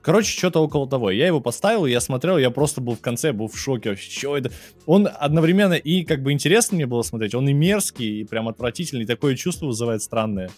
Короче, 0.01 0.37
что-то 0.37 0.63
около 0.63 0.87
того. 0.87 1.11
Я 1.11 1.27
его 1.27 1.41
поставил, 1.41 1.85
я 1.85 1.99
смотрел, 1.99 2.37
я 2.37 2.49
просто 2.49 2.79
был 2.79 2.95
в 2.95 3.01
конце, 3.01 3.33
был 3.33 3.49
в 3.49 3.57
шоке 3.57 3.89
вообще, 3.89 4.09
что 4.09 4.37
это? 4.37 4.51
Он 4.85 5.09
одновременно 5.13 5.73
и 5.73 6.05
как 6.05 6.23
бы 6.23 6.31
интересно 6.31 6.75
мне 6.77 6.85
было 6.85 7.01
смотреть, 7.01 7.35
он 7.35 7.49
и 7.49 7.53
мерзкий, 7.53 8.21
и 8.21 8.23
прям 8.23 8.47
отвратительный, 8.47 9.03
и 9.03 9.05
такое 9.05 9.35
чувство 9.35 9.65
вызывает 9.65 10.01
странное. 10.01 10.49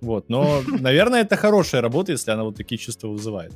Вот, 0.00 0.28
но, 0.28 0.62
наверное, 0.80 1.20
это 1.20 1.36
хорошая 1.36 1.80
работа, 1.80 2.10
если 2.10 2.32
она 2.32 2.42
вот 2.42 2.56
такие 2.56 2.76
чувства 2.76 3.06
вызывает. 3.06 3.52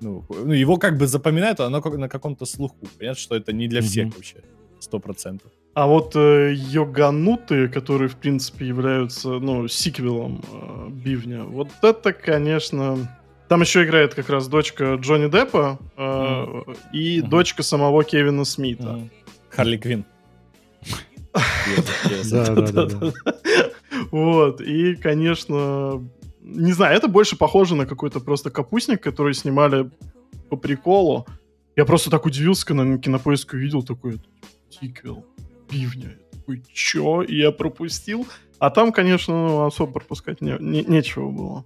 Ну, 0.00 0.24
ну 0.28 0.52
его 0.52 0.76
как 0.76 0.98
бы 0.98 1.08
запоминают, 1.08 1.58
оно 1.58 1.80
на 1.80 2.08
каком-то 2.08 2.46
слуху. 2.46 2.76
Понятно, 2.96 3.20
что 3.20 3.34
это 3.34 3.52
не 3.52 3.66
для 3.66 3.82
всех 3.82 4.06
mm-hmm. 4.06 4.14
вообще. 4.14 4.36
сто 4.78 5.00
процентов. 5.00 5.50
А 5.76 5.86
вот 5.86 6.16
э, 6.16 6.54
Йогануты, 6.54 7.68
которые, 7.68 8.08
в 8.08 8.16
принципе, 8.16 8.66
являются, 8.66 9.28
ну, 9.28 9.68
сиквелом 9.68 10.42
э, 10.50 10.88
Бивня, 10.88 11.44
вот 11.44 11.68
это, 11.82 12.14
конечно... 12.14 13.14
Там 13.48 13.60
еще 13.60 13.84
играет 13.84 14.14
как 14.14 14.30
раз 14.30 14.48
дочка 14.48 14.94
Джонни 14.94 15.30
Деппа 15.30 15.78
э, 15.98 16.02
mm. 16.02 16.78
и 16.94 17.20
mm-hmm. 17.20 17.28
дочка 17.28 17.62
самого 17.62 18.04
Кевина 18.04 18.46
Смита. 18.46 18.84
Mm. 18.84 19.10
Харли 19.50 19.76
Квин. 19.76 20.06
Да, 22.30 22.54
да, 22.54 22.86
да. 22.86 23.12
Вот, 24.10 24.62
и, 24.62 24.96
конечно, 24.96 26.02
не 26.40 26.72
знаю, 26.72 26.96
это 26.96 27.06
больше 27.06 27.36
похоже 27.36 27.74
на 27.74 27.84
какой-то 27.84 28.20
просто 28.20 28.48
капустник, 28.48 29.02
который 29.02 29.34
снимали 29.34 29.90
по 30.48 30.56
приколу. 30.56 31.26
Я 31.76 31.84
просто 31.84 32.08
так 32.08 32.24
удивился, 32.24 32.64
когда 32.64 32.84
на 32.84 32.96
кинопоиск 32.96 33.52
увидел 33.52 33.82
такой 33.82 34.22
сиквел 34.70 35.26
бивня. 35.70 36.16
Я 36.32 36.38
такой, 36.38 36.62
чё? 36.72 37.22
Я 37.22 37.50
пропустил. 37.50 38.26
А 38.58 38.70
там, 38.70 38.92
конечно, 38.92 39.34
ну, 39.34 39.66
особо 39.66 39.92
пропускать 39.92 40.40
не, 40.40 40.56
не, 40.58 40.82
нечего 40.82 41.30
было. 41.30 41.64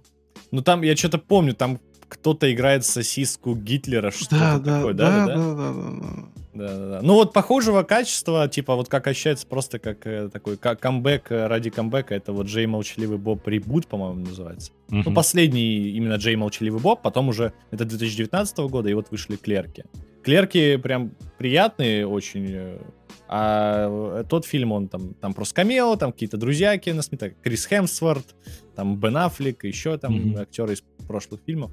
Ну 0.51 0.61
там, 0.61 0.81
я 0.81 0.95
что-то 0.95 1.17
помню, 1.17 1.53
там 1.53 1.79
кто-то 2.09 2.51
играет 2.51 2.85
сосиску 2.85 3.55
Гитлера, 3.55 4.11
что-то 4.11 4.59
да, 4.63 4.77
такое, 4.77 4.93
да, 4.93 5.25
да, 5.25 5.25
да, 5.25 5.35
да, 5.35 5.53
да, 5.53 5.91
да. 6.01 6.31
Да, 6.53 6.67
да, 6.67 6.89
да. 6.89 6.99
Ну 7.01 7.13
вот 7.13 7.31
похожего 7.31 7.83
качества, 7.83 8.49
типа 8.49 8.75
вот 8.75 8.89
как 8.89 9.07
ощущается 9.07 9.47
просто 9.47 9.79
как 9.79 10.05
э, 10.05 10.27
такой 10.27 10.57
как 10.57 10.81
камбэк 10.81 11.31
э, 11.31 11.47
ради 11.47 11.69
камбэка, 11.69 12.13
это 12.13 12.33
вот 12.33 12.47
Джей 12.47 12.65
Молчаливый 12.65 13.17
Боб 13.17 13.47
ребут, 13.47 13.87
по-моему, 13.87 14.25
называется. 14.25 14.73
Uh-huh. 14.89 15.03
Ну 15.05 15.13
последний 15.13 15.91
именно 15.91 16.15
Джей 16.15 16.35
Молчаливый 16.35 16.81
Боб, 16.81 17.01
потом 17.01 17.29
уже 17.29 17.53
это 17.71 17.85
2019 17.85 18.57
года, 18.69 18.89
и 18.89 18.93
вот 18.93 19.11
вышли 19.11 19.37
Клерки. 19.37 19.85
Клерки 20.23 20.77
прям 20.77 21.11
приятные 21.37 22.07
очень, 22.07 22.47
э, 22.49 22.79
а 23.27 24.23
тот 24.23 24.45
фильм, 24.45 24.71
он 24.71 24.87
там, 24.87 25.13
там 25.15 25.33
просто 25.33 25.55
камео, 25.55 25.95
там 25.95 26.11
какие-то 26.11 26.37
друзья 26.37 26.77
Кена 26.77 27.01
Смита, 27.01 27.29
Крис 27.29 27.65
Хемсворт, 27.65 28.35
там 28.75 28.99
Бен 28.99 29.17
Аффлек, 29.17 29.63
еще 29.63 29.97
там 29.97 30.15
mm-hmm. 30.15 30.41
актеры 30.41 30.73
из 30.73 30.83
прошлых 31.07 31.41
фильмов. 31.45 31.71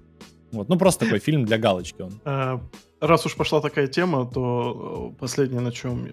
Вот, 0.52 0.68
ну 0.68 0.78
просто 0.78 1.04
такой 1.04 1.18
фильм 1.18 1.44
для 1.44 1.58
галочки 1.58 2.02
он. 2.02 2.20
А, 2.24 2.60
раз 3.00 3.26
уж 3.26 3.36
пошла 3.36 3.60
такая 3.60 3.86
тема, 3.86 4.30
то 4.30 5.12
э, 5.12 5.18
последнее, 5.18 5.60
на 5.60 5.72
чем 5.72 6.06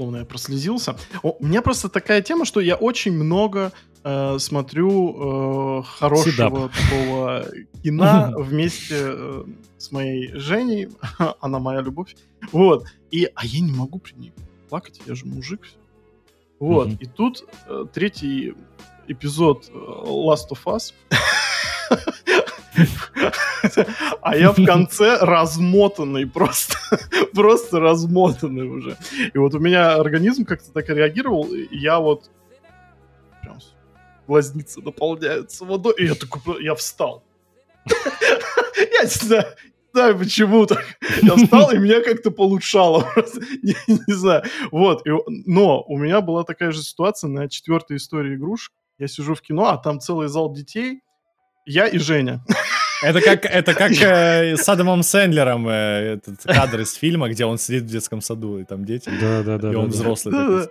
я, 0.00 0.04
словно 0.04 0.16
я 0.18 0.24
прослезился. 0.24 0.96
у 1.22 1.44
меня 1.44 1.62
просто 1.62 1.88
такая 1.88 2.22
тема, 2.22 2.44
что 2.44 2.60
я 2.60 2.76
очень 2.76 3.12
много 3.12 3.72
э, 4.02 4.38
смотрю 4.38 5.80
э, 5.80 5.82
хорошего 5.82 6.30
Сидап. 6.32 6.72
такого 6.72 7.46
кино 7.82 8.32
вместе 8.36 8.96
э, 8.98 9.44
с 9.78 9.92
моей 9.92 10.32
Женей. 10.34 10.88
Она 11.40 11.58
моя 11.58 11.82
любовь. 11.82 12.16
Вот. 12.52 12.86
И, 13.10 13.28
а 13.34 13.44
я 13.44 13.60
не 13.60 13.72
могу 13.72 13.98
при 13.98 14.14
ней 14.14 14.32
плакать, 14.68 15.00
я 15.06 15.14
же 15.14 15.26
мужик. 15.26 15.68
Вот, 16.58 16.88
mm-hmm. 16.88 16.98
и 17.00 17.06
тут 17.06 17.44
э, 17.68 17.86
третий 17.92 18.54
эпизод 19.08 19.68
э, 19.68 19.72
Last 19.72 20.50
of 20.50 20.64
Us. 20.66 20.94
А 24.22 24.36
я 24.36 24.52
в 24.52 24.64
конце 24.64 25.18
размотанный, 25.20 26.26
просто, 26.26 26.76
просто 27.34 27.80
размотанный 27.80 28.68
уже. 28.68 28.96
И 29.34 29.38
вот 29.38 29.54
у 29.54 29.58
меня 29.58 29.94
организм 29.94 30.44
как-то 30.44 30.72
так 30.72 30.88
реагировал, 30.88 31.44
и 31.52 31.76
я 31.76 31.98
вот 31.98 32.30
прям 33.42 33.58
глазницы 34.26 34.80
наполняются 34.80 35.64
водой, 35.64 35.94
и 35.98 36.06
я 36.06 36.14
такой, 36.14 36.62
я 36.62 36.74
встал. 36.74 37.24
Я 38.76 39.02
не 39.02 39.08
знаю, 39.08 39.44
знаю 39.92 40.18
почему 40.18 40.66
так. 40.66 40.84
Я 41.22 41.34
встал, 41.36 41.70
и 41.72 41.78
меня 41.78 42.02
как-то 42.02 42.30
получало. 42.30 43.06
не, 43.62 43.74
не 43.88 44.14
знаю. 44.14 44.44
Вот. 44.70 45.06
И, 45.06 45.10
но 45.46 45.82
у 45.82 45.98
меня 45.98 46.20
была 46.20 46.44
такая 46.44 46.72
же 46.72 46.82
ситуация 46.82 47.28
на 47.28 47.48
четвертой 47.48 47.96
истории 47.96 48.36
игрушек. 48.36 48.72
Я 48.98 49.08
сижу 49.08 49.34
в 49.34 49.40
кино, 49.40 49.66
а 49.68 49.78
там 49.78 50.00
целый 50.00 50.28
зал 50.28 50.52
детей. 50.52 51.02
Я 51.66 51.86
и 51.86 51.98
Женя. 51.98 52.40
Это 53.02 53.20
как, 53.22 53.46
это 53.46 53.74
как 53.74 53.92
э, 53.92 54.56
с 54.56 54.68
Адамом 54.68 55.02
Сэндлером 55.02 55.68
э, 55.68 56.18
этот 56.18 56.42
кадр 56.42 56.80
из 56.80 56.94
фильма, 56.94 57.30
где 57.30 57.46
он 57.46 57.56
сидит 57.56 57.84
в 57.84 57.86
детском 57.86 58.20
саду, 58.20 58.58
и 58.58 58.64
там 58.64 58.84
дети. 58.84 59.10
Да, 59.20 59.42
да, 59.42 59.56
да. 59.56 59.72
И 59.72 59.74
он 59.74 59.86
да, 59.86 59.90
взрослый. 59.90 60.34
Да, 60.34 60.48
да. 60.48 60.66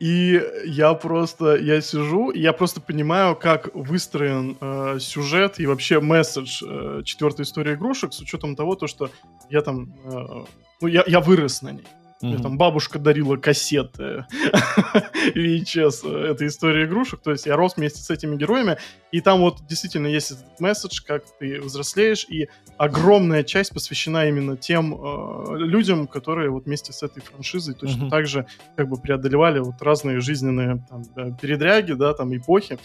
И 0.00 0.42
я 0.64 0.94
просто, 0.94 1.56
я 1.56 1.80
сижу, 1.80 2.30
и 2.30 2.40
я 2.40 2.52
просто 2.52 2.80
понимаю, 2.80 3.36
как 3.36 3.74
выстроен 3.74 4.56
э, 4.60 4.98
сюжет 4.98 5.60
и 5.60 5.66
вообще 5.66 6.00
месседж 6.00 6.62
э, 6.66 7.02
четвертой 7.04 7.44
истории 7.44 7.74
игрушек 7.74 8.12
с 8.12 8.20
учетом 8.20 8.56
того, 8.56 8.74
то, 8.74 8.86
что 8.86 9.10
я 9.50 9.60
там, 9.60 9.94
э, 10.04 10.44
ну, 10.80 10.88
я, 10.88 11.04
я 11.06 11.20
вырос 11.20 11.62
на 11.62 11.72
ней. 11.72 11.86
Мне 12.20 12.38
там 12.38 12.56
бабушка 12.56 12.98
дарила 12.98 13.36
кассеты 13.36 14.24
VHS, 15.34 16.00
э, 16.04 16.30
это 16.30 16.46
история 16.46 16.86
игрушек, 16.86 17.20
то 17.20 17.32
есть 17.32 17.46
я 17.46 17.56
рос 17.56 17.76
вместе 17.76 18.02
с 18.02 18.10
этими 18.10 18.36
героями, 18.36 18.78
и 19.12 19.20
там 19.20 19.40
вот 19.40 19.66
действительно 19.66 20.06
есть 20.06 20.30
этот 20.30 20.58
месседж, 20.60 21.02
как 21.06 21.24
ты 21.38 21.60
взрослеешь, 21.60 22.26
и 22.28 22.48
огромная 22.78 23.42
часть 23.42 23.72
посвящена 23.74 24.28
именно 24.28 24.56
тем 24.56 24.94
э, 24.94 25.56
людям, 25.58 26.06
которые 26.06 26.50
вот 26.50 26.64
вместе 26.64 26.92
с 26.92 27.02
этой 27.02 27.20
франшизой 27.20 27.74
точно 27.74 28.08
так 28.08 28.26
же 28.26 28.46
как 28.76 28.88
бы 28.88 28.96
преодолевали 28.96 29.58
вот 29.58 29.82
разные 29.82 30.20
жизненные 30.20 30.84
там, 30.88 31.36
передряги, 31.36 31.92
да, 31.92 32.14
там 32.14 32.34
эпохи. 32.34 32.78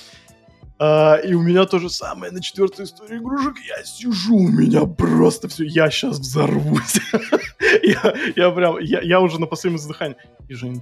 А, 0.81 1.15
и 1.17 1.33
у 1.33 1.41
меня 1.41 1.65
то 1.65 1.77
же 1.77 1.89
самое 1.89 2.31
на 2.31 2.41
четвертой 2.41 2.85
истории 2.85 3.17
игрушек. 3.17 3.55
Я 3.67 3.83
сижу, 3.83 4.35
у 4.35 4.47
меня 4.47 4.85
просто 4.85 5.49
все, 5.49 5.65
я 5.65 5.89
сейчас 5.89 6.19
взорвусь. 6.19 7.01
я, 7.83 8.13
я 8.35 8.49
прям, 8.51 8.79
я, 8.79 9.01
я 9.01 9.19
уже 9.19 9.41
на 9.41 9.45
последнем 9.45 9.77
издыхании. 9.77 10.15
И 10.47 10.53
Женя 10.53 10.81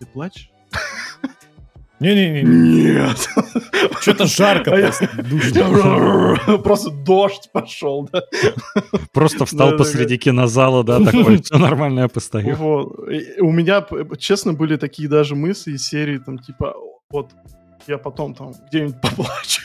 ты 0.00 0.06
плачешь? 0.06 0.50
Не-не-не. 2.00 2.42
Нет. 2.42 3.28
Что-то 4.00 4.26
жарко 4.26 4.70
а 4.74 4.78
просто. 4.78 6.58
Просто 6.58 6.90
дождь 6.90 7.50
пошел, 7.52 8.08
да. 8.10 8.22
Просто 9.12 9.44
встал 9.44 9.76
посреди 9.76 10.16
кинозала, 10.16 10.82
да, 10.82 10.98
такой, 11.00 11.42
все 11.42 11.58
нормально, 11.58 12.00
я 12.00 12.08
постою. 12.08 12.56
У 13.40 13.52
меня, 13.52 13.86
честно, 14.18 14.54
были 14.54 14.76
такие 14.76 15.08
даже 15.08 15.34
мысли 15.34 15.72
из 15.72 15.86
серии, 15.86 16.18
там, 16.18 16.38
типа, 16.38 16.74
вот 17.10 17.32
я 17.86 17.98
потом 17.98 18.34
там 18.34 18.54
где-нибудь 18.68 19.00
поплачу. 19.00 19.62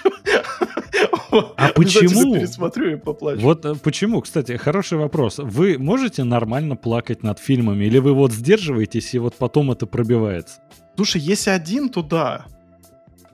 А 1.31 1.69
почему? 1.75 2.35
пересмотрю 2.35 2.93
и 2.93 2.95
поплачу. 2.95 3.41
Вот 3.41 3.65
э, 3.65 3.75
почему, 3.75 4.21
кстати, 4.21 4.57
хороший 4.57 4.97
вопрос. 4.97 5.37
Вы 5.37 5.77
можете 5.77 6.23
нормально 6.23 6.75
плакать 6.75 7.23
над 7.23 7.39
фильмами, 7.39 7.85
или 7.85 7.99
вы 7.99 8.13
вот 8.13 8.31
сдерживаетесь, 8.31 9.13
и 9.13 9.19
вот 9.19 9.35
потом 9.35 9.71
это 9.71 9.85
пробивается? 9.85 10.59
Слушай, 10.95 11.21
если 11.21 11.51
один, 11.51 11.89
то 11.89 12.01
да. 12.01 12.45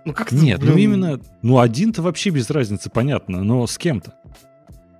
Ну 0.05 0.13
как 0.13 0.31
Нет, 0.31 0.61
ну 0.61 0.77
именно, 0.77 1.19
ну 1.41 1.59
один-то 1.59 2.01
вообще 2.01 2.29
без 2.29 2.49
разницы, 2.49 2.89
понятно, 2.89 3.43
но 3.43 3.67
с 3.67 3.77
кем-то. 3.77 4.13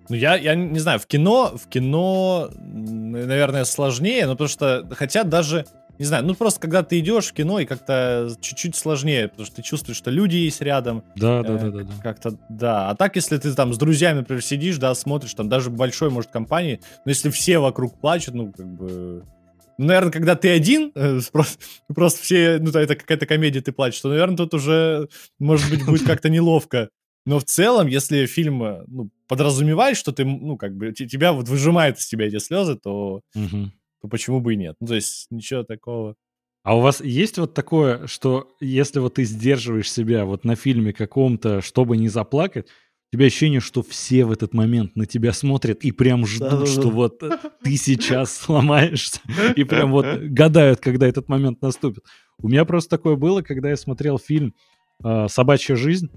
Ну, 0.10 0.16
я, 0.16 0.36
я 0.36 0.56
не 0.56 0.80
знаю, 0.80 1.00
в 1.00 1.06
кино, 1.06 1.54
в 1.56 1.68
кино, 1.68 2.50
наверное, 2.58 3.66
сложнее, 3.66 4.26
но 4.26 4.34
потому 4.34 4.48
что, 4.48 4.88
хотя 4.92 5.24
даже 5.24 5.66
не 6.00 6.06
знаю, 6.06 6.26
ну 6.26 6.36
просто 6.36 6.60
когда 6.60 6.84
ты 6.84 7.00
идешь 7.00 7.28
в 7.28 7.34
кино 7.34 7.60
и 7.60 7.66
как-то 7.66 8.30
чуть-чуть 8.40 8.76
сложнее, 8.76 9.28
потому 9.28 9.46
что 9.46 9.56
ты 9.58 9.62
чувствуешь, 9.62 9.98
что 9.98 10.12
люди 10.12 10.36
есть 10.36 10.62
рядом. 10.62 11.04
Да, 11.16 11.42
да, 11.42 11.58
да, 11.58 11.70
да, 11.70 11.84
да. 11.84 11.94
Как-то, 12.04 12.38
да. 12.50 12.90
А 12.90 12.96
так, 12.96 13.16
если 13.16 13.38
ты 13.38 13.54
там 13.54 13.74
с 13.74 13.78
друзьями, 13.78 14.20
например, 14.20 14.44
сидишь, 14.44 14.78
да, 14.78 14.94
смотришь, 14.94 15.34
там 15.34 15.50
даже 15.50 15.70
большой, 15.70 16.10
может, 16.10 16.32
компании, 16.32 16.82
но 17.06 17.10
если 17.10 17.30
все 17.30 17.60
вокруг 17.60 18.00
плачут, 18.00 18.36
ну, 18.36 18.52
как 18.52 18.66
бы... 18.66 19.24
Ну, 19.80 19.86
наверное, 19.86 20.12
когда 20.12 20.36
ты 20.36 20.50
один, 20.50 20.92
э, 20.96 21.20
просто, 21.32 21.60
просто 21.94 22.22
все, 22.22 22.58
ну, 22.60 22.70
это 22.72 22.96
какая-то 22.96 23.26
комедия, 23.26 23.62
ты 23.62 23.72
плачешь, 23.72 24.02
то, 24.02 24.10
наверное, 24.10 24.38
тут 24.38 24.54
уже, 24.54 25.10
может 25.40 25.70
быть, 25.70 25.86
будет 25.86 26.06
как-то 26.06 26.30
неловко. 26.30 26.90
Но 27.26 27.40
в 27.40 27.44
целом, 27.44 27.88
если 27.88 28.26
фильм 28.26 28.64
э, 28.64 28.84
ну, 28.88 29.10
подразумевает, 29.28 29.98
что 29.98 30.12
ты, 30.12 30.26
ну, 30.26 30.58
как 30.58 30.76
бы, 30.76 30.94
тебя 30.94 31.34
вот 31.34 31.48
выжимает 31.48 31.98
из 31.98 32.06
тебя 32.06 32.28
эти 32.28 32.40
слезы, 32.40 32.76
то, 32.76 33.22
угу 33.36 33.72
то 34.02 34.08
почему 34.08 34.40
бы 34.40 34.54
и 34.54 34.58
нет? 34.58 34.76
Ну, 34.80 34.88
то 34.88 34.96
есть 34.96 35.28
ничего 35.30 35.64
такого. 35.64 36.16
А 36.64 36.76
у 36.76 36.82
вас 36.82 37.00
есть 37.02 37.38
вот 37.38 37.54
такое, 37.54 38.08
что 38.08 38.56
если 38.60 39.00
вот 39.00 39.14
ты 39.14 39.24
сдерживаешь 39.24 39.92
себя 39.92 40.26
вот 40.26 40.44
на 40.44 40.56
фильме 40.56 40.92
каком-то, 40.92 41.62
чтобы 41.62 41.96
не 41.96 42.10
заплакать, 42.10 42.68
у 43.10 43.16
тебя 43.16 43.28
ощущение, 43.28 43.62
что 43.62 43.82
все 43.84 44.26
в 44.26 44.32
этот 44.32 44.54
момент 44.54 44.98
на 44.98 45.06
тебя 45.06 45.32
смотрят 45.32 45.86
и 45.86 45.94
прям 45.94 46.26
ждут, 46.26 46.50
Да-да-да. 46.50 46.66
что 46.66 46.90
вот 46.90 47.24
ты 47.64 47.78
сейчас 47.78 48.36
сломаешься, 48.38 49.22
и 49.56 49.64
прям 49.64 49.92
вот 49.92 50.06
гадают, 50.20 50.82
когда 50.82 51.08
этот 51.08 51.30
момент 51.30 51.62
наступит. 51.62 52.04
У 52.38 52.50
меня 52.50 52.66
просто 52.66 52.90
такое 52.90 53.16
было, 53.16 53.42
когда 53.42 53.70
я 53.70 53.78
смотрел 53.78 54.20
фильм 54.20 54.54
э, 55.04 55.28
«Собачья 55.30 55.78
жизнь». 55.78 56.10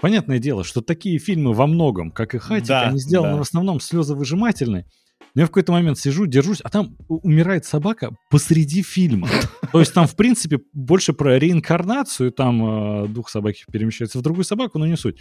Понятное 0.00 0.40
дело, 0.40 0.64
что 0.64 0.80
такие 0.80 1.18
фильмы 1.18 1.52
во 1.52 1.68
многом, 1.68 2.10
как 2.10 2.34
и 2.34 2.38
«Хатик», 2.38 2.68
да, 2.68 2.88
они 2.88 2.98
сделаны 2.98 3.34
да. 3.34 3.38
в 3.38 3.42
основном 3.42 3.78
слезовыжимательные. 3.78 4.86
Но 5.34 5.42
я 5.42 5.46
в 5.46 5.50
какой-то 5.50 5.72
момент 5.72 5.98
сижу, 5.98 6.26
держусь, 6.26 6.60
а 6.60 6.70
там 6.70 6.96
умирает 7.08 7.64
собака 7.64 8.16
посреди 8.30 8.82
фильма. 8.82 9.28
То 9.72 9.80
есть 9.80 9.94
там, 9.94 10.06
в 10.06 10.16
принципе, 10.16 10.60
больше 10.72 11.12
про 11.12 11.38
реинкарнацию, 11.38 12.32
там 12.32 13.04
э, 13.04 13.08
дух 13.08 13.28
собаки 13.28 13.64
перемещается 13.70 14.18
в 14.18 14.22
другую 14.22 14.44
собаку, 14.44 14.78
но 14.78 14.86
не 14.86 14.96
суть. 14.96 15.18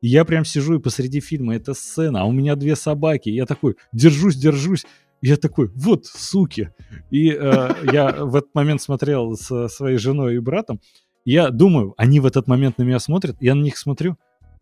И 0.00 0.08
я 0.08 0.24
прям 0.24 0.44
сижу 0.44 0.76
и 0.76 0.80
посреди 0.80 1.20
фильма, 1.20 1.56
это 1.56 1.74
сцена, 1.74 2.22
а 2.22 2.24
у 2.24 2.32
меня 2.32 2.54
две 2.56 2.76
собаки. 2.76 3.28
Я 3.28 3.46
такой, 3.46 3.76
держусь, 3.92 4.36
держусь. 4.36 4.86
я 5.20 5.36
такой, 5.36 5.70
вот, 5.74 6.06
суки. 6.06 6.70
И 7.10 7.30
э, 7.30 7.70
я 7.92 8.12
в 8.24 8.36
этот 8.36 8.54
момент 8.54 8.80
смотрел 8.80 9.36
со 9.36 9.68
своей 9.68 9.98
женой 9.98 10.36
и 10.36 10.38
братом. 10.38 10.80
Я 11.24 11.50
думаю, 11.50 11.94
они 11.98 12.20
в 12.20 12.26
этот 12.26 12.46
момент 12.46 12.78
на 12.78 12.84
меня 12.84 12.98
смотрят, 13.00 13.36
я 13.40 13.54
на 13.54 13.62
них 13.62 13.76
смотрю, 13.76 14.16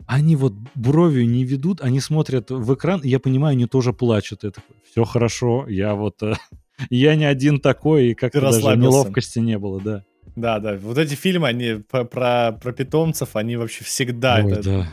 они 0.06 0.36
вот 0.36 0.52
бровью 0.74 1.28
не 1.28 1.44
ведут, 1.44 1.80
они 1.80 2.00
смотрят 2.00 2.50
в 2.50 2.74
экран, 2.74 3.00
и 3.00 3.08
я 3.08 3.18
понимаю, 3.18 3.52
они 3.52 3.66
тоже 3.66 3.92
плачут. 3.92 4.44
Я 4.44 4.50
такой, 4.50 4.76
все 4.90 5.04
хорошо, 5.04 5.66
я 5.68 5.94
вот... 5.94 6.22
Э, 6.22 6.34
я 6.90 7.14
не 7.16 7.24
один 7.24 7.60
такой, 7.60 8.08
и 8.08 8.14
как-то 8.14 8.40
даже 8.40 8.60
неловкости 8.76 9.38
не 9.38 9.58
было, 9.58 9.80
да. 9.80 10.04
Да, 10.36 10.58
да. 10.58 10.76
Вот 10.76 10.98
эти 10.98 11.14
фильмы, 11.14 11.48
они 11.48 11.82
про, 11.90 12.04
про, 12.04 12.52
про 12.52 12.72
питомцев, 12.72 13.36
они 13.36 13.56
вообще 13.56 13.84
всегда... 13.84 14.42
Ой, 14.44 14.52
это, 14.52 14.62
да. 14.62 14.88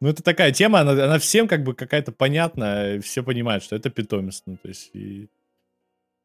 Ну, 0.00 0.08
это 0.08 0.22
такая 0.22 0.52
тема, 0.52 0.80
она, 0.80 0.92
она 0.92 1.18
всем 1.18 1.48
как 1.48 1.62
бы 1.64 1.74
какая-то 1.74 2.12
понятна, 2.12 2.98
все 3.02 3.22
понимают, 3.22 3.62
что 3.62 3.76
это 3.76 3.90
питомец. 3.90 4.42
Ну, 4.46 4.56
то 4.60 4.68
есть... 4.68 4.90
И... 4.94 5.28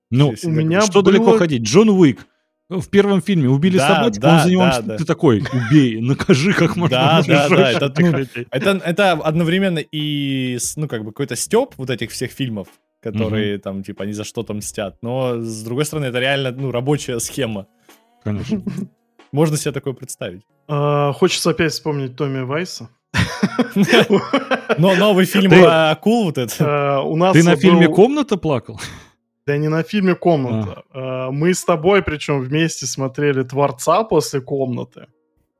Ну, 0.10 0.34
у 0.44 0.50
меня 0.50 0.82
что 0.82 1.02
было... 1.02 1.14
далеко 1.14 1.38
ходить? 1.38 1.64
Джон 1.64 1.90
Уик 1.90 2.26
в 2.70 2.90
первом 2.90 3.22
фильме 3.22 3.50
убили 3.50 3.78
да, 3.78 3.96
собачку, 3.96 4.22
да, 4.22 4.36
он 4.36 4.44
за 4.44 4.52
него 4.52 4.62
да, 4.62 4.82
да. 4.82 4.98
ты 4.98 5.06
такой, 5.06 5.44
убей, 5.52 6.00
накажи 6.02 6.54
как 6.54 6.76
можно 6.76 6.98
Да, 6.98 7.24
да, 7.28 7.50
да, 7.50 7.72
это, 7.72 7.94
ну, 7.98 8.12
это, 8.52 8.82
это 8.86 9.12
одновременно 9.14 9.80
и, 9.80 10.58
ну, 10.76 10.88
как 10.88 11.04
бы 11.04 11.12
какой-то 11.12 11.36
степ 11.36 11.74
вот 11.78 11.90
этих 11.90 12.12
всех 12.12 12.32
фильмов, 12.32 12.68
которые 13.02 13.56
угу. 13.56 13.64
там, 13.64 13.84
типа, 13.84 14.04
они 14.04 14.14
за 14.14 14.24
что-то 14.24 14.54
мстят, 14.54 14.98
но, 15.02 15.42
с 15.42 15.64
другой 15.64 15.86
стороны, 15.86 16.06
это 16.06 16.20
реально, 16.20 16.52
ну, 16.52 16.72
рабочая 16.72 17.20
схема. 17.20 17.66
Конечно. 18.24 18.62
Можно 19.32 19.58
себе 19.58 19.72
такое 19.72 19.94
представить. 19.94 20.44
А, 20.68 21.12
хочется 21.14 21.50
опять 21.50 21.72
вспомнить 21.72 22.16
Томми 22.16 22.42
Вайса. 22.42 22.90
Но 24.78 24.96
новый 24.96 25.26
фильм 25.26 25.50
про 25.50 25.90
акул 25.92 26.26
вот 26.26 26.38
это. 26.38 27.02
У 27.02 27.16
нас 27.16 27.34
Ты 27.34 27.44
на 27.44 27.56
фильме 27.56 27.88
«Комната» 27.88 28.38
плакал? 28.38 28.80
Да 29.50 29.58
не 29.58 29.68
на 29.68 29.82
фильме 29.82 30.14
«Комната». 30.14 30.84
А. 30.94 31.28
А, 31.28 31.32
мы 31.32 31.56
с 31.56 31.66
тобой, 31.66 32.04
причем 32.04 32.40
вместе 32.40 32.86
смотрели 32.86 33.42
«Творца» 33.42 34.04
после 34.04 34.42
«Комнаты». 34.42 35.08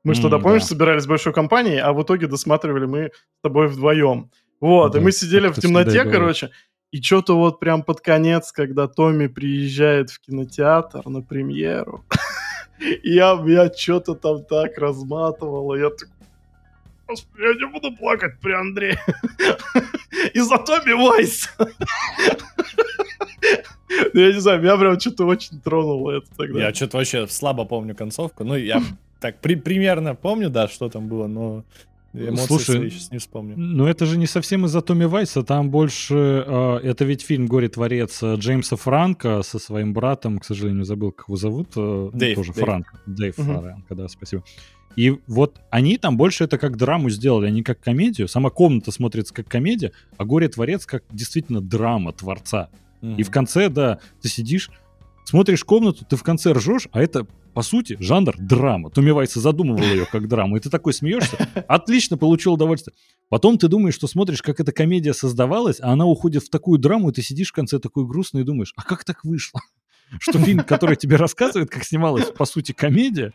Мы 0.04 0.14
что, 0.14 0.28
mm, 0.28 0.40
помнишь, 0.40 0.62
да. 0.62 0.68
собирались 0.68 1.06
большой 1.06 1.32
компанией, 1.32 1.78
а 1.78 1.92
в 1.92 2.00
итоге 2.00 2.28
досматривали 2.28 2.86
мы 2.86 3.06
с 3.06 3.42
тобой 3.42 3.66
вдвоем. 3.66 4.30
Вот, 4.60 4.92
да, 4.92 5.00
и 5.00 5.02
мы 5.02 5.10
сидели 5.10 5.48
в 5.48 5.56
темноте, 5.56 6.04
короче, 6.04 6.50
и 6.92 7.02
что-то 7.02 7.36
вот 7.36 7.58
прям 7.58 7.82
под 7.82 8.00
конец, 8.00 8.52
когда 8.52 8.86
Томми 8.86 9.26
приезжает 9.26 10.10
в 10.10 10.20
кинотеатр 10.20 11.08
на 11.08 11.22
премьеру, 11.22 12.04
я, 13.02 13.42
я 13.44 13.72
что-то 13.72 14.14
там 14.14 14.44
так 14.44 14.78
разматывал, 14.78 15.74
я 15.74 15.90
такой, 15.90 16.14
Господи, 17.08 17.42
я 17.42 17.54
не 17.54 17.66
буду 17.72 17.96
плакать 17.96 18.38
при 18.40 18.52
Андре. 18.52 19.00
Из-за 20.32 20.58
Томми 20.58 20.92
Вайс. 20.92 21.50
Ну, 24.14 24.20
я 24.20 24.32
не 24.32 24.40
знаю, 24.40 24.62
меня 24.62 24.76
прям 24.76 24.98
что-то 24.98 25.26
очень 25.26 25.60
тронуло 25.60 26.12
это 26.12 26.26
тогда. 26.36 26.60
Я 26.60 26.74
что-то 26.74 26.98
вообще 26.98 27.26
слабо 27.26 27.64
помню 27.64 27.94
концовку. 27.94 28.44
Ну, 28.44 28.56
я 28.56 28.82
так 29.20 29.40
при 29.40 29.56
примерно 29.56 30.14
помню, 30.14 30.48
да, 30.48 30.68
что 30.68 30.88
там 30.88 31.08
было, 31.08 31.26
но 31.26 31.64
эмоции 32.12 32.46
Слушай, 32.46 32.90
сейчас 32.90 33.10
не 33.10 33.18
вспомню. 33.18 33.54
Ну 33.56 33.86
это 33.86 34.06
же 34.06 34.18
не 34.18 34.26
совсем 34.26 34.66
из-за 34.66 34.80
Томми 34.80 35.04
Вайса, 35.04 35.42
там 35.42 35.70
больше... 35.70 36.44
Э, 36.46 36.78
это 36.82 37.04
ведь 37.04 37.22
фильм 37.22 37.46
«Горе-творец» 37.46 38.22
Джеймса 38.22 38.76
Франка 38.76 39.42
со 39.42 39.58
своим 39.58 39.92
братом, 39.92 40.38
к 40.38 40.44
сожалению, 40.44 40.84
забыл, 40.84 41.12
как 41.12 41.28
его 41.28 41.36
зовут. 41.36 41.68
Э, 41.76 42.10
Дэйв. 42.12 42.36
Тоже 42.36 42.52
Дэйв. 42.52 42.64
Франк. 42.64 42.94
Дэйв 43.06 43.38
угу. 43.38 43.46
Франко, 43.46 43.94
да, 43.94 44.08
спасибо. 44.08 44.44
И 44.96 45.16
вот 45.28 45.60
они 45.70 45.98
там 45.98 46.16
больше 46.16 46.44
это 46.44 46.58
как 46.58 46.76
драму 46.76 47.10
сделали, 47.10 47.46
а 47.46 47.50
не 47.50 47.62
как 47.62 47.80
комедию. 47.80 48.26
Сама 48.26 48.50
комната 48.50 48.90
смотрится 48.90 49.32
как 49.32 49.46
комедия, 49.46 49.92
а 50.16 50.24
«Горе-творец» 50.24 50.86
как 50.86 51.04
действительно 51.10 51.60
драма 51.60 52.12
творца. 52.12 52.70
Mm-hmm. 53.02 53.16
И 53.16 53.22
в 53.22 53.30
конце, 53.30 53.68
да, 53.68 53.98
ты 54.20 54.28
сидишь, 54.28 54.70
смотришь 55.24 55.64
комнату, 55.64 56.04
ты 56.04 56.16
в 56.16 56.22
конце 56.22 56.52
ржешь, 56.52 56.88
а 56.92 57.00
это, 57.00 57.26
по 57.54 57.62
сути, 57.62 57.96
жанр 58.00 58.36
драма. 58.38 58.90
Томми 58.90 59.10
Вайса 59.10 59.40
задумывал 59.40 59.82
ее 59.82 60.06
как 60.06 60.28
драму, 60.28 60.56
и 60.56 60.60
ты 60.60 60.70
такой 60.70 60.92
смеешься, 60.92 61.36
отлично, 61.68 62.18
получил 62.18 62.54
удовольствие. 62.54 62.94
Потом 63.28 63.58
ты 63.58 63.68
думаешь, 63.68 63.94
что 63.94 64.06
смотришь, 64.06 64.42
как 64.42 64.60
эта 64.60 64.72
комедия 64.72 65.14
создавалась, 65.14 65.80
а 65.80 65.92
она 65.92 66.06
уходит 66.06 66.42
в 66.42 66.50
такую 66.50 66.78
драму, 66.78 67.10
и 67.10 67.12
ты 67.12 67.22
сидишь 67.22 67.50
в 67.50 67.52
конце 67.52 67.78
такой 67.78 68.06
грустный 68.06 68.42
и 68.42 68.44
думаешь, 68.44 68.72
а 68.76 68.82
как 68.82 69.04
так 69.04 69.24
вышло? 69.24 69.60
Что 70.18 70.38
фильм, 70.38 70.64
который 70.64 70.96
тебе 70.96 71.16
рассказывает, 71.16 71.70
как 71.70 71.84
снималась, 71.84 72.30
по 72.32 72.44
сути, 72.44 72.72
комедия, 72.72 73.32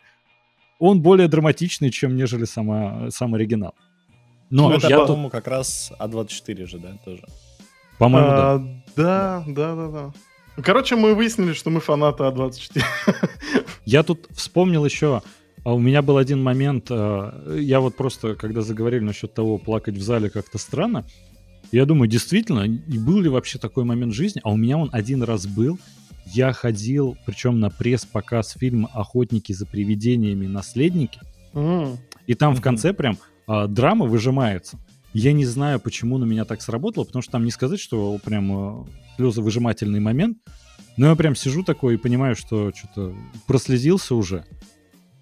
он 0.78 1.00
более 1.00 1.28
драматичный, 1.28 1.90
чем 1.90 2.16
нежели 2.16 2.44
сама, 2.44 3.10
сам 3.10 3.34
оригинал. 3.34 3.74
Но 4.50 4.68
ну, 4.68 4.76
это, 4.76 4.88
я 4.88 5.00
по-моему, 5.00 5.24
тут... 5.24 5.32
как 5.32 5.48
раз 5.48 5.92
А24 5.98 6.66
же, 6.66 6.78
да, 6.78 6.98
тоже. 7.04 7.24
По-моему, 7.98 8.28
а, 8.30 8.58
да. 8.58 8.76
Да, 8.96 9.44
да, 9.46 9.74
да, 9.74 9.88
да. 9.88 10.62
Короче, 10.62 10.96
мы 10.96 11.14
выяснили, 11.14 11.52
что 11.52 11.70
мы 11.70 11.80
фанаты 11.80 12.24
А24. 12.24 12.82
Я 13.84 14.02
тут 14.02 14.26
вспомнил 14.30 14.84
еще, 14.84 15.22
а 15.64 15.74
у 15.74 15.78
меня 15.78 16.02
был 16.02 16.16
один 16.16 16.42
момент, 16.42 16.86
а, 16.90 17.54
я 17.56 17.80
вот 17.80 17.96
просто, 17.96 18.34
когда 18.34 18.62
заговорили 18.62 19.04
насчет 19.04 19.34
того, 19.34 19.58
плакать 19.58 19.96
в 19.96 20.02
зале 20.02 20.30
как-то 20.30 20.58
странно, 20.58 21.04
я 21.72 21.84
думаю, 21.84 22.08
действительно, 22.08 22.62
и 22.62 22.98
был 22.98 23.20
ли 23.20 23.28
вообще 23.28 23.58
такой 23.58 23.84
момент 23.84 24.12
в 24.12 24.16
жизни, 24.16 24.40
а 24.44 24.52
у 24.52 24.56
меня 24.56 24.78
он 24.78 24.88
один 24.92 25.22
раз 25.22 25.46
был, 25.46 25.78
я 26.26 26.52
ходил, 26.52 27.16
причем 27.26 27.60
на 27.60 27.70
пресс-показ 27.70 28.56
фильма 28.58 28.88
«Охотники 28.92 29.52
за 29.52 29.66
привидениями. 29.66 30.46
Наследники», 30.46 31.20
mm. 31.52 31.96
и 32.26 32.34
там 32.34 32.52
mm-hmm. 32.52 32.56
в 32.56 32.60
конце 32.60 32.92
прям 32.92 33.18
а, 33.46 33.66
драма 33.66 34.06
выжимается. 34.06 34.78
Я 35.18 35.32
не 35.32 35.46
знаю, 35.46 35.80
почему 35.80 36.18
на 36.18 36.26
меня 36.26 36.44
так 36.44 36.60
сработало, 36.60 37.04
потому 37.04 37.22
что 37.22 37.32
там 37.32 37.44
не 37.46 37.50
сказать, 37.50 37.80
что 37.80 38.18
прям 38.22 38.82
э, 38.82 38.84
слезовыжимательный 39.16 39.98
момент. 39.98 40.36
Но 40.98 41.08
я 41.08 41.16
прям 41.16 41.34
сижу 41.34 41.64
такой 41.64 41.94
и 41.94 41.96
понимаю, 41.96 42.36
что 42.36 42.70
что-то 42.74 43.14
прослезился 43.46 44.14
уже. 44.14 44.44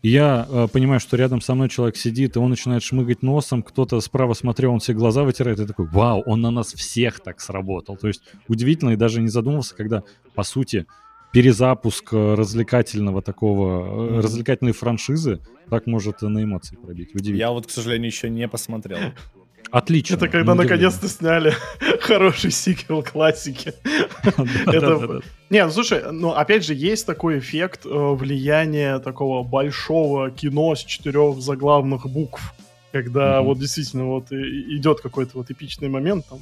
И 0.03 0.09
я 0.09 0.49
э, 0.51 0.67
понимаю, 0.73 0.99
что 0.99 1.17
рядом 1.17 1.41
со 1.41 1.55
мной 1.55 1.69
человек 1.69 1.97
сидит, 1.97 2.35
и 2.35 2.41
он 2.41 2.51
начинает 2.51 2.83
шмыгать 2.83 3.23
носом, 3.23 3.63
кто-то 3.63 4.01
справа 4.01 4.35
смотрел, 4.35 4.73
он 4.73 4.81
все 4.81 4.95
глаза 4.95 5.23
вытирает, 5.23 5.61
и 5.61 5.65
такой, 5.65 5.87
вау, 5.87 6.25
он 6.27 6.41
на 6.41 6.51
нас 6.51 6.75
всех 6.75 7.21
так 7.21 7.41
сработал. 7.41 7.97
То 7.97 8.09
есть 8.09 8.23
удивительно, 8.49 8.91
и 8.91 8.97
даже 8.97 9.23
не 9.23 9.29
задумывался, 9.29 9.77
когда, 9.77 10.03
по 10.35 10.43
сути, 10.43 10.87
перезапуск 11.33 12.13
э, 12.13 12.35
развлекательного 12.35 13.23
такого, 13.23 14.11
mm-hmm. 14.11 14.21
развлекательной 14.23 14.73
франшизы 14.73 15.39
так 15.71 15.87
может 15.87 16.21
на 16.23 16.43
эмоции 16.43 16.75
пробить. 16.75 17.15
Удивительно. 17.15 17.37
Я 17.39 17.53
вот, 17.53 17.69
к 17.69 17.71
сожалению, 17.71 18.09
еще 18.09 18.29
не 18.29 18.49
посмотрел. 18.49 18.99
Отлично. 19.71 20.15
Это 20.15 20.29
когда 20.29 20.55
наконец-то 20.55 21.09
сняли 21.09 21.53
хороший 22.01 22.51
сиквел 22.51 23.03
классики. 23.03 23.75
Не, 25.51 25.65
ну 25.65 25.71
слушай, 25.71 26.03
ну 26.13 26.31
опять 26.31 26.65
же, 26.65 26.75
есть 26.75 27.07
такой 27.07 27.39
эффект 27.39 27.85
э, 27.85 27.89
влияния 27.89 28.99
такого 28.99 29.43
большого 29.43 30.31
кино 30.31 30.75
с 30.75 30.85
четырех 30.85 31.41
заглавных 31.41 32.09
букв. 32.09 32.55
Когда 32.93 33.43
вот 33.43 33.59
действительно 33.59 34.05
вот 34.05 34.31
идет 34.31 35.01
какой-то 35.01 35.39
вот 35.39 35.51
эпичный 35.51 35.89
момент, 35.89 36.27
там, 36.29 36.39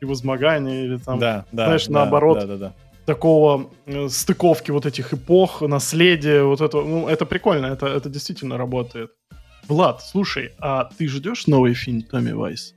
превозмогание 0.00 0.84
или 0.84 0.96
там, 0.98 1.20
знаешь, 1.52 1.88
наоборот, 1.88 2.72
такого 3.06 3.70
э, 3.86 4.08
стыковки 4.08 4.70
вот 4.70 4.86
этих 4.86 5.12
эпох, 5.12 5.60
наследия, 5.62 6.42
вот 6.42 6.60
это, 6.60 6.80
ну, 6.80 7.08
это 7.08 7.26
прикольно, 7.26 7.66
это, 7.66 7.86
это 7.86 8.08
действительно 8.08 8.56
работает. 8.56 9.10
Влад, 9.68 10.02
слушай, 10.02 10.52
а 10.58 10.84
ты 10.84 11.08
ждешь 11.08 11.46
новый 11.46 11.74
фильм 11.74 12.02
Томми 12.02 12.32
Вайс? 12.32 12.74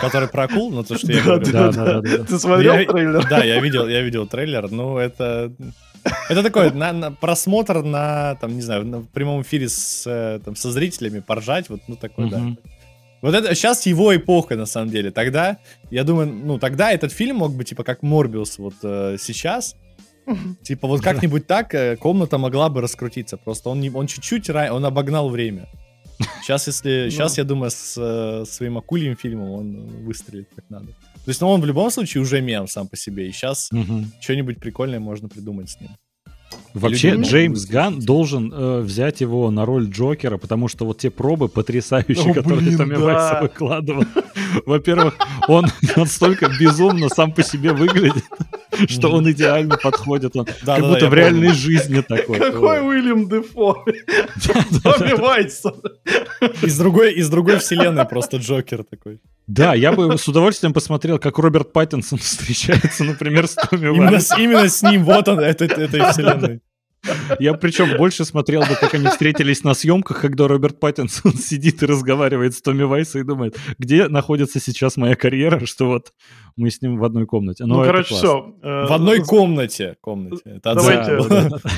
Который 0.00 0.28
про 0.28 0.44
акул, 0.44 0.70
ну 0.70 0.82
то, 0.82 0.96
что 0.96 1.12
я 1.12 1.22
говорю. 1.22 1.52
Да, 1.52 1.72
да, 1.72 2.00
да. 2.00 2.24
Ты 2.24 2.38
смотрел 2.38 2.74
трейлер? 2.74 3.28
Да, 3.28 3.44
я 3.44 3.60
видел, 3.60 3.86
я 3.86 4.00
видел 4.02 4.26
трейлер, 4.26 4.70
ну 4.70 4.98
это... 4.98 5.52
Это 6.28 6.42
такой 6.42 6.70
на, 6.70 6.92
на, 6.92 7.12
просмотр 7.12 7.82
на, 7.82 8.34
там, 8.34 8.54
не 8.54 8.60
знаю, 8.60 8.84
на 8.84 9.00
прямом 9.00 9.40
эфире 9.40 9.70
с, 9.70 10.04
э, 10.06 10.38
там, 10.44 10.54
со 10.54 10.70
зрителями, 10.70 11.20
поржать, 11.20 11.70
вот, 11.70 11.80
ну, 11.88 11.96
такой, 11.96 12.28
да. 12.28 12.42
Вот 13.22 13.34
это 13.34 13.54
сейчас 13.54 13.86
его 13.86 14.14
эпоха, 14.14 14.54
на 14.54 14.66
самом 14.66 14.90
деле. 14.90 15.10
Тогда, 15.10 15.56
я 15.90 16.04
думаю, 16.04 16.26
ну, 16.26 16.58
тогда 16.58 16.92
этот 16.92 17.10
фильм 17.10 17.36
мог 17.36 17.54
быть, 17.54 17.70
типа, 17.70 17.82
как 17.82 18.02
Морбиус 18.02 18.58
вот 18.58 18.74
э, 18.82 19.16
сейчас. 19.18 19.76
Типа, 20.62 20.88
вот 20.88 21.02
как-нибудь 21.02 21.46
так 21.46 21.74
э, 21.74 21.96
комната 21.96 22.38
могла 22.38 22.68
бы 22.68 22.80
раскрутиться. 22.80 23.36
Просто 23.36 23.70
он, 23.70 23.80
не, 23.80 23.90
он 23.90 24.06
чуть-чуть, 24.06 24.50
он 24.50 24.84
обогнал 24.84 25.28
время. 25.28 25.68
Сейчас, 26.42 26.66
если... 26.66 27.10
Сейчас, 27.10 27.38
я 27.38 27.44
думаю, 27.44 27.70
с 27.70 27.96
э, 27.96 28.44
своим 28.46 28.78
акульим 28.78 29.16
фильмом 29.16 29.50
он 29.50 29.86
выстрелит 30.04 30.48
как 30.54 30.64
надо. 30.70 30.86
То 30.86 31.30
есть, 31.30 31.40
ну, 31.40 31.48
он 31.48 31.60
в 31.60 31.66
любом 31.66 31.90
случае 31.90 32.22
уже 32.22 32.40
мем 32.40 32.68
сам 32.68 32.86
по 32.88 32.96
себе. 32.96 33.28
И 33.28 33.32
сейчас 33.32 33.70
что-нибудь 34.20 34.60
прикольное 34.60 35.00
можно 35.00 35.28
придумать 35.28 35.70
с 35.70 35.80
ним. 35.80 35.90
Вообще, 36.74 37.10
Люди 37.10 37.30
Джеймс 37.30 37.66
Ган 37.66 38.00
должен 38.00 38.52
э, 38.52 38.80
взять 38.80 39.20
его 39.20 39.48
на 39.52 39.64
роль 39.64 39.88
Джокера, 39.88 40.38
потому 40.38 40.66
что 40.66 40.84
вот 40.84 40.98
те 40.98 41.08
пробы 41.08 41.48
потрясающие, 41.48 42.32
О, 42.32 42.34
которые 42.34 42.62
блин, 42.62 42.78
Томми 42.78 42.94
да. 42.94 43.00
Вайс 43.00 43.42
выкладывал. 43.42 44.04
Во-первых, 44.66 45.14
он 45.46 45.66
настолько 45.96 46.50
безумно 46.58 47.08
сам 47.10 47.30
по 47.30 47.44
себе 47.44 47.72
выглядит, 47.72 48.24
что 48.88 49.12
он 49.12 49.30
идеально 49.30 49.76
подходит. 49.76 50.34
Он 50.34 50.46
как 50.64 50.80
будто 50.80 51.08
в 51.08 51.14
реальной 51.14 51.52
жизни 51.52 52.00
такой. 52.00 52.40
Какой 52.40 52.80
Уильям 52.80 53.28
Дефо? 53.28 53.84
Томми 54.82 55.14
Вайс. 55.16 55.62
Из 56.60 56.76
другой, 56.76 57.14
из 57.14 57.30
другой 57.30 57.58
вселенной 57.58 58.04
просто 58.04 58.38
Джокер 58.38 58.82
такой. 58.82 59.20
Да, 59.46 59.74
я 59.74 59.92
бы 59.92 60.16
с 60.16 60.26
удовольствием 60.26 60.72
посмотрел, 60.72 61.18
как 61.18 61.38
Роберт 61.38 61.72
Паттинсон 61.72 62.18
встречается, 62.20 63.04
например, 63.04 63.46
с 63.46 63.54
Томми 63.54 63.94
Именно, 63.94 64.20
именно 64.38 64.68
с 64.68 64.82
ним, 64.82 65.04
вот 65.04 65.28
он, 65.28 65.40
это, 65.40 65.64
этой 65.64 66.10
вселенной. 66.10 66.60
Я 67.38 67.54
причем 67.54 67.96
больше 67.96 68.24
смотрел 68.24 68.62
бы, 68.62 68.76
как 68.80 68.94
они 68.94 69.06
встретились 69.06 69.62
на 69.64 69.74
съемках, 69.74 70.20
когда 70.20 70.48
Роберт 70.48 70.80
Паттинсон 70.80 71.34
сидит 71.34 71.82
и 71.82 71.86
разговаривает 71.86 72.54
с 72.54 72.62
Томми 72.62 72.84
Вайсом 72.84 73.20
и 73.20 73.24
думает, 73.24 73.58
где 73.78 74.08
находится 74.08 74.60
сейчас 74.60 74.96
моя 74.96 75.14
карьера, 75.14 75.66
что 75.66 75.86
вот 75.86 76.12
мы 76.56 76.70
с 76.70 76.80
ним 76.80 76.98
в 76.98 77.04
одной 77.04 77.26
комнате. 77.26 77.64
Но 77.66 77.78
ну, 77.78 77.84
короче, 77.84 78.14
все. 78.14 78.54
Э, 78.62 78.86
в 78.86 78.92
одной 78.92 79.22
комнате. 79.22 79.96
комнате. 80.00 80.42
Это 80.44 80.74
давайте, 80.74 81.12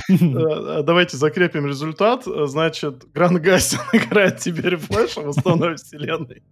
э, 0.09 0.83
давайте 0.83 1.17
закрепим 1.17 1.67
результат. 1.67 2.25
Значит, 2.25 3.05
Гранд 3.13 3.41
Гастин 3.41 3.81
играет 3.93 4.39
теперь 4.39 4.77
Флэша 4.77 5.23
в 5.23 5.29
основной 5.31 5.77
вселенной. 5.77 6.43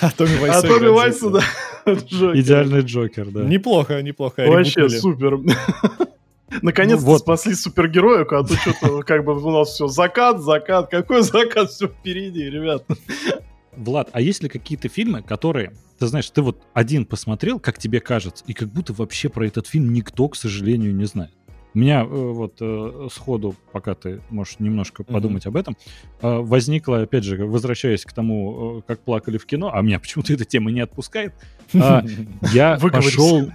А 0.00 0.10
Томми 0.10 0.36
Вайс, 0.36 0.56
а 0.56 0.62
Томми 0.62 0.88
Вайс 0.88 1.20
да, 1.20 1.40
Идеальный 2.38 2.82
Джокер, 2.82 3.30
да. 3.30 3.42
Неплохо, 3.44 4.00
неплохо. 4.02 4.44
Вообще 4.46 4.88
супер. 4.88 5.38
Наконец-то 6.62 7.06
ну, 7.06 7.12
вот. 7.12 7.20
спасли 7.20 7.54
супергероя, 7.54 8.24
а 8.24 8.44
то 8.44 8.54
что-то 8.54 9.02
как 9.02 9.24
бы 9.24 9.42
у 9.42 9.50
нас 9.50 9.70
все 9.70 9.88
закат, 9.88 10.40
закат. 10.40 10.90
Какой 10.90 11.22
закат? 11.22 11.70
Все 11.70 11.88
впереди, 11.88 12.44
ребят. 12.44 12.84
Влад, 13.74 14.10
а 14.12 14.20
есть 14.20 14.42
ли 14.42 14.50
какие-то 14.50 14.88
фильмы, 14.88 15.22
которые, 15.22 15.72
ты 15.98 16.06
знаешь, 16.06 16.28
ты 16.28 16.42
вот 16.42 16.62
один 16.74 17.06
посмотрел, 17.06 17.58
как 17.58 17.78
тебе 17.78 18.00
кажется, 18.00 18.44
и 18.46 18.52
как 18.52 18.68
будто 18.68 18.92
вообще 18.92 19.30
про 19.30 19.46
этот 19.46 19.66
фильм 19.66 19.94
никто, 19.94 20.28
к 20.28 20.36
сожалению, 20.36 20.94
не 20.94 21.06
знает? 21.06 21.32
Меня 21.74 22.02
э, 22.02 22.06
вот 22.06 22.56
э, 22.60 23.08
сходу, 23.10 23.54
пока 23.72 23.94
ты 23.94 24.20
можешь 24.30 24.58
немножко 24.58 25.02
mm-hmm. 25.02 25.12
подумать 25.12 25.46
об 25.46 25.56
этом, 25.56 25.76
э, 26.20 26.38
возникла, 26.38 27.02
опять 27.02 27.24
же, 27.24 27.44
возвращаясь 27.46 28.04
к 28.04 28.12
тому, 28.12 28.82
как 28.86 29.00
плакали 29.00 29.38
в 29.38 29.46
кино, 29.46 29.70
а 29.72 29.80
меня 29.80 29.98
почему-то 29.98 30.32
эта 30.34 30.44
тема 30.44 30.70
не 30.70 30.80
отпускает, 30.80 31.34
э, 31.72 32.02
я 32.52 32.78
пошел, 32.78 33.50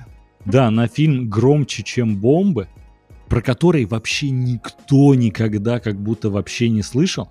да, 0.46 0.72
на 0.72 0.88
фильм 0.88 1.30
«Громче, 1.30 1.84
чем 1.84 2.18
бомбы», 2.18 2.68
про 3.28 3.42
который 3.42 3.86
вообще 3.86 4.30
никто 4.30 5.14
никогда 5.14 5.80
как 5.80 6.00
будто 6.00 6.30
вообще 6.30 6.70
не 6.70 6.82
слышал. 6.82 7.30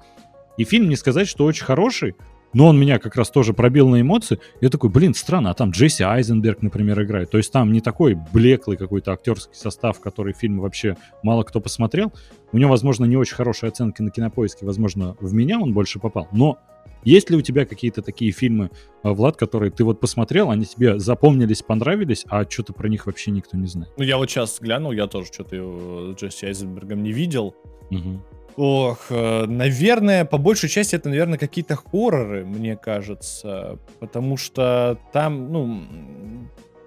И 0.56 0.64
фильм, 0.64 0.88
не 0.88 0.96
сказать, 0.96 1.26
что 1.26 1.44
очень 1.44 1.64
хороший, 1.64 2.14
но 2.52 2.66
он 2.66 2.78
меня 2.78 2.98
как 2.98 3.16
раз 3.16 3.30
тоже 3.30 3.52
пробил 3.52 3.88
на 3.88 4.00
эмоции. 4.00 4.38
Я 4.60 4.70
такой, 4.70 4.90
блин, 4.90 5.14
странно, 5.14 5.50
а 5.50 5.54
там 5.54 5.70
Джесси 5.70 6.02
Айзенберг, 6.02 6.62
например, 6.62 7.02
играет. 7.02 7.30
То 7.30 7.38
есть 7.38 7.52
там 7.52 7.72
не 7.72 7.80
такой 7.80 8.18
блеклый 8.32 8.76
какой-то 8.76 9.12
актерский 9.12 9.54
состав, 9.54 10.00
который 10.00 10.32
фильм 10.32 10.60
вообще 10.60 10.96
мало 11.22 11.42
кто 11.42 11.60
посмотрел. 11.60 12.12
У 12.52 12.58
него, 12.58 12.70
возможно, 12.70 13.04
не 13.04 13.16
очень 13.16 13.34
хорошие 13.34 13.68
оценки 13.68 14.02
на 14.02 14.10
кинопоиске, 14.10 14.64
возможно, 14.64 15.16
в 15.20 15.32
меня 15.34 15.60
он 15.60 15.72
больше 15.72 15.98
попал. 15.98 16.28
Но 16.32 16.58
есть 17.06 17.30
ли 17.30 17.36
у 17.36 17.40
тебя 17.40 17.66
какие-то 17.66 18.02
такие 18.02 18.32
фильмы, 18.32 18.70
а, 19.04 19.12
Влад, 19.12 19.36
которые 19.36 19.70
ты 19.70 19.84
вот 19.84 20.00
посмотрел, 20.00 20.50
они 20.50 20.64
тебе 20.64 20.98
запомнились, 20.98 21.62
понравились, 21.62 22.24
а 22.28 22.44
что-то 22.48 22.72
про 22.72 22.88
них 22.88 23.06
вообще 23.06 23.30
никто 23.30 23.56
не 23.56 23.68
знает? 23.68 23.92
Ну, 23.96 24.02
я 24.02 24.16
вот 24.16 24.28
сейчас 24.28 24.58
глянул, 24.60 24.90
я 24.90 25.06
тоже 25.06 25.28
что-то 25.32 26.16
Джесси 26.18 26.46
Айзенбергом 26.46 27.04
не 27.04 27.12
видел. 27.12 27.54
Угу. 27.90 28.22
Ох, 28.56 29.06
э, 29.10 29.44
наверное, 29.46 30.24
по 30.24 30.38
большей 30.38 30.70
части 30.70 30.96
это, 30.96 31.10
наверное, 31.10 31.38
какие-то 31.38 31.76
хорроры, 31.76 32.44
мне 32.44 32.76
кажется. 32.76 33.78
Потому 34.00 34.38
что 34.38 34.98
там, 35.12 35.52
ну, 35.52 35.82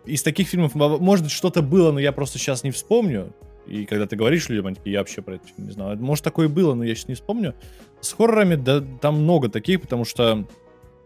из 0.06 0.24
таких 0.24 0.48
фильмов, 0.48 0.74
может, 0.74 1.30
что-то 1.30 1.62
было, 1.62 1.92
но 1.92 2.00
я 2.00 2.12
просто 2.12 2.40
сейчас 2.40 2.64
не 2.64 2.72
вспомню. 2.72 3.34
И 3.68 3.86
когда 3.86 4.08
ты 4.08 4.16
говоришь 4.16 4.50
людям, 4.50 4.66
они 4.66 4.76
такие, 4.76 4.94
я 4.94 5.00
вообще 5.00 5.22
про 5.22 5.36
это 5.36 5.46
не 5.58 5.70
знаю. 5.70 5.96
Может, 6.00 6.24
такое 6.24 6.48
было, 6.48 6.74
но 6.74 6.84
я 6.84 6.96
сейчас 6.96 7.08
не 7.08 7.14
вспомню. 7.14 7.54
С 8.02 8.14
хоррорами, 8.14 8.56
да, 8.56 8.84
там 9.00 9.22
много 9.22 9.48
таких, 9.50 9.82
потому 9.82 10.06
что 10.06 10.48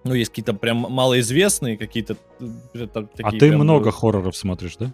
ну, 0.05 0.13
есть 0.13 0.29
какие-то 0.31 0.53
прям 0.53 0.77
малоизвестные, 0.77 1.77
какие-то... 1.77 2.15
Э, 2.39 2.87
а 2.93 3.31
ты 3.31 3.37
прям, 3.37 3.59
много 3.59 3.91
хорроров 3.91 4.37
смотришь, 4.37 4.77
да? 4.77 4.93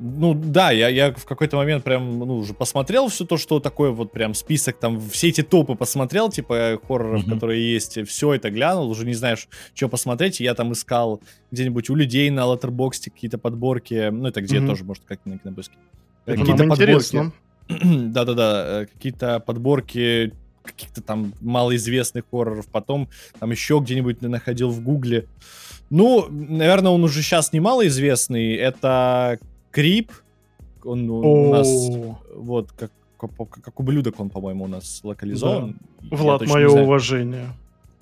Ну 0.00 0.34
да, 0.34 0.70
я, 0.70 0.88
я 0.88 1.12
в 1.12 1.24
какой-то 1.24 1.56
момент 1.56 1.82
прям, 1.82 2.18
ну, 2.20 2.36
уже 2.36 2.54
посмотрел 2.54 3.08
все 3.08 3.24
то, 3.24 3.36
что 3.36 3.58
такое 3.58 3.90
вот 3.90 4.12
прям 4.12 4.32
список, 4.34 4.78
там, 4.78 5.00
все 5.00 5.28
эти 5.28 5.42
топы 5.42 5.74
посмотрел, 5.74 6.30
типа, 6.30 6.78
хорроров, 6.86 7.24
mm-hmm. 7.24 7.34
которые 7.34 7.72
есть, 7.72 8.06
все 8.06 8.34
это 8.34 8.50
глянул, 8.50 8.88
уже 8.88 9.04
не 9.04 9.14
знаешь, 9.14 9.48
что 9.74 9.88
посмотреть, 9.88 10.38
я 10.38 10.54
там 10.54 10.72
искал 10.72 11.20
где-нибудь 11.50 11.90
у 11.90 11.96
людей 11.96 12.30
на 12.30 12.40
Letterboxd 12.40 13.10
какие-то 13.10 13.38
подборки, 13.38 14.10
ну, 14.10 14.28
это 14.28 14.40
где 14.40 14.58
mm-hmm. 14.58 14.66
тоже, 14.66 14.84
может, 14.84 15.02
как 15.04 15.26
на 15.26 15.38
Кинобыске. 15.38 15.74
Какие-то 16.26 16.68
подборки. 16.68 17.32
Да-да-да, 17.68 18.82
э, 18.82 18.86
какие-то 18.86 19.40
подборки 19.40 20.32
каких-то 20.62 21.02
там 21.02 21.32
малоизвестных 21.40 22.24
хорроров, 22.30 22.66
потом 22.66 23.08
там 23.38 23.50
еще 23.50 23.80
где-нибудь 23.82 24.20
находил 24.22 24.70
в 24.70 24.80
Гугле. 24.82 25.26
Ну, 25.90 26.26
наверное, 26.28 26.92
он 26.92 27.02
уже 27.04 27.22
сейчас 27.22 27.52
не 27.52 27.60
малоизвестный, 27.60 28.54
это 28.54 29.38
Крип, 29.70 30.12
он 30.84 31.10
у 31.10 31.52
нас 31.52 31.68
вот 32.34 32.72
как, 32.72 32.90
как, 33.18 33.80
ублюдок 33.80 34.18
он, 34.20 34.30
по-моему, 34.30 34.64
у 34.64 34.68
нас 34.68 35.00
локализован. 35.02 35.78
Да. 36.00 36.16
Влад, 36.16 36.46
мое 36.46 36.68
уважение. 36.68 37.48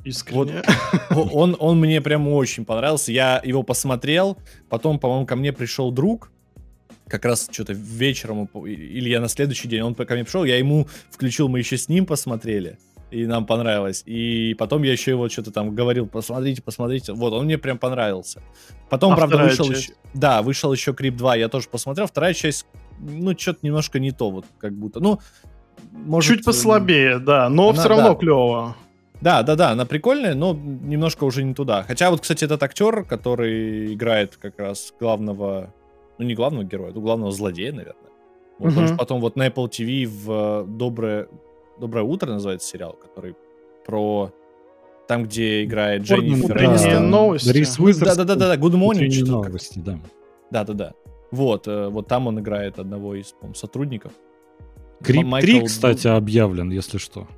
Искренне. 0.05 0.63
Вот, 1.11 1.31
он, 1.33 1.57
он 1.59 1.81
мне 1.81 2.01
прям 2.01 2.29
очень 2.29 2.65
понравился. 2.65 3.11
Я 3.11 3.41
его 3.45 3.63
посмотрел. 3.63 4.39
Потом, 4.69 4.99
по-моему, 4.99 5.27
ко 5.27 5.35
мне 5.35 5.53
пришел 5.53 5.91
друг. 5.91 6.31
Как 7.09 7.25
раз 7.25 7.49
что-то 7.51 7.73
вечером, 7.73 8.47
или 8.65 9.09
я 9.09 9.21
на 9.21 9.29
следующий 9.29 9.69
день, 9.69 9.83
он 9.83 9.95
ко 9.95 10.13
мне 10.15 10.25
пришел, 10.25 10.45
я 10.45 10.59
ему 10.59 10.89
включил, 11.11 11.49
мы 11.49 11.61
еще 11.61 11.77
с 11.77 11.89
ним 11.89 12.05
посмотрели 12.05 12.79
и 13.17 13.27
нам 13.27 13.47
понравилось. 13.47 14.03
И 14.05 14.55
потом 14.59 14.83
я 14.83 14.93
еще 14.93 15.13
его 15.13 15.29
что-то 15.29 15.51
там 15.51 15.75
говорил, 15.75 16.07
посмотрите, 16.07 16.61
посмотрите. 16.63 17.15
Вот, 17.15 17.33
он 17.33 17.47
мне 17.47 17.57
прям 17.57 17.79
понравился. 17.79 18.43
Потом, 18.91 19.15
а 19.15 19.17
правда, 19.17 19.39
вышел 19.39 19.67
часть? 19.67 19.85
еще... 19.85 19.93
Да, 20.13 20.43
вышел 20.43 20.71
еще 20.73 20.93
Крип 20.93 21.17
2, 21.17 21.37
я 21.37 21.49
тоже 21.49 21.69
посмотрел. 21.71 22.07
Вторая 22.07 22.35
часть, 22.35 22.67
ну, 22.99 23.37
что-то 23.39 23.61
немножко 23.63 23.99
не 23.99 24.11
то, 24.11 24.31
вот, 24.31 24.45
как 24.59 24.75
будто. 24.75 25.01
Ну, 25.01 25.21
может... 25.93 26.37
Чуть 26.37 26.45
послабее, 26.45 27.19
да, 27.19 27.49
но 27.49 27.71
она, 27.71 27.81
все 27.81 27.89
равно 27.89 28.09
да. 28.11 28.15
клево. 28.17 28.77
Да, 29.23 29.43
да, 29.43 29.57
да, 29.57 29.71
она 29.71 29.87
прикольная, 29.87 30.35
но 30.35 30.53
немножко 30.53 31.25
уже 31.25 31.43
не 31.43 31.55
туда. 31.55 31.85
Хотя 31.85 32.11
вот, 32.11 32.21
кстати, 32.21 32.45
этот 32.45 32.63
актер, 32.63 33.05
который 33.05 33.95
играет 33.95 34.37
как 34.37 34.59
раз 34.59 34.93
главного, 35.01 35.73
ну 36.19 36.27
не 36.27 36.35
главного 36.35 36.65
героя, 36.65 36.93
ну 36.93 37.01
главного 37.01 37.33
злодея, 37.33 37.73
наверное. 37.73 38.11
Вот 38.59 38.73
угу. 38.73 38.81
он 38.81 38.89
же 38.89 38.97
потом 38.97 39.21
вот 39.21 39.37
на 39.37 39.49
Apple 39.49 39.71
TV 39.71 40.07
в 40.07 40.67
«Доброе, 40.67 41.29
Доброе 41.79 42.03
утро 42.05 42.33
называется 42.33 42.69
сериал, 42.69 42.95
который 42.95 43.35
про 43.85 44.33
там, 45.07 45.25
где 45.25 45.65
играет 45.65 46.03
Дженнифер 46.03 46.59
да. 46.59 47.01
новости. 47.01 47.49
Да-да-да, 48.17 48.57
Good 48.57 48.75
Morning. 48.75 49.25
новости, 49.25 49.79
да. 49.79 49.99
Да-да-да. 50.51 50.93
Вот, 51.31 51.69
э, 51.69 51.89
вот 51.89 52.09
там 52.09 52.27
он 52.27 52.41
играет 52.41 52.79
одного 52.79 53.15
из 53.15 53.35
сотрудников. 53.55 54.13
Крип 55.03 55.27
3, 55.41 55.65
кстати, 55.65 56.09
объявлен, 56.09 56.71
если 56.71 56.99
что. 56.99 57.29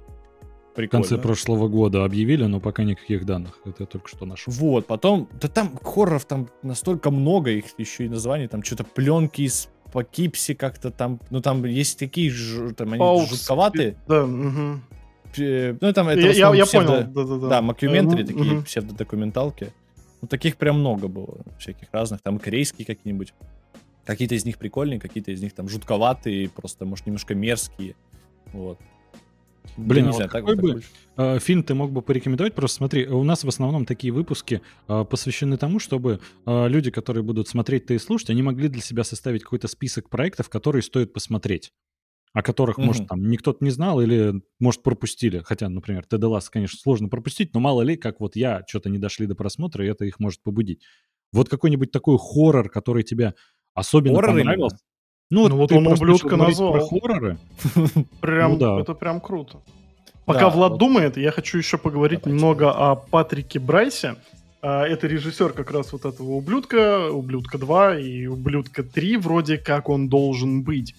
Прикольно. 0.75 1.05
В 1.05 1.09
конце 1.09 1.21
прошлого 1.21 1.67
года 1.67 2.05
объявили, 2.05 2.45
но 2.45 2.61
пока 2.61 2.85
никаких 2.85 3.27
данных. 3.27 3.59
Это 3.65 3.83
я 3.83 3.87
только 3.87 4.09
что 4.09 4.27
нашел. 4.27 4.53
Вот, 4.53 4.87
потом, 4.87 5.29
да 5.41 5.49
там 5.49 5.77
хорроров 5.83 6.25
там 6.25 6.49
настолько 6.63 7.11
много, 7.11 7.51
их 7.51 7.65
еще 7.79 8.05
и 8.05 8.09
названий, 8.09 8.47
там 8.47 8.63
что-то 8.63 8.85
пленки 8.85 9.43
из 9.43 9.71
по 9.93 10.05
Кипси 10.05 10.55
как-то 10.55 10.91
там, 10.91 11.21
ну 11.31 11.41
там 11.41 11.65
есть 11.65 11.99
такие, 11.99 12.33
там 12.75 12.89
они 12.93 12.99
Паук, 12.99 13.29
жутковатые. 13.29 13.97
Да, 14.07 14.25
угу. 14.25 14.81
Ну 15.37 15.93
там 15.93 16.09
это 16.09 16.21
я, 16.21 16.55
я 16.55 16.65
псевдо, 16.65 16.87
понял, 16.87 17.13
да, 17.13 17.25
да, 17.25 17.37
да. 17.39 17.49
Да, 17.49 17.63
макюментари, 17.63 18.23
угу, 18.23 18.33
такие 18.33 18.57
угу. 18.57 18.65
псевдодокументалки. 18.65 19.73
Ну 20.21 20.29
таких 20.29 20.57
прям 20.57 20.81
много 20.81 21.09
было, 21.09 21.39
всяких 21.59 21.89
разных, 21.93 22.23
там 22.23 22.39
корейские 22.39 22.87
какие-нибудь. 22.87 23.35
Какие-то 24.05 24.35
из 24.35 24.47
них 24.47 24.57
прикольные, 24.57 24.99
какие-то 24.99 25.33
из 25.33 25.43
них 25.43 25.53
там 25.53 25.69
жутковатые, 25.69 26.49
просто, 26.49 26.87
может, 26.87 27.05
немножко 27.05 27.35
мерзкие. 27.35 27.95
Вот. 28.55 28.79
Блин, 29.77 30.05
не 30.05 30.11
а 30.11 30.13
знаю, 30.13 30.31
какой 30.31 30.57
так, 30.57 30.65
бы 30.65 30.83
так 31.17 31.43
фильм 31.43 31.63
ты 31.63 31.75
мог 31.75 31.93
бы 31.93 32.03
порекомендовать? 32.03 32.55
Просто 32.55 32.79
смотри, 32.79 33.07
у 33.07 33.23
нас 33.25 33.45
в 33.45 33.49
основном 33.49 33.85
такие 33.87 34.13
выпуски 34.13 34.63
э, 34.89 35.05
посвящены 35.05 35.57
тому, 35.57 35.79
чтобы 35.79 36.21
э, 36.47 36.69
люди, 36.69 36.91
которые 36.91 37.23
будут 37.23 37.49
смотреть 37.49 37.87
ты 37.87 37.95
и 37.95 37.99
слушать, 37.99 38.31
они 38.31 38.43
могли 38.43 38.69
для 38.69 38.83
себя 38.83 39.05
составить 39.05 39.43
какой-то 39.43 39.69
список 39.69 40.11
проектов, 40.11 40.49
которые 40.49 40.83
стоит 40.83 41.13
посмотреть 41.13 41.73
о 42.35 42.43
которых, 42.43 42.79
mm-hmm. 42.79 42.85
может, 42.85 43.09
там 43.09 43.29
никто 43.29 43.57
не 43.61 43.71
знал 43.71 44.01
или, 44.01 44.35
может, 44.61 44.83
пропустили. 44.83 45.41
Хотя, 45.45 45.69
например, 45.69 46.05
Тед 46.05 46.23
Ласс, 46.23 46.51
конечно, 46.51 46.79
сложно 46.79 47.09
пропустить, 47.09 47.55
но 47.55 47.61
мало 47.61 47.83
ли, 47.83 47.97
как 47.97 48.21
вот 48.21 48.37
я, 48.37 48.63
что-то 48.69 48.91
не 48.91 48.99
дошли 48.99 49.27
до 49.27 49.35
просмотра, 49.35 49.85
и 49.85 49.89
это 49.89 50.05
их 50.05 50.21
может 50.21 50.43
побудить. 50.43 50.83
Вот 51.33 51.49
какой-нибудь 51.49 51.91
такой 51.91 52.17
хоррор, 52.19 52.69
который 52.69 53.03
тебе 53.03 53.35
особенно 53.75 54.17
хоррор 54.17 54.37
понравился. 54.37 54.79
Ну, 55.31 55.49
ну 55.49 55.57
вот 55.57 55.73
он 55.73 55.87
ублюдка 55.87 56.37
назвал. 56.37 56.73
Про 56.73 56.87
хорроры. 56.87 57.39
Прям, 58.21 58.53
ну, 58.53 58.59
да. 58.59 58.81
это 58.81 58.95
прям 58.95 59.21
круто. 59.21 59.61
Пока 60.25 60.41
да, 60.41 60.51
Влад 60.51 60.73
вот. 60.73 60.79
думает, 60.79 61.17
я 61.17 61.31
хочу 61.31 61.59
еще 61.59 61.79
поговорить 61.79 62.21
Давайте. 62.21 62.43
немного 62.43 62.71
о 62.71 62.97
Патрике 62.97 63.59
Брайсе. 63.59 64.17
А, 64.61 64.87
это 64.87 65.07
режиссер 65.07 65.53
как 65.53 65.71
раз 65.71 65.93
вот 65.93 66.05
этого 66.05 66.33
ублюдка, 66.33 67.11
ублюдка 67.11 67.59
2 67.59 67.99
и 67.99 68.27
ублюдка 68.27 68.83
3, 68.83 69.17
вроде 69.19 69.59
как 69.59 69.89
он 69.89 70.09
должен 70.09 70.63
быть. 70.63 70.95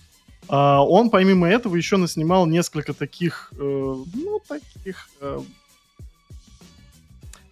А, 0.48 0.84
он, 0.84 1.10
помимо 1.10 1.48
этого, 1.48 1.76
еще 1.76 1.98
наснимал 1.98 2.46
несколько 2.46 2.94
таких, 2.94 3.52
э, 3.54 3.58
ну, 3.60 4.42
таких 4.48 5.10
э, 5.22 5.40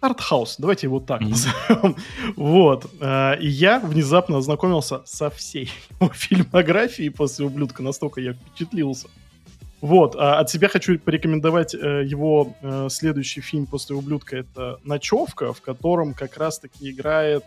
артхаус, 0.00 0.56
давайте 0.58 0.86
его 0.86 1.00
так 1.00 1.22
mm-hmm. 1.22 1.28
назовем. 1.28 1.96
Вот. 2.36 2.86
И 3.40 3.48
я 3.48 3.80
внезапно 3.80 4.38
ознакомился 4.38 5.02
со 5.04 5.30
всей 5.30 5.70
его 6.00 6.12
фильмографией 6.12 7.10
после 7.10 7.46
«Ублюдка», 7.46 7.82
настолько 7.82 8.20
я 8.20 8.34
впечатлился. 8.34 9.08
Вот, 9.80 10.16
а 10.16 10.40
от 10.40 10.50
себя 10.50 10.68
хочу 10.68 10.98
порекомендовать 10.98 11.74
э, 11.74 12.04
его 12.04 12.54
э, 12.62 12.88
следующий 12.90 13.40
фильм 13.40 13.66
после 13.66 13.94
«Ублюдка». 13.94 14.36
Это 14.36 14.78
«Ночевка», 14.82 15.52
в 15.52 15.60
котором 15.60 16.14
как 16.14 16.36
раз-таки 16.36 16.90
играет... 16.90 17.44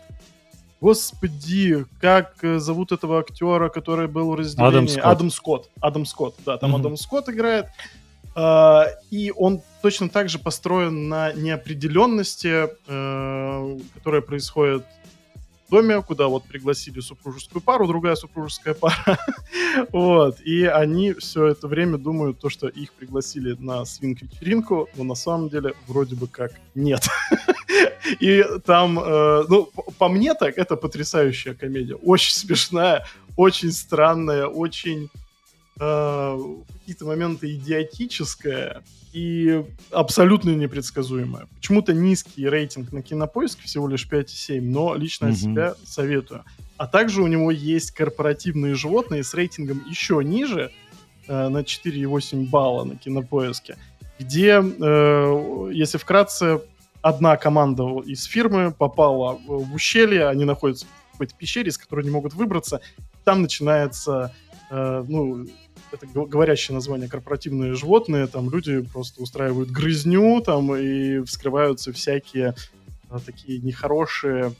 Господи, 0.80 1.84
как 2.00 2.42
э, 2.42 2.58
зовут 2.58 2.90
этого 2.90 3.20
актера, 3.20 3.68
который 3.68 4.08
был 4.08 4.30
в 4.30 4.34
разделении? 4.34 4.98
Адам 4.98 5.30
Скотт. 5.30 5.30
Адам 5.30 5.30
Скотт. 5.30 5.68
Адам 5.80 6.06
Скотт, 6.06 6.34
да, 6.44 6.58
там 6.58 6.74
mm-hmm. 6.74 6.80
Адам 6.80 6.96
Скотт 6.96 7.28
играет. 7.28 7.66
Uh, 8.34 8.86
и 9.10 9.30
он 9.36 9.60
точно 9.82 10.08
так 10.08 10.30
же 10.30 10.38
построен 10.38 11.08
на 11.08 11.32
неопределенности, 11.32 12.68
uh, 12.88 13.82
которая 13.94 14.22
происходит 14.22 14.84
доме, 15.72 16.02
куда 16.02 16.28
вот 16.28 16.44
пригласили 16.44 17.00
супружескую 17.00 17.62
пару, 17.62 17.86
другая 17.86 18.14
супружеская 18.14 18.74
пара. 18.74 19.18
вот. 19.92 20.40
И 20.42 20.64
они 20.64 21.14
все 21.14 21.46
это 21.46 21.66
время 21.66 21.96
думают, 21.96 22.38
то, 22.38 22.50
что 22.50 22.68
их 22.68 22.92
пригласили 22.92 23.56
на 23.58 23.84
свинг-вечеринку, 23.84 24.88
но 24.96 25.04
на 25.04 25.14
самом 25.14 25.48
деле 25.48 25.72
вроде 25.86 26.14
бы 26.14 26.26
как 26.26 26.52
нет. 26.74 27.02
И 28.20 28.44
там, 28.66 28.98
э, 28.98 29.44
ну, 29.48 29.70
по 29.98 30.08
мне 30.08 30.34
так, 30.34 30.58
это 30.58 30.76
потрясающая 30.76 31.54
комедия. 31.54 31.94
Очень 31.94 32.34
смешная, 32.34 33.06
очень 33.36 33.72
странная, 33.72 34.46
очень 34.46 35.08
э, 35.82 36.38
какие-то 36.78 37.04
моменты 37.06 37.52
идиотическая 37.54 38.82
и 39.12 39.64
абсолютно 39.90 40.50
непредсказуемая. 40.50 41.46
Почему-то 41.56 41.92
низкий 41.92 42.48
рейтинг 42.48 42.92
на 42.92 43.02
кинопоиск, 43.02 43.60
всего 43.60 43.88
лишь 43.88 44.08
5,7, 44.08 44.60
но 44.60 44.94
лично 44.94 45.26
mm-hmm. 45.26 45.30
от 45.30 45.36
себя 45.36 45.74
советую. 45.84 46.44
А 46.76 46.86
также 46.86 47.22
у 47.22 47.26
него 47.26 47.50
есть 47.50 47.90
корпоративные 47.90 48.74
животные 48.74 49.24
с 49.24 49.34
рейтингом 49.34 49.84
еще 49.88 50.22
ниже, 50.24 50.70
э, 51.26 51.48
на 51.48 51.58
4,8 51.58 52.48
балла 52.48 52.84
на 52.84 52.96
кинопоиске, 52.96 53.76
где, 54.18 54.62
э, 54.62 55.70
если 55.72 55.98
вкратце, 55.98 56.60
одна 57.02 57.36
команда 57.36 57.82
из 58.04 58.24
фирмы 58.24 58.72
попала 58.72 59.38
в 59.44 59.74
ущелье, 59.74 60.28
они 60.28 60.44
находятся 60.44 60.86
в 60.86 61.12
какой-то 61.12 61.34
пещере, 61.34 61.68
из 61.68 61.76
которой 61.76 62.04
не 62.04 62.10
могут 62.10 62.34
выбраться. 62.34 62.80
Там 63.24 63.42
начинается 63.42 64.32
э, 64.70 65.04
ну, 65.06 65.46
это 65.92 66.06
говорящее 66.06 66.74
название 66.74 67.08
корпоративные 67.08 67.74
животные, 67.74 68.26
там 68.26 68.50
люди 68.50 68.80
просто 68.80 69.22
устраивают 69.22 69.70
грызню, 69.70 70.40
там 70.40 70.74
и 70.74 71.24
вскрываются 71.24 71.92
всякие 71.92 72.54
а, 73.10 73.18
такие 73.18 73.58
нехорошие 73.60 74.54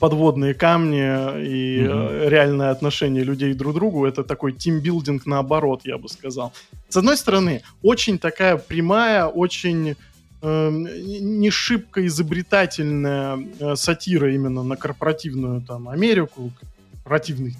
подводные 0.00 0.54
камни 0.54 0.98
и 0.98 1.80
mm-hmm. 1.80 2.28
реальное 2.28 2.70
отношение 2.70 3.22
людей 3.22 3.54
друг 3.54 3.72
к 3.72 3.74
другу. 3.76 4.06
Это 4.06 4.24
такой 4.24 4.52
тимбилдинг 4.52 5.26
наоборот, 5.26 5.82
я 5.84 5.98
бы 5.98 6.08
сказал. 6.08 6.52
С 6.88 6.96
одной 6.96 7.16
стороны, 7.16 7.62
очень 7.82 8.18
такая 8.18 8.56
прямая, 8.56 9.26
очень 9.26 9.96
э, 10.42 10.70
не 10.70 11.50
шибко 11.50 12.06
изобретательная 12.06 13.38
э, 13.60 13.76
сатира 13.76 14.32
именно 14.32 14.62
на 14.62 14.76
корпоративную 14.76 15.60
там 15.62 15.88
Америку, 15.88 16.50
корпоративный 16.92 17.54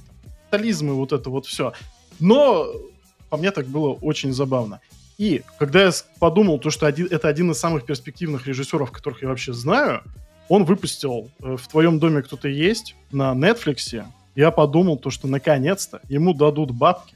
капитализм 0.50 0.90
и 0.90 0.94
вот 0.94 1.12
это 1.12 1.30
вот 1.30 1.46
все. 1.46 1.72
Но 2.20 2.72
по 3.30 3.36
мне 3.36 3.50
так 3.50 3.66
было 3.66 3.92
очень 3.92 4.32
забавно. 4.32 4.80
И 5.18 5.42
когда 5.58 5.84
я 5.84 5.90
подумал, 6.20 6.58
то, 6.58 6.70
что 6.70 6.86
один, 6.86 7.08
это 7.10 7.28
один 7.28 7.50
из 7.50 7.58
самых 7.58 7.84
перспективных 7.84 8.46
режиссеров, 8.46 8.92
которых 8.92 9.22
я 9.22 9.28
вообще 9.28 9.52
знаю, 9.52 10.02
он 10.48 10.64
выпустил 10.64 11.30
э, 11.40 11.56
«В 11.56 11.68
твоем 11.68 11.98
доме 11.98 12.22
кто-то 12.22 12.48
есть» 12.48 12.94
на 13.10 13.32
Netflix. 13.34 14.04
Я 14.34 14.50
подумал, 14.50 14.96
то, 14.96 15.10
что 15.10 15.26
наконец-то 15.26 16.00
ему 16.08 16.32
дадут 16.32 16.70
бабки. 16.70 17.14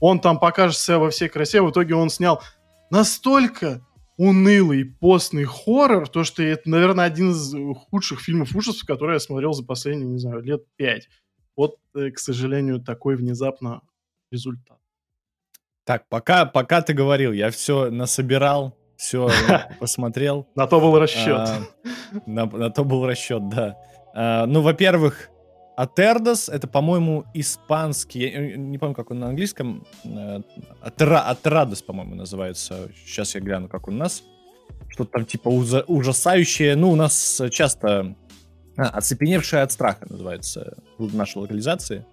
Он 0.00 0.20
там 0.20 0.38
покажет 0.38 0.76
себя 0.76 0.98
во 0.98 1.10
всей 1.10 1.28
красе. 1.28 1.62
В 1.62 1.70
итоге 1.70 1.94
он 1.94 2.10
снял 2.10 2.42
настолько 2.90 3.80
унылый 4.16 4.84
постный 4.84 5.44
хоррор, 5.44 6.08
то, 6.08 6.24
что 6.24 6.42
это, 6.42 6.68
наверное, 6.68 7.04
один 7.04 7.30
из 7.30 7.54
худших 7.90 8.20
фильмов 8.20 8.54
ужасов, 8.54 8.86
которые 8.86 9.14
я 9.14 9.20
смотрел 9.20 9.52
за 9.52 9.64
последние, 9.64 10.08
не 10.08 10.18
знаю, 10.18 10.42
лет 10.42 10.62
пять. 10.76 11.08
Вот, 11.56 11.76
э, 11.94 12.10
к 12.10 12.18
сожалению, 12.18 12.80
такой 12.80 13.16
внезапно 13.16 13.80
результат. 14.34 14.78
Так, 15.84 16.08
пока, 16.08 16.46
пока 16.46 16.82
ты 16.82 16.94
говорил, 16.94 17.32
я 17.32 17.50
все 17.50 17.90
насобирал, 17.90 18.76
все 18.96 19.30
посмотрел. 19.80 20.46
На 20.54 20.66
то 20.66 20.80
был 20.80 20.98
расчет. 20.98 21.48
А, 21.48 21.58
на, 22.26 22.70
то 22.70 22.84
был 22.84 23.06
расчет, 23.06 23.48
да. 23.48 23.76
А, 24.14 24.46
ну, 24.46 24.62
во-первых, 24.62 25.30
Атердос, 25.76 26.48
это, 26.48 26.68
по-моему, 26.68 27.24
испанский, 27.34 28.20
я 28.20 28.56
не 28.56 28.78
помню, 28.78 28.94
как 28.94 29.10
он 29.10 29.18
на 29.18 29.28
английском, 29.28 29.84
э, 30.04 30.40
Атера, 30.80 31.28
Атерадос, 31.28 31.82
по-моему, 31.82 32.14
называется. 32.14 32.88
Сейчас 33.04 33.34
я 33.34 33.40
гляну, 33.40 33.68
как 33.68 33.88
у 33.88 33.90
нас. 33.90 34.22
Что-то 34.88 35.10
там 35.10 35.24
типа 35.24 35.48
ужасающее, 35.48 36.76
ну, 36.76 36.92
у 36.92 36.96
нас 36.96 37.42
часто 37.50 38.14
а, 38.76 38.88
оцепеневшая 38.88 39.64
от 39.64 39.72
страха 39.72 40.06
называется 40.08 40.76
в 40.98 41.14
нашей 41.14 41.38
локализации. 41.38 42.06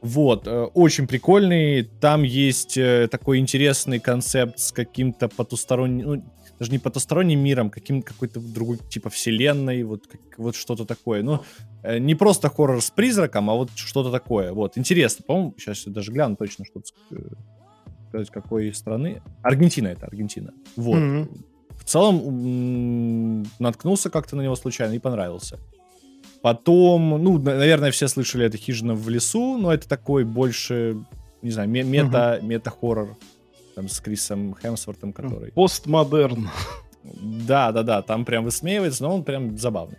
Вот, 0.00 0.46
э, 0.46 0.64
очень 0.74 1.06
прикольный. 1.06 1.82
Там 1.82 2.22
есть 2.22 2.76
э, 2.76 3.08
такой 3.10 3.38
интересный 3.38 3.98
концепт 3.98 4.58
с 4.58 4.72
каким-то 4.72 5.28
потусторонним, 5.28 6.06
ну, 6.06 6.24
даже 6.58 6.70
не 6.70 6.78
потусторонним 6.78 7.40
миром, 7.40 7.70
каким 7.70 8.02
какой-то 8.02 8.40
другой 8.40 8.78
типа 8.78 9.10
вселенной, 9.10 9.82
вот, 9.82 10.06
как, 10.06 10.20
вот 10.38 10.56
что-то 10.56 10.84
такое. 10.84 11.22
Ну, 11.22 11.42
э, 11.82 11.98
не 11.98 12.14
просто 12.14 12.48
хоррор 12.48 12.80
с 12.80 12.90
призраком, 12.90 13.50
а 13.50 13.54
вот 13.54 13.70
что-то 13.74 14.12
такое. 14.12 14.52
Вот, 14.52 14.78
интересно. 14.78 15.24
По-моему, 15.26 15.54
сейчас 15.58 15.86
я 15.86 15.92
даже 15.92 16.12
гляну 16.12 16.36
точно, 16.36 16.64
что 16.64 16.80
сказать, 18.08 18.30
какой 18.30 18.72
страны. 18.74 19.20
Аргентина 19.42 19.88
это, 19.88 20.06
Аргентина. 20.06 20.52
Вот. 20.76 20.98
Mm-hmm. 20.98 21.44
В 21.70 21.84
целом, 21.84 23.44
наткнулся 23.58 24.10
как-то 24.10 24.36
на 24.36 24.42
него 24.42 24.56
случайно 24.56 24.92
и 24.92 24.98
понравился. 24.98 25.58
Потом, 26.42 27.22
ну, 27.22 27.38
наверное, 27.38 27.90
все 27.90 28.08
слышали 28.08 28.46
это 28.46 28.56
«Хижина 28.56 28.94
в 28.94 29.08
лесу», 29.08 29.58
но 29.58 29.72
это 29.72 29.88
такой 29.88 30.24
больше, 30.24 30.96
не 31.42 31.50
знаю, 31.50 31.68
мета, 31.68 32.38
uh-huh. 32.40 32.44
мета-хоррор 32.44 33.16
там 33.78 33.88
с 33.88 34.00
Крисом 34.00 34.56
Хемсвортом, 34.60 35.12
который... 35.12 35.52
Постмодерн. 35.52 36.48
Да, 37.04 37.70
да, 37.70 37.84
да, 37.84 38.02
там 38.02 38.24
прям 38.24 38.44
высмеивается, 38.44 39.04
но 39.04 39.14
он 39.14 39.22
прям 39.22 39.56
забавный. 39.56 39.98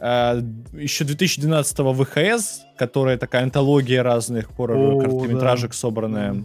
Еще 0.00 1.04
2012-го 1.04 1.92
ВХС, 1.92 2.62
которая 2.78 3.18
такая 3.18 3.42
антология 3.42 4.02
разных 4.02 4.50
хоррор-короткометражек 4.56 5.72
да. 5.72 5.76
собранная. 5.76 6.32
Mm. 6.32 6.44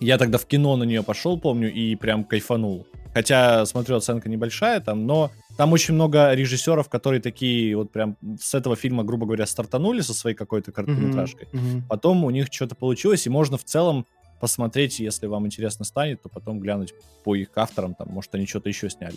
Я 0.00 0.18
тогда 0.18 0.38
в 0.38 0.46
кино 0.46 0.74
на 0.76 0.82
нее 0.82 1.04
пошел, 1.04 1.38
помню, 1.38 1.72
и 1.72 1.94
прям 1.94 2.24
кайфанул. 2.24 2.88
Хотя, 3.14 3.64
смотрю, 3.66 3.96
оценка 3.96 4.28
небольшая 4.28 4.80
там, 4.80 5.06
но 5.06 5.30
там 5.58 5.72
очень 5.72 5.94
много 5.94 6.32
режиссеров, 6.34 6.88
которые 6.88 7.20
такие 7.20 7.76
вот 7.76 7.90
прям 7.90 8.16
с 8.40 8.54
этого 8.54 8.76
фильма, 8.76 9.02
грубо 9.02 9.26
говоря, 9.26 9.44
стартанули 9.44 10.02
со 10.02 10.14
своей 10.14 10.36
какой-то 10.36 10.70
короткометражкой. 10.70 11.48
Mm-hmm. 11.48 11.58
Mm-hmm. 11.58 11.82
Потом 11.88 12.22
у 12.22 12.30
них 12.30 12.46
что-то 12.48 12.76
получилось, 12.76 13.26
и 13.26 13.28
можно 13.28 13.58
в 13.58 13.64
целом 13.64 14.06
посмотреть, 14.40 15.00
если 15.00 15.26
вам 15.26 15.46
интересно 15.46 15.84
станет, 15.84 16.22
то 16.22 16.28
потом 16.28 16.60
глянуть 16.60 16.94
по 17.24 17.34
их 17.34 17.48
авторам, 17.56 17.96
там, 17.96 18.06
может, 18.08 18.32
они 18.36 18.46
что-то 18.46 18.68
еще 18.68 18.88
сняли. 18.88 19.16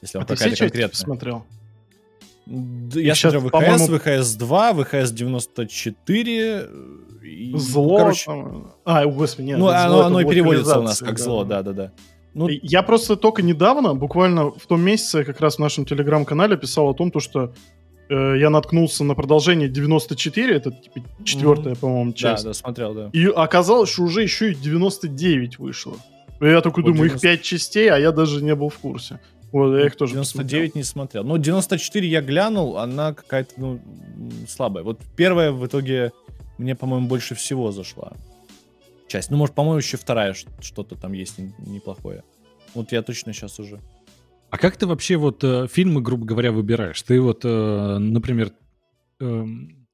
Если 0.00 0.16
вам 0.16 0.26
а 0.26 0.28
какая-то 0.28 0.58
конкретная. 0.58 0.90
посмотрел? 0.90 1.46
Я 2.46 3.16
Сейчас, 3.16 3.32
смотрю 3.32 3.50
ВХС, 3.50 3.88
ВХС 3.88 4.34
2, 4.34 4.72
ВХС 4.74 5.10
94. 5.10 6.68
И, 7.24 7.52
зло. 7.56 7.98
Короче... 7.98 8.24
Там... 8.26 8.74
А, 8.84 9.04
господи, 9.06 9.46
нет. 9.46 9.58
Ну, 9.58 9.66
оно, 9.66 10.02
оно 10.02 10.20
и 10.20 10.24
переводится 10.24 10.78
у 10.78 10.82
нас 10.82 11.00
как 11.00 11.16
да. 11.16 11.24
зло, 11.24 11.42
да-да-да. 11.42 11.92
Ну, 12.34 12.48
я 12.48 12.82
просто 12.82 13.16
только 13.16 13.42
недавно, 13.42 13.94
буквально 13.94 14.50
в 14.50 14.66
том 14.66 14.80
месяце, 14.80 15.24
как 15.24 15.40
раз 15.40 15.56
в 15.56 15.58
нашем 15.58 15.84
телеграм-канале 15.84 16.56
писал 16.56 16.88
о 16.88 16.94
том, 16.94 17.10
то, 17.10 17.18
что 17.18 17.52
э, 18.08 18.36
я 18.38 18.50
наткнулся 18.50 19.02
на 19.02 19.14
продолжение 19.14 19.68
94, 19.68 20.54
это 20.54 20.70
типа 20.70 21.00
четвертая, 21.24 21.74
mm-hmm. 21.74 21.78
по-моему, 21.78 22.12
часть. 22.12 22.44
Да, 22.44 22.50
да, 22.50 22.54
смотрел, 22.54 22.94
да. 22.94 23.10
И 23.12 23.26
оказалось, 23.26 23.90
что 23.90 24.02
уже 24.02 24.22
еще 24.22 24.52
и 24.52 24.54
99 24.54 25.58
вышло. 25.58 25.94
И 26.40 26.46
я 26.46 26.60
такой 26.60 26.84
вот 26.84 26.92
думаю, 26.92 27.08
90... 27.08 27.26
их 27.28 27.38
5 27.38 27.42
частей, 27.42 27.90
а 27.90 27.98
я 27.98 28.12
даже 28.12 28.42
не 28.44 28.54
был 28.54 28.68
в 28.68 28.78
курсе. 28.78 29.20
Вот, 29.50 29.76
я 29.76 29.86
их 29.86 29.96
тоже 29.96 30.12
99 30.12 30.46
посмотрел. 30.46 30.70
не 30.74 30.84
смотрел. 30.84 31.24
Но 31.24 31.36
94 31.36 32.08
я 32.08 32.20
глянул, 32.20 32.78
она 32.78 33.12
какая-то, 33.12 33.52
ну, 33.56 33.80
слабая. 34.48 34.84
Вот 34.84 35.00
первая 35.16 35.50
в 35.50 35.66
итоге 35.66 36.12
мне, 36.58 36.76
по-моему, 36.76 37.08
больше 37.08 37.34
всего 37.34 37.72
зашла 37.72 38.12
часть. 39.10 39.30
Ну, 39.30 39.36
может, 39.36 39.54
по-моему, 39.54 39.78
еще 39.78 39.96
вторая 39.96 40.34
что-то 40.60 40.94
там 40.96 41.12
есть 41.12 41.38
неплохое. 41.58 42.22
Вот 42.74 42.92
я 42.92 43.02
точно 43.02 43.32
сейчас 43.32 43.58
уже. 43.58 43.80
А 44.50 44.56
как 44.56 44.76
ты 44.76 44.86
вообще 44.86 45.16
вот 45.16 45.44
э, 45.44 45.66
фильмы, 45.68 46.00
грубо 46.00 46.24
говоря, 46.24 46.50
выбираешь? 46.52 47.00
Ты 47.02 47.20
вот, 47.20 47.44
э, 47.44 47.98
например, 47.98 48.52
э, 49.20 49.44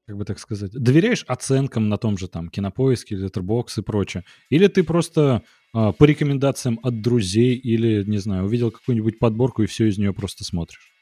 как 0.06 0.16
бы 0.16 0.24
так 0.24 0.38
сказать, 0.38 0.72
доверяешь 0.72 1.24
оценкам 1.26 1.88
на 1.88 1.98
том 1.98 2.16
же 2.16 2.28
там 2.28 2.48
Кинопоиске, 2.48 3.16
Letterboxd 3.16 3.80
и 3.80 3.82
прочее? 3.82 4.24
Или 4.50 4.68
ты 4.68 4.82
просто 4.82 5.42
э, 5.74 5.92
по 5.92 6.04
рекомендациям 6.04 6.78
от 6.82 7.02
друзей 7.02 7.54
или, 7.54 8.04
не 8.04 8.18
знаю, 8.18 8.44
увидел 8.44 8.70
какую-нибудь 8.70 9.18
подборку 9.18 9.62
и 9.62 9.66
все 9.66 9.88
из 9.88 9.98
нее 9.98 10.14
просто 10.14 10.44
смотришь? 10.44 10.95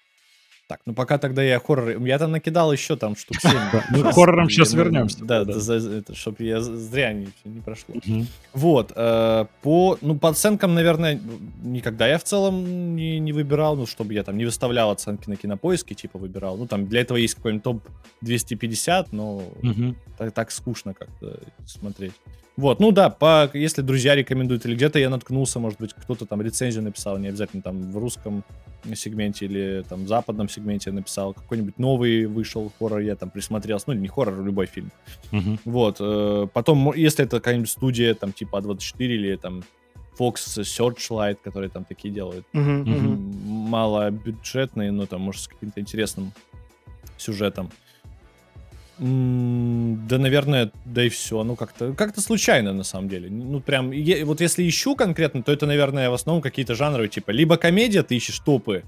Так, 0.66 0.80
ну 0.86 0.94
пока 0.94 1.18
тогда 1.18 1.42
я 1.42 1.60
хоррор... 1.60 2.02
Я 2.02 2.18
там 2.18 2.30
накидал 2.30 2.72
еще 2.72 2.96
там 2.96 3.16
штук 3.16 3.36
7. 3.40 3.52
Мы 3.90 4.02
к 4.02 4.14
хоррорам 4.14 4.48
сейчас 4.48 4.72
вернемся. 4.72 5.22
Да, 5.22 5.44
чтобы 6.14 6.36
я 6.44 6.60
зря 6.60 7.12
не 7.12 7.60
прошло. 7.64 7.94
Вот. 8.54 8.92
Э, 8.96 9.44
по 9.62 9.98
ну 10.00 10.16
по 10.16 10.30
оценкам, 10.30 10.74
наверное, 10.74 11.20
никогда 11.62 12.06
я 12.06 12.18
в 12.18 12.24
целом 12.24 12.96
не 12.96 13.32
выбирал, 13.32 13.76
ну, 13.76 13.86
чтобы 13.86 14.14
я 14.14 14.22
там 14.22 14.38
не 14.38 14.46
выставлял 14.46 14.90
оценки 14.90 15.28
на 15.28 15.36
кинопоиске, 15.36 15.94
типа 15.94 16.18
выбирал. 16.18 16.56
Ну, 16.56 16.66
там 16.66 16.86
для 16.86 17.02
этого 17.02 17.18
есть 17.18 17.34
какой-нибудь 17.34 17.64
топ 17.64 17.82
250, 18.22 19.12
но 19.12 19.42
так 20.34 20.50
скучно 20.50 20.94
как-то 20.94 21.40
смотреть. 21.66 22.14
Вот, 22.56 22.78
ну 22.78 22.92
да, 22.92 23.10
по, 23.10 23.50
если 23.52 23.82
друзья 23.82 24.14
рекомендуют, 24.14 24.64
или 24.64 24.76
где-то 24.76 25.00
я 25.00 25.10
наткнулся, 25.10 25.58
может 25.58 25.80
быть, 25.80 25.92
кто-то 25.92 26.24
там 26.24 26.40
рецензию 26.40 26.84
написал, 26.84 27.18
не 27.18 27.28
обязательно 27.28 27.62
там 27.62 27.90
в 27.90 27.98
русском 27.98 28.44
сегменте 28.94 29.46
или 29.46 29.84
там 29.88 30.04
в 30.04 30.08
западном 30.08 30.48
сегменте 30.48 30.92
написал, 30.92 31.34
какой-нибудь 31.34 31.78
новый 31.78 32.26
вышел 32.26 32.70
хоррор, 32.78 33.00
я 33.00 33.16
там 33.16 33.30
присмотрелся, 33.30 33.86
ну 33.88 33.94
не 33.94 34.06
хоррор, 34.06 34.40
а 34.40 34.42
любой 34.42 34.66
фильм. 34.66 34.92
Uh-huh. 35.32 35.58
Вот, 35.64 35.96
э, 35.98 36.46
потом, 36.52 36.94
если 36.94 37.24
это 37.24 37.38
какая-нибудь 37.38 37.70
студия, 37.70 38.14
там 38.14 38.32
типа 38.32 38.58
А24 38.58 38.98
или 38.98 39.36
там 39.36 39.64
Fox 40.16 40.34
Searchlight, 40.60 41.38
которые 41.42 41.70
там 41.70 41.84
такие 41.84 42.14
делают, 42.14 42.46
uh-huh, 42.52 42.84
uh-huh. 42.84 43.16
малобюджетные, 43.46 44.92
но 44.92 45.06
там, 45.06 45.22
может, 45.22 45.42
с 45.42 45.48
каким-то 45.48 45.80
интересным 45.80 46.32
сюжетом. 47.16 47.70
Да, 48.98 50.18
наверное, 50.18 50.70
да 50.84 51.04
и 51.04 51.08
все. 51.08 51.42
Ну, 51.42 51.56
как-то 51.56 51.92
как 51.94 52.16
случайно, 52.18 52.72
на 52.72 52.84
самом 52.84 53.08
деле. 53.08 53.28
Ну, 53.28 53.60
прям, 53.60 53.90
вот 54.24 54.40
если 54.40 54.68
ищу 54.68 54.94
конкретно, 54.94 55.42
то 55.42 55.52
это, 55.52 55.66
наверное, 55.66 56.10
в 56.10 56.14
основном 56.14 56.42
какие-то 56.42 56.74
жанры, 56.74 57.08
типа, 57.08 57.32
либо 57.32 57.56
комедия, 57.56 58.02
ты 58.02 58.16
ищешь 58.16 58.38
топы, 58.38 58.84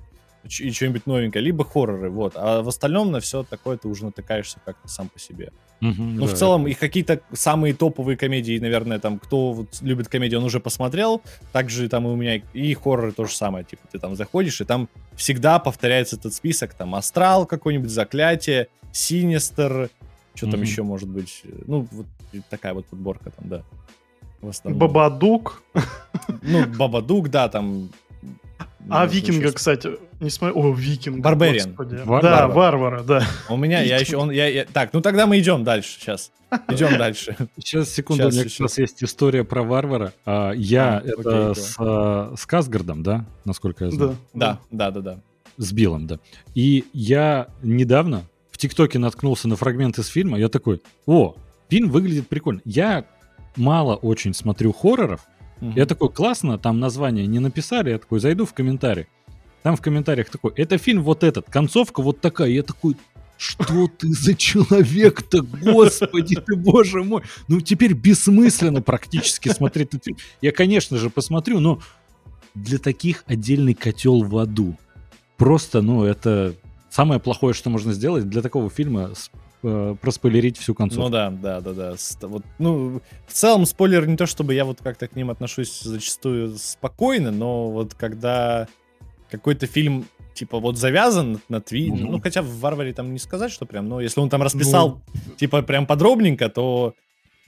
и 0.47 0.71
что-нибудь 0.71 1.07
новенькое, 1.07 1.45
либо 1.45 1.65
хорроры, 1.65 2.11
вот. 2.11 2.33
А 2.37 2.63
в 2.63 2.69
остальном 2.69 3.11
на 3.11 3.21
все 3.21 3.43
такое 3.43 3.77
ты 3.77 3.89
уже 3.89 4.05
натыкаешься 4.05 4.59
как-то 4.65 4.89
сам 4.89 5.09
по 5.09 5.19
себе. 5.19 5.53
Угу, 5.83 6.03
ну, 6.03 6.27
да, 6.27 6.35
в 6.35 6.39
целом, 6.39 6.67
и 6.67 6.75
какие-то 6.75 7.21
самые 7.33 7.75
топовые 7.75 8.17
комедии, 8.17 8.59
наверное, 8.59 8.99
там, 8.99 9.19
кто 9.19 9.53
вот 9.53 9.79
любит 9.83 10.09
комедию, 10.09 10.41
он 10.41 10.47
уже 10.47 10.59
посмотрел. 10.59 11.23
Также 11.53 11.89
там 11.89 12.07
и 12.07 12.11
у 12.11 12.17
меня 12.17 12.37
и 12.55 12.75
хорроры 12.75 13.13
то 13.13 13.27
же 13.27 13.35
самое. 13.35 13.65
Типа, 13.65 13.83
ты 13.91 13.99
там 13.99 14.17
заходишь, 14.17 14.61
и 14.61 14.65
там 14.65 14.89
всегда 15.17 15.59
повторяется 15.59 16.17
этот 16.17 16.33
список. 16.33 16.73
Там 16.75 16.95
Астрал 16.95 17.45
какой-нибудь, 17.47 17.91
Заклятие, 17.91 18.69
Синистер, 18.93 19.91
что 20.35 20.47
угу. 20.47 20.53
там 20.53 20.63
еще 20.63 20.83
может 20.83 21.09
быть. 21.09 21.43
Ну, 21.67 21.87
вот 21.91 22.07
такая 22.49 22.73
вот 22.73 22.87
подборка 22.87 23.31
там, 23.31 23.49
да. 23.49 23.63
Бабадук. 24.65 25.63
Ну, 26.43 26.67
Бабадук, 26.67 27.29
да, 27.31 27.49
там 27.49 27.91
а 28.89 29.07
Викинга, 29.07 29.53
кстати, 29.53 29.91
не 30.21 30.31
смотрю. 30.31 30.59
О, 30.59 30.73
Викинг. 30.73 31.21
Барбариан. 31.21 31.75
Вар- 31.75 32.23
да, 32.23 32.49
Варвара, 32.49 33.03
да. 33.03 33.27
У 33.49 33.57
меня, 33.57 33.83
я 33.83 33.99
еще, 33.99 34.17
он, 34.17 34.31
я, 34.31 34.47
я, 34.49 34.65
так, 34.65 34.93
ну 34.93 35.01
тогда 35.01 35.27
мы 35.27 35.39
идем 35.39 35.65
дальше, 35.65 35.99
сейчас. 35.99 36.31
Идем 36.69 36.91
дальше. 36.99 37.37
Сейчас, 37.59 37.91
секунду, 37.91 38.23
сейчас, 38.23 38.35
у 38.35 38.37
меня 38.37 38.45
сейчас. 38.45 38.57
как 38.57 38.65
раз 38.65 38.79
есть 38.79 39.05
история 39.05 39.45
про 39.45 39.63
Варвара. 39.63 40.13
А, 40.25 40.53
я, 40.53 40.99
а, 40.99 41.03
это 41.05 41.51
окей, 41.51 41.63
с, 41.63 41.77
а, 41.79 42.35
с 42.37 42.47
Касгардом, 42.47 43.03
да, 43.03 43.25
насколько 43.45 43.87
я 43.87 43.91
знаю? 43.91 44.17
Да, 44.33 44.59
да, 44.71 44.91
да, 44.91 45.01
да. 45.01 45.15
да. 45.15 45.21
С 45.59 45.73
Биллом, 45.73 46.07
да. 46.07 46.19
И 46.55 46.85
я 46.93 47.49
недавно 47.63 48.25
в 48.51 48.59
ТикТоке 48.59 48.99
наткнулся 48.99 49.49
на 49.49 49.57
фрагмент 49.57 49.99
из 49.99 50.07
фильма, 50.07 50.39
я 50.39 50.49
такой, 50.49 50.81
о, 51.07 51.35
фильм 51.69 51.91
выглядит 51.91 52.29
прикольно. 52.29 52.61
Я 52.65 53.05
мало 53.57 53.97
очень 53.97 54.33
смотрю 54.33 54.73
хорроров, 54.73 55.27
Угу. 55.61 55.73
Я 55.77 55.87
такой, 55.87 56.11
классно, 56.11 56.59
там 56.59 56.81
название 56.81 57.27
не 57.27 57.39
написали, 57.39 57.91
я 57.91 57.99
такой, 57.99 58.21
зайду 58.21 58.47
в 58.47 58.53
комментарии. 58.53 59.07
Там 59.63 59.77
в 59.77 59.81
комментариях 59.81 60.29
такой, 60.31 60.53
это 60.57 60.79
фильм 60.79 61.03
вот 61.03 61.25
этот, 61.25 61.51
концовка 61.51 62.03
вот 62.03 62.21
такая. 62.21 62.51
Я 62.51 62.63
такой, 62.63 62.97
что 63.37 63.89
ты 63.99 64.09
за 64.09 64.35
человек-то, 64.35 65.43
господи 65.43 66.37
ты, 66.37 66.57
боже 66.57 67.03
мой. 67.03 67.23
Ну, 67.49 67.61
теперь 67.61 67.95
бессмысленно 67.95 68.83
практически 68.83 69.49
смотреть 69.49 69.89
этот 69.89 70.05
фильм. 70.05 70.19
Я, 70.41 70.53
конечно 70.53 70.99
же, 70.99 71.11
посмотрю, 71.11 71.61
но 71.61 71.81
для 72.55 72.79
таких 72.79 73.25
отдельный 73.27 73.75
котел 73.75 74.23
в 74.23 74.37
аду. 74.39 74.77
Просто, 75.37 75.83
ну, 75.83 76.05
это 76.05 76.55
самое 76.91 77.21
плохое, 77.21 77.53
что 77.53 77.69
можно 77.69 77.93
сделать 77.93 78.29
для 78.29 78.41
такого 78.41 78.71
фильма 78.71 79.13
э, 79.67 79.97
проспойлерить 80.01 80.59
всю 80.59 80.75
концовку. 80.75 81.05
Ну 81.05 81.11
да, 81.11 81.31
да, 81.31 81.61
да, 81.61 81.73
да. 81.73 82.29
Вот, 82.29 82.43
ну, 82.59 83.01
в 83.27 83.33
целом 83.33 83.67
спойлер 83.67 84.07
не 84.07 84.17
то, 84.17 84.27
чтобы 84.27 84.55
я 84.55 84.65
вот 84.65 84.79
как-то 84.83 85.09
к 85.09 85.17
ним 85.17 85.31
отношусь 85.31 85.81
зачастую 85.81 86.57
спокойно, 86.57 87.31
но 87.31 87.71
вот 87.71 87.95
когда 87.95 88.69
какой-то 89.31 89.67
фильм 89.67 90.07
типа 90.35 90.61
вот 90.61 90.77
завязан 90.77 91.41
на 91.49 91.61
тви, 91.61 91.91
угу. 91.91 91.99
ну 91.99 92.21
хотя 92.21 92.43
в 92.43 92.61
Варваре 92.61 92.93
там 92.93 93.13
не 93.13 93.19
сказать, 93.19 93.51
что 93.51 93.67
прям, 93.67 93.89
но 93.89 94.01
если 94.01 94.21
он 94.21 94.29
там 94.29 94.43
расписал 94.43 95.01
ну... 95.13 95.21
типа 95.37 95.63
прям 95.63 95.87
подробненько, 95.87 96.49
то 96.49 96.95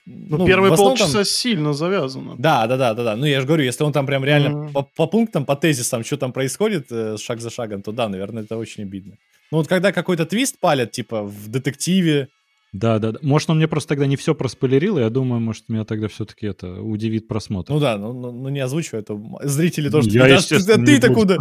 ну, 0.07 0.39
ну 0.39 0.47
первые 0.47 0.75
полчаса 0.75 1.13
там... 1.13 1.25
сильно 1.25 1.73
завязано. 1.75 2.35
Да, 2.39 2.67
да, 2.67 2.77
да, 2.77 2.95
да, 2.95 3.05
да. 3.05 3.17
Ну, 3.17 3.27
я 3.27 3.41
же 3.41 3.47
говорю, 3.47 3.65
если 3.65 3.85
он 3.85 3.93
там 3.93 4.07
прям 4.07 4.25
реально 4.25 4.49
mm 4.49 4.73
по, 4.73 4.83
по 4.83 5.07
пунктам, 5.07 5.45
по 5.45 5.55
тезисам, 5.55 6.03
что 6.03 6.17
там 6.17 6.33
происходит 6.33 6.87
э, 6.91 7.17
шаг 7.19 7.41
за 7.41 7.51
шагом, 7.51 7.83
то 7.83 7.93
да, 7.93 8.09
наверное, 8.09 8.43
это 8.43 8.57
очень 8.57 8.85
обидно. 8.85 9.17
Ну 9.51 9.59
вот 9.59 9.69
когда 9.69 9.93
какой-то 9.93 10.27
твист 10.27 10.59
палят, 10.61 10.93
типа 10.93 11.23
в 11.23 11.49
детективе. 11.49 12.29
Да, 12.73 12.99
да, 12.99 13.13
да. 13.13 13.19
Может, 13.23 13.49
он 13.51 13.57
мне 13.57 13.67
просто 13.67 13.91
тогда 13.91 14.07
не 14.07 14.17
все 14.17 14.35
проспойлерил, 14.35 14.99
и 14.99 15.01
я 15.01 15.09
думаю, 15.09 15.41
может, 15.41 15.69
меня 15.69 15.85
тогда 15.85 16.09
все-таки 16.09 16.47
это 16.47 16.83
удивит 16.83 17.27
просмотр. 17.27 17.73
Ну 17.73 17.81
да, 17.81 17.97
ну, 17.97 18.13
ну, 18.13 18.31
ну 18.31 18.49
не 18.51 18.61
озвучивай, 18.61 19.01
это 19.01 19.19
зрители 19.43 19.89
тоже. 19.89 20.11
Я, 20.11 20.27
естественно, 20.27 20.85
ты-то 20.85 21.13
куда? 21.13 21.39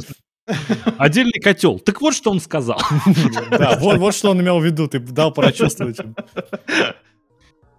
Отдельный 0.97 1.41
котел. 1.41 1.79
Так 1.79 2.01
вот, 2.01 2.15
что 2.15 2.31
он 2.31 2.39
сказал. 2.39 2.79
Да, 3.51 3.77
вот, 3.79 3.97
вот 3.97 4.15
что 4.15 4.31
он 4.31 4.41
имел 4.41 4.59
в 4.59 4.65
виду, 4.65 4.87
ты 4.87 4.99
дал 4.99 5.33
прочувствовать. 5.33 5.97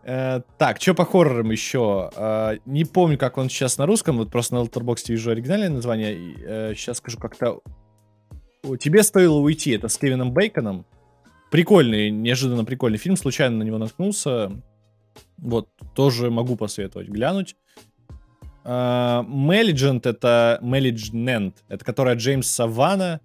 Э, 0.05 0.41
так, 0.57 0.81
что 0.81 0.95
по 0.95 1.05
хоррорам 1.05 1.51
еще? 1.51 2.11
Э, 2.17 2.57
не 2.65 2.85
помню, 2.85 3.19
как 3.19 3.37
он 3.37 3.51
сейчас 3.51 3.77
на 3.77 3.85
русском, 3.85 4.17
вот 4.17 4.31
просто 4.31 4.55
на 4.55 4.65
Letterboxd 4.65 5.05
вижу 5.09 5.31
оригинальное 5.31 5.69
название. 5.69 6.75
сейчас 6.75 6.97
э, 6.97 6.99
скажу 6.99 7.19
как-то 7.19 7.61
тебе 8.77 9.03
стоило 9.03 9.39
уйти. 9.39 9.73
Это 9.73 9.89
с 9.89 9.97
Кевином 9.99 10.33
Бейконом. 10.33 10.85
Прикольный, 11.51 12.11
неожиданно 12.11 12.65
прикольный 12.65 12.99
фильм. 12.99 13.17
Случайно 13.17 13.59
на 13.59 13.63
него 13.63 13.79
наткнулся. 13.79 14.53
Вот, 15.39 15.69
тоже 15.95 16.31
могу 16.31 16.57
посоветовать 16.57 17.09
глянуть. 17.09 17.57
Мелиджент 18.65 20.05
uh, 20.05 20.11
это 20.11 20.59
Мелиджнент, 20.61 21.65
это 21.69 21.85
которая 21.85 22.17
Джеймс 22.17 22.49
Савана. 22.49 23.21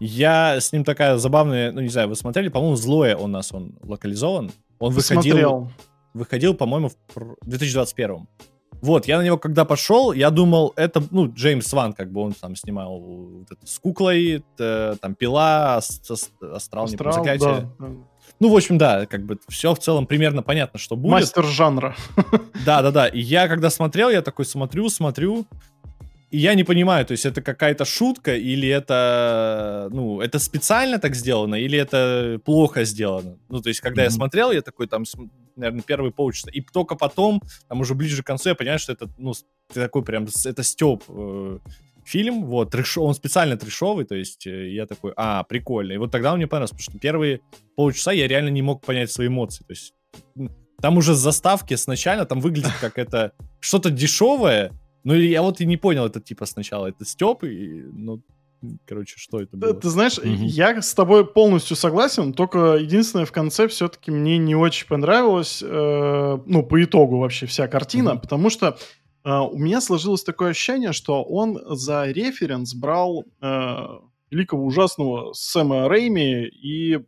Я 0.00 0.58
с 0.58 0.72
ним 0.72 0.84
такая 0.84 1.18
забавная, 1.18 1.72
ну 1.72 1.80
не 1.80 1.88
знаю, 1.88 2.08
вы 2.08 2.16
смотрели, 2.16 2.48
по-моему, 2.48 2.76
злое 2.76 3.16
у 3.16 3.26
нас 3.26 3.52
он 3.52 3.78
локализован. 3.82 4.52
Он 4.78 4.92
выходил, 4.92 5.70
выходил, 6.14 6.54
по-моему, 6.54 6.90
в 7.14 7.36
2021. 7.46 8.26
Вот, 8.82 9.06
я 9.08 9.18
на 9.18 9.22
него 9.22 9.38
когда 9.38 9.64
пошел, 9.64 10.12
я 10.12 10.30
думал, 10.30 10.72
это, 10.76 11.02
ну, 11.10 11.32
Джеймс 11.32 11.72
Ван, 11.72 11.92
как 11.92 12.12
бы 12.12 12.20
он 12.20 12.32
там 12.32 12.54
снимал 12.56 13.00
вот 13.00 13.50
это, 13.50 13.66
с 13.66 13.78
куклой, 13.78 14.44
т, 14.56 14.96
там, 15.00 15.14
пила, 15.14 15.76
астрал, 15.76 16.18
астрал 16.54 16.84
не 16.86 16.96
заклятие. 16.96 17.72
Да. 17.78 17.88
Ну, 18.38 18.50
в 18.50 18.56
общем, 18.56 18.76
да, 18.76 19.06
как 19.06 19.24
бы 19.24 19.38
все 19.48 19.74
в 19.74 19.78
целом 19.78 20.06
примерно 20.06 20.42
понятно, 20.42 20.78
что 20.78 20.94
будет. 20.94 21.12
Мастер 21.12 21.44
жанра. 21.44 21.96
Да-да-да, 22.66 23.06
и 23.06 23.18
я 23.20 23.48
когда 23.48 23.70
смотрел, 23.70 24.10
я 24.10 24.20
такой 24.20 24.44
смотрю, 24.44 24.88
смотрю, 24.90 25.46
и 26.30 26.38
я 26.38 26.54
не 26.54 26.64
понимаю, 26.64 27.06
то 27.06 27.12
есть 27.12 27.24
это 27.24 27.40
какая-то 27.40 27.84
шутка, 27.84 28.34
или 28.36 28.68
это, 28.68 29.88
ну, 29.92 30.20
это 30.20 30.38
специально 30.40 30.98
так 30.98 31.14
сделано, 31.14 31.54
или 31.54 31.78
это 31.78 32.40
плохо 32.44 32.84
сделано. 32.84 33.38
Ну, 33.48 33.62
то 33.62 33.68
есть, 33.68 33.80
когда 33.80 34.02
mm-hmm. 34.02 34.06
я 34.06 34.10
смотрел, 34.10 34.52
я 34.52 34.62
такой 34.62 34.88
там, 34.88 35.04
наверное, 35.54 35.82
первый 35.82 36.10
полчаса, 36.10 36.50
и 36.50 36.60
только 36.60 36.96
потом, 36.96 37.40
там 37.68 37.80
уже 37.80 37.94
ближе 37.94 38.22
к 38.22 38.26
концу, 38.26 38.48
я 38.48 38.54
понимаю, 38.56 38.80
что 38.80 38.92
это, 38.92 39.08
ну, 39.18 39.34
такой 39.72 40.02
прям, 40.02 40.26
это 40.44 40.62
степ 40.64 41.04
э, 41.08 41.58
фильм, 42.04 42.44
вот, 42.44 42.72
трэш, 42.72 42.98
он 42.98 43.14
специально 43.14 43.56
трешовый, 43.56 44.04
то 44.04 44.16
есть 44.16 44.48
э, 44.48 44.70
я 44.70 44.86
такой, 44.86 45.12
а, 45.16 45.44
прикольно. 45.44 45.92
И 45.92 45.96
вот 45.96 46.10
тогда 46.10 46.32
он 46.32 46.38
мне 46.38 46.48
понравился, 46.48 46.74
потому 46.74 46.90
что 46.90 46.98
первые 46.98 47.40
полчаса 47.76 48.10
я 48.10 48.26
реально 48.26 48.48
не 48.48 48.62
мог 48.62 48.84
понять 48.84 49.12
свои 49.12 49.28
эмоции, 49.28 49.62
то 49.62 49.72
есть 49.72 49.94
там 50.82 50.98
уже 50.98 51.14
с 51.14 51.18
заставки 51.18 51.74
сначала 51.74 52.26
там 52.26 52.40
выглядит 52.40 52.72
как 52.80 52.98
это 52.98 53.32
что-то 53.60 53.90
дешевое, 53.90 54.72
ну, 55.06 55.14
я 55.14 55.42
вот 55.42 55.60
и 55.60 55.66
не 55.66 55.76
понял 55.76 56.06
это, 56.06 56.20
типа, 56.20 56.46
сначала. 56.46 56.88
Это 56.88 57.04
Степ, 57.04 57.44
и, 57.44 57.84
ну, 57.92 58.22
короче, 58.86 59.14
что 59.18 59.40
это 59.40 59.56
было? 59.56 59.72
Ты 59.72 59.88
знаешь, 59.88 60.18
угу. 60.18 60.26
я 60.26 60.82
с 60.82 60.94
тобой 60.94 61.24
полностью 61.24 61.76
согласен, 61.76 62.32
только 62.32 62.74
единственное, 62.74 63.24
в 63.24 63.30
конце 63.30 63.68
все-таки 63.68 64.10
мне 64.10 64.36
не 64.36 64.56
очень 64.56 64.88
понравилось, 64.88 65.62
э, 65.62 66.38
ну, 66.44 66.62
по 66.64 66.82
итогу 66.82 67.18
вообще 67.18 67.46
вся 67.46 67.68
картина, 67.68 68.14
угу. 68.14 68.22
потому 68.22 68.50
что 68.50 68.78
э, 69.24 69.30
у 69.30 69.56
меня 69.56 69.80
сложилось 69.80 70.24
такое 70.24 70.50
ощущение, 70.50 70.92
что 70.92 71.22
он 71.22 71.60
за 71.76 72.06
референс 72.06 72.74
брал 72.74 73.22
э, 73.40 73.76
великого 74.32 74.66
ужасного 74.66 75.34
Сэма 75.34 75.88
Рейми 75.88 76.48
и, 76.48 76.98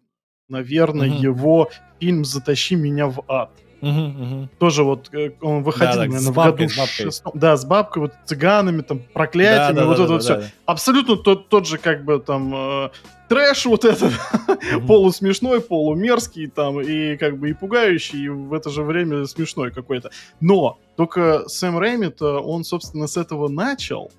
наверное, 0.46 1.10
угу. 1.10 1.20
его 1.20 1.70
фильм 1.98 2.24
«Затащи 2.24 2.76
меня 2.76 3.08
в 3.08 3.24
ад». 3.26 3.50
Угу, 3.80 3.90
угу. 3.90 4.48
Тоже 4.58 4.82
вот 4.82 5.12
э, 5.14 5.32
он 5.40 5.62
выходил, 5.62 5.94
да, 5.94 6.00
наверное, 6.00 6.32
в 6.32 6.34
бабкой, 6.34 6.66
году 6.66 6.86
шестом. 6.86 7.32
Да, 7.34 7.56
с 7.56 7.64
бабкой, 7.64 8.02
вот 8.02 8.12
цыганами, 8.24 8.82
там, 8.82 9.00
проклятиями, 9.12 9.76
да, 9.76 9.82
да, 9.82 9.86
вот 9.86 9.96
да, 9.96 10.02
это 10.04 10.08
да, 10.08 10.14
вот 10.14 10.26
да, 10.26 10.34
все. 10.34 10.36
Да. 10.36 10.52
Абсолютно 10.66 11.16
тот, 11.16 11.48
тот 11.48 11.66
же, 11.66 11.78
как 11.78 12.04
бы, 12.04 12.18
там, 12.18 12.54
э, 12.54 12.90
трэш 13.28 13.66
вот 13.66 13.84
этот, 13.84 14.12
mm-hmm. 14.12 14.86
полусмешной, 14.86 15.60
полумерзкий, 15.60 16.48
там, 16.48 16.80
и 16.80 17.16
как 17.16 17.38
бы 17.38 17.50
и 17.50 17.52
пугающий, 17.52 18.24
и 18.24 18.28
в 18.28 18.52
это 18.52 18.70
же 18.70 18.82
время 18.82 19.26
смешной 19.26 19.70
какой-то. 19.70 20.10
Но 20.40 20.78
только 20.96 21.48
Сэм 21.48 21.78
Рэйми-то, 21.78 22.40
он, 22.40 22.64
собственно, 22.64 23.06
с 23.06 23.16
этого 23.16 23.48
начал, 23.48 24.10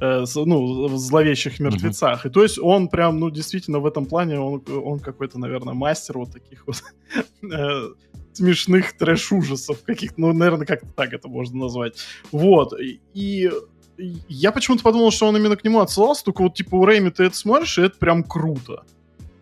э, 0.00 0.24
ну, 0.34 0.88
в 0.88 0.96
«Зловещих 0.96 1.60
мертвецах». 1.60 2.24
Mm-hmm. 2.24 2.30
И 2.30 2.32
то 2.32 2.42
есть 2.42 2.58
он 2.58 2.88
прям, 2.88 3.20
ну, 3.20 3.30
действительно 3.30 3.78
в 3.78 3.86
этом 3.86 4.06
плане, 4.06 4.40
он, 4.40 4.62
он 4.68 4.98
какой-то, 4.98 5.38
наверное, 5.38 5.74
мастер 5.74 6.18
вот 6.18 6.32
таких 6.32 6.66
вот 6.66 6.82
э, 7.52 7.88
смешных 8.32 8.96
трэш-ужасов 8.96 9.82
каких-то, 9.82 10.20
ну, 10.20 10.32
наверное, 10.32 10.66
как-то 10.66 10.88
так 10.92 11.12
это 11.12 11.28
можно 11.28 11.58
назвать. 11.58 11.98
Вот. 12.32 12.74
И 13.14 13.50
я 14.28 14.52
почему-то 14.52 14.82
подумал, 14.82 15.10
что 15.10 15.26
он 15.26 15.36
именно 15.36 15.56
к 15.56 15.64
нему 15.64 15.80
отсылался, 15.80 16.24
только 16.24 16.42
вот 16.42 16.54
типа 16.54 16.76
у 16.76 16.84
Рэйми 16.84 17.10
ты 17.10 17.24
это 17.24 17.36
смотришь, 17.36 17.78
и 17.78 17.82
это 17.82 17.98
прям 17.98 18.22
круто. 18.22 18.84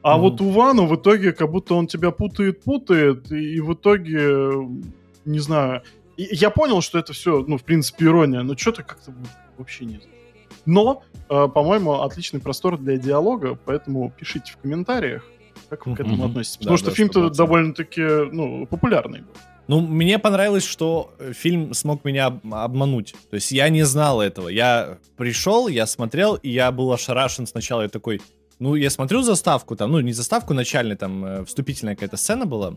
А 0.02 0.16
mm-hmm. 0.16 0.20
вот 0.20 0.40
у 0.40 0.50
Вану 0.50 0.86
в 0.86 0.96
итоге 0.96 1.32
как 1.32 1.50
будто 1.50 1.74
он 1.74 1.86
тебя 1.88 2.10
путает-путает, 2.10 3.30
и, 3.32 3.56
и 3.56 3.60
в 3.60 3.74
итоге, 3.74 4.50
не 5.24 5.40
знаю, 5.40 5.82
и, 6.16 6.28
я 6.30 6.50
понял, 6.50 6.80
что 6.80 6.98
это 6.98 7.12
все, 7.12 7.44
ну, 7.46 7.58
в 7.58 7.64
принципе, 7.64 8.06
ирония, 8.06 8.42
но 8.42 8.56
что-то 8.56 8.82
как-то 8.82 9.12
вообще 9.58 9.84
нет. 9.84 10.02
Но, 10.64 11.02
э, 11.28 11.48
по-моему, 11.48 12.02
отличный 12.02 12.40
простор 12.40 12.78
для 12.78 12.96
диалога, 12.96 13.58
поэтому 13.64 14.12
пишите 14.16 14.52
в 14.52 14.56
комментариях, 14.58 15.24
как 15.68 15.86
вы 15.86 15.96
к 15.96 16.00
этому 16.00 16.24
относитесь. 16.24 16.58
Потому 16.58 16.76
да, 16.76 16.78
что 16.78 16.90
да, 16.90 16.96
фильм-то 16.96 17.30
довольно-таки 17.30 18.02
ну, 18.32 18.66
популярный 18.66 19.20
был. 19.20 19.32
Ну, 19.68 19.80
мне 19.80 20.18
понравилось, 20.18 20.64
что 20.64 21.12
э, 21.18 21.32
фильм 21.32 21.74
смог 21.74 22.04
меня 22.04 22.26
обмануть. 22.26 23.14
То 23.30 23.34
есть 23.34 23.50
я 23.50 23.68
не 23.68 23.82
знал 23.82 24.20
этого. 24.20 24.48
Я 24.48 24.98
пришел, 25.16 25.66
я 25.66 25.86
смотрел, 25.86 26.36
и 26.36 26.50
я 26.50 26.70
был 26.70 26.92
ошарашен 26.92 27.46
сначала. 27.46 27.82
Я 27.82 27.88
такой, 27.88 28.20
ну, 28.60 28.76
я 28.76 28.90
смотрю 28.90 29.22
заставку, 29.22 29.74
там, 29.74 29.90
ну, 29.90 30.00
не 30.00 30.12
заставку 30.12 30.54
начальная, 30.54 30.96
там, 30.96 31.24
э, 31.24 31.44
вступительная 31.44 31.96
какая-то 31.96 32.16
сцена 32.16 32.46
была. 32.46 32.76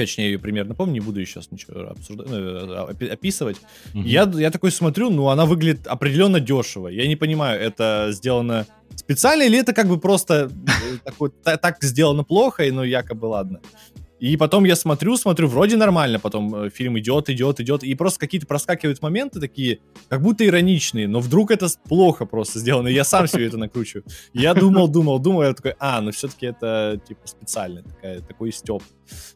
Я, 0.00 0.06
точнее, 0.06 0.32
ее 0.32 0.38
примерно 0.38 0.74
помню, 0.74 0.94
не 0.94 1.00
буду 1.00 1.24
сейчас 1.24 1.50
ничего 1.50 1.90
обсуждать, 1.90 2.28
ну, 2.28 2.86
описывать. 3.12 3.56
Mm-hmm. 3.94 4.02
Я, 4.02 4.30
я 4.34 4.50
такой 4.50 4.70
смотрю, 4.70 5.10
ну, 5.10 5.28
она 5.28 5.46
выглядит 5.46 5.86
определенно 5.86 6.40
дешево. 6.40 6.88
Я 6.88 7.06
не 7.06 7.16
понимаю, 7.16 7.60
это 7.60 8.08
сделано 8.10 8.66
специально 8.94 9.42
или 9.42 9.58
это 9.58 9.72
как 9.72 9.88
бы 9.88 9.98
просто 9.98 10.50
такой, 11.04 11.30
так 11.42 11.82
сделано 11.82 12.24
плохо, 12.24 12.64
и 12.64 12.70
ну, 12.70 12.82
якобы 12.82 13.26
ладно. 13.26 13.60
И 14.18 14.36
потом 14.36 14.64
я 14.64 14.76
смотрю, 14.76 15.16
смотрю, 15.16 15.46
вроде 15.46 15.76
нормально, 15.76 16.18
потом 16.18 16.54
э, 16.54 16.70
фильм 16.70 16.98
идет, 16.98 17.28
идет, 17.28 17.60
идет, 17.60 17.82
и 17.82 17.94
просто 17.94 18.18
какие-то 18.18 18.46
проскакивают 18.46 19.02
моменты 19.02 19.40
такие, 19.40 19.80
как 20.08 20.22
будто 20.22 20.46
ироничные, 20.46 21.06
но 21.06 21.20
вдруг 21.20 21.50
это 21.50 21.68
плохо 21.86 22.24
просто 22.24 22.58
сделано, 22.58 22.88
и 22.88 22.94
я 22.94 23.04
сам 23.04 23.26
себе 23.26 23.46
это 23.46 23.58
накручу. 23.58 24.02
Я 24.32 24.54
думал, 24.54 24.88
думал, 24.88 25.18
думал, 25.18 25.42
я 25.42 25.52
такой, 25.52 25.74
а, 25.78 26.00
ну 26.00 26.12
все-таки 26.12 26.46
это, 26.46 26.98
типа, 27.06 27.26
специально, 27.26 27.82
такая, 27.82 28.20
такой 28.20 28.52
степ. 28.52 28.82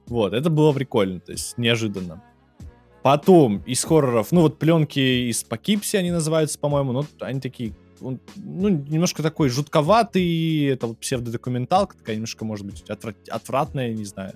Вот, 0.06 0.32
это 0.32 0.48
было 0.48 0.72
прикольно, 0.72 1.20
то 1.20 1.32
есть 1.32 1.58
неожиданно. 1.58 2.22
Потом 3.02 3.58
из 3.66 3.84
хорроров, 3.84 4.32
ну 4.32 4.42
вот 4.42 4.58
пленки 4.58 5.28
из 5.30 5.42
Покипси 5.42 5.96
они 5.96 6.10
называются, 6.10 6.58
по-моему, 6.58 6.92
но 6.92 7.06
они 7.20 7.40
такие 7.40 7.74
он, 8.00 8.20
ну, 8.36 8.68
немножко 8.68 9.22
такой 9.22 9.48
жутковатый, 9.48 10.64
это 10.66 10.86
вот 10.86 10.98
псевдодокументалка, 10.98 11.96
такая 11.96 12.16
немножко, 12.16 12.44
может 12.44 12.66
быть, 12.66 12.82
отврат, 12.88 13.16
отвратная, 13.28 13.92
не 13.92 14.04
знаю. 14.04 14.34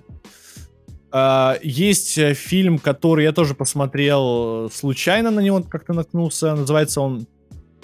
Uh, 1.11 1.57
есть 1.63 2.17
э, 2.17 2.33
фильм, 2.33 2.77
который 2.77 3.23
я 3.23 3.31
тоже 3.31 3.53
посмотрел, 3.55 4.69
случайно 4.69 5.31
на 5.31 5.39
него 5.39 5.63
как-то 5.63 5.93
наткнулся, 5.93 6.55
называется 6.55 6.99
он 6.99 7.25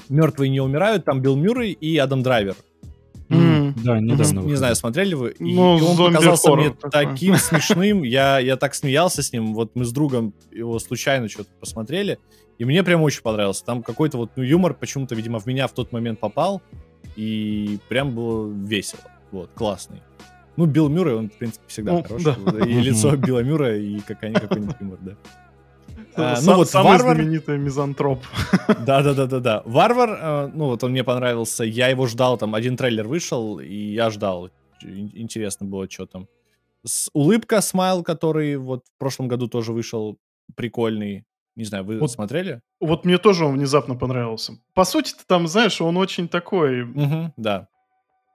«Мертвые 0.10 0.50
не 0.50 0.60
умирают», 0.60 1.06
там 1.06 1.22
Билл 1.22 1.38
Мюррей 1.38 1.72
и 1.72 1.98
Адам 1.98 2.24
Драйвер. 2.24 2.56
Mm. 3.30 3.61
Да, 3.84 4.00
недавно. 4.00 4.40
Не 4.42 4.56
знаю, 4.56 4.76
смотрели 4.76 5.14
вы? 5.14 5.32
И, 5.32 5.54
ну, 5.54 5.78
и 5.78 5.82
он 5.82 6.14
показался 6.14 6.56
мне 6.56 6.70
такой. 6.72 6.92
таким 6.92 7.36
смешным, 7.38 8.04
я, 8.04 8.40
я 8.40 8.58
так 8.58 8.76
смеялся 8.76 9.24
с 9.24 9.32
ним, 9.32 9.54
вот 9.54 9.72
мы 9.76 9.86
с 9.86 9.92
другом 9.92 10.34
его 10.52 10.80
случайно 10.80 11.30
что-то 11.30 11.50
посмотрели, 11.60 12.20
и 12.58 12.66
мне 12.66 12.84
прям 12.84 13.02
очень 13.02 13.22
понравился. 13.22 13.66
Там 13.66 13.82
какой-то 13.82 14.18
вот 14.18 14.32
ну, 14.36 14.44
юмор 14.44 14.74
почему-то, 14.74 15.16
видимо, 15.16 15.40
в 15.40 15.46
меня 15.48 15.68
в 15.68 15.74
тот 15.74 15.92
момент 15.92 16.20
попал. 16.20 16.62
И 17.16 17.80
прям 17.90 18.14
было 18.14 18.48
весело. 18.48 19.02
Вот, 19.32 19.50
классный. 19.56 20.02
Ну, 20.58 20.66
Билл 20.66 20.90
Мюррей, 20.90 21.16
он, 21.16 21.30
в 21.30 21.34
принципе, 21.34 21.64
всегда 21.68 21.94
ну, 21.94 22.04
хороший. 22.04 22.36
Да. 22.46 22.66
И 22.66 22.74
лицо 22.82 23.16
Билла 23.16 23.40
Мюррея, 23.40 23.78
и 23.78 24.00
какой-нибудь 24.00 24.76
юмор, 24.80 25.00
да. 25.02 25.18
А, 26.16 26.38
ну 26.42 26.56
вот 26.56 26.70
Самый 26.70 26.98
Варвар... 26.98 27.16
знаменитый 27.16 27.58
мизантроп. 27.58 28.24
Да-да-да-да-да. 28.68 29.64
Варвар, 29.66 30.10
э, 30.10 30.52
ну 30.54 30.66
вот 30.66 30.84
он 30.84 30.92
мне 30.92 31.04
понравился. 31.04 31.64
Я 31.64 31.88
его 31.88 32.08
ждал, 32.08 32.38
там 32.38 32.56
один 32.56 32.78
трейлер 32.78 33.08
вышел, 33.08 33.60
и 33.60 33.74
я 33.74 34.10
ждал. 34.10 34.50
Интересно 34.82 35.66
было, 35.66 35.90
что 35.90 36.06
там. 36.06 36.28
С 36.84 37.10
улыбка, 37.14 37.62
смайл, 37.62 38.04
который 38.04 38.58
вот 38.58 38.86
в 38.88 39.00
прошлом 39.00 39.28
году 39.28 39.48
тоже 39.48 39.72
вышел, 39.72 40.18
прикольный. 40.56 41.26
Не 41.56 41.66
знаю, 41.66 41.84
вы 41.84 42.00
вот, 42.00 42.12
смотрели? 42.12 42.62
Вот 42.80 43.06
мне 43.06 43.18
тоже 43.18 43.46
он 43.46 43.56
внезапно 43.56 43.96
понравился. 43.96 44.54
По 44.74 44.86
сути, 44.86 45.12
ты 45.12 45.24
там, 45.28 45.48
знаешь, 45.48 45.82
он 45.82 45.98
очень 45.98 46.28
такой... 46.28 46.84
Угу, 46.84 47.34
да. 47.38 47.68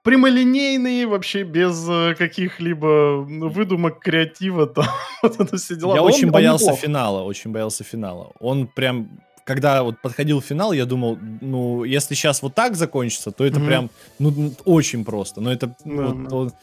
Прямолинейный, 0.07 1.05
вообще 1.05 1.43
без 1.43 1.85
э, 1.89 2.15
каких-либо 2.17 3.25
выдумок, 3.27 3.99
креатива, 3.99 4.65
там, 4.65 4.85
вот 5.21 5.37
это 5.37 5.57
все 5.57 5.75
дела. 5.75 5.95
Я 5.95 6.01
он, 6.01 6.07
очень 6.07 6.31
боялся 6.31 6.71
он 6.71 6.77
финала, 6.77 7.23
очень 7.23 7.51
боялся 7.51 7.83
финала. 7.83 8.31
Он 8.39 8.67
прям 8.67 9.09
когда 9.43 9.83
вот 9.83 10.01
подходил 10.01 10.41
финал, 10.41 10.71
я 10.71 10.85
думал, 10.85 11.17
ну, 11.41 11.83
если 11.83 12.15
сейчас 12.15 12.41
вот 12.41 12.55
так 12.55 12.75
закончится, 12.75 13.31
то 13.31 13.45
это 13.45 13.59
mm-hmm. 13.59 13.67
прям, 13.67 13.89
ну, 14.19 14.53
очень 14.63 15.03
просто. 15.03 15.41
Но 15.41 15.51
это 15.51 15.75
mm-hmm. 15.85 16.29
вот, 16.29 16.31
вот, 16.31 16.53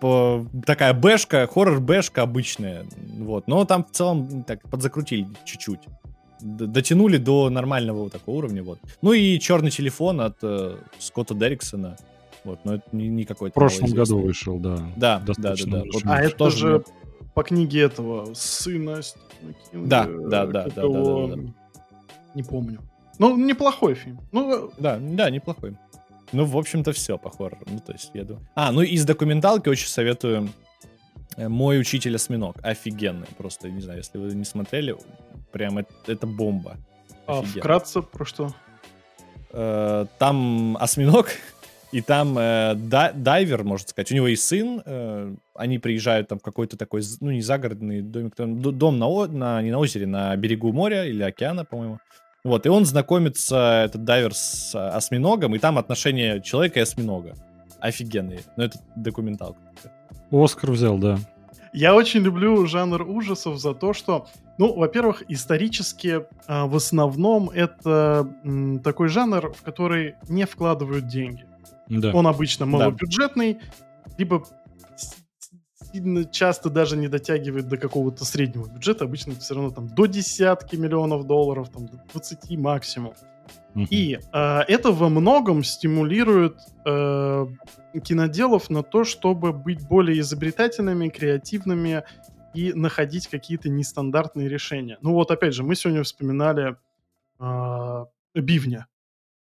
по, 0.00 0.46
такая 0.66 0.92
бэшка, 0.92 1.46
хоррор-бэшка 1.46 2.20
обычная. 2.20 2.84
Вот. 3.18 3.48
Но 3.48 3.64
там 3.64 3.84
в 3.84 3.90
целом 3.96 4.42
так 4.44 4.60
подзакрутили 4.68 5.26
чуть-чуть 5.46 5.80
дотянули 6.42 7.18
до 7.18 7.50
нормального 7.50 8.04
вот 8.04 8.12
такого 8.12 8.36
уровня, 8.36 8.62
вот. 8.62 8.78
Ну 9.02 9.12
и 9.12 9.38
черный 9.38 9.70
телефон 9.70 10.20
от 10.20 10.38
э, 10.42 10.76
Скотта 10.98 11.34
Дерриксона, 11.34 11.96
вот, 12.44 12.64
но 12.64 12.74
это 12.74 12.84
не, 12.92 13.08
не 13.08 13.24
какой-то... 13.24 13.52
В 13.52 13.54
прошлом 13.54 13.90
году 13.90 14.18
вышел, 14.18 14.58
да. 14.58 14.76
Да, 14.96 15.22
да, 15.26 15.32
да, 15.36 15.54
да. 15.66 15.82
Вот, 15.92 16.02
а 16.04 16.20
это 16.22 16.36
тоже 16.36 16.58
же 16.58 16.84
по 17.34 17.42
книге 17.42 17.82
этого 17.82 18.34
сына 18.34 19.02
Стивена 19.02 19.86
Да, 19.86 20.04
да, 20.06 20.46
да, 20.46 20.46
да, 20.46 20.64
да, 20.68 20.82
да, 20.82 21.36
да. 21.36 21.42
Не 22.34 22.42
помню. 22.42 22.80
Ну, 23.18 23.36
неплохой 23.36 23.94
фильм. 23.94 24.20
Ну, 24.32 24.68
э, 24.68 24.70
да, 24.78 24.98
да, 24.98 25.30
неплохой. 25.30 25.76
Ну, 26.32 26.44
в 26.44 26.56
общем-то, 26.56 26.92
все 26.92 27.18
по 27.18 27.30
хоррору. 27.30 27.66
Ну, 27.66 27.80
то 27.80 27.92
есть, 27.92 28.10
я 28.14 28.24
думаю... 28.24 28.46
А, 28.54 28.72
ну, 28.72 28.82
из 28.82 29.04
документалки 29.04 29.68
очень 29.68 29.88
советую 29.88 30.48
э, 31.36 31.48
«Мой 31.48 31.80
учитель 31.80 32.14
осьминог». 32.16 32.56
Офигенный. 32.62 33.26
Просто, 33.36 33.68
не 33.68 33.80
знаю, 33.80 33.98
если 33.98 34.18
вы 34.18 34.32
не 34.34 34.44
смотрели, 34.44 34.96
прям 35.52 35.78
это, 35.78 35.92
это 36.06 36.26
бомба. 36.26 36.76
А 37.26 37.42
вкратце 37.42 38.02
про 38.02 38.24
что? 38.24 38.54
Э, 39.52 40.06
там 40.18 40.76
осьминог, 40.78 41.28
и 41.92 42.00
там 42.00 42.38
э, 42.38 42.74
да, 42.76 43.12
дайвер, 43.12 43.64
можно 43.64 43.88
сказать. 43.88 44.12
У 44.12 44.14
него 44.14 44.28
есть 44.28 44.44
сын. 44.44 44.82
Э, 44.84 45.34
они 45.54 45.78
приезжают 45.78 46.28
там 46.28 46.38
в 46.38 46.42
какой-то 46.42 46.76
такой, 46.76 47.02
ну, 47.20 47.30
не 47.30 47.42
загородный 47.42 48.00
домик, 48.00 48.34
там, 48.36 48.60
дом 48.60 48.98
на, 48.98 49.26
на, 49.26 49.62
не 49.62 49.70
на 49.70 49.78
озере, 49.78 50.06
на 50.06 50.36
берегу 50.36 50.72
моря 50.72 51.04
или 51.04 51.22
океана, 51.22 51.64
по-моему. 51.64 51.98
Вот, 52.44 52.64
и 52.64 52.68
он 52.68 52.86
знакомится, 52.86 53.82
этот 53.84 54.04
дайвер, 54.04 54.34
с 54.34 54.74
осьминогом, 54.74 55.54
и 55.54 55.58
там 55.58 55.78
отношения 55.78 56.40
человека 56.40 56.78
и 56.78 56.82
осьминога. 56.82 57.34
Офигенные. 57.80 58.40
Но 58.56 58.64
это 58.64 58.78
документалка. 58.96 59.60
Оскар 60.30 60.70
взял, 60.70 60.96
да. 60.96 61.18
Я 61.72 61.94
очень 61.94 62.20
люблю 62.20 62.66
жанр 62.66 63.02
ужасов 63.02 63.58
за 63.58 63.74
то, 63.74 63.92
что, 63.92 64.26
ну, 64.58 64.74
во-первых, 64.74 65.22
исторически 65.28 66.26
э, 66.48 66.64
в 66.64 66.76
основном 66.76 67.50
это 67.50 68.28
м, 68.44 68.80
такой 68.80 69.08
жанр, 69.08 69.52
в 69.52 69.62
который 69.62 70.14
не 70.28 70.46
вкладывают 70.46 71.06
деньги. 71.06 71.44
Да. 71.90 72.12
Он 72.12 72.26
обычно 72.26 72.66
малобюджетный, 72.66 73.54
да. 73.54 73.60
либо 74.16 74.44
сильно 75.92 76.24
часто 76.24 76.70
даже 76.70 76.96
не 76.96 77.08
дотягивает 77.08 77.68
до 77.68 77.76
какого-то 77.76 78.24
среднего 78.24 78.66
бюджета. 78.66 79.04
Обычно 79.04 79.34
все 79.34 79.54
равно 79.54 79.70
там 79.70 79.88
до 79.88 80.06
десятки 80.06 80.76
миллионов 80.76 81.26
долларов, 81.26 81.68
там 81.70 81.86
до 81.86 82.00
20 82.12 82.58
максимум. 82.58 83.12
Uh-huh. 83.74 83.86
И 83.90 84.18
э, 84.32 84.58
это 84.68 84.92
во 84.92 85.08
многом 85.08 85.62
стимулирует 85.64 86.58
э, 86.84 87.46
киноделов 88.02 88.70
на 88.70 88.82
то, 88.82 89.04
чтобы 89.04 89.52
быть 89.52 89.86
более 89.86 90.20
изобретательными, 90.20 91.08
креативными 91.08 92.04
и 92.54 92.72
находить 92.72 93.28
какие-то 93.28 93.68
нестандартные 93.68 94.48
решения. 94.48 94.98
Ну 95.02 95.12
вот 95.12 95.30
опять 95.30 95.54
же, 95.54 95.62
мы 95.62 95.76
сегодня 95.76 96.02
вспоминали 96.02 96.76
э, 97.38 98.04
Бивня. 98.34 98.86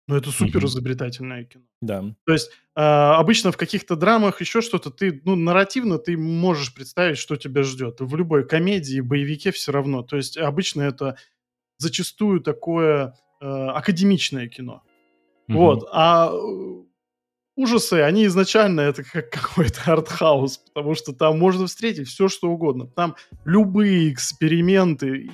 Ну, 0.07 0.15
это 0.15 0.31
супер 0.31 0.63
изобретательное 0.65 1.43
кино. 1.43 1.65
Да. 1.81 2.01
То 2.25 2.31
есть 2.31 2.49
э, 2.75 2.81
обычно 2.81 3.51
в 3.51 3.57
каких-то 3.57 3.97
драмах 3.97 4.39
еще 4.39 4.61
что-то 4.61 4.89
ты, 4.89 5.21
ну, 5.25 5.35
нарративно 5.35 5.97
ты 5.97 6.15
можешь 6.17 6.73
представить, 6.73 7.17
что 7.17 7.35
тебя 7.35 7.63
ждет. 7.63 7.97
В 7.99 8.15
любой 8.15 8.47
комедии, 8.47 9.01
боевике 9.01 9.51
все 9.51 9.73
равно. 9.73 10.03
То 10.03 10.15
есть 10.15 10.37
обычно 10.37 10.83
это 10.83 11.17
зачастую 11.77 12.39
такое 12.39 13.17
э, 13.41 13.45
академичное 13.45 14.47
кино. 14.47 14.81
Угу. 15.49 15.57
Вот. 15.57 15.89
А 15.91 16.31
э, 16.31 16.83
ужасы, 17.57 17.95
они 17.95 18.27
изначально 18.27 18.81
это 18.81 19.03
как 19.03 19.29
какой-то 19.31 19.91
артхаус, 19.91 20.57
потому 20.73 20.95
что 20.95 21.11
там 21.11 21.37
можно 21.37 21.67
встретить 21.67 22.07
все, 22.07 22.29
что 22.29 22.49
угодно. 22.49 22.87
Там 22.87 23.17
любые 23.43 24.13
эксперименты, 24.13 25.29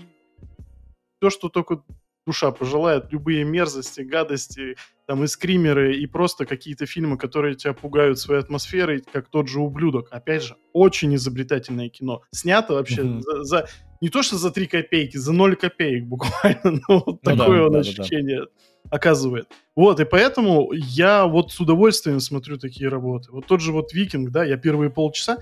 все, 1.19 1.29
что 1.29 1.49
только 1.49 1.83
душа 2.25 2.51
пожелает, 2.51 3.11
любые 3.11 3.43
мерзости, 3.43 4.01
гадости, 4.01 4.75
там 5.05 5.23
и 5.23 5.27
скримеры, 5.27 5.97
и 5.97 6.05
просто 6.07 6.45
какие-то 6.45 6.85
фильмы, 6.85 7.17
которые 7.17 7.55
тебя 7.55 7.73
пугают 7.73 8.19
своей 8.19 8.41
атмосферой, 8.41 9.03
как 9.11 9.29
тот 9.29 9.47
же 9.47 9.59
«Ублюдок». 9.59 10.07
Опять 10.11 10.43
же, 10.43 10.55
очень 10.71 11.13
изобретательное 11.15 11.89
кино. 11.89 12.21
Снято 12.31 12.73
вообще 12.73 13.01
mm-hmm. 13.01 13.21
за, 13.21 13.43
за... 13.43 13.67
Не 14.01 14.09
то, 14.09 14.21
что 14.23 14.37
за 14.37 14.51
3 14.51 14.67
копейки, 14.67 15.17
за 15.17 15.33
0 15.33 15.55
копеек 15.55 16.05
буквально, 16.07 16.81
но 16.87 17.03
вот 17.05 17.19
ну, 17.23 17.35
такое 17.37 17.59
да, 17.59 17.65
он 17.65 17.71
да, 17.73 17.79
ощущение 17.79 18.39
да, 18.39 18.45
да. 18.45 18.89
оказывает. 18.95 19.47
Вот, 19.75 19.99
и 19.99 20.05
поэтому 20.05 20.71
я 20.73 21.25
вот 21.25 21.51
с 21.51 21.59
удовольствием 21.59 22.19
смотрю 22.19 22.57
такие 22.57 22.89
работы. 22.89 23.31
Вот 23.31 23.45
тот 23.45 23.59
же 23.59 23.73
вот 23.73 23.93
«Викинг», 23.93 24.31
да, 24.31 24.43
я 24.45 24.57
первые 24.57 24.89
полчаса... 24.89 25.39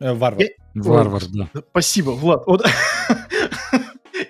Э, 0.00 0.12
варвар. 0.12 0.42
Я... 0.42 0.48
Варвар, 0.74 1.22
да. 1.32 1.48
Спасибо, 1.70 2.10
Влад. 2.10 2.44
Вот 2.46 2.66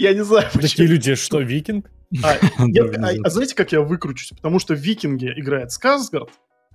Я 0.04 0.12
не 0.12 0.22
знаю, 0.22 0.46
почему. 0.52 0.68
Такие 0.68 0.88
люди, 0.88 1.14
что, 1.14 1.40
викинг? 1.40 1.90
А, 2.22 2.36
я, 2.66 2.84
а, 2.84 3.12
а 3.24 3.30
знаете, 3.30 3.54
как 3.54 3.72
я 3.72 3.80
выкручусь? 3.80 4.30
Потому 4.30 4.58
что 4.58 4.74
в 4.74 4.78
Викинге 4.78 5.32
играет 5.36 5.72
Сказгард, 5.72 6.30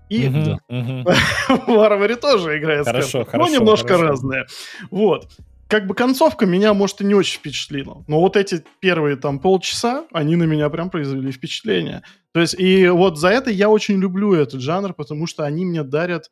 и 0.09 0.27
в 0.27 0.59
Варваре 1.67 2.15
тоже 2.15 2.57
играет 2.57 2.85
хорошо, 2.85 3.23
Сказгард. 3.23 3.37
Но 3.37 3.47
немножко 3.47 3.97
разное. 3.97 4.47
Вот. 4.89 5.29
Как 5.67 5.85
бы 5.85 5.93
концовка 5.93 6.47
меня, 6.47 6.73
может, 6.73 7.01
и 7.01 7.05
не 7.05 7.13
очень 7.13 7.37
впечатлила. 7.37 8.03
Но 8.07 8.19
вот 8.19 8.35
эти 8.35 8.63
первые 8.79 9.15
там 9.17 9.37
полчаса, 9.37 10.07
они 10.11 10.35
на 10.35 10.45
меня 10.45 10.67
прям 10.71 10.89
произвели 10.89 11.31
впечатление. 11.31 12.01
То 12.31 12.39
есть, 12.39 12.55
и 12.59 12.87
вот 12.87 13.19
за 13.19 13.27
это 13.29 13.51
я 13.51 13.69
очень 13.69 13.99
люблю 13.99 14.33
этот 14.33 14.61
жанр, 14.61 14.93
потому 14.93 15.27
что 15.27 15.43
они 15.43 15.65
мне 15.65 15.83
дарят 15.83 16.31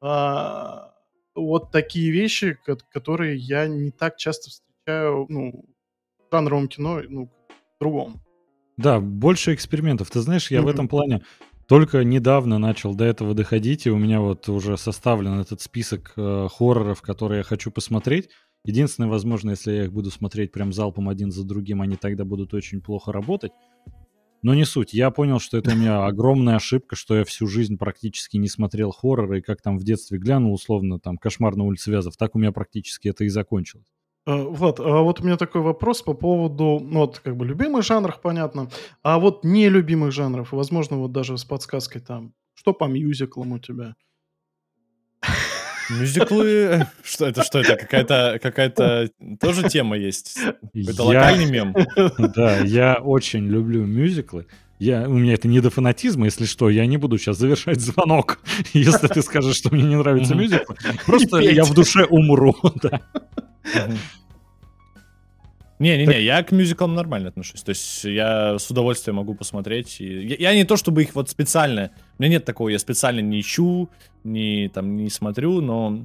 а, 0.00 0.94
вот 1.34 1.70
такие 1.70 2.10
вещи, 2.10 2.58
которые 2.90 3.36
я 3.36 3.66
не 3.66 3.90
так 3.90 4.16
часто 4.16 4.48
встречаю, 4.48 5.26
ну, 5.28 5.66
жанровом 6.30 6.68
кино, 6.68 7.00
ну, 7.08 7.30
другом. 7.80 8.20
Да, 8.76 9.00
больше 9.00 9.54
экспериментов. 9.54 10.10
Ты 10.10 10.20
знаешь, 10.20 10.50
я 10.50 10.58
mm-hmm. 10.58 10.62
в 10.62 10.68
этом 10.68 10.88
плане 10.88 11.22
только 11.68 12.02
недавно 12.02 12.58
начал 12.58 12.94
до 12.94 13.04
этого 13.04 13.34
доходить, 13.34 13.86
и 13.86 13.90
у 13.90 13.98
меня 13.98 14.20
вот 14.20 14.48
уже 14.48 14.76
составлен 14.76 15.40
этот 15.40 15.60
список 15.60 16.12
э, 16.16 16.48
хорроров, 16.50 17.02
которые 17.02 17.38
я 17.38 17.44
хочу 17.44 17.70
посмотреть. 17.70 18.30
Единственное, 18.64 19.10
возможно, 19.10 19.50
если 19.50 19.72
я 19.72 19.84
их 19.84 19.92
буду 19.92 20.10
смотреть 20.10 20.52
прям 20.52 20.72
залпом 20.72 21.08
один 21.08 21.30
за 21.30 21.44
другим, 21.44 21.82
они 21.82 21.96
тогда 21.96 22.24
будут 22.24 22.54
очень 22.54 22.80
плохо 22.80 23.12
работать. 23.12 23.52
Но 24.42 24.54
не 24.54 24.64
суть. 24.64 24.94
Я 24.94 25.10
понял, 25.10 25.40
что 25.40 25.58
это 25.58 25.72
у 25.72 25.76
меня 25.76 26.04
огромная 26.06 26.56
ошибка, 26.56 26.96
что 26.96 27.16
я 27.16 27.24
всю 27.24 27.46
жизнь 27.46 27.76
практически 27.76 28.36
не 28.36 28.48
смотрел 28.48 28.90
хорроры, 28.90 29.38
и 29.38 29.42
как 29.42 29.60
там 29.60 29.78
в 29.78 29.84
детстве 29.84 30.18
глянул, 30.18 30.54
условно, 30.54 30.98
там, 30.98 31.18
«Кошмар 31.18 31.56
на 31.56 31.64
улице 31.64 31.90
Вязов», 31.90 32.16
так 32.16 32.34
у 32.34 32.38
меня 32.38 32.52
практически 32.52 33.08
это 33.08 33.24
и 33.24 33.28
закончилось. 33.28 33.92
Э, 34.28 34.42
Влад, 34.42 34.78
а 34.78 35.00
вот 35.00 35.20
у 35.20 35.24
меня 35.24 35.38
такой 35.38 35.62
вопрос 35.62 36.02
по 36.02 36.12
поводу, 36.12 36.80
ну 36.82 37.00
вот 37.00 37.18
как 37.20 37.34
бы 37.34 37.46
любимых 37.46 37.82
жанров, 37.82 38.20
понятно, 38.20 38.68
а 39.02 39.18
вот 39.18 39.42
нелюбимых 39.42 40.12
жанров, 40.12 40.52
возможно, 40.52 40.98
вот 40.98 41.12
даже 41.12 41.38
с 41.38 41.44
подсказкой 41.44 42.02
там, 42.02 42.34
что 42.54 42.74
по 42.74 42.84
мюзиклам 42.84 43.52
у 43.52 43.58
тебя? 43.58 43.94
Мюзиклы... 45.88 46.86
Что 47.02 47.28
это? 47.28 47.42
Что 47.42 47.60
это? 47.60 47.76
Какая-то 47.76 48.38
какая-то 48.42 49.08
тоже 49.40 49.66
тема 49.70 49.96
есть? 49.96 50.36
Это 50.74 51.02
локальный 51.02 51.50
мем? 51.50 51.74
Да, 52.18 52.58
я 52.58 52.96
очень 52.96 53.46
люблю 53.48 53.86
мюзиклы. 53.86 54.46
Я, 54.78 55.08
у 55.08 55.14
меня 55.14 55.34
это 55.34 55.48
не 55.48 55.60
до 55.60 55.70
фанатизма, 55.70 56.26
если 56.26 56.44
что, 56.44 56.68
я 56.68 56.84
не 56.84 56.98
буду 56.98 57.16
сейчас 57.16 57.38
завершать 57.38 57.80
звонок, 57.80 58.40
если 58.74 59.08
ты 59.08 59.22
скажешь, 59.22 59.56
что 59.56 59.74
мне 59.74 59.84
не 59.84 59.96
нравится 59.96 60.34
мюзикл. 60.34 60.74
Просто 61.06 61.38
я 61.38 61.64
в 61.64 61.72
душе 61.72 62.04
умру, 62.04 62.54
да. 62.82 63.00
Не-не-не, 65.78 66.22
я 66.22 66.42
к 66.42 66.50
мюзиклам 66.50 66.94
нормально 66.94 67.28
отношусь. 67.28 67.62
То 67.62 67.70
есть 67.70 68.04
я 68.04 68.58
с 68.58 68.68
удовольствием 68.70 69.16
могу 69.16 69.34
посмотреть. 69.34 70.00
И... 70.00 70.26
Я, 70.26 70.36
я 70.50 70.54
не 70.54 70.64
то, 70.64 70.76
чтобы 70.76 71.02
их 71.02 71.14
вот 71.14 71.30
специально... 71.30 71.92
У 72.18 72.22
меня 72.22 72.32
нет 72.32 72.44
такого, 72.44 72.68
я 72.68 72.78
специально 72.80 73.20
не 73.20 73.40
ищу, 73.40 73.88
не, 74.24 74.68
там, 74.68 74.96
не 74.96 75.08
смотрю, 75.08 75.60
но 75.60 76.04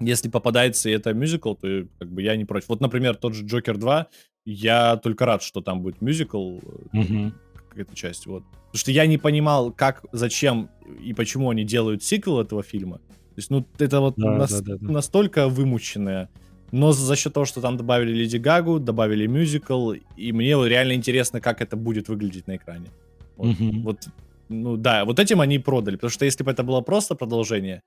если 0.00 0.28
попадается 0.28 0.88
и 0.88 0.92
это 0.92 1.14
мюзикл, 1.14 1.54
то 1.54 1.86
как 1.98 2.10
бы 2.10 2.22
я 2.22 2.36
не 2.36 2.44
против. 2.44 2.68
Вот, 2.68 2.80
например, 2.80 3.14
тот 3.14 3.34
же 3.34 3.44
Джокер 3.44 3.78
2, 3.78 4.06
я 4.46 4.96
только 4.96 5.26
рад, 5.26 5.42
что 5.42 5.60
там 5.60 5.82
будет 5.82 6.00
мюзикл, 6.02 6.58
угу. 6.92 7.32
какая-то 7.68 7.94
часть, 7.94 8.26
вот. 8.26 8.44
Потому 8.44 8.78
что 8.78 8.90
я 8.90 9.06
не 9.06 9.18
понимал, 9.18 9.70
как, 9.70 10.04
зачем 10.10 10.70
и 11.00 11.14
почему 11.14 11.50
они 11.50 11.62
делают 11.62 12.02
сиквел 12.02 12.40
этого 12.40 12.64
фильма. 12.64 12.98
То 12.98 13.38
есть, 13.38 13.50
ну, 13.50 13.66
это 13.78 14.00
вот 14.00 14.14
да, 14.16 14.30
нас, 14.32 14.50
да, 14.50 14.74
да, 14.74 14.78
да. 14.80 14.92
настолько 14.92 15.48
вымученное 15.48 16.30
но 16.74 16.90
за 16.90 17.14
счет 17.14 17.32
того, 17.32 17.46
что 17.46 17.60
там 17.60 17.76
добавили 17.76 18.12
Леди 18.12 18.38
Гагу, 18.38 18.80
добавили 18.80 19.28
мюзикл, 19.28 19.92
и 19.92 20.32
мне 20.32 20.50
реально 20.68 20.94
интересно, 20.94 21.40
как 21.40 21.60
это 21.60 21.76
будет 21.76 22.08
выглядеть 22.08 22.48
на 22.48 22.56
экране. 22.56 22.90
Вот, 23.36 23.56
mm-hmm. 23.56 23.82
вот 23.82 24.08
ну 24.48 24.76
да, 24.76 25.04
вот 25.04 25.20
этим 25.20 25.40
они 25.40 25.60
продали, 25.60 25.94
потому 25.94 26.10
что 26.10 26.24
если 26.24 26.42
бы 26.42 26.50
это 26.50 26.64
было 26.64 26.80
просто 26.80 27.14
продолжение 27.14 27.82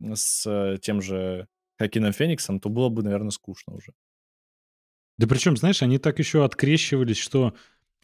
с 0.00 0.44
э, 0.44 0.78
тем 0.82 1.00
же 1.00 1.46
Хакином 1.78 2.12
Фениксом, 2.12 2.58
то 2.58 2.68
было 2.68 2.88
бы, 2.88 3.04
наверное, 3.04 3.30
скучно 3.30 3.74
уже. 3.74 3.92
Да 5.18 5.28
причем, 5.28 5.56
знаешь, 5.56 5.80
они 5.82 5.98
так 5.98 6.18
еще 6.18 6.44
открещивались, 6.44 7.18
что 7.18 7.54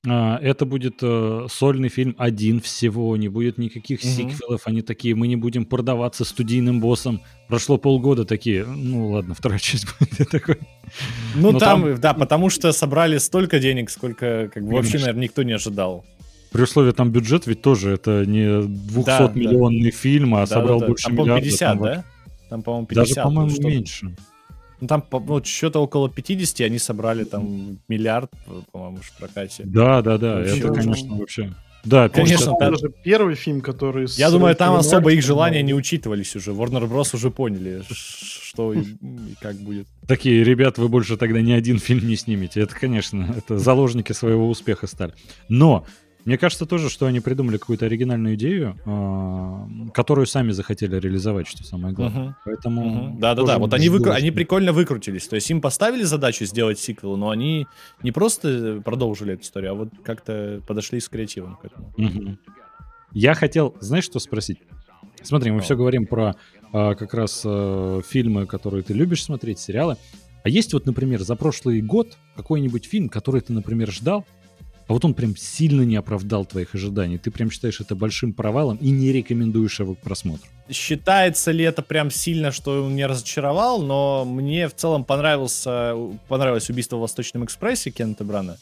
это 0.04 0.64
будет 0.64 0.98
э, 1.02 1.46
сольный 1.50 1.88
фильм 1.88 2.14
один 2.18 2.60
всего, 2.60 3.16
не 3.16 3.28
будет 3.28 3.58
никаких 3.58 4.00
угу. 4.00 4.08
сиквелов. 4.08 4.62
Они 4.66 4.82
такие, 4.82 5.14
мы 5.14 5.26
не 5.26 5.36
будем 5.36 5.64
продаваться 5.64 6.24
студийным 6.24 6.80
боссом. 6.80 7.20
Прошло 7.48 7.78
полгода, 7.78 8.24
такие, 8.24 8.64
ну 8.64 9.08
ладно, 9.08 9.34
вторая 9.34 9.58
часть 9.58 9.86
будет 9.98 10.30
такой. 10.30 10.58
Ну 11.34 11.58
там, 11.58 11.82
там, 11.82 12.00
да, 12.00 12.14
потому 12.14 12.48
что 12.48 12.72
собрали 12.72 13.18
столько 13.18 13.58
денег, 13.58 13.90
сколько 13.90 14.50
как 14.54 14.64
бы, 14.64 14.74
вообще, 14.74 14.98
наверное, 14.98 15.24
никто 15.24 15.42
не 15.42 15.52
ожидал. 15.52 16.04
При 16.52 16.62
условии 16.62 16.92
там 16.92 17.10
бюджет 17.10 17.46
ведь 17.46 17.60
тоже 17.60 17.90
это 17.90 18.24
не 18.24 18.46
200-миллионный 18.46 19.90
да, 19.90 19.96
фильм, 19.96 20.34
а 20.34 20.40
да, 20.40 20.46
собрал 20.46 20.78
да, 20.78 20.86
да. 20.86 20.88
больше 20.88 21.06
там, 21.06 21.16
миллиарда. 21.16 21.44
50, 21.44 21.60
там, 21.60 21.82
да? 21.82 22.04
Там, 22.48 22.62
по-моему, 22.62 22.86
50. 22.86 23.08
Даже, 23.08 23.22
по-моему, 23.22 23.68
меньше. 23.68 24.16
Ну, 24.80 24.86
там 24.86 25.04
вот 25.10 25.46
что-то 25.46 25.80
около 25.80 26.08
50, 26.08 26.60
они 26.60 26.78
собрали 26.78 27.24
там 27.24 27.78
миллиард, 27.88 28.30
по-моему, 28.72 28.98
в 28.98 29.12
прокате. 29.18 29.64
Да, 29.66 30.02
да, 30.02 30.18
да, 30.18 30.36
вообще 30.36 30.58
это, 30.58 30.72
конечно, 30.72 31.16
вообще... 31.16 31.54
Да, 31.84 32.08
конечно. 32.08 32.54
Это 32.60 32.72
даже 32.72 32.92
первый 33.04 33.34
фильм, 33.34 33.60
который... 33.60 34.06
Я 34.16 34.30
думаю, 34.30 34.54
там 34.56 34.74
особо 34.74 35.12
их 35.12 35.22
желания 35.22 35.62
не 35.62 35.74
учитывались 35.74 36.34
уже. 36.36 36.50
Warner 36.50 36.88
Bros. 36.88 37.14
уже 37.14 37.30
поняли, 37.30 37.82
что 37.88 38.72
и 38.72 38.84
как 39.40 39.56
будет. 39.56 39.86
Такие, 40.06 40.42
ребят, 40.44 40.78
вы 40.78 40.88
больше 40.88 41.16
тогда 41.16 41.40
ни 41.40 41.52
один 41.52 41.78
фильм 41.78 42.06
не 42.06 42.16
снимете. 42.16 42.60
Это, 42.60 42.74
конечно, 42.74 43.32
это 43.36 43.58
заложники 43.58 44.12
своего 44.12 44.48
успеха 44.48 44.86
стали. 44.86 45.14
Но 45.48 45.86
мне 46.24 46.36
кажется 46.36 46.66
тоже, 46.66 46.90
что 46.90 47.06
они 47.06 47.20
придумали 47.20 47.56
какую-то 47.56 47.86
оригинальную 47.86 48.34
идею, 48.34 48.76
э, 48.84 49.90
которую 49.92 50.26
сами 50.26 50.50
захотели 50.50 50.98
реализовать, 50.98 51.46
что 51.46 51.64
самое 51.64 51.94
главное. 51.94 52.28
Uh-huh. 52.28 52.34
Поэтому... 52.44 52.82
Uh-huh. 52.82 53.18
Да-да-да, 53.18 53.58
вот 53.58 53.72
они, 53.72 53.88
выкру... 53.88 54.12
они 54.12 54.30
прикольно 54.30 54.72
выкрутились. 54.72 55.26
То 55.28 55.36
есть 55.36 55.50
им 55.50 55.60
поставили 55.60 56.02
задачу 56.02 56.44
сделать 56.44 56.78
сиквел, 56.78 57.16
но 57.16 57.30
они 57.30 57.66
не 58.02 58.12
просто 58.12 58.82
продолжили 58.84 59.34
эту 59.34 59.42
историю, 59.42 59.72
а 59.72 59.74
вот 59.74 59.88
как-то 60.02 60.60
подошли 60.66 61.00
с 61.00 61.08
креативом 61.08 61.56
к 61.56 61.64
этому. 61.64 61.94
Uh-huh. 61.96 62.36
Я 63.12 63.34
хотел, 63.34 63.76
знаешь, 63.80 64.04
что 64.04 64.18
спросить? 64.18 64.58
Смотри, 65.22 65.50
мы 65.50 65.58
oh. 65.58 65.62
все 65.62 65.76
говорим 65.76 66.06
про 66.06 66.34
э, 66.72 66.94
как 66.94 67.14
раз 67.14 67.42
э, 67.44 68.02
фильмы, 68.06 68.46
которые 68.46 68.82
ты 68.82 68.92
любишь 68.92 69.24
смотреть, 69.24 69.58
сериалы. 69.58 69.96
А 70.44 70.48
есть 70.48 70.72
вот, 70.72 70.86
например, 70.86 71.22
за 71.22 71.36
прошлый 71.36 71.80
год 71.80 72.16
какой-нибудь 72.36 72.86
фильм, 72.86 73.08
который 73.08 73.40
ты, 73.40 73.52
например, 73.52 73.90
ждал, 73.90 74.24
а 74.88 74.94
вот 74.94 75.04
он 75.04 75.12
прям 75.12 75.36
сильно 75.36 75.82
не 75.82 75.96
оправдал 75.96 76.46
твоих 76.46 76.74
ожиданий. 76.74 77.18
Ты 77.18 77.30
прям 77.30 77.50
считаешь 77.50 77.80
это 77.80 77.94
большим 77.94 78.32
провалом 78.32 78.78
и 78.78 78.90
не 78.90 79.12
рекомендуешь 79.12 79.80
его 79.80 79.94
к 79.94 79.98
просмотру. 79.98 80.48
Считается 80.70 81.50
ли 81.50 81.64
это 81.64 81.82
прям 81.82 82.10
сильно, 82.10 82.52
что 82.52 82.82
он 82.84 82.94
меня 82.94 83.06
разочаровал, 83.06 83.82
но 83.82 84.24
мне 84.24 84.66
в 84.66 84.74
целом 84.74 85.04
понравился, 85.04 85.94
понравилось 86.28 86.70
убийство 86.70 86.96
в 86.96 87.00
Восточном 87.00 87.44
экспрессе 87.44 87.90
Кента 87.90 88.24
Брана. 88.24 88.56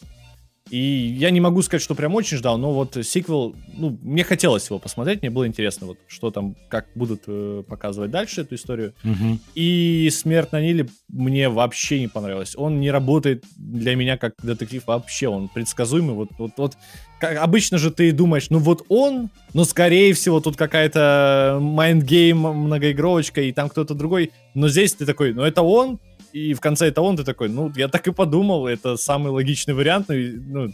И 0.71 0.79
я 1.19 1.31
не 1.31 1.41
могу 1.41 1.63
сказать, 1.63 1.83
что 1.83 1.95
прям 1.95 2.15
очень 2.15 2.37
ждал, 2.37 2.59
но 2.59 2.73
вот 2.73 2.97
сиквел, 3.03 3.55
ну, 3.75 3.97
мне 4.03 4.25
хотелось 4.25 4.67
его 4.69 4.79
посмотреть, 4.79 5.23
мне 5.23 5.31
было 5.31 5.47
интересно, 5.47 5.87
вот 5.87 5.99
что 6.09 6.31
там, 6.31 6.57
как 6.69 6.87
будут 6.95 7.23
э, 7.29 7.63
показывать 7.69 8.11
дальше 8.11 8.41
эту 8.41 8.57
историю. 8.57 8.93
Мгм. 9.05 9.41
И 9.55 10.09
«Смерть 10.13 10.53
на 10.53 10.61
Ниле» 10.61 10.89
мне 11.09 11.49
вообще 11.49 12.01
не 12.01 12.09
понравилось. 12.09 12.55
Он 12.57 12.81
не 12.81 12.91
работает 12.91 13.45
для 13.57 13.95
меня 13.95 14.17
как 14.17 14.35
детектив 14.43 14.83
вообще, 14.87 15.29
он 15.29 15.49
предсказуемый. 15.49 16.15
Вот, 16.15 16.31
вот, 16.39 16.53
вот 16.57 16.77
как, 17.21 17.39
обычно 17.39 17.79
же 17.79 17.91
ты 17.91 18.13
думаешь, 18.13 18.51
ну 18.51 18.59
вот 18.59 18.85
он, 18.89 19.31
но 19.55 19.65
скорее 19.65 20.13
всего 20.13 20.41
тут 20.41 20.57
какая-то 20.57 21.59
mind 21.61 21.95
game, 21.95 22.39
многоходовочка, 22.39 23.41
и 23.41 23.53
там 23.53 23.69
кто-то 23.69 23.95
другой. 23.95 24.33
Но 24.55 24.69
здесь 24.69 24.95
ты 24.95 25.07
такой, 25.07 25.33
ну 25.33 25.43
это 25.43 25.63
он, 25.63 25.99
и 26.37 26.55
в 26.55 26.61
конце 26.61 26.89
это 26.89 27.01
он, 27.01 27.17
ты 27.17 27.25
такой, 27.25 27.49
ну, 27.49 27.73
я 27.77 27.89
так 27.89 28.07
и 28.07 28.13
подумал, 28.13 28.67
это 28.67 28.97
самый 28.97 29.33
логичный 29.33 29.75
вариант, 29.75 30.09
ну, 30.09 30.15
и, 30.15 30.33
ну, 30.33 30.73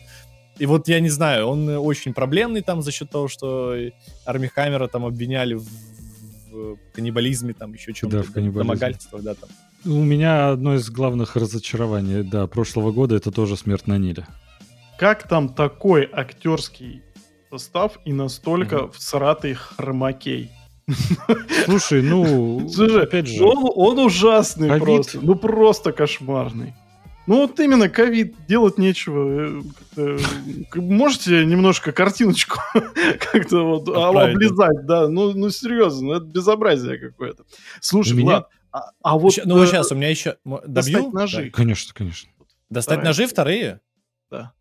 и 0.58 0.66
вот 0.66 0.88
я 0.88 1.00
не 1.00 1.08
знаю, 1.08 1.46
он 1.46 1.68
очень 1.68 2.12
проблемный 2.12 2.62
там 2.62 2.82
за 2.82 2.90
счет 2.90 3.10
того, 3.10 3.28
что 3.28 3.76
Арми 4.26 4.48
Хаммера 4.48 4.88
там 4.88 5.04
обвиняли 5.04 5.54
в, 5.54 5.64
в 6.50 6.76
каннибализме, 6.92 7.54
там 7.54 7.72
еще 7.72 7.92
чем-то, 7.92 8.24
Да, 8.34 8.40
в 8.40 8.52
домогательствах, 8.52 9.22
да, 9.22 9.34
там. 9.34 9.48
У 9.84 10.02
меня 10.02 10.50
одно 10.50 10.74
из 10.74 10.90
главных 10.90 11.36
разочарований, 11.36 12.24
да, 12.24 12.46
прошлого 12.46 12.90
года 12.92 13.14
это 13.14 13.30
тоже 13.30 13.56
«Смерть 13.56 13.86
на 13.86 13.98
Ниле». 13.98 14.26
Как 14.98 15.28
там 15.28 15.48
такой 15.48 16.08
актерский 16.12 17.02
состав 17.50 17.98
и 18.04 18.12
настолько 18.12 18.88
всратый 18.90 19.54
хромакей? 19.54 20.50
Слушай, 21.64 22.02
ну, 22.02 22.68
Слушай, 22.68 23.02
опять 23.04 23.26
же, 23.26 23.42
Он, 23.44 23.70
он 23.74 23.98
ужасный 23.98 24.68
Ковид. 24.68 24.84
просто. 24.84 25.18
Ну 25.22 25.34
просто 25.34 25.92
кошмарный. 25.92 26.74
Ну 27.26 27.42
вот 27.42 27.58
именно 27.60 27.88
ковид, 27.88 28.34
делать 28.48 28.78
нечего. 28.78 29.62
Э, 29.96 30.18
к- 30.70 30.76
Можете 30.76 31.44
немножко 31.44 31.92
картиночку 31.92 32.58
как-то 33.32 33.64
вот 33.64 33.88
облизать, 33.88 34.86
да? 34.86 35.08
Ну, 35.08 35.32
ну 35.32 35.50
серьезно, 35.50 36.06
ну, 36.08 36.12
это 36.14 36.26
безобразие 36.26 36.98
какое-то. 36.98 37.44
Слушай, 37.80 38.14
меня- 38.14 38.24
Влад, 38.24 38.48
а, 38.72 38.90
а 39.02 39.18
вот... 39.18 39.34
Ну 39.44 39.54
вот 39.54 39.64
э, 39.64 39.66
сейчас 39.68 39.92
у 39.92 39.94
меня 39.94 40.08
еще... 40.08 40.36
м- 40.44 40.60
достать 40.66 40.94
Добью? 40.94 41.12
ножи. 41.12 41.50
конечно, 41.50 41.92
конечно. 41.94 42.28
Достать 42.70 42.94
Вторая. 42.98 43.06
ножи 43.06 43.26
вторые? 43.26 43.80
Да. 44.30 44.52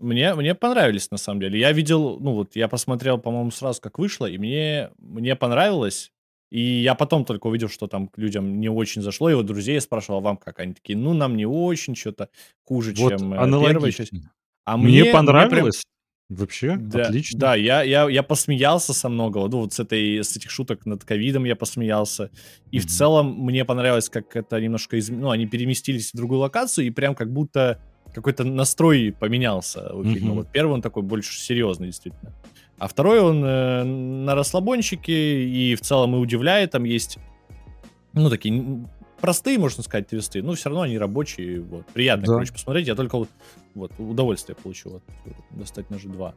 Мне, 0.00 0.34
мне 0.34 0.54
понравились, 0.54 1.10
на 1.10 1.18
самом 1.18 1.40
деле. 1.40 1.58
Я 1.60 1.72
видел, 1.72 2.18
ну 2.20 2.32
вот, 2.32 2.56
я 2.56 2.68
посмотрел, 2.68 3.18
по-моему, 3.18 3.50
сразу, 3.50 3.80
как 3.80 3.98
вышло, 3.98 4.26
и 4.26 4.38
мне, 4.38 4.90
мне 4.98 5.36
понравилось. 5.36 6.10
И 6.50 6.60
я 6.60 6.94
потом 6.96 7.24
только 7.24 7.46
увидел, 7.46 7.68
что 7.68 7.86
там 7.86 8.08
к 8.08 8.18
людям 8.18 8.58
не 8.60 8.68
очень 8.68 9.02
зашло. 9.02 9.30
И 9.30 9.34
вот 9.34 9.46
друзей 9.46 9.74
я 9.74 9.80
спрашивал, 9.80 10.18
«А 10.18 10.22
вам 10.22 10.36
как? 10.36 10.58
Они 10.58 10.74
такие, 10.74 10.98
ну, 10.98 11.12
нам 11.12 11.36
не 11.36 11.46
очень, 11.46 11.94
что-то 11.94 12.28
хуже, 12.64 12.92
Вот 12.96 13.10
чем 13.10 13.32
э, 13.34 13.36
первая 13.36 13.38
часть. 13.38 14.12
аналогично. 14.12 14.32
А 14.64 14.76
Мне 14.76 15.02
прям- 15.04 15.14
понравилось. 15.26 15.84
Вообще, 16.28 16.76
да, 16.76 17.06
отлично. 17.06 17.38
Да, 17.40 17.54
я, 17.56 17.82
я, 17.82 18.08
я 18.08 18.22
посмеялся 18.22 18.92
со 18.94 19.08
многого. 19.08 19.48
Ну, 19.48 19.60
вот 19.62 19.72
с, 19.72 19.80
этой, 19.80 20.18
с 20.22 20.36
этих 20.36 20.50
шуток 20.50 20.86
над 20.86 21.04
ковидом 21.04 21.44
я 21.44 21.56
посмеялся. 21.56 22.30
И 22.70 22.78
в 22.78 22.84
Мгм. 22.84 22.88
целом 22.88 23.34
мне 23.44 23.64
понравилось, 23.64 24.08
как 24.08 24.36
это 24.36 24.60
немножко... 24.60 24.96
Из... 24.96 25.08
Ну, 25.08 25.30
они 25.30 25.46
переместились 25.46 26.12
в 26.12 26.16
другую 26.16 26.38
локацию, 26.40 26.86
и 26.86 26.90
прям 26.90 27.16
как 27.16 27.32
будто 27.32 27.80
какой-то 28.14 28.44
настрой 28.44 29.14
поменялся 29.18 29.92
у 29.94 30.04
фильма. 30.04 30.28
Мгм. 30.28 30.36
Вот 30.38 30.48
первый 30.52 30.72
он 30.74 30.82
такой 30.82 31.02
больше 31.02 31.38
серьезный, 31.38 31.88
действительно. 31.88 32.32
А 32.78 32.88
второй 32.88 33.20
он 33.20 33.44
э, 33.44 33.84
на 33.84 34.34
расслабончике, 34.34 35.44
и 35.44 35.74
в 35.74 35.80
целом 35.82 36.14
и 36.14 36.18
удивляет. 36.18 36.70
Там 36.70 36.84
есть, 36.84 37.18
ну, 38.12 38.30
такие 38.30 38.86
простые, 39.20 39.58
можно 39.58 39.82
сказать, 39.82 40.08
твисты, 40.08 40.42
но 40.42 40.54
все 40.54 40.70
равно 40.70 40.82
они 40.82 40.96
рабочие. 40.98 41.60
Вот. 41.60 41.86
Приятно, 41.88 42.26
Да. 42.26 42.32
короче, 42.34 42.52
посмотреть. 42.52 42.86
Я 42.88 42.94
только 42.94 43.18
вот, 43.18 43.28
вот 43.74 43.92
удовольствие 43.98 44.56
получил 44.56 44.96
от 44.96 45.02
достать 45.50 45.90
ножи 45.90 46.08
2. 46.08 46.34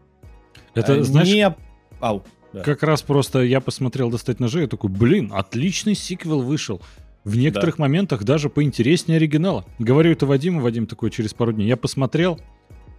Это, 0.76 0.94
Э, 0.96 1.04
знаешь, 1.04 1.28
не- 1.30 1.56
Ау, 2.02 2.24
да. 2.52 2.62
как 2.62 2.84
раз 2.84 3.02
просто 3.02 3.40
я 3.44 3.62
посмотрел 3.62 4.10
«Достать 4.10 4.40
ножи» 4.42 4.66
и 4.66 4.68
такой, 4.68 4.90
блин, 4.90 5.32
отличный 5.34 5.96
сиквел 5.96 6.42
вышел. 6.42 6.82
В 7.24 7.38
некоторых 7.38 7.78
моментах 7.80 8.24
даже 8.24 8.50
поинтереснее 8.50 9.18
оригинала. 9.18 9.66
Говорю 9.80 10.12
это 10.12 10.26
Вадиму, 10.26 10.62
Вадим 10.62 10.88
такой 10.88 11.10
через 11.10 11.34
пару 11.34 11.54
дней. 11.54 11.68
Я 11.68 11.78
посмотрел, 11.78 12.40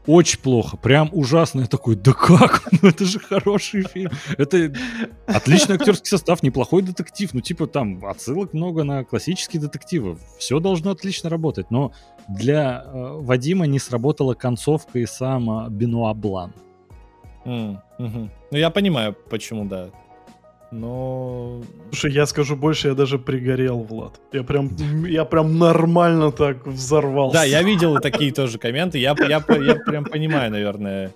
очень 0.06 0.38
плохо, 0.38 0.76
прям 0.76 1.08
ужасно. 1.12 1.60
Я 1.62 1.66
такой, 1.66 1.96
да 1.96 2.12
как? 2.12 2.68
Ну 2.82 2.88
это 2.88 3.04
же 3.04 3.18
хороший 3.18 3.82
фильм. 3.82 4.10
Это 4.36 4.72
отличный 5.26 5.76
актерский 5.76 6.08
состав, 6.08 6.42
неплохой 6.42 6.82
детектив. 6.82 7.32
Ну 7.32 7.40
типа 7.40 7.66
там 7.66 8.04
отсылок 8.04 8.52
много 8.52 8.84
на 8.84 9.04
классические 9.04 9.62
детективы. 9.62 10.18
Все 10.38 10.60
должно 10.60 10.90
отлично 10.90 11.30
работать. 11.30 11.70
Но 11.70 11.92
для 12.28 12.84
э, 12.84 13.18
Вадима 13.20 13.66
не 13.66 13.78
сработала 13.78 14.34
концовка 14.34 14.98
и 14.98 15.06
сам 15.06 15.68
Бенуа 15.70 16.12
Блан. 16.12 16.52
М, 17.46 17.80
мгм. 17.98 18.30
Ну, 18.50 18.58
я 18.58 18.70
понимаю, 18.70 19.16
почему, 19.30 19.64
да. 19.64 19.90
Но... 20.74 21.62
Слушай, 21.90 22.12
я 22.12 22.26
скажу 22.26 22.56
больше, 22.56 22.88
я 22.88 22.94
даже 22.94 23.16
пригорел, 23.18 23.78
Влад. 23.78 24.20
Я 24.32 24.42
прям, 24.42 24.70
я 25.04 25.24
прям 25.24 25.56
нормально 25.56 26.32
так 26.32 26.66
взорвался. 26.66 27.38
Да, 27.38 27.44
я 27.44 27.62
видел 27.62 28.00
такие 28.00 28.32
тоже 28.32 28.58
комменты. 28.58 28.98
Я, 28.98 29.14
я, 29.20 29.44
я 29.48 29.74
прям 29.76 30.04
понимаю, 30.04 30.50
наверное. 30.50 31.12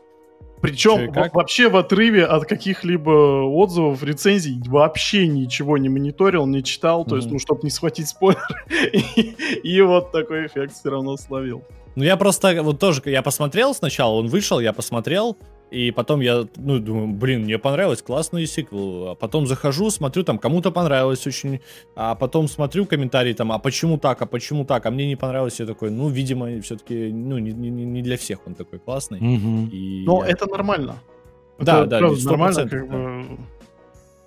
Причем 0.60 1.12
вообще 1.32 1.68
в 1.68 1.76
отрыве 1.76 2.24
от 2.24 2.44
каких-либо 2.44 3.10
отзывов, 3.10 4.02
рецензий 4.04 4.60
вообще 4.66 5.26
ничего 5.26 5.76
не 5.76 5.88
мониторил, 5.88 6.46
не 6.46 6.62
читал, 6.62 7.04
то 7.04 7.16
есть, 7.16 7.28
ну, 7.28 7.40
чтобы 7.40 7.60
не 7.64 7.70
схватить 7.70 8.08
спойлер. 8.08 8.64
И, 8.92 9.34
и 9.62 9.80
вот 9.82 10.12
такой 10.12 10.46
эффект 10.46 10.74
все 10.74 10.90
равно 10.90 11.16
словил. 11.16 11.64
Ну, 11.96 12.04
я 12.04 12.16
просто 12.16 12.62
вот 12.62 12.78
тоже, 12.78 13.02
я 13.06 13.22
посмотрел 13.22 13.74
сначала, 13.74 14.14
он 14.14 14.28
вышел, 14.28 14.60
я 14.60 14.72
посмотрел, 14.72 15.36
и 15.70 15.90
потом 15.90 16.20
я, 16.20 16.46
ну, 16.56 16.78
думаю, 16.78 17.08
блин, 17.08 17.42
мне 17.44 17.58
понравилось, 17.58 18.02
классный 18.02 18.46
сиквел. 18.46 19.08
А 19.10 19.14
потом 19.14 19.46
захожу, 19.46 19.90
смотрю, 19.90 20.22
там, 20.24 20.38
кому-то 20.38 20.70
понравилось 20.70 21.26
очень, 21.26 21.60
а 21.96 22.14
потом 22.14 22.48
смотрю 22.48 22.86
комментарии, 22.86 23.32
там, 23.34 23.52
а 23.52 23.58
почему 23.58 23.98
так, 23.98 24.22
а 24.22 24.26
почему 24.26 24.64
так, 24.64 24.86
а 24.86 24.90
мне 24.90 25.06
не 25.06 25.16
понравилось, 25.16 25.60
я 25.60 25.66
такой, 25.66 25.90
ну, 25.90 26.08
видимо, 26.08 26.60
все-таки, 26.62 27.12
ну, 27.12 27.38
не, 27.38 27.52
не- 27.52 27.70
не 27.84 28.02
для 28.02 28.16
всех 28.16 28.38
он 28.46 28.54
такой 28.54 28.78
классный. 28.78 29.20
Мгм. 29.20 29.68
И 29.72 30.04
Но 30.06 30.24
я- 30.24 30.30
это 30.32 30.46
нормально. 30.46 30.94
Да, 31.58 31.80
Это 31.80 31.86
да, 31.90 31.98
правда 31.98 32.16
100%, 32.20 32.24
нормально, 32.30 32.68
как 32.68 32.88
да. 32.88 32.96
бы. 32.96 33.38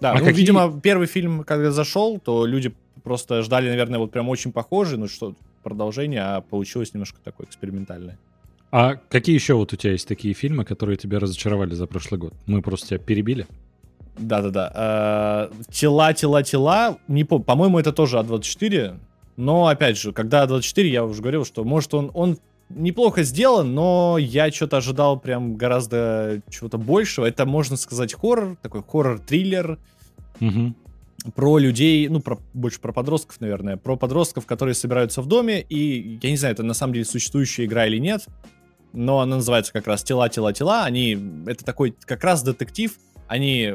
Да, 0.02 0.12
А 0.12 0.14
ну, 0.14 0.20
какие- 0.20 0.36
видимо, 0.42 0.80
первый 0.82 1.08
фильм, 1.08 1.44
когда 1.44 1.72
зашел, 1.72 2.20
то 2.20 2.46
люди 2.46 2.74
просто 3.04 3.42
ждали, 3.42 3.70
наверное, 3.70 4.00
вот 4.00 4.12
прям 4.12 4.30
очень 4.30 4.52
похожий, 4.52 4.98
ну 4.98 5.08
что, 5.08 5.34
продолжение, 5.64 6.22
а 6.22 6.42
получилось 6.42 6.94
немножко 6.94 7.20
такое 7.24 7.48
экспериментальное. 7.48 8.18
А 8.72 8.96
какие 8.96 9.36
еще 9.36 9.54
вот 9.56 9.74
у 9.74 9.76
тебя 9.76 9.92
есть 9.92 10.08
такие 10.08 10.34
фильмы, 10.34 10.64
которые 10.64 10.98
тебя 10.98 11.20
разочаровали 11.20 11.74
за 11.76 11.88
прошлый 11.88 12.20
год? 12.20 12.34
Мы 12.46 12.62
просто 12.62 12.88
тебя 12.88 13.00
перебили. 13.00 13.46
Да-да-да. 14.18 15.50
Э, 15.52 15.72
Тела, 15.72 16.14
тела, 16.14 16.44
тела. 16.44 16.98
Не 17.08 17.24
помню, 17.24 17.44
по-моему, 17.44 17.80
это 17.80 17.92
тоже 17.92 18.18
А24. 18.18 18.98
Но, 19.38 19.68
опять 19.68 19.98
же, 19.98 20.12
когда 20.14 20.46
А24, 20.46 20.84
я 20.88 21.04
уже 21.06 21.22
говорил, 21.22 21.46
что, 21.46 21.64
может, 21.64 21.94
он, 21.94 22.12
он 22.14 22.38
неплохо 22.70 23.24
сделан, 23.24 23.74
но 23.74 24.18
я 24.18 24.52
что-то 24.52 24.78
ожидал 24.78 25.20
прям 25.20 25.56
гораздо 25.56 26.42
чего-то 26.50 26.78
большего. 26.78 27.26
Это, 27.26 27.46
можно 27.46 27.76
сказать, 27.76 28.14
хоррор, 28.14 28.58
такой 28.62 28.84
хоррор-триллер 28.84 29.80
Мгм. 30.40 30.76
про 31.36 31.58
людей, 31.58 32.08
ну, 32.08 32.20
про, 32.22 32.40
больше 32.54 32.80
про 32.80 32.94
подростков, 32.94 33.42
наверное, 33.42 33.76
про 33.78 33.96
подростков, 33.98 34.46
которые 34.46 34.76
собираются 34.76 35.22
в 35.22 35.28
доме, 35.28 35.62
и 35.62 36.20
я 36.22 36.30
не 36.30 36.38
знаю, 36.38 36.54
это 36.54 36.64
на 36.64 36.74
самом 36.74 36.94
деле 36.94 37.06
существующая 37.06 37.66
игра 37.66 37.86
или 37.88 37.98
нет, 37.98 38.26
но 38.94 39.20
она 39.20 39.38
называется 39.38 39.72
как 39.74 39.88
раз 39.88 40.04
«Тела, 40.04 40.30
тела, 40.30 40.54
тела», 40.54 40.84
они, 40.86 41.44
это 41.48 41.64
такой 41.66 41.96
как 42.06 42.24
раз 42.24 42.44
детектив, 42.44 42.94
они 43.28 43.74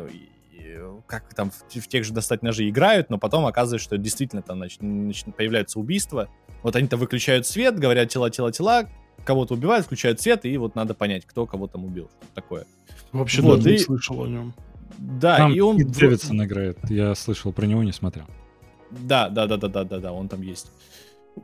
как 1.06 1.34
там 1.34 1.50
в, 1.50 1.80
в 1.80 1.88
тех 1.88 2.04
же 2.04 2.12
«Достать 2.12 2.42
ножи» 2.42 2.68
играют, 2.68 3.10
но 3.10 3.18
потом 3.18 3.46
оказывается, 3.46 3.84
что 3.84 3.96
действительно 3.98 4.42
там 4.42 4.62
нач- 4.62 4.80
нач- 4.80 5.32
появляются 5.32 5.78
убийства, 5.78 6.28
вот 6.62 6.74
они-то 6.76 6.96
выключают 6.96 7.46
свет, 7.46 7.78
говорят 7.78 8.08
«Тела, 8.08 8.30
тела, 8.30 8.50
тела», 8.52 8.88
кого-то 9.24 9.54
убивают, 9.54 9.86
включают 9.86 10.20
свет, 10.20 10.44
и 10.44 10.56
вот 10.56 10.74
надо 10.74 10.94
понять, 10.94 11.24
кто 11.24 11.46
кого 11.46 11.66
там 11.68 11.84
убил, 11.84 12.10
что 12.20 12.34
такое. 12.34 12.64
Вообще 13.12 13.40
Вот, 13.42 13.56
даже 13.58 13.70
не 13.70 13.74
и- 13.76 13.78
слышал 13.78 14.22
о 14.24 14.26
нем. 14.28 14.54
Да, 14.98 15.36
Там 15.38 15.52
и 15.52 15.60
он... 15.60 15.76
В- 15.76 15.90
Дэвидсон 15.98 16.44
играет. 16.44 16.78
Я 16.90 17.14
слышал 17.14 17.52
про 17.52 17.66
него, 17.66 17.82
не 17.82 17.92
смотрел. 17.92 18.26
Да, 18.90 19.28
да, 19.28 19.46
да, 19.46 19.56
да, 19.56 19.68
да, 19.68 19.84
да, 19.84 19.98
да, 19.98 20.12
он 20.12 20.28
там 20.28 20.42
есть. 20.42 20.70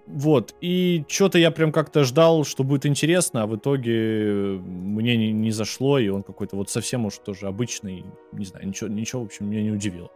Вот, 0.07 0.55
и 0.63 1.05
что-то 1.07 1.39
я 1.39 1.51
прям 1.51 1.71
как-то 1.71 2.05
ждал, 2.05 2.45
что 2.45 2.65
будет 2.65 2.87
интересно, 2.87 3.43
а 3.43 3.47
в 3.47 3.57
итоге 3.57 4.59
мне 4.63 5.17
не, 5.17 5.33
не 5.33 5.51
зашло, 5.51 5.99
и 5.99 6.09
он 6.09 6.23
какой-то 6.23 6.57
вот 6.57 6.71
совсем 6.71 7.05
уж 7.05 7.19
тоже 7.19 7.47
обычный, 7.47 8.05
не 8.33 8.45
знаю, 8.47 8.69
ничего, 8.69 8.89
ничего, 8.89 9.23
в 9.23 9.27
общем, 9.27 9.51
меня 9.51 9.63
не 9.63 9.71
удивило. 9.71 10.11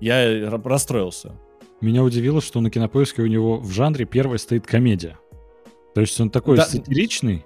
Я 0.00 0.24
ра- 0.48 0.62
расстроился. 0.68 1.34
Меня 1.80 2.04
удивило, 2.04 2.40
что 2.40 2.60
на 2.60 2.70
кинопоиске 2.70 3.22
у 3.22 3.26
него 3.26 3.58
в 3.58 3.70
жанре 3.72 4.04
первой 4.04 4.38
стоит 4.38 4.66
комедия. 4.66 5.18
То 5.94 6.00
есть 6.00 6.20
он 6.20 6.30
такой 6.30 6.56
Да. 6.56 6.64
сатиричный. 6.64 7.44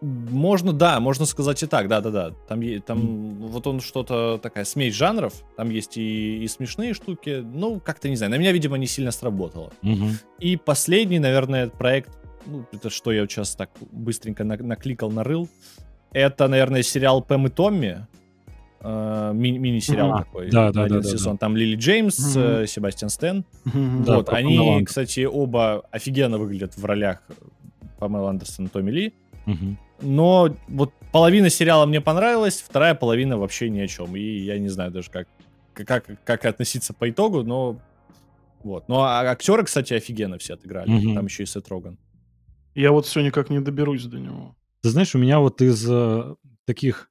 Можно, 0.00 0.72
да, 0.72 0.98
можно 0.98 1.26
сказать 1.26 1.62
и 1.62 1.66
так, 1.66 1.88
да-да-да. 1.88 2.30
Там, 2.48 2.62
там 2.80 3.34
вот 3.48 3.66
он 3.66 3.80
что-то 3.80 4.38
такая 4.42 4.64
смесь 4.64 4.94
жанров, 4.94 5.34
там 5.56 5.68
есть 5.68 5.98
и, 5.98 6.42
и 6.42 6.48
смешные 6.48 6.94
штуки, 6.94 7.44
ну, 7.44 7.80
как-то, 7.80 8.08
не 8.08 8.16
знаю, 8.16 8.30
на 8.30 8.36
меня, 8.36 8.52
видимо, 8.52 8.78
не 8.78 8.86
сильно 8.86 9.10
сработало. 9.10 9.72
Мгм. 9.82 10.12
И 10.38 10.56
последний, 10.56 11.18
наверное, 11.18 11.68
проект, 11.68 12.10
ну, 12.46 12.64
это 12.72 12.88
что 12.88 13.12
я 13.12 13.26
сейчас 13.26 13.54
так 13.54 13.70
быстренько 13.92 14.42
на- 14.42 14.56
накликал, 14.56 15.10
нарыл, 15.10 15.50
это, 16.12 16.48
наверное, 16.48 16.82
сериал 16.82 17.22
Пэм 17.22 17.48
и 17.48 17.50
Томми. 17.50 18.06
Э, 18.82 19.32
ми- 19.34 19.58
мини-сериал 19.58 20.14
а, 20.14 20.18
такой. 20.20 20.50
Да, 20.50 20.72
да, 20.72 20.84
один 20.84 21.02
да, 21.02 21.08
сезон. 21.08 21.34
Да, 21.34 21.40
Там 21.40 21.56
Лили 21.56 21.76
Джеймс, 21.76 22.18
угу. 22.18 22.40
э, 22.40 22.66
Себастьян 22.66 23.10
Стэн. 23.10 23.44
Угу. 23.66 23.78
Вот, 24.06 24.26
да, 24.26 24.32
они, 24.32 24.82
кстати, 24.86 25.26
оба 25.26 25.84
офигенно 25.90 26.38
выглядят 26.38 26.78
в 26.78 26.84
ролях 26.86 27.22
Памела 27.98 28.30
Андерсон 28.30 28.66
и 28.66 28.68
Томми 28.68 28.90
Ли. 28.90 29.14
Угу. 29.46 29.76
Но 30.02 30.54
вот 30.68 30.92
половина 31.12 31.50
сериала 31.50 31.86
мне 31.86 32.00
понравилась, 32.00 32.60
вторая 32.60 32.94
половина 32.94 33.38
вообще 33.38 33.68
ни 33.70 33.80
о 33.80 33.86
чем. 33.86 34.16
И 34.16 34.20
я 34.20 34.58
не 34.58 34.68
знаю 34.68 34.90
даже, 34.90 35.10
как, 35.10 35.28
как, 35.74 36.06
как 36.24 36.44
относиться 36.44 36.94
по 36.94 37.08
итогу, 37.10 37.42
но 37.42 37.80
вот. 38.62 38.88
Ну, 38.88 39.00
а 39.00 39.20
актеры, 39.22 39.64
кстати, 39.64 39.94
офигенно 39.94 40.38
все 40.38 40.54
отыграли. 40.54 40.90
Угу. 40.90 41.14
Там 41.14 41.26
еще 41.26 41.44
и 41.44 41.46
Сет 41.46 41.68
Роган. 41.68 41.98
Я 42.74 42.92
вот 42.92 43.06
все 43.06 43.20
никак 43.20 43.50
не 43.50 43.60
доберусь 43.60 44.04
до 44.04 44.18
него. 44.18 44.56
Ты 44.82 44.90
знаешь, 44.90 45.14
у 45.14 45.18
меня 45.18 45.40
вот 45.40 45.60
из 45.60 45.84
э, 45.88 46.34
таких 46.66 47.10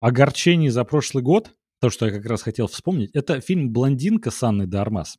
огорчений 0.00 0.68
за 0.68 0.84
прошлый 0.84 1.22
год, 1.22 1.50
то, 1.80 1.90
что 1.90 2.06
я 2.06 2.12
как 2.12 2.24
раз 2.26 2.42
хотел 2.42 2.68
вспомнить, 2.68 3.10
это 3.12 3.40
фильм 3.40 3.70
«Блондинка» 3.72 4.30
с 4.30 4.42
Анной 4.42 4.66
Дармас. 4.66 5.18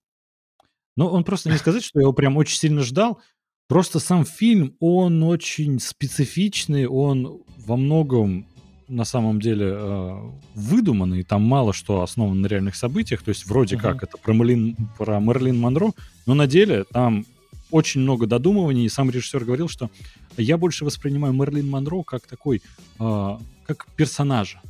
Ну, 0.96 1.08
он 1.08 1.24
просто 1.24 1.52
не 1.52 1.58
сказать, 1.58 1.84
что 1.84 2.00
я 2.00 2.04
его 2.04 2.14
прям 2.14 2.38
очень 2.38 2.58
сильно 2.58 2.82
ждал. 2.82 3.22
Просто 3.68 4.00
сам 4.00 4.26
фильм, 4.26 4.76
он 4.80 5.24
очень 5.24 5.80
специфичный, 5.80 6.86
он 6.86 7.42
во 7.66 7.76
многом 7.76 8.46
на 8.88 9.04
самом 9.04 9.42
деле 9.42 9.74
э, 9.74 10.32
выдуманный, 10.56 11.24
там 11.24 11.42
мало 11.44 11.74
что 11.74 12.02
основано 12.02 12.42
на 12.42 12.48
реальных 12.48 12.76
событиях, 12.76 13.22
то 13.22 13.30
есть 13.30 13.46
вроде 13.46 13.76
uh-huh. 13.76 13.82
как 13.82 14.04
это 14.04 14.18
про, 14.18 14.34
Мерлин, 14.34 14.78
про 14.98 15.20
Мерлин 15.20 15.60
Монро, 15.60 15.92
но 16.26 16.34
на 16.34 16.48
деле 16.48 16.86
там 16.86 17.26
очень 17.70 18.00
много 18.00 18.28
додумываний, 18.28 18.86
и 18.86 18.90
сам 18.90 19.10
режиссер 19.10 19.44
говорил, 19.44 19.68
что 19.68 19.90
я 20.38 20.58
больше 20.58 20.86
воспринимаю 20.86 21.34
Мерлин 21.34 21.70
Монро 21.70 22.04
как 22.04 22.26
такой, 22.26 22.62
э, 23.00 23.38
как 23.66 23.88
персонажа. 23.98 24.62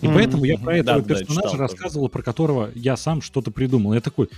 И 0.00 0.06
mm-hmm. 0.06 0.14
поэтому 0.14 0.44
я 0.44 0.56
про 0.56 0.78
этого 0.78 1.02
да, 1.02 1.14
персонажа 1.14 1.52
да, 1.52 1.58
рассказывал, 1.58 2.06
тоже. 2.06 2.12
про 2.12 2.22
которого 2.22 2.70
я 2.74 2.96
сам 2.96 3.20
что-то 3.20 3.50
придумал. 3.50 3.92
Я 3.92 4.00
такой, 4.00 4.30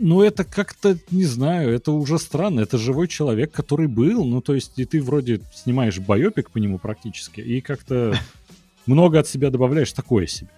ну 0.00 0.22
это 0.22 0.44
как-то, 0.44 0.96
не 1.10 1.24
знаю, 1.24 1.72
это 1.72 1.92
уже 1.92 2.18
странно. 2.18 2.60
Это 2.60 2.78
живой 2.78 3.06
человек, 3.06 3.52
который 3.52 3.86
был. 3.86 4.24
Ну 4.24 4.40
то 4.40 4.54
есть 4.54 4.78
и 4.78 4.84
ты 4.84 5.02
вроде 5.02 5.40
снимаешь 5.54 5.98
байопик 5.98 6.50
по 6.50 6.58
нему 6.58 6.78
практически, 6.78 7.40
и 7.40 7.60
как-то 7.60 8.14
много 8.86 9.20
от 9.20 9.28
себя 9.28 9.50
добавляешь 9.50 9.92
такое 9.92 10.26
себе. 10.26 10.50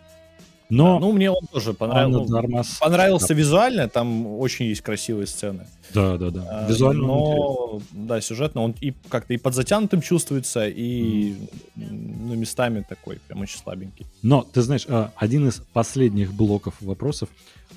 Но... 0.72 0.94
Да, 0.94 1.00
ну, 1.00 1.12
мне 1.12 1.30
он 1.30 1.46
тоже 1.52 1.74
понравился. 1.74 2.32
Дармас... 2.32 2.78
Понравился 2.80 3.28
да. 3.28 3.34
визуально, 3.34 3.88
там 3.90 4.26
очень 4.26 4.64
есть 4.64 4.80
красивые 4.80 5.26
сцены. 5.26 5.66
Да, 5.92 6.16
да, 6.16 6.30
да. 6.30 6.46
А, 6.48 6.66
визуально. 6.66 7.06
Но, 7.06 7.82
да, 7.90 8.22
сюжетно 8.22 8.62
он 8.62 8.74
и 8.80 8.94
как-то 9.10 9.34
и 9.34 9.36
подзатянутым 9.36 10.00
чувствуется, 10.00 10.66
и 10.66 11.32
mm. 11.32 11.36
ну, 11.76 12.34
местами 12.36 12.86
такой 12.88 13.20
прям 13.28 13.42
очень 13.42 13.58
слабенький. 13.58 14.06
Но, 14.22 14.46
ты 14.50 14.62
знаешь, 14.62 14.86
а, 14.88 15.12
один 15.16 15.46
из 15.46 15.60
последних 15.74 16.32
блоков 16.32 16.76
вопросов. 16.80 17.28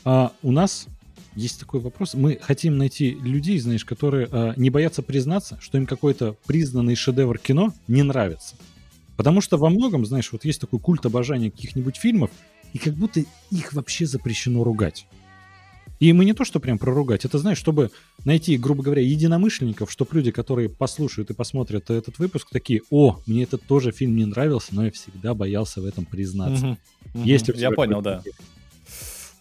А, 0.06 0.32
у 0.42 0.52
нас 0.54 0.88
есть 1.36 1.60
такой 1.60 1.80
вопрос. 1.80 2.14
Мы 2.14 2.40
хотим 2.42 2.78
найти 2.78 3.12
людей, 3.12 3.60
знаешь, 3.60 3.86
которые 3.86 4.54
не 4.56 4.70
боятся 4.70 5.04
признаться, 5.04 5.58
что 5.62 5.78
им 5.78 5.86
какой-то 5.86 6.36
признанный 6.46 6.96
шедевр 6.96 7.38
кино 7.38 7.74
не 7.88 8.04
нравится. 8.04 8.56
Потому 9.18 9.42
что 9.42 9.58
во 9.58 9.70
многом, 9.70 10.06
знаешь, 10.06 10.32
вот 10.32 10.46
есть 10.46 10.62
такой 10.62 10.80
культ 10.80 11.06
обожания 11.06 11.52
каких-нибудь 11.52 11.98
фильмов, 11.98 12.32
и 12.74 12.78
как 12.78 12.94
будто 12.96 13.24
их 13.52 13.74
вообще 13.74 14.06
запрещено 14.06 14.64
ругать. 14.64 15.08
И 16.02 16.12
мы 16.12 16.26
не 16.26 16.34
то, 16.34 16.44
что 16.44 16.60
прям 16.60 16.78
проругать, 16.78 17.24
это, 17.24 17.38
знаешь, 17.38 17.58
чтобы 17.58 17.90
найти, 18.26 18.58
грубо 18.58 18.84
говоря, 18.84 19.02
единомышленников, 19.02 19.90
чтобы 19.90 20.16
люди, 20.16 20.32
которые 20.32 20.68
послушают 20.68 21.30
и 21.30 21.34
посмотрят 21.34 21.90
этот 21.90 22.20
выпуск, 22.20 22.50
такие, 22.52 22.82
о, 22.90 23.22
мне 23.26 23.44
этот 23.44 23.64
тоже 23.64 23.94
фильм 23.94 24.18
не 24.18 24.26
нравился, 24.26 24.76
но 24.76 24.86
я 24.86 24.92
всегда 24.92 25.34
боялся 25.34 25.80
в 25.80 25.86
этом 25.86 26.04
признаться. 26.04 26.66
Угу, 26.66 26.78
угу. 27.14 27.24
Есть 27.24 27.48
я 27.56 27.72
понял, 27.72 28.02
да. 28.02 28.22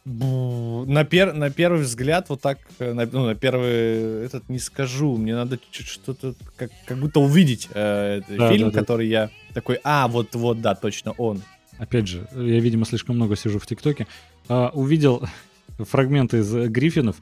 На, 0.06 1.04
пер, 1.04 1.32
на 1.32 1.50
первый 1.50 1.80
взгляд, 1.80 2.28
вот 2.28 2.40
так, 2.42 2.58
э, 2.78 2.92
на, 2.92 3.06
ну, 3.06 3.26
на 3.26 3.34
первый, 3.34 4.24
этот 4.26 4.48
не 4.50 4.58
скажу, 4.58 5.16
мне 5.16 5.34
надо 5.34 5.58
что-то, 5.70 6.34
как, 6.56 6.70
как 6.84 6.98
будто 6.98 7.20
увидеть 7.20 7.68
э, 7.72 8.20
да, 8.28 8.50
фильм, 8.50 8.68
да, 8.68 8.74
да. 8.74 8.80
который 8.80 9.08
я 9.08 9.30
такой, 9.54 9.80
а, 9.82 10.06
вот, 10.08 10.34
вот, 10.34 10.60
да, 10.60 10.74
точно 10.74 11.12
он 11.12 11.42
опять 11.78 12.08
же, 12.08 12.26
я, 12.34 12.60
видимо, 12.60 12.84
слишком 12.84 13.16
много 13.16 13.36
сижу 13.36 13.58
в 13.58 13.66
ТикТоке, 13.66 14.06
а, 14.48 14.70
увидел 14.74 15.26
фрагменты 15.78 16.38
из 16.38 16.52
Гриффинов. 16.52 17.16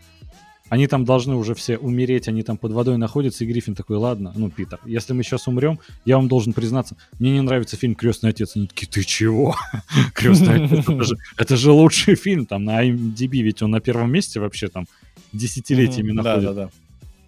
Они 0.73 0.86
там 0.86 1.05
должны 1.05 1.35
уже 1.36 1.55
все 1.55 1.77
умереть, 1.77 2.28
они 2.28 2.43
там 2.43 2.57
под 2.57 2.73
водой 2.73 2.97
находятся, 2.97 3.44
и 3.44 3.47
Гриффин 3.47 3.74
такой, 3.74 3.99
ладно, 3.99 4.32
ну, 4.35 4.49
Питер, 4.49 4.81
если 4.86 5.12
мы 5.12 5.23
сейчас 5.23 5.47
умрем, 5.47 5.78
я 6.07 6.16
вам 6.16 6.28
должен 6.28 6.55
признаться, 6.55 6.97
мне 7.19 7.32
не 7.32 7.43
нравится 7.43 7.77
фильм 7.77 7.94
«Крестный 7.94 8.31
отец». 8.31 8.57
Они 8.57 8.69
такие, 8.69 8.86
ты 8.86 9.05
чего? 9.05 9.55
«Крестный 10.15 10.65
отец» 10.65 10.89
это 10.89 11.05
же, 11.05 11.16
это 11.36 11.57
же 11.59 11.73
лучший 11.73 12.15
фильм, 12.15 12.47
там 12.47 12.65
на 12.65 12.89
IMDb, 12.89 13.43
ведь 13.43 13.61
он 13.61 13.73
на 13.73 13.81
первом 13.82 14.11
месте 14.11 14.40
вообще 14.40 14.69
там 14.69 14.86
десятилетиями 15.35 16.12
находится. 16.12 16.55
Да, 16.55 16.55
да, 16.55 16.65
да. 16.65 16.70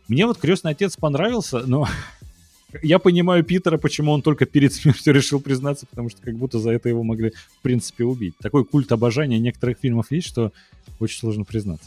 Мне 0.09 0.25
вот 0.25 0.39
«Крестный 0.39 0.71
отец» 0.71 0.97
понравился, 0.97 1.65
но 1.67 1.87
я 2.83 2.99
понимаю 2.99 3.45
Питера, 3.45 3.77
почему 3.77 4.13
он 4.13 4.23
только 4.23 4.47
перед 4.47 4.73
смертью 4.73 5.13
решил 5.13 5.39
признаться, 5.39 5.85
потому 5.85 6.09
что 6.09 6.23
как 6.23 6.35
будто 6.35 6.59
за 6.59 6.71
это 6.71 6.89
его 6.89 7.03
могли, 7.03 7.33
в 7.59 7.63
принципе, 7.63 8.05
убить. 8.05 8.39
Такой 8.41 8.65
культ 8.65 8.91
обожания 8.91 9.39
некоторых 9.39 9.77
фильмов 9.83 10.07
есть, 10.09 10.29
что 10.29 10.51
очень 10.99 11.19
сложно 11.19 11.45
признаться. 11.45 11.85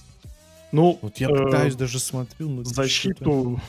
Ну, 0.72 1.00
вот 1.02 1.18
я 1.18 1.30
пытаюсь 1.30 1.76
э, 1.76 1.78
даже 1.78 2.00
смотрю. 2.00 2.50
Но 2.50 2.64
защиту 2.64 3.60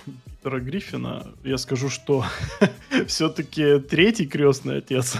Питера 0.48 0.60
Гриффина 0.60 1.26
я 1.44 1.58
скажу, 1.58 1.88
что 1.88 2.24
все-таки 3.06 3.78
третий 3.80 4.26
крестный 4.26 4.78
отец, 4.78 5.16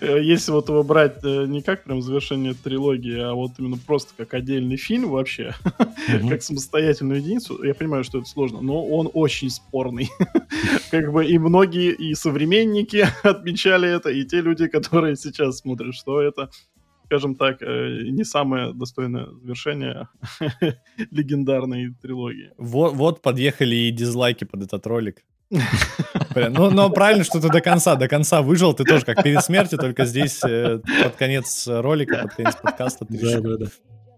если 0.00 0.50
вот 0.52 0.68
его 0.68 0.82
брать 0.82 1.24
э, 1.24 1.46
не 1.46 1.62
как 1.62 1.84
прям 1.84 2.02
завершение 2.02 2.54
трилогии, 2.54 3.18
а 3.18 3.34
вот 3.34 3.52
именно 3.58 3.78
просто 3.78 4.12
как 4.16 4.34
отдельный 4.34 4.76
фильм 4.76 5.10
вообще, 5.10 5.54
как 6.28 6.42
самостоятельную 6.42 7.20
единицу, 7.20 7.62
я 7.62 7.74
понимаю, 7.74 8.04
что 8.04 8.18
это 8.18 8.28
сложно, 8.28 8.60
но 8.60 8.84
он 8.86 9.08
очень 9.12 9.50
спорный. 9.50 10.10
как 10.90 11.12
бы 11.12 11.24
и 11.24 11.38
многие, 11.38 11.92
и 11.92 12.14
современники 12.14 13.06
отмечали 13.22 13.88
это, 13.88 14.10
и 14.10 14.24
те 14.24 14.40
люди, 14.40 14.66
которые 14.66 15.16
сейчас 15.16 15.58
смотрят, 15.58 15.94
что 15.94 16.20
это 16.20 16.50
скажем 17.08 17.36
так, 17.36 17.62
э, 17.62 18.02
не 18.10 18.22
самое 18.22 18.74
достойное 18.74 19.28
завершение 19.42 20.08
легендарной 21.10 21.94
трилогии. 22.02 22.50
Вот, 22.58 22.94
вот 22.94 23.22
подъехали 23.22 23.74
и 23.74 23.90
дизлайки 23.90 24.44
под 24.44 24.64
этот 24.64 24.86
ролик. 24.86 25.24
Ну, 25.50 26.70
но 26.70 26.90
правильно, 26.90 27.24
что 27.24 27.40
ты 27.40 27.48
до 27.48 27.62
конца, 27.62 27.94
до 27.94 28.08
конца 28.08 28.42
выжил, 28.42 28.74
ты 28.74 28.84
тоже 28.84 29.06
как 29.06 29.22
перед 29.22 29.42
смертью, 29.42 29.78
только 29.78 30.04
здесь 30.04 30.40
э, 30.44 30.80
под 31.02 31.16
конец 31.16 31.66
ролика, 31.66 32.24
под 32.24 32.34
конец 32.34 32.56
подкаста 32.56 33.06
ты 33.06 33.18
да, 33.18 33.40
да, 33.40 33.56
да. 33.56 33.66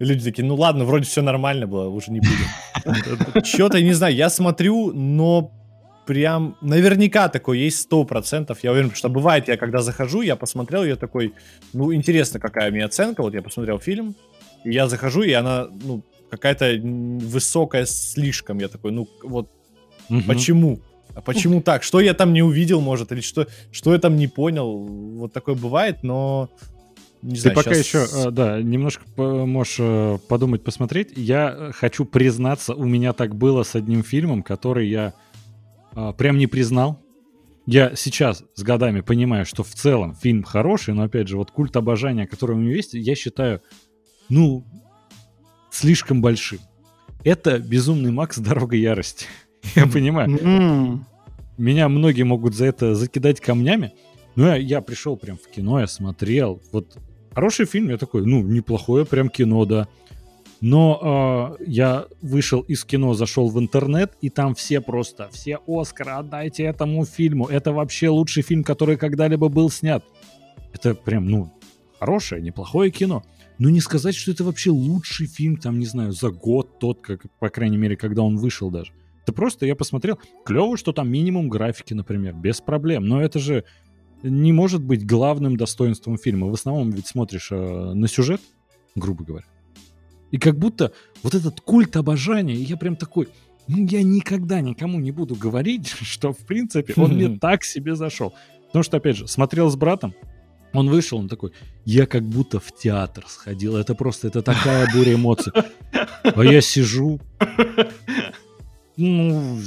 Люди 0.01 0.25
такие, 0.25 0.45
ну 0.45 0.57
ладно, 0.57 0.85
вроде 0.85 1.05
все 1.05 1.23
нормально 1.23 1.69
было, 1.69 1.89
уже 1.89 2.11
не 2.11 2.21
будем. 2.21 3.45
Что-то, 3.45 3.81
не 3.81 3.93
знаю, 3.93 4.15
я 4.17 4.31
смотрю, 4.31 4.93
но 4.93 5.53
прям 6.07 6.57
наверняка 6.61 7.29
такой 7.29 7.59
есть 7.59 7.81
сто 7.81 8.05
процентов. 8.05 8.59
Я 8.63 8.73
уверен, 8.73 8.93
что 8.95 9.09
бывает, 9.09 9.49
я 9.49 9.57
когда 9.57 9.81
захожу, 9.81 10.23
я 10.23 10.37
посмотрел, 10.37 10.85
я 10.85 10.97
такой, 10.97 11.35
ну, 11.73 11.95
интересно, 11.95 12.41
какая 12.41 12.71
мне 12.71 12.85
оценка. 12.85 13.23
Вот 13.23 13.35
я 13.35 13.43
посмотрел 13.43 13.79
фильм, 13.79 14.15
и 14.65 14.73
я 14.73 14.89
захожу, 14.89 15.23
и 15.23 15.33
она, 15.33 15.69
ну, 15.85 16.03
какая-то 16.31 16.79
высокая 16.83 17.87
слишком. 17.87 18.59
Я 18.59 18.69
такой, 18.69 18.93
ну, 18.93 19.09
вот, 19.23 19.51
угу. 20.09 20.23
почему? 20.27 20.81
А 21.15 21.21
почему 21.21 21.61
так? 21.61 21.83
Что 21.83 22.01
я 22.01 22.15
там 22.15 22.33
не 22.33 22.43
увидел, 22.43 22.81
может, 22.81 23.13
или 23.13 23.21
что, 23.21 23.47
что 23.73 23.93
я 23.93 23.99
там 23.99 24.17
не 24.17 24.29
понял? 24.29 24.79
Вот 24.79 25.33
такое 25.33 25.55
бывает, 25.55 26.03
но 26.03 26.51
не 27.23 27.35
Ты 27.35 27.41
знаю, 27.41 27.57
пока 27.57 27.75
сейчас... 27.75 28.13
еще, 28.13 28.29
э, 28.29 28.31
да, 28.31 28.63
немножко 28.63 29.05
можешь 29.17 29.77
э, 29.79 30.19
подумать, 30.29 30.65
посмотреть. 30.65 31.13
Я 31.17 31.71
хочу 31.75 32.05
признаться, 32.05 32.75
у 32.75 32.85
меня 32.85 33.13
так 33.13 33.35
было 33.35 33.63
с 33.63 33.75
одним 33.75 34.03
фильмом, 34.03 34.43
который 34.43 34.89
я 34.89 35.13
прям 36.17 36.39
не 36.39 36.47
признал. 36.47 37.01
Я 37.67 37.95
сейчас 37.95 38.43
с 38.55 38.63
годами 38.63 39.01
понимаю, 39.01 39.45
что 39.45 39.63
в 39.63 39.69
целом 39.69 40.15
фильм 40.15 40.43
хороший, 40.43 40.95
но 40.95 41.05
опять 41.05 41.29
же, 41.29 41.37
вот 41.37 41.51
культ 41.51 41.77
обожания, 41.77 42.27
который 42.27 42.57
у 42.57 42.59
него 42.59 42.73
есть, 42.73 42.95
я 42.95 43.15
считаю, 43.15 43.61
ну, 44.29 44.65
слишком 45.71 46.21
большим. 46.21 46.59
Это 47.23 47.59
«Безумный 47.59 48.11
Макс. 48.11 48.39
Дорога 48.39 48.77
ярости». 48.77 49.27
Я 49.77 49.87
понимаю. 49.87 51.05
Меня 51.59 51.89
многие 51.91 52.23
могут 52.23 52.55
за 52.55 52.65
это 52.65 52.95
закидать 52.95 53.41
камнями, 53.41 53.93
но 54.35 54.49
я, 54.49 54.57
я 54.57 54.81
пришел 54.81 55.19
прям 55.19 55.37
в 55.37 55.47
кино, 55.55 55.79
я 55.81 55.87
смотрел. 55.87 56.63
Вот 56.73 56.97
хороший 57.35 57.67
фильм, 57.67 57.91
я 57.91 57.99
такой, 57.99 58.25
ну, 58.25 58.43
неплохое 58.43 59.05
прям 59.05 59.29
кино, 59.29 59.67
да. 59.67 59.87
Но 60.61 61.57
э, 61.59 61.65
я 61.67 62.07
вышел 62.21 62.61
из 62.61 62.85
кино, 62.85 63.15
зашел 63.15 63.49
в 63.49 63.59
интернет, 63.59 64.13
и 64.21 64.29
там 64.29 64.55
все 64.55 64.81
просто, 64.81 65.29
все 65.33 65.59
Оскара 65.67 66.19
отдайте 66.19 66.65
этому 66.65 67.07
фильму. 67.07 67.47
Это 67.47 67.73
вообще 67.73 68.11
лучший 68.11 68.43
фильм, 68.43 68.63
который 68.63 68.97
когда-либо 68.97 69.49
был 69.49 69.71
снят. 69.71 70.05
Это 70.73 70.95
прям, 70.95 71.27
ну, 71.27 71.51
хорошее, 71.99 72.43
неплохое 72.43 72.91
кино. 72.91 73.23
Но 73.59 73.71
не 73.71 73.81
сказать, 73.81 74.15
что 74.15 74.33
это 74.33 74.45
вообще 74.45 74.71
лучший 74.71 75.27
фильм, 75.27 75.57
там, 75.57 75.79
не 75.79 75.87
знаю, 75.87 76.13
за 76.13 76.31
год 76.31 76.79
тот, 76.79 77.01
как, 77.01 77.23
по 77.39 77.49
крайней 77.49 77.77
мере, 77.77 77.97
когда 77.97 78.23
он 78.23 78.37
вышел 78.37 78.71
даже. 78.71 78.93
Это 79.23 79.33
просто 79.33 79.67
я 79.67 79.77
посмотрел, 79.77 80.19
клево, 80.45 80.77
что 80.77 80.93
там 80.93 81.11
минимум 81.11 81.49
графики, 81.49 81.95
например, 81.95 82.35
без 82.35 82.61
проблем. 82.61 83.07
Но 83.07 83.23
это 83.23 83.39
же 83.39 83.65
не 84.23 84.53
может 84.53 84.83
быть 84.83 85.07
главным 85.07 85.57
достоинством 85.57 86.19
фильма. 86.19 86.49
В 86.49 86.55
основном 86.55 86.91
ведь 86.91 87.07
смотришь 87.07 87.49
э, 87.51 87.93
на 87.95 88.09
сюжет, 88.09 88.41
грубо 88.95 89.25
говоря. 89.25 89.47
И 90.31 90.39
как 90.39 90.59
будто 90.59 90.93
вот 91.23 91.35
этот 91.35 91.61
культ 91.61 91.97
обожания, 91.97 92.55
я 92.55 92.77
прям 92.77 92.97
такой, 92.97 93.29
ну 93.69 93.87
я 93.87 94.03
никогда 94.03 94.61
никому 94.61 94.99
не 95.01 95.13
буду 95.13 95.35
говорить, 95.35 95.89
что 96.03 96.33
в 96.33 96.39
принципе 96.39 96.95
он 96.97 97.15
мне 97.15 97.39
так 97.39 97.65
себе 97.65 97.95
зашел. 97.95 98.35
Потому 98.67 98.83
что, 98.85 98.99
опять 98.99 99.17
же, 99.17 99.27
смотрел 99.27 99.69
с 99.69 99.77
братом, 99.77 100.15
он 100.73 100.89
вышел, 100.89 101.19
он 101.19 101.29
такой, 101.29 101.53
я 101.85 102.07
как 102.07 102.23
будто 102.23 102.61
в 102.61 102.73
театр 102.73 103.25
сходил. 103.27 103.77
Это 103.77 103.95
просто, 103.95 104.29
это 104.29 104.43
такая 104.43 104.89
буря 104.95 105.15
эмоций. 105.15 105.53
А 106.23 106.45
я 106.45 106.61
сижу. 106.61 107.21
Ну, 108.97 109.59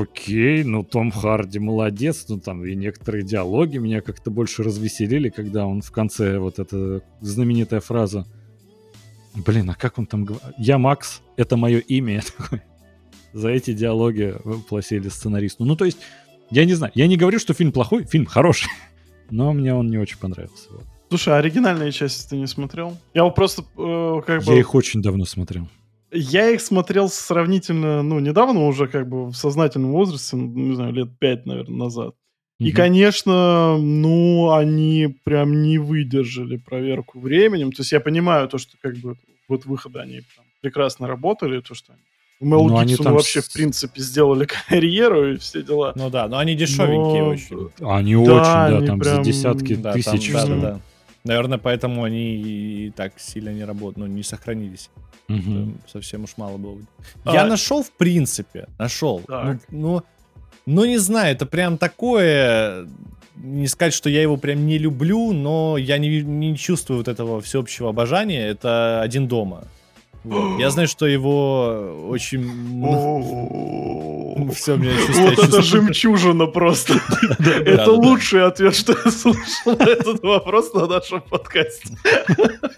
окей, 0.00 0.64
ну 0.64 0.82
Том 0.82 1.10
Харди 1.10 1.58
молодец, 1.58 2.24
ну 2.28 2.40
там 2.40 2.64
и 2.64 2.74
некоторые 2.74 3.22
диалоги 3.22 3.76
меня 3.76 4.00
как-то 4.00 4.30
больше 4.30 4.62
развеселили, 4.62 5.28
когда 5.28 5.66
он 5.66 5.82
в 5.82 5.90
конце 5.90 6.38
вот 6.38 6.58
эта 6.58 7.02
знаменитая 7.20 7.80
фраза. 7.80 8.26
Блин, 9.44 9.70
а 9.70 9.74
как 9.74 9.98
он 9.98 10.06
там 10.06 10.24
говорит? 10.24 10.54
Я 10.58 10.78
Макс, 10.78 11.22
это 11.36 11.56
мое 11.56 11.78
имя. 11.78 12.22
За 13.32 13.48
эти 13.48 13.72
диалоги 13.72 14.34
платили 14.68 15.08
сценаристу. 15.08 15.64
Ну, 15.64 15.76
то 15.76 15.84
есть, 15.84 15.98
я 16.50 16.64
не 16.64 16.74
знаю, 16.74 16.92
я 16.94 17.06
не 17.06 17.16
говорю, 17.16 17.38
что 17.38 17.54
фильм 17.54 17.72
плохой, 17.72 18.04
фильм 18.04 18.26
хороший. 18.26 18.70
Но 19.30 19.52
мне 19.52 19.74
он 19.74 19.88
не 19.88 19.98
очень 19.98 20.18
понравился. 20.18 20.68
Вот. 20.70 20.84
Слушай, 21.10 21.34
а 21.34 21.36
оригинальные 21.38 21.92
части 21.92 22.28
ты 22.28 22.36
не 22.36 22.46
смотрел? 22.46 22.96
Я 23.14 23.24
вот 23.24 23.34
просто 23.34 23.62
э, 23.62 24.22
как 24.26 24.44
бы... 24.44 24.52
Я 24.52 24.58
их 24.58 24.74
очень 24.74 25.02
давно 25.02 25.24
смотрел. 25.24 25.68
Я 26.10 26.50
их 26.50 26.60
смотрел 26.62 27.10
сравнительно, 27.10 28.02
ну, 28.02 28.18
недавно 28.18 28.66
уже, 28.66 28.88
как 28.88 29.08
бы 29.08 29.26
в 29.26 29.34
сознательном 29.34 29.92
возрасте, 29.92 30.36
ну, 30.36 30.46
не 30.46 30.74
знаю, 30.74 30.92
лет 30.92 31.18
пять, 31.18 31.44
наверное, 31.44 31.76
назад. 31.76 32.14
И, 32.58 32.72
конечно, 32.72 33.78
ну, 33.78 34.50
они 34.52 35.14
прям 35.24 35.62
не 35.62 35.78
выдержали 35.78 36.56
проверку 36.56 37.20
временем. 37.20 37.70
То 37.70 37.82
есть 37.82 37.92
я 37.92 38.00
понимаю 38.00 38.48
то, 38.48 38.58
что 38.58 38.76
как 38.80 38.96
бы 38.96 39.16
вот 39.46 39.64
выхода 39.64 40.02
они 40.02 40.22
там 40.36 40.44
прекрасно 40.60 41.06
работали, 41.06 41.60
то, 41.60 41.74
что 41.74 41.92
они 41.92 42.02
Мел 42.40 42.66
ну, 42.66 42.84
Гибсону 42.84 43.14
вообще, 43.14 43.42
с... 43.42 43.48
в 43.48 43.52
принципе, 43.52 44.00
сделали 44.00 44.46
карьеру 44.68 45.34
и 45.34 45.36
все 45.38 45.62
дела. 45.62 45.92
Ну 45.96 46.08
да, 46.08 46.28
но 46.28 46.38
они 46.38 46.54
дешевенькие 46.54 47.22
но... 47.22 47.28
очень. 47.28 47.70
Они 47.80 48.14
да, 48.14 48.20
очень, 48.20 48.44
да, 48.44 48.66
они 48.66 48.86
там 48.86 49.00
прям... 49.00 49.16
за 49.16 49.22
десятки 49.22 49.74
да, 49.74 49.92
тысяч. 49.92 50.32
Там, 50.32 50.48
да, 50.48 50.54
да, 50.56 50.60
да. 50.60 50.80
Наверное, 51.24 51.58
поэтому 51.58 52.04
они 52.04 52.36
и 52.36 52.92
так 52.94 53.14
сильно 53.18 53.50
не 53.50 53.64
работают, 53.64 53.98
ну, 53.98 54.06
не 54.06 54.22
сохранились. 54.22 54.88
Угу. 55.28 55.74
Совсем 55.88 56.24
уж 56.24 56.36
мало 56.36 56.56
было. 56.56 56.78
А... 57.24 57.34
Я 57.34 57.46
нашел, 57.46 57.82
в 57.82 57.90
принципе, 57.90 58.68
нашел. 58.78 59.22
Ну, 59.28 59.58
ну, 59.70 60.02
ну, 60.68 60.84
не 60.84 60.98
знаю, 60.98 61.34
это 61.34 61.46
прям 61.46 61.78
такое... 61.78 62.86
Не 63.36 63.68
сказать, 63.68 63.94
что 63.94 64.10
я 64.10 64.20
его 64.20 64.36
прям 64.36 64.66
не 64.66 64.78
люблю, 64.78 65.32
но 65.32 65.78
я 65.78 65.96
не, 65.98 66.22
не 66.22 66.56
чувствую 66.56 66.98
вот 66.98 67.08
этого 67.08 67.40
всеобщего 67.40 67.90
обожания. 67.90 68.48
Это 68.48 69.00
«Один 69.00 69.28
дома». 69.28 69.64
Вот. 70.24 70.58
Я 70.58 70.70
знаю, 70.70 70.88
что 70.88 71.06
его 71.06 72.08
очень... 72.08 72.44
Все, 74.52 74.76
меня 74.76 74.92
чувствую. 74.96 75.30
Вот 75.30 75.44
это 75.44 75.62
жемчужина 75.62 76.46
просто. 76.46 76.94
Это 77.38 77.90
лучший 77.90 78.44
ответ, 78.46 78.74
что 78.74 78.92
я 79.04 79.10
слышал 79.10 79.76
на 79.78 79.82
этот 79.82 80.22
вопрос 80.22 80.72
на 80.74 80.86
нашем 80.86 81.20
подкасте. 81.22 81.88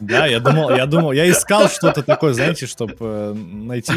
Да, 0.01 0.27
я 0.27 0.41
думал, 0.41 0.71
я 0.71 0.87
думал, 0.87 1.13
я 1.13 1.31
искал 1.31 1.69
что-то 1.69 2.03
такое, 2.03 2.33
знаете, 2.33 2.67
чтобы 2.67 2.97
э, 3.01 3.35
найти, 3.35 3.93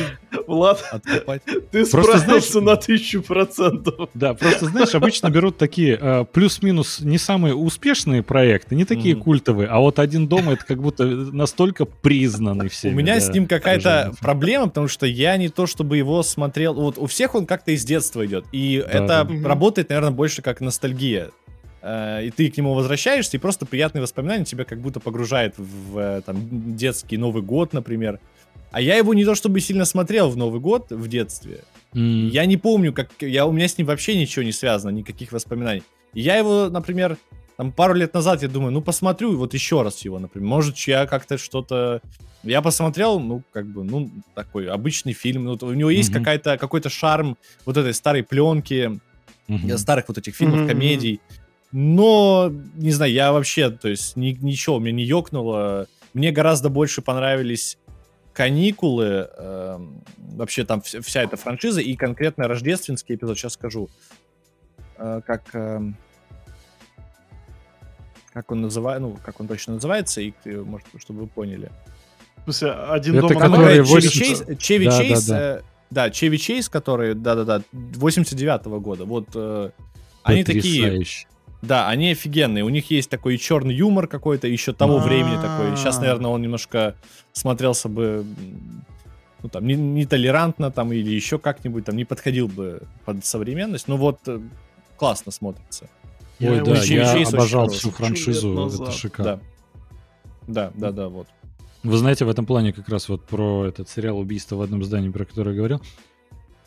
Влад, 0.48 0.84
откопать. 0.92 1.42
Ты 1.72 1.86
справился 1.86 2.62
на 2.62 2.76
тысячу 2.76 3.22
процентов. 3.22 4.10
Да, 4.14 4.34
просто, 4.34 4.66
знаешь, 4.66 4.94
обычно 4.94 5.30
берут 5.30 5.58
такие 5.58 5.98
э, 6.00 6.26
плюс-минус 6.32 7.00
не 7.00 7.18
самые 7.18 7.56
успешные 7.56 8.24
проекты, 8.24 8.76
не 8.76 8.86
такие 8.86 9.16
культовые, 9.16 9.68
а 9.70 9.80
вот 9.80 10.00
«Один 10.00 10.28
дома» 10.28 10.54
это 10.54 10.66
как 10.66 10.82
будто 10.82 11.06
настолько 11.06 11.86
признанный 11.86 12.70
всеми. 12.70 12.94
У 12.94 12.98
меня 12.98 13.20
с 13.20 13.30
ним 13.34 13.48
какая-то 13.48 14.14
проблема, 14.20 14.68
потому 14.68 14.88
что 14.88 15.06
я 15.06 15.38
не 15.38 15.50
то 15.50 15.66
чтобы 15.68 15.98
его 15.98 16.24
смотрел. 16.24 16.74
Вот 16.74 16.98
у 16.98 17.08
всех 17.08 17.36
он 17.36 17.46
как-то 17.46 17.72
из 17.72 17.84
детства 17.86 18.26
идет. 18.26 18.46
И 18.52 18.84
да, 18.86 18.92
это 18.92 19.24
да. 19.24 19.48
работает, 19.48 19.90
наверное, 19.90 20.12
больше 20.12 20.42
как 20.42 20.62
ностальгия. 20.62 21.32
Э, 21.82 22.24
и 22.24 22.32
ты 22.32 22.50
к 22.50 22.58
нему 22.58 22.74
возвращаешься, 22.74 23.38
и 23.38 23.40
просто 23.40 23.66
приятные 23.66 24.02
воспоминания 24.02 24.46
тебя 24.46 24.64
как 24.64 24.80
будто 24.80 25.00
погружает 25.00 25.56
в 25.58 25.98
э, 25.98 26.22
там, 26.26 26.76
детский 26.76 27.18
Новый 27.18 27.44
год, 27.44 27.74
например. 27.74 28.20
А 28.72 28.82
я 28.82 28.96
его 28.96 29.14
не 29.14 29.26
то 29.26 29.36
чтобы 29.36 29.60
сильно 29.60 29.86
смотрел 29.86 30.30
в 30.30 30.38
Новый 30.38 30.60
год 30.60 30.88
в 30.90 31.08
детстве. 31.08 31.60
Mm. 31.94 32.30
Я 32.30 32.46
не 32.46 32.58
помню, 32.58 32.94
как 32.94 33.12
я, 33.20 33.46
у 33.46 33.52
меня 33.52 33.68
с 33.68 33.78
ним 33.78 33.86
вообще 33.88 34.16
ничего 34.16 34.44
не 34.44 34.52
связано, 34.52 34.92
никаких 34.92 35.32
воспоминаний. 35.32 35.84
И 36.14 36.22
я 36.22 36.38
его, 36.38 36.70
например, 36.70 37.18
там 37.58 37.72
пару 37.72 37.94
лет 37.94 38.14
назад 38.14 38.42
я 38.42 38.48
думаю, 38.48 38.72
ну 38.72 38.82
посмотрю 38.82 39.38
вот 39.38 39.54
еще 39.54 39.82
раз 39.82 40.04
его, 40.06 40.20
например. 40.20 40.48
Может, 40.48 40.78
я 40.80 41.06
как-то 41.06 41.38
что-то... 41.38 42.02
Я 42.44 42.62
посмотрел, 42.62 43.20
ну, 43.20 43.42
как 43.52 43.68
бы, 43.68 43.84
ну, 43.84 44.12
такой 44.36 44.68
обычный 44.68 45.14
фильм. 45.14 45.46
Ну, 45.46 45.58
у 45.62 45.74
него 45.74 45.90
есть 45.90 46.10
mm-hmm. 46.10 46.20
какая-то, 46.20 46.58
какой-то 46.58 46.90
шарм 46.90 47.38
вот 47.66 47.78
этой 47.78 47.94
старой 47.94 48.24
пленки, 48.24 49.00
mm-hmm. 49.48 49.78
старых 49.78 50.10
вот 50.10 50.18
этих 50.18 50.36
фильмов, 50.36 50.62
mm-hmm. 50.62 50.68
комедий. 50.68 51.22
Но, 51.72 52.52
не 52.76 52.92
знаю, 52.92 53.12
я 53.14 53.32
вообще, 53.32 53.72
то 53.72 53.88
есть, 53.88 54.18
ни, 54.18 54.32
ничего, 54.32 54.80
мне 54.80 54.92
не 54.92 55.06
ёкнуло. 55.06 55.88
Мне 56.14 56.32
гораздо 56.32 56.70
больше 56.70 57.02
понравились 57.02 57.78
каникулы, 58.34 59.30
э, 59.38 59.80
вообще 60.18 60.66
там 60.66 60.82
вся, 60.82 61.02
вся 61.02 61.24
эта 61.24 61.38
франшиза 61.38 61.82
и 61.82 61.96
конкретно 61.96 62.48
рождественский 62.48 63.16
эпизод, 63.16 63.38
сейчас 63.38 63.54
скажу. 63.54 63.90
Э, 64.98 65.22
как... 65.26 65.56
Э, 65.56 65.82
как 68.34 68.52
он 68.52 68.62
называет, 68.62 69.00
ну, 69.00 69.16
как 69.24 69.40
он 69.40 69.48
точно 69.48 69.76
называется, 69.76 70.20
и, 70.20 70.34
может, 70.46 70.88
чтобы 70.98 71.22
вы 71.22 71.28
поняли. 71.28 71.72
В 72.46 72.52
смысле, 72.52 72.72
один 72.72 73.18
Это 73.18 73.28
дома 73.30 73.40
который 73.40 73.86
Чеви 73.86 74.10
Чейз, 74.10 74.44
Чеви 74.60 74.86
да, 74.86 74.98
Чейз, 74.98 75.26
да, 75.26 75.36
да. 75.36 75.42
Э, 75.42 75.62
да, 75.92 76.10
Чеви 76.10 76.38
Чейз, 76.38 76.70
который, 76.70 77.14
да-да-да, 77.14 77.62
89-го 77.72 78.80
года, 78.80 79.06
вот 79.06 79.30
э, 79.36 79.70
они 80.24 80.44
такие... 80.44 81.04
Да, 81.62 81.88
они 81.88 82.12
офигенные. 82.12 82.66
У 82.66 82.70
них 82.70 82.92
есть 82.92 83.10
такой 83.10 83.38
черный 83.38 83.74
юмор 83.74 84.08
какой-то, 84.08 84.50
еще 84.50 84.74
того 84.74 84.98
А-а-а. 84.98 85.06
времени 85.06 85.36
такой. 85.36 85.78
Сейчас, 85.78 85.98
наверное, 85.98 86.30
он 86.30 86.42
немножко 86.42 86.96
смотрелся 87.32 87.88
бы 87.88 88.26
ну, 89.42 89.48
там, 89.48 89.66
не, 89.66 89.76
не 89.76 90.06
толерантно 90.06 90.72
там 90.72 90.92
или 90.92 91.12
еще 91.12 91.40
как-нибудь 91.40 91.86
там 91.86 91.96
не 91.96 92.04
подходил 92.04 92.50
бы 92.50 92.82
под 93.06 93.26
современность. 93.26 93.88
Но 93.88 93.96
вот 93.96 94.20
э, 94.28 94.42
классно 94.98 95.32
смотрится. 95.32 95.90
Ой, 96.42 96.62
да, 96.62 96.76
я 96.84 97.28
обожал 97.28 97.70
всю 97.70 97.92
франшизу, 97.92 98.68
это 98.68 98.92
шикарно. 98.92 99.40
Да. 100.48 100.72
да, 100.72 100.72
да, 100.76 100.92
да, 100.92 101.08
вот. 101.10 101.28
Вы 101.84 101.98
знаете, 101.98 102.24
в 102.24 102.30
этом 102.30 102.46
плане 102.46 102.72
как 102.72 102.88
раз 102.88 103.10
вот 103.10 103.26
про 103.26 103.66
этот 103.66 103.90
сериал 103.90 104.18
«Убийство 104.18 104.56
в 104.56 104.62
одном 104.62 104.84
здании», 104.84 105.10
про 105.10 105.26
который 105.26 105.50
я 105.50 105.58
говорил, 105.58 105.82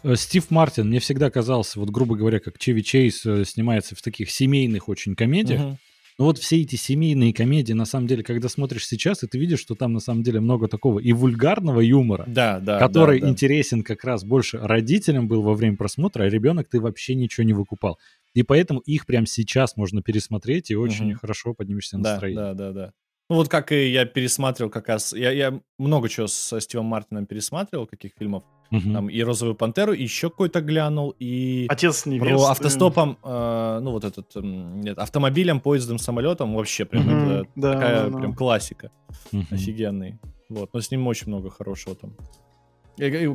э, 0.02 0.14
Стив 0.14 0.50
Мартин 0.50 0.88
мне 0.88 1.00
всегда 1.00 1.30
казался, 1.30 1.80
вот 1.80 1.88
грубо 1.88 2.16
говоря, 2.16 2.38
как 2.38 2.58
Чеви 2.58 2.84
Чейз 2.84 3.24
э, 3.24 3.44
снимается 3.46 3.96
в 3.96 4.02
таких 4.02 4.30
семейных 4.30 4.90
очень 4.90 5.14
комедиях. 5.14 5.60
Uh-huh. 5.60 5.76
Но 6.18 6.24
вот 6.24 6.38
все 6.38 6.62
эти 6.62 6.76
семейные 6.76 7.34
комедии, 7.34 7.74
на 7.74 7.84
самом 7.84 8.06
деле, 8.06 8.22
когда 8.22 8.48
смотришь 8.48 8.86
сейчас, 8.86 9.22
и 9.22 9.26
ты 9.26 9.38
видишь, 9.38 9.60
что 9.60 9.74
там 9.74 9.92
на 9.92 10.00
самом 10.00 10.22
деле 10.22 10.40
много 10.40 10.66
такого 10.66 10.98
и 10.98 11.12
вульгарного 11.12 11.80
юмора, 11.80 12.24
да, 12.26 12.58
да, 12.58 12.78
который 12.78 13.20
да, 13.20 13.26
да. 13.26 13.32
интересен 13.32 13.82
как 13.82 14.02
раз 14.02 14.24
больше 14.24 14.58
родителям 14.58 15.28
был 15.28 15.42
во 15.42 15.54
время 15.54 15.76
просмотра, 15.76 16.24
а 16.24 16.28
ребенок 16.28 16.68
ты 16.70 16.80
вообще 16.80 17.14
ничего 17.14 17.44
не 17.44 17.52
выкупал. 17.52 17.98
И 18.32 18.42
поэтому 18.42 18.80
их 18.80 19.04
прямо 19.04 19.26
сейчас 19.26 19.76
можно 19.76 20.00
пересмотреть, 20.02 20.70
и 20.70 20.76
очень 20.76 21.12
угу. 21.12 21.20
хорошо 21.20 21.52
поднимешься 21.52 21.98
настроение. 21.98 22.42
Да, 22.42 22.54
да, 22.54 22.72
да, 22.72 22.72
да. 22.72 22.92
Ну 23.28 23.36
вот 23.36 23.48
как 23.48 23.72
и 23.72 23.88
я 23.90 24.04
пересматривал 24.04 24.70
как 24.70 24.88
раз, 24.88 25.12
я, 25.12 25.32
я 25.32 25.60
много 25.78 26.08
чего 26.08 26.28
со 26.28 26.60
Стивом 26.60 26.86
Мартином 26.86 27.26
пересматривал, 27.26 27.86
каких 27.86 28.12
фильмов. 28.18 28.44
Угу. 28.70 28.92
Там 28.92 29.08
и 29.08 29.22
«Розовую 29.22 29.54
пантеру», 29.54 29.92
и 29.92 30.02
еще 30.02 30.28
какой-то 30.28 30.60
глянул, 30.60 31.14
и... 31.20 31.66
«Отец 31.68 32.04
невесты». 32.06 32.34
Про 32.34 32.50
автостопом, 32.50 33.18
э, 33.22 33.78
ну 33.80 33.92
вот 33.92 34.04
этот, 34.04 34.34
нет, 34.34 34.98
автомобилем, 34.98 35.60
поездом, 35.60 35.98
самолетом, 35.98 36.54
вообще 36.54 36.84
прям 36.84 37.06
угу. 37.06 37.30
это 37.30 37.48
да, 37.54 37.72
такая 37.72 38.10
да, 38.10 38.18
прям 38.18 38.34
классика. 38.34 38.90
Угу. 39.32 39.46
Офигенный. 39.52 40.18
Вот, 40.48 40.70
но 40.72 40.80
с 40.80 40.90
ним 40.90 41.06
очень 41.06 41.28
много 41.28 41.50
хорошего 41.50 41.96
там. 41.96 42.16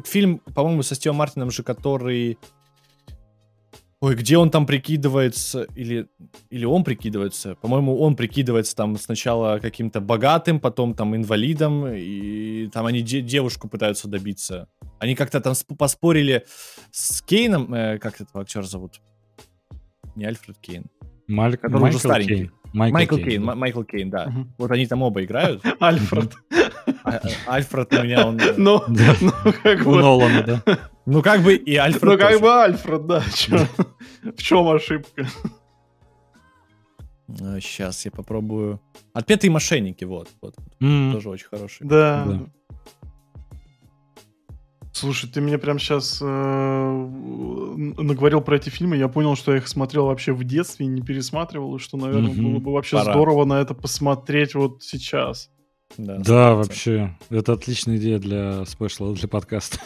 Фильм, 0.03 0.39
по-моему, 0.39 0.83
со 0.83 0.95
Стивом 0.95 1.17
Мартином 1.17 1.51
же, 1.51 1.63
который 1.63 2.37
Ой, 4.01 4.15
где 4.15 4.35
он 4.35 4.49
там 4.49 4.65
прикидывается, 4.65 5.67
или, 5.75 6.07
или 6.49 6.65
он 6.65 6.83
прикидывается? 6.83 7.53
По-моему, 7.61 7.99
он 7.99 8.15
прикидывается 8.15 8.75
там 8.75 8.97
сначала 8.97 9.59
каким-то 9.59 10.01
богатым, 10.01 10.59
потом 10.59 10.95
там 10.95 11.15
инвалидом, 11.15 11.85
и 11.87 12.67
там 12.73 12.87
они 12.87 13.03
де- 13.03 13.21
девушку 13.21 13.69
пытаются 13.69 14.07
добиться. 14.07 14.67
Они 14.97 15.13
как-то 15.13 15.39
там 15.39 15.53
поспорили 15.77 16.47
с 16.89 17.21
Кейном, 17.21 17.71
э, 17.75 17.99
как 17.99 18.19
этого 18.19 18.41
актера 18.41 18.63
зовут? 18.63 19.01
Не 20.15 20.25
Альфред 20.25 20.57
Кейн. 20.57 20.85
Маль... 21.27 21.57
Который 21.57 21.81
Майкл 21.81 21.97
уже 21.97 21.99
старенький. 21.99 22.35
Кейн. 22.35 22.51
Майкл, 22.73 22.93
Майкл 22.93 23.15
Кейн, 23.17 23.27
Кейн 23.27 23.45
да. 23.45 23.55
Майкл 23.55 23.83
Кейн, 23.83 24.09
да. 24.09 24.25
Угу. 24.25 24.47
Вот 24.57 24.71
они 24.71 24.87
там 24.87 25.03
оба 25.03 25.23
играют. 25.23 25.61
Альфред. 25.79 26.33
А, 27.03 27.21
а, 27.45 27.53
Альфред 27.53 27.93
у 27.93 28.03
меня, 28.03 28.25
он... 28.25 28.39
Э, 28.39 28.55
ну, 28.57 28.81
ну, 28.87 29.31
как 29.61 29.83
бы... 29.83 29.91
У 29.91 29.95
Нолана, 29.95 30.41
да. 30.41 30.89
Ну, 31.05 31.21
как 31.21 31.41
бы 31.41 31.55
и 31.55 31.75
Альфред 31.75 32.03
Ну, 32.03 32.17
как 32.17 32.41
бы 32.41 32.63
Альфред, 32.63 33.07
да. 33.07 33.23
В 34.23 34.41
чем 34.41 34.69
ошибка? 34.69 35.27
Сейчас 37.27 38.05
я 38.05 38.11
попробую. 38.11 38.81
Отпетые 39.13 39.51
мошенники, 39.51 40.03
вот. 40.03 40.29
вот. 40.41 40.55
Mm. 40.81 41.13
Тоже 41.13 41.29
очень 41.29 41.47
хороший. 41.47 41.87
Да. 41.87 42.25
да. 42.25 42.41
Слушай, 44.93 45.29
ты 45.29 45.39
мне 45.39 45.57
прям 45.57 45.79
сейчас 45.79 46.19
э, 46.21 46.25
наговорил 46.25 48.41
про 48.41 48.57
эти 48.57 48.69
фильмы, 48.69 48.97
я 48.97 49.07
понял, 49.07 49.37
что 49.37 49.53
я 49.53 49.59
их 49.59 49.69
смотрел 49.69 50.07
вообще 50.07 50.33
в 50.33 50.43
детстве 50.43 50.85
и 50.85 50.89
не 50.89 51.01
пересматривал, 51.01 51.77
и 51.77 51.79
что, 51.79 51.95
наверное, 51.95 52.31
mm-hmm. 52.31 52.41
было 52.41 52.59
бы 52.59 52.73
вообще 52.73 52.97
Пора. 52.97 53.13
здорово 53.13 53.45
на 53.45 53.61
это 53.61 53.73
посмотреть 53.73 54.53
вот 54.53 54.83
сейчас. 54.83 55.49
Да, 55.97 56.17
да 56.17 56.55
вообще. 56.55 57.17
Это 57.29 57.53
отличная 57.53 57.97
идея 57.97 58.19
для 58.19 58.65
спешла, 58.65 59.13
для 59.13 59.29
подкаста. 59.29 59.79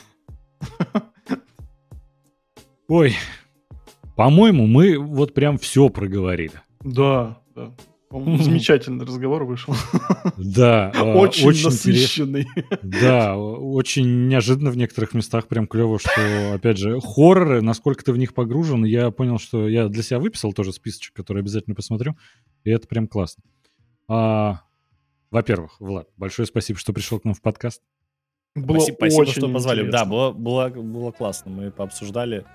Ой, 2.88 3.16
по-моему, 4.16 4.68
мы 4.68 4.98
вот 4.98 5.34
прям 5.34 5.58
все 5.58 5.90
проговорили. 5.90 6.62
Да, 6.82 7.40
да. 7.56 7.74
Замечательный 8.12 9.06
разговор 9.06 9.44
вышел. 9.44 9.76
Да, 10.38 10.92
а, 10.96 11.04
очень, 11.16 11.48
очень 11.48 11.66
насыщенный. 11.66 12.48
Да, 12.82 13.38
очень 13.38 14.28
неожиданно 14.28 14.72
в 14.72 14.78
некоторых 14.78 15.14
местах 15.14 15.48
прям 15.48 15.68
клево, 15.68 16.00
что, 16.00 16.54
опять 16.54 16.78
же, 16.78 17.00
хорроры, 17.02 17.62
насколько 17.62 18.06
ты 18.06 18.14
в 18.14 18.18
них 18.18 18.34
погружен, 18.34 18.86
я 18.86 19.12
понял, 19.12 19.38
что 19.38 19.68
я 19.68 19.90
для 19.90 20.04
себя 20.04 20.20
выписал 20.20 20.54
тоже 20.54 20.72
списочек, 20.72 21.14
который 21.14 21.42
обязательно 21.42 21.76
посмотрю, 21.76 22.16
и 22.64 22.70
это 22.70 22.88
прям 22.88 23.08
классно. 23.08 23.44
А, 24.08 24.62
во-первых, 25.32 25.82
Влад, 25.82 26.08
большое 26.16 26.46
спасибо, 26.46 26.80
что 26.80 26.94
пришел 26.94 27.20
к 27.20 27.26
нам 27.26 27.34
в 27.34 27.42
подкаст. 27.42 27.82
Было 28.56 28.80
спасибо, 28.80 28.96
спасибо 28.96 29.26
что 29.26 29.50
позвали. 29.54 29.82
Интересно. 29.82 30.00
Да, 30.00 30.06
было, 30.06 30.32
было, 30.32 30.70
было 30.70 31.12
классно. 31.12 31.52
Мы 31.52 31.72
пообсуждали 31.72 32.46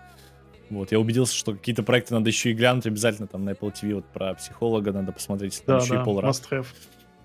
вот, 0.70 0.92
я 0.92 1.00
убедился, 1.00 1.34
что 1.34 1.52
какие-то 1.52 1.82
проекты 1.82 2.14
надо 2.14 2.30
еще 2.30 2.50
и 2.50 2.54
глянуть 2.54 2.86
обязательно, 2.86 3.26
там 3.26 3.44
на 3.44 3.50
Apple 3.50 3.72
TV 3.74 3.96
вот 3.96 4.06
про 4.06 4.34
психолога 4.34 4.92
надо 4.92 5.10
посмотреть, 5.10 5.60
да, 5.66 5.78
еще 5.78 5.94
да, 5.94 6.02
и 6.02 6.04
пол 6.04 6.20
раз. 6.20 6.42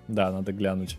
Да, 0.08 0.32
надо 0.32 0.52
глянуть. 0.52 0.98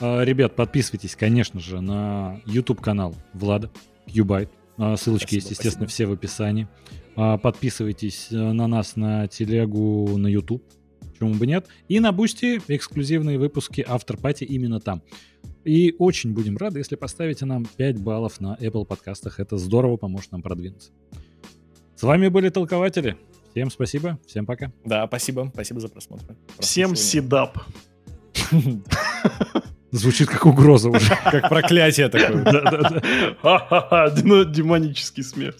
А, 0.00 0.22
ребят, 0.22 0.56
подписывайтесь, 0.56 1.14
конечно 1.14 1.60
же, 1.60 1.82
на 1.82 2.40
YouTube 2.46 2.80
канал 2.80 3.14
Влада, 3.34 3.70
Qbyte. 4.06 4.48
А, 4.78 4.96
ссылочки 4.96 5.26
спасибо, 5.26 5.36
есть, 5.36 5.50
естественно, 5.50 5.86
спасибо. 5.86 5.90
все 5.90 6.06
в 6.06 6.12
описании. 6.12 6.68
А, 7.14 7.36
подписывайтесь 7.36 8.28
э, 8.30 8.36
на 8.36 8.66
нас 8.66 8.96
на 8.96 9.28
телегу 9.28 10.16
на 10.16 10.28
YouTube, 10.28 10.64
почему 11.00 11.34
бы 11.34 11.46
нет. 11.46 11.66
И 11.88 12.00
на 12.00 12.10
Бусти 12.12 12.62
эксклюзивные 12.68 13.38
выпуски 13.38 13.84
After 13.86 14.16
Party 14.16 14.44
именно 14.44 14.80
там. 14.80 15.02
И 15.64 15.94
очень 15.98 16.32
будем 16.32 16.56
рады, 16.56 16.80
если 16.80 16.96
поставите 16.96 17.44
нам 17.44 17.64
5 17.64 17.98
баллов 17.98 18.40
на 18.40 18.56
Apple 18.60 18.84
подкастах. 18.84 19.38
Это 19.40 19.58
здорово 19.58 19.96
поможет 19.96 20.32
нам 20.32 20.42
продвинуться. 20.42 20.90
С 21.94 22.02
вами 22.02 22.28
были 22.28 22.48
толкователи. 22.48 23.16
Всем 23.52 23.70
спасибо, 23.70 24.18
всем 24.26 24.46
пока. 24.46 24.72
Да, 24.84 25.06
спасибо, 25.06 25.50
спасибо 25.52 25.80
за 25.80 25.88
просмотр. 25.88 26.24
Всем 26.58 26.96
седап. 26.96 27.58
Звучит 29.92 30.28
как 30.28 30.46
угроза 30.46 30.88
уже. 30.88 31.08
Как 31.30 31.50
проклятие 31.50 32.08
такое. 32.08 32.44
Демонический 34.46 35.22
смех. 35.22 35.54